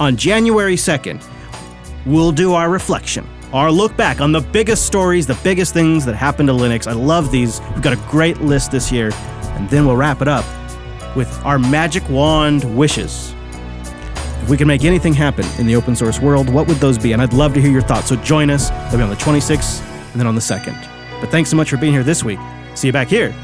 on 0.00 0.16
January 0.16 0.76
2nd, 0.76 1.22
we'll 2.06 2.32
do 2.32 2.54
our 2.54 2.70
reflection, 2.70 3.28
our 3.52 3.70
look 3.70 3.96
back 3.96 4.20
on 4.20 4.32
the 4.32 4.40
biggest 4.40 4.86
stories, 4.86 5.26
the 5.26 5.38
biggest 5.44 5.74
things 5.74 6.04
that 6.06 6.14
happened 6.14 6.48
to 6.48 6.54
Linux. 6.54 6.86
I 6.86 6.92
love 6.92 7.30
these. 7.30 7.60
We've 7.74 7.82
got 7.82 7.92
a 7.92 8.10
great 8.10 8.40
list 8.40 8.70
this 8.70 8.90
year. 8.90 9.10
And 9.12 9.68
then 9.70 9.86
we'll 9.86 9.96
wrap 9.96 10.20
it 10.22 10.26
up 10.26 10.44
with 11.14 11.30
our 11.44 11.58
magic 11.58 12.08
wand 12.08 12.76
wishes. 12.76 13.34
If 14.44 14.50
we 14.50 14.58
could 14.58 14.66
make 14.66 14.84
anything 14.84 15.14
happen 15.14 15.46
in 15.58 15.66
the 15.66 15.74
open 15.74 15.96
source 15.96 16.20
world, 16.20 16.50
what 16.50 16.68
would 16.68 16.76
those 16.76 16.98
be? 16.98 17.12
And 17.12 17.22
I'd 17.22 17.32
love 17.32 17.54
to 17.54 17.62
hear 17.62 17.70
your 17.70 17.80
thoughts. 17.80 18.08
So 18.08 18.16
join 18.16 18.50
us. 18.50 18.68
They'll 18.90 18.98
be 18.98 19.02
on 19.02 19.08
the 19.08 19.16
26th 19.16 19.80
and 20.12 20.20
then 20.20 20.26
on 20.26 20.34
the 20.34 20.40
2nd. 20.42 20.78
But 21.18 21.30
thanks 21.30 21.48
so 21.48 21.56
much 21.56 21.70
for 21.70 21.78
being 21.78 21.94
here 21.94 22.02
this 22.02 22.22
week. 22.22 22.38
See 22.74 22.88
you 22.88 22.92
back 22.92 23.08
here 23.08 23.34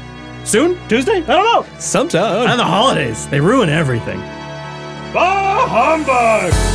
soon? 0.43 0.77
Tuesday? 0.87 1.23
I 1.23 1.25
don't 1.25 1.43
know. 1.43 1.79
Sometime. 1.79 2.47
And 2.47 2.59
the 2.59 2.63
holidays, 2.63 3.27
they 3.29 3.41
ruin 3.41 3.67
everything. 3.67 4.19
Bah 5.11 5.65
humbug! 5.67 6.70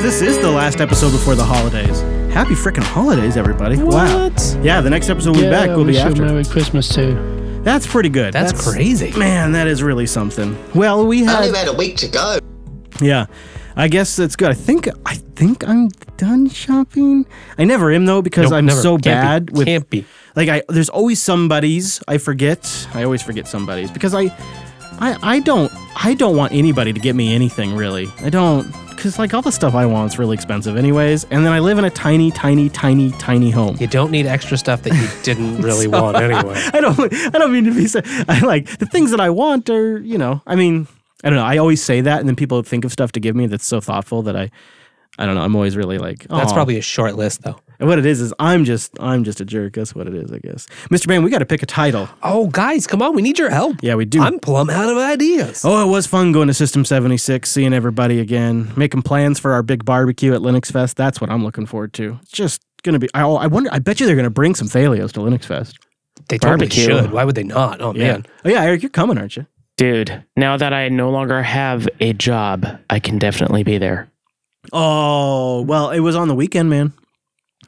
It 0.00 0.06
is. 0.06 0.20
This 0.20 0.36
is 0.36 0.38
the 0.38 0.50
last 0.50 0.80
episode 0.80 1.10
before 1.10 1.34
the 1.34 1.44
holidays. 1.44 2.00
Happy 2.32 2.54
freaking 2.54 2.82
holidays, 2.82 3.36
everybody! 3.36 3.76
Wow. 3.76 4.28
What? 4.30 4.58
Yeah, 4.62 4.80
the 4.80 4.88
next 4.90 5.08
episode 5.10 5.36
we'll 5.36 5.44
be 5.44 5.50
back. 5.50 5.68
We'll 5.68 5.84
wish 5.84 5.96
be 5.96 6.00
you 6.00 6.06
a 6.06 6.10
after. 6.10 6.24
Merry 6.24 6.44
Christmas 6.44 6.88
too. 6.88 7.60
That's 7.62 7.86
pretty 7.86 8.08
good. 8.08 8.32
That's 8.32 8.52
crazy. 8.70 9.12
Man, 9.18 9.52
that 9.52 9.66
is 9.66 9.82
really 9.82 10.06
something. 10.06 10.56
Well, 10.74 11.06
we 11.06 11.24
have 11.24 11.36
Only 11.42 11.48
had. 11.48 11.66
had 11.66 11.68
a 11.68 11.76
week 11.76 11.96
to 11.98 12.08
go. 12.08 12.38
Yeah, 13.02 13.26
I 13.76 13.88
guess 13.88 14.16
that's 14.16 14.36
good. 14.36 14.50
I 14.50 14.54
think. 14.54 14.88
I 15.04 15.14
think 15.36 15.66
I'm 15.68 15.88
done 16.16 16.48
shopping. 16.48 17.26
I 17.58 17.64
never 17.64 17.90
am 17.92 18.06
though 18.06 18.22
because 18.22 18.44
Nope, 18.50 18.52
I'm 18.58 18.66
never. 18.66 18.80
so 18.80 18.96
Can't 18.96 19.04
be. 19.04 19.10
bad 19.10 19.50
with. 19.56 19.66
Can't 19.66 19.90
be. 19.90 20.06
Like 20.34 20.48
I, 20.48 20.62
there's 20.68 20.88
always 20.88 21.20
somebody's 21.22 22.02
I 22.08 22.16
forget. 22.18 22.88
I 22.94 23.02
always 23.04 23.20
forget 23.22 23.46
somebody's 23.46 23.90
because 23.90 24.14
I, 24.14 24.24
I, 24.98 25.16
I 25.22 25.40
don't, 25.40 25.70
I 26.02 26.14
don't 26.14 26.36
want 26.36 26.52
anybody 26.52 26.92
to 26.94 27.00
get 27.00 27.14
me 27.14 27.34
anything 27.34 27.74
really. 27.76 28.08
I 28.22 28.30
don't 28.30 28.64
because 29.00 29.18
like 29.18 29.32
all 29.32 29.40
the 29.40 29.50
stuff 29.50 29.74
I 29.74 29.86
want 29.86 30.12
is 30.12 30.18
really 30.18 30.34
expensive, 30.34 30.76
anyways. 30.76 31.24
And 31.24 31.46
then 31.46 31.54
I 31.54 31.58
live 31.60 31.78
in 31.78 31.86
a 31.86 31.90
tiny, 31.90 32.30
tiny, 32.30 32.68
tiny, 32.68 33.12
tiny 33.12 33.50
home. 33.50 33.78
You 33.80 33.86
don't 33.86 34.10
need 34.10 34.26
extra 34.26 34.58
stuff 34.58 34.82
that 34.82 34.92
you 34.92 35.08
didn't 35.22 35.62
really 35.62 35.86
want 35.86 36.18
anyway. 36.18 36.54
I 36.74 36.80
don't. 36.82 36.98
I 37.00 37.38
don't 37.38 37.50
mean 37.50 37.64
to 37.64 37.74
be. 37.74 37.86
So, 37.86 38.02
I 38.28 38.40
like 38.40 38.78
the 38.78 38.84
things 38.84 39.10
that 39.12 39.20
I 39.20 39.30
want 39.30 39.70
are. 39.70 39.98
You 40.00 40.18
know. 40.18 40.42
I 40.46 40.54
mean. 40.54 40.86
I 41.22 41.28
don't 41.28 41.36
know. 41.36 41.44
I 41.44 41.58
always 41.58 41.82
say 41.82 42.00
that, 42.00 42.20
and 42.20 42.28
then 42.28 42.34
people 42.34 42.62
think 42.62 42.86
of 42.86 42.92
stuff 42.92 43.12
to 43.12 43.20
give 43.20 43.36
me 43.36 43.46
that's 43.46 43.66
so 43.66 43.80
thoughtful 43.80 44.22
that 44.22 44.36
I. 44.36 44.50
I 45.18 45.26
don't 45.26 45.34
know. 45.34 45.42
I'm 45.42 45.54
always 45.54 45.76
really 45.76 45.98
like. 45.98 46.26
That's 46.28 46.52
probably 46.52 46.78
a 46.78 46.82
short 46.82 47.16
list, 47.16 47.42
though. 47.42 47.58
And 47.80 47.88
what 47.88 47.98
it 47.98 48.04
is 48.04 48.20
is 48.20 48.32
I'm 48.38 48.64
just 48.64 48.92
I'm 49.00 49.24
just 49.24 49.40
a 49.40 49.44
jerk. 49.44 49.72
That's 49.72 49.94
what 49.94 50.06
it 50.06 50.14
is, 50.14 50.30
I 50.30 50.38
guess. 50.38 50.66
Mr. 50.90 51.08
Band, 51.08 51.24
we 51.24 51.30
got 51.30 51.38
to 51.38 51.46
pick 51.46 51.62
a 51.62 51.66
title. 51.66 52.08
Oh, 52.22 52.46
guys, 52.48 52.86
come 52.86 53.00
on. 53.00 53.14
We 53.14 53.22
need 53.22 53.38
your 53.38 53.48
help. 53.50 53.78
Yeah, 53.80 53.94
we 53.94 54.04
do. 54.04 54.20
I'm 54.20 54.38
plumb 54.38 54.68
out 54.68 54.90
of 54.90 54.98
ideas. 54.98 55.62
Oh, 55.64 55.82
it 55.82 55.90
was 55.90 56.06
fun 56.06 56.30
going 56.32 56.48
to 56.48 56.54
System 56.54 56.84
76, 56.84 57.48
seeing 57.50 57.72
everybody 57.72 58.20
again, 58.20 58.70
making 58.76 59.02
plans 59.02 59.38
for 59.40 59.52
our 59.52 59.62
big 59.62 59.84
barbecue 59.84 60.34
at 60.34 60.40
Linux 60.40 60.70
Fest. 60.70 60.96
That's 60.96 61.20
what 61.22 61.30
I'm 61.30 61.42
looking 61.42 61.64
forward 61.64 61.94
to. 61.94 62.18
It's 62.22 62.32
just 62.32 62.62
going 62.82 62.92
to 62.92 62.98
be. 62.98 63.08
I, 63.14 63.22
I 63.22 63.46
wonder. 63.46 63.70
I 63.72 63.78
bet 63.78 63.98
you 63.98 64.06
they're 64.06 64.14
going 64.14 64.24
to 64.24 64.30
bring 64.30 64.54
some 64.54 64.68
Thelios 64.68 65.12
to 65.12 65.20
Linux 65.20 65.46
Fest. 65.46 65.78
they 66.28 66.36
totally 66.36 66.68
barbecue. 66.68 66.84
should. 66.84 67.12
Why 67.12 67.24
would 67.24 67.34
they 67.34 67.44
not? 67.44 67.80
Oh, 67.80 67.94
man. 67.94 68.26
Oh 68.44 68.50
yeah, 68.50 68.62
Eric, 68.62 68.82
you're 68.82 68.90
coming, 68.90 69.16
aren't 69.16 69.36
you? 69.36 69.46
Dude, 69.78 70.22
now 70.36 70.58
that 70.58 70.74
I 70.74 70.90
no 70.90 71.08
longer 71.08 71.42
have 71.42 71.88
a 72.00 72.12
job, 72.12 72.66
I 72.90 72.98
can 73.00 73.16
definitely 73.16 73.62
be 73.62 73.78
there. 73.78 74.10
Oh 74.72 75.62
well, 75.62 75.90
it 75.90 76.00
was 76.00 76.14
on 76.14 76.28
the 76.28 76.34
weekend, 76.34 76.68
man. 76.68 76.92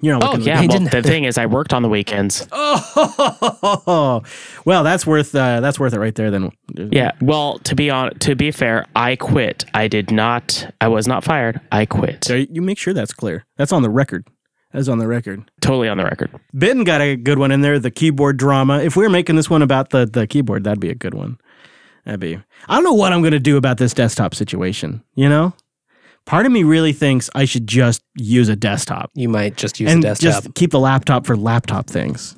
You're 0.02 0.18
not 0.18 0.34
Oh 0.34 0.38
yeah, 0.38 0.60
Hey, 0.60 0.66
well, 0.68 0.80
the 0.80 1.02
thing 1.02 1.24
is, 1.24 1.38
I 1.38 1.46
worked 1.46 1.72
on 1.72 1.82
the 1.82 1.88
weekends. 1.88 2.46
Oh, 3.84 4.22
well, 4.64 4.84
that's 4.84 5.06
worth 5.06 5.34
uh, 5.34 5.60
that's 5.60 5.78
worth 5.78 5.94
it 5.94 5.98
right 5.98 6.14
there. 6.14 6.30
Then. 6.30 6.50
Yeah, 6.74 7.12
well, 7.20 7.58
to 7.60 7.74
be 7.74 7.90
on, 7.90 8.14
to 8.20 8.34
be 8.34 8.50
fair, 8.50 8.86
I 8.94 9.16
quit. 9.16 9.64
I 9.74 9.88
did 9.88 10.10
not. 10.10 10.66
I 10.80 10.88
was 10.88 11.06
not 11.08 11.24
fired. 11.24 11.60
I 11.70 11.86
quit. 11.86 12.24
So 12.24 12.34
you 12.34 12.60
make 12.62 12.78
sure 12.78 12.92
that's 12.92 13.14
clear. 13.14 13.44
That's 13.56 13.72
on 13.72 13.82
the 13.82 13.90
record. 13.90 14.26
That's 14.72 14.88
on 14.88 14.98
the 14.98 15.06
record. 15.06 15.50
Totally 15.60 15.88
on 15.88 15.96
the 15.98 16.04
record. 16.04 16.30
Ben 16.52 16.84
got 16.84 17.00
a 17.00 17.16
good 17.16 17.38
one 17.38 17.50
in 17.52 17.60
there. 17.60 17.78
The 17.78 17.90
keyboard 17.90 18.36
drama. 18.36 18.80
If 18.80 18.96
we 18.96 19.04
were 19.04 19.10
making 19.10 19.36
this 19.36 19.48
one 19.50 19.62
about 19.62 19.90
the 19.90 20.06
the 20.06 20.26
keyboard, 20.26 20.64
that'd 20.64 20.80
be 20.80 20.90
a 20.90 20.94
good 20.94 21.14
one. 21.14 21.38
That'd 22.04 22.20
be. 22.20 22.38
I 22.68 22.74
don't 22.74 22.84
know 22.84 22.94
what 22.94 23.12
I'm 23.12 23.20
going 23.20 23.32
to 23.32 23.40
do 23.40 23.56
about 23.56 23.78
this 23.78 23.94
desktop 23.94 24.34
situation. 24.34 25.02
You 25.14 25.28
know, 25.28 25.54
part 26.24 26.46
of 26.46 26.52
me 26.52 26.62
really 26.62 26.92
thinks 26.92 27.28
I 27.34 27.44
should 27.44 27.66
just 27.66 28.02
use 28.16 28.48
a 28.48 28.56
desktop 28.56 29.10
You 29.14 29.28
might 29.28 29.56
just 29.56 29.80
use 29.80 29.90
and 29.90 30.04
a 30.04 30.08
desktop. 30.08 30.44
just 30.44 30.54
keep 30.54 30.70
the 30.70 30.80
laptop 30.80 31.26
for 31.26 31.36
laptop 31.36 31.88
things. 31.88 32.36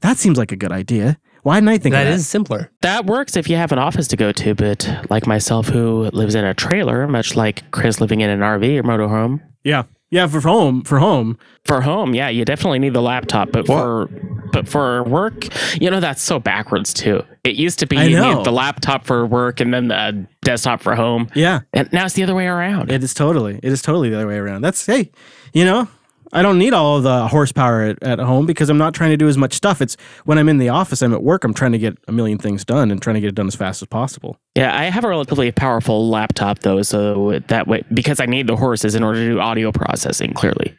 That 0.00 0.16
seems 0.16 0.38
like 0.38 0.52
a 0.52 0.56
good 0.56 0.72
idea. 0.72 1.18
Why 1.42 1.56
didn't 1.56 1.68
I 1.70 1.78
think 1.78 1.92
that 1.94 2.02
of 2.02 2.08
that? 2.08 2.14
is 2.14 2.28
simpler. 2.28 2.70
That 2.82 3.06
works 3.06 3.36
if 3.36 3.48
you 3.48 3.56
have 3.56 3.72
an 3.72 3.78
office 3.78 4.06
to 4.08 4.16
go 4.16 4.32
to, 4.32 4.54
but 4.54 4.88
like 5.08 5.26
myself, 5.26 5.68
who 5.68 6.10
lives 6.12 6.34
in 6.34 6.44
a 6.44 6.52
trailer, 6.54 7.06
much 7.08 7.34
like 7.36 7.68
Chris 7.70 8.00
living 8.00 8.20
in 8.20 8.28
an 8.30 8.40
RV 8.40 8.76
or 8.78 8.82
motorhome. 8.82 9.40
yeah, 9.64 9.84
yeah. 10.10 10.26
For 10.26 10.40
home, 10.40 10.82
for 10.82 10.98
home. 10.98 11.38
For 11.64 11.80
home, 11.80 12.14
yeah, 12.14 12.28
you 12.28 12.44
definitely 12.44 12.78
need 12.78 12.94
the 12.94 13.02
laptop, 13.02 13.50
but 13.52 13.66
for 13.66 14.08
but 14.52 14.66
for 14.68 15.02
work, 15.04 15.46
you 15.80 15.90
know 15.90 16.00
that's 16.00 16.22
so 16.22 16.38
backwards 16.38 16.94
too. 16.94 17.22
It 17.44 17.56
used 17.56 17.78
to 17.80 17.86
be 17.86 17.98
I 17.98 18.04
you 18.04 18.16
know. 18.16 18.34
need 18.36 18.44
the 18.44 18.52
laptop 18.52 19.04
for 19.04 19.26
work 19.26 19.60
and 19.60 19.72
then 19.74 19.88
the 19.88 20.26
desktop 20.42 20.80
for 20.80 20.94
home, 20.94 21.28
Yeah, 21.34 21.60
and 21.74 21.92
now 21.92 22.06
it's 22.06 22.14
the 22.14 22.22
other 22.22 22.34
way 22.34 22.46
around. 22.46 22.90
it 22.90 23.02
is 23.04 23.12
totally. 23.14 23.56
It 23.62 23.70
is 23.72 23.82
totally 23.82 24.08
the 24.08 24.16
other 24.16 24.26
way 24.26 24.36
around. 24.36 24.62
That's 24.62 24.84
hey, 24.86 25.10
you 25.52 25.64
know. 25.64 25.88
I 26.32 26.42
don't 26.42 26.58
need 26.58 26.74
all 26.74 26.98
of 26.98 27.02
the 27.02 27.28
horsepower 27.28 27.82
at, 27.82 28.02
at 28.02 28.18
home 28.18 28.46
because 28.46 28.68
I'm 28.68 28.78
not 28.78 28.94
trying 28.94 29.10
to 29.10 29.16
do 29.16 29.28
as 29.28 29.38
much 29.38 29.54
stuff. 29.54 29.80
It's 29.80 29.96
when 30.24 30.38
I'm 30.38 30.48
in 30.48 30.58
the 30.58 30.68
office, 30.68 31.02
I'm 31.02 31.14
at 31.14 31.22
work, 31.22 31.44
I'm 31.44 31.54
trying 31.54 31.72
to 31.72 31.78
get 31.78 31.96
a 32.06 32.12
million 32.12 32.38
things 32.38 32.64
done 32.64 32.90
and 32.90 33.00
trying 33.00 33.14
to 33.14 33.20
get 33.20 33.28
it 33.28 33.34
done 33.34 33.46
as 33.46 33.54
fast 33.54 33.82
as 33.82 33.88
possible. 33.88 34.38
Yeah, 34.54 34.76
I 34.76 34.84
have 34.84 35.04
a 35.04 35.08
relatively 35.08 35.50
powerful 35.52 36.08
laptop 36.08 36.60
though, 36.60 36.82
so 36.82 37.38
that 37.48 37.66
way 37.66 37.82
because 37.94 38.20
I 38.20 38.26
need 38.26 38.46
the 38.46 38.56
horses 38.56 38.94
in 38.94 39.02
order 39.02 39.20
to 39.20 39.34
do 39.34 39.40
audio 39.40 39.72
processing. 39.72 40.32
Clearly, 40.34 40.76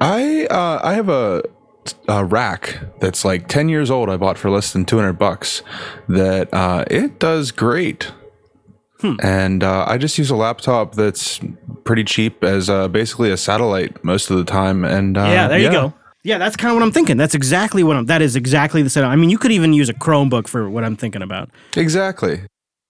I 0.00 0.46
uh, 0.46 0.80
I 0.82 0.94
have 0.94 1.08
a, 1.08 1.42
a 2.08 2.24
rack 2.24 2.80
that's 3.00 3.24
like 3.24 3.48
ten 3.48 3.68
years 3.68 3.90
old. 3.90 4.10
I 4.10 4.16
bought 4.16 4.36
for 4.36 4.50
less 4.50 4.72
than 4.72 4.84
two 4.84 4.96
hundred 4.96 5.14
bucks. 5.14 5.62
That 6.08 6.52
uh, 6.52 6.84
it 6.90 7.18
does 7.18 7.52
great, 7.52 8.12
and 9.22 9.64
uh, 9.64 9.84
I 9.86 9.98
just 9.98 10.18
use 10.18 10.30
a 10.30 10.36
laptop 10.36 10.94
that's 10.94 11.40
pretty 11.84 12.04
cheap 12.04 12.44
as 12.44 12.68
uh, 12.68 12.88
basically 12.88 13.30
a 13.30 13.36
satellite 13.36 14.02
most 14.04 14.30
of 14.30 14.36
the 14.36 14.44
time. 14.44 14.84
And 14.84 15.16
uh, 15.16 15.22
yeah, 15.22 15.48
there 15.48 15.58
you 15.58 15.70
go. 15.70 15.94
Yeah, 16.22 16.36
that's 16.36 16.54
kind 16.56 16.70
of 16.70 16.76
what 16.76 16.82
I'm 16.82 16.92
thinking. 16.92 17.16
That's 17.16 17.34
exactly 17.34 17.82
what 17.82 17.96
I'm. 17.96 18.06
That 18.06 18.20
is 18.20 18.36
exactly 18.36 18.82
the 18.82 18.90
setup. 18.90 19.10
I 19.10 19.16
mean, 19.16 19.30
you 19.30 19.38
could 19.38 19.52
even 19.52 19.72
use 19.72 19.88
a 19.88 19.94
Chromebook 19.94 20.48
for 20.48 20.68
what 20.68 20.84
I'm 20.84 20.96
thinking 20.96 21.22
about. 21.22 21.50
Exactly. 21.76 22.42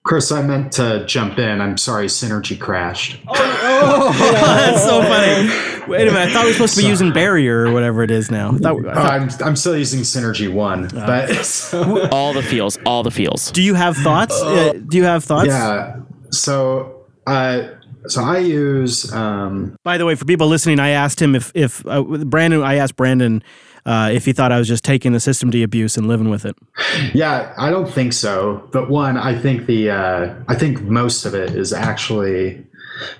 Chris, 0.02 0.32
I 0.32 0.42
meant 0.42 0.72
to 0.72 1.04
jump 1.06 1.38
in. 1.38 1.60
I'm 1.60 1.76
sorry, 1.76 2.06
Synergy 2.06 2.58
crashed. 2.58 3.20
Oh 3.28 4.12
that's 4.42 4.82
so 4.82 5.02
funny. 5.02 5.69
Wait 5.88 6.06
a 6.08 6.12
minute, 6.12 6.28
I 6.28 6.32
thought 6.32 6.42
we 6.44 6.48
were 6.50 6.52
supposed 6.54 6.76
to 6.76 6.82
be 6.82 6.88
using 6.88 7.12
Barrier 7.12 7.66
or 7.66 7.72
whatever 7.72 8.02
it 8.02 8.10
is 8.10 8.30
now. 8.30 8.52
I 8.52 8.58
thought, 8.58 8.86
I 8.86 8.90
Oh, 8.90 8.94
thought- 8.94 9.10
I'm, 9.12 9.28
I'm 9.48 9.56
still 9.56 9.76
using 9.76 10.00
Synergy 10.00 10.52
1. 10.52 10.88
but 10.94 11.34
so, 11.44 12.08
all 12.10 12.32
the 12.32 12.42
feels, 12.42 12.78
all 12.86 13.02
the 13.02 13.10
feels. 13.10 13.50
do 13.52 13.62
you 13.62 13.74
have 13.74 13.96
thoughts? 13.96 14.40
Uh, 14.40 14.74
do 14.88 14.96
you 14.96 15.04
have 15.04 15.24
thoughts? 15.24 15.48
yeah. 15.48 15.96
So, 16.30 17.04
uh, 17.26 17.68
so 18.06 18.22
I 18.22 18.38
use 18.38 19.12
um, 19.12 19.76
By 19.84 19.98
the 19.98 20.06
way, 20.06 20.14
for 20.14 20.24
people 20.24 20.46
listening, 20.48 20.78
I 20.80 20.90
asked 20.90 21.20
him 21.20 21.34
if 21.34 21.52
if 21.54 21.84
uh, 21.86 22.02
Brandon. 22.02 22.62
I 22.62 22.76
asked 22.76 22.96
Brandon 22.96 23.42
uh, 23.84 24.10
if 24.12 24.24
he 24.24 24.32
thought 24.32 24.52
I 24.52 24.58
was 24.58 24.68
just 24.68 24.84
taking 24.84 25.12
the 25.12 25.20
system 25.20 25.50
to 25.50 25.62
abuse 25.62 25.96
and 25.98 26.06
living 26.08 26.30
with 26.30 26.44
it. 26.46 26.56
Yeah, 27.12 27.52
I 27.58 27.68
don't 27.70 27.90
think 27.90 28.12
so. 28.14 28.66
But 28.72 28.88
one, 28.90 29.18
I 29.18 29.36
think 29.38 29.66
the 29.66 29.90
uh, 29.90 30.34
I 30.48 30.54
think 30.54 30.80
most 30.82 31.26
of 31.26 31.34
it 31.34 31.50
is 31.50 31.72
actually 31.74 32.64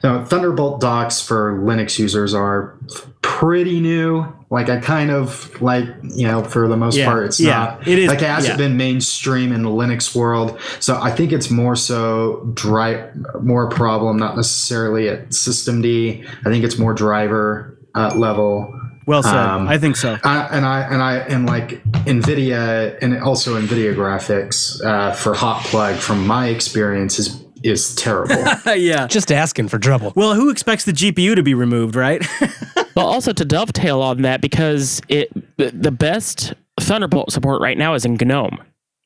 no 0.05 0.25
Thunderbolt 0.25 0.81
docks 0.81 1.21
for 1.21 1.59
Linux 1.59 1.99
users 1.99 2.35
are 2.35 2.79
pretty 3.23 3.81
new. 3.81 4.27
Like 4.51 4.69
I 4.69 4.79
kind 4.81 5.11
of 5.11 5.61
like 5.63 5.87
you 6.03 6.27
know 6.27 6.43
for 6.43 6.67
the 6.69 6.77
most 6.77 6.97
Yeah, 6.97 7.07
part 7.07 7.25
it's 7.27 7.39
yeah, 7.41 7.51
not 7.79 7.87
it 7.89 7.99
is- 7.99 8.09
like 8.09 8.21
it 8.23 8.27
hasn't 8.29 8.59
yeah. 8.59 8.67
been 8.69 8.77
mainstream 8.77 9.53
in 9.53 9.63
the 9.63 9.71
Linux 9.71 10.15
world. 10.15 10.59
So 10.81 10.99
I 11.01 11.11
think 11.11 11.33
it's 11.33 11.51
more 11.51 11.77
so 11.77 12.51
dry 12.55 13.11
more 13.43 13.69
a 13.69 13.71
problem, 13.71 14.17
not 14.19 14.37
necessarily 14.37 15.09
at 15.09 15.29
systemd. 15.29 16.27
I 16.45 16.51
think 16.51 16.65
it's 16.65 16.79
more 16.79 16.93
driver 16.95 17.79
uh, 17.95 18.13
level. 18.17 18.75
Well 19.07 19.23
said. 19.23 19.35
Um, 19.35 19.67
I 19.67 19.79
think 19.79 19.97
so. 19.97 20.19
I, 20.23 20.49
and 20.53 20.65
I 20.67 20.81
and 20.83 21.03
I 21.03 21.17
and 21.19 21.47
like 21.47 21.83
Nvidia 22.05 22.99
and 23.01 23.19
also 23.23 23.61
Nvidia 23.61 23.95
graphics 23.95 24.85
uh, 24.85 25.13
for 25.13 25.35
hot 25.35 25.65
plug 25.65 25.97
from 25.97 26.27
my 26.27 26.49
experience 26.49 27.19
is 27.19 27.45
is 27.63 27.95
terrible. 27.95 28.37
yeah. 28.75 29.07
Just 29.07 29.31
asking 29.33 29.69
for 29.69 29.79
trouble. 29.79 30.13
Well, 30.17 30.35
who 30.35 30.51
expects 30.51 30.85
the 30.85 30.93
GPU 30.93 31.35
to 31.35 31.43
be 31.43 31.55
removed, 31.55 31.95
right? 31.97 32.25
Well, 32.97 33.07
also 33.07 33.33
to 33.33 33.45
dovetail 33.45 34.03
on 34.03 34.23
that, 34.23 34.41
because 34.41 35.01
it 35.09 35.31
the 35.57 35.71
the 35.71 35.93
best 35.93 36.53
Thunderbolt 36.81 37.33
support 37.33 37.63
right 37.63 37.79
now 37.79 37.95
is 37.95 38.05
in 38.05 38.15
GNOME. 38.21 38.59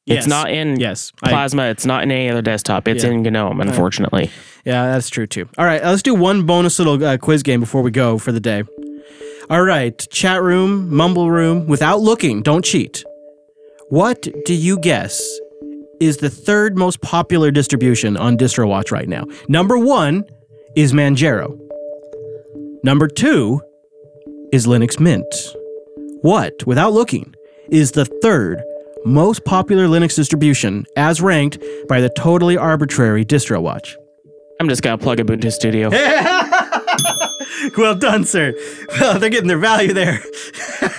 Yes. 0.07 0.19
It's 0.21 0.27
not 0.27 0.51
in 0.51 0.81
yes. 0.81 1.13
I- 1.23 1.29
Plasma. 1.29 1.65
it's 1.65 1.85
not 1.85 2.03
in 2.03 2.11
any 2.11 2.31
other 2.31 2.41
desktop. 2.43 2.89
It's 2.89 3.05
Yeah. 3.05 3.11
in 3.11 3.23
GNOME, 3.23 3.61
unfortunately. 3.61 4.31
Yeah, 4.65 4.87
that's 4.87 5.11
true 5.11 5.27
too. 5.27 5.49
All 5.59 5.67
right, 5.67 5.85
let's 5.85 6.03
do 6.03 6.15
one 6.15 6.45
bonus 6.45 6.79
little 6.79 7.05
uh, 7.05 7.19
quiz 7.19 7.43
game 7.43 7.61
before 7.61 7.83
we 7.83 7.91
go 7.91 8.17
for 8.19 8.33
the 8.33 8.41
day. 8.41 8.63
All 9.51 9.63
right, 9.63 9.97
chat 10.11 10.43
room, 10.43 10.93
mumble 10.93 11.31
room, 11.31 11.67
without 11.67 12.01
looking, 12.01 12.41
don't 12.43 12.65
cheat. 12.65 13.05
What 13.91 14.27
do 14.47 14.55
you 14.55 14.79
guess 14.79 15.23
is 16.01 16.19
the 16.19 16.31
third 16.31 16.77
most 16.77 17.01
popular 17.01 17.51
distribution 17.51 18.17
on 18.17 18.37
DistroWatch 18.37 18.91
right 18.91 19.09
now? 19.09 19.25
Number 19.49 19.79
one 19.79 20.25
is 20.77 20.93
Manjaro. 20.93 21.59
Number 22.83 23.09
two 23.09 23.61
is 24.53 24.67
Linux 24.67 25.01
Mint. 25.01 25.25
What, 26.23 26.67
without 26.67 26.93
looking, 26.93 27.35
is 27.69 27.93
the 27.93 28.05
third 28.05 28.63
most 29.05 29.45
popular 29.45 29.87
Linux 29.87 30.17
distribution 30.17 30.87
as 30.97 31.21
ranked 31.21 31.59
by 31.89 32.01
the 32.01 32.09
totally 32.11 32.57
arbitrary 32.57 33.25
DistroWatch? 33.25 33.95
I'm 34.61 34.69
just 34.69 34.83
gonna 34.83 34.99
plug 34.99 35.19
Ubuntu 35.19 35.51
Studio. 35.53 35.91
Well 37.77 37.95
done, 37.95 38.25
sir. 38.25 38.55
Well, 39.01 39.19
they're 39.19 39.31
getting 39.31 39.49
their 39.49 39.59
value 39.59 39.93
there. 39.93 40.21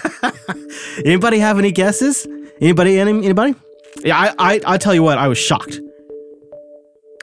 anybody 1.06 1.40
have 1.40 1.60
any 1.60 1.72
guesses? 1.72 2.28
Anybody? 2.60 3.00
Any, 3.00 3.12
anybody? 3.12 3.56
Yeah, 4.04 4.18
I, 4.18 4.56
I, 4.56 4.62
I 4.66 4.78
tell 4.78 4.94
you 4.94 5.04
what, 5.04 5.18
I 5.18 5.28
was 5.28 5.38
shocked. 5.38 5.80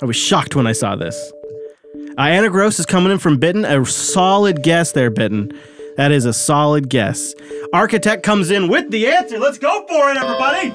I 0.00 0.04
was 0.04 0.16
shocked 0.16 0.56
when 0.56 0.66
I 0.66 0.72
saw 0.72 0.96
this. 0.96 1.32
Uh, 2.18 2.22
Antergos 2.22 2.78
is 2.80 2.86
coming 2.86 3.12
in 3.12 3.18
from 3.18 3.38
Bitten. 3.38 3.64
A 3.64 3.84
solid 3.84 4.62
guess 4.62 4.92
there, 4.92 5.10
Bitten. 5.10 5.52
That 5.96 6.10
is 6.10 6.24
a 6.24 6.32
solid 6.32 6.88
guess. 6.88 7.34
Architect 7.72 8.22
comes 8.22 8.50
in 8.50 8.68
with 8.68 8.90
the 8.90 9.06
answer. 9.08 9.38
Let's 9.38 9.58
go 9.58 9.86
for 9.86 10.10
it, 10.10 10.16
everybody. 10.16 10.74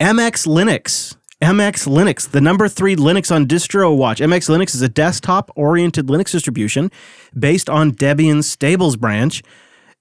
MX 0.00 0.46
Linux. 0.46 1.16
MX 1.40 1.88
Linux, 1.88 2.30
the 2.30 2.40
number 2.40 2.68
three 2.68 2.96
Linux 2.96 3.34
on 3.34 3.46
DistroWatch. 3.46 4.16
MX 4.18 4.54
Linux 4.54 4.74
is 4.74 4.82
a 4.82 4.90
desktop 4.90 5.50
oriented 5.56 6.08
Linux 6.08 6.32
distribution 6.32 6.90
based 7.38 7.70
on 7.70 7.92
Debian's 7.92 8.46
Stables 8.46 8.96
branch. 8.96 9.42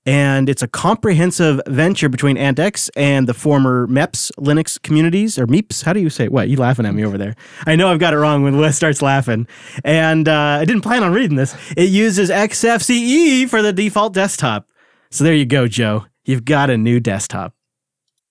And 0.06 0.50
it's 0.50 0.64
a 0.64 0.68
comprehensive 0.68 1.62
venture 1.68 2.10
between 2.10 2.38
antiX 2.38 2.90
and 2.96 3.28
the 3.28 3.34
former 3.34 3.86
MEPS 3.88 4.32
Linux 4.40 4.82
communities, 4.82 5.38
or 5.38 5.46
MEPS. 5.46 5.84
How 5.84 5.94
do 5.94 6.00
you 6.00 6.10
say 6.10 6.26
it? 6.26 6.32
What? 6.32 6.50
You 6.50 6.58
laughing 6.58 6.86
at 6.86 6.96
me 6.96 7.06
over 7.06 7.18
there? 7.18 7.36
I 7.68 7.76
know 7.76 7.90
I've 7.90 8.00
got 8.00 8.14
it 8.14 8.18
wrong 8.18 8.44
when 8.44 8.58
Wes 8.58 8.76
starts 8.76 9.02
laughing. 9.02 9.48
And 9.84 10.28
uh, 10.28 10.60
I 10.62 10.66
didn't 10.66 10.82
plan 10.82 11.04
on 11.04 11.14
reading 11.14 11.36
this. 11.36 11.56
It 11.76 11.90
uses 11.90 12.30
XFCE 12.30 13.50
for 13.50 13.62
the 13.62 13.74
default 13.74 14.14
desktop. 14.14 14.68
So 15.12 15.24
there 15.24 15.34
you 15.34 15.46
go, 15.46 15.68
Joe. 15.68 16.06
You've 16.24 16.46
got 16.46 16.70
a 16.70 16.78
new 16.78 17.00
desktop. 17.00 17.54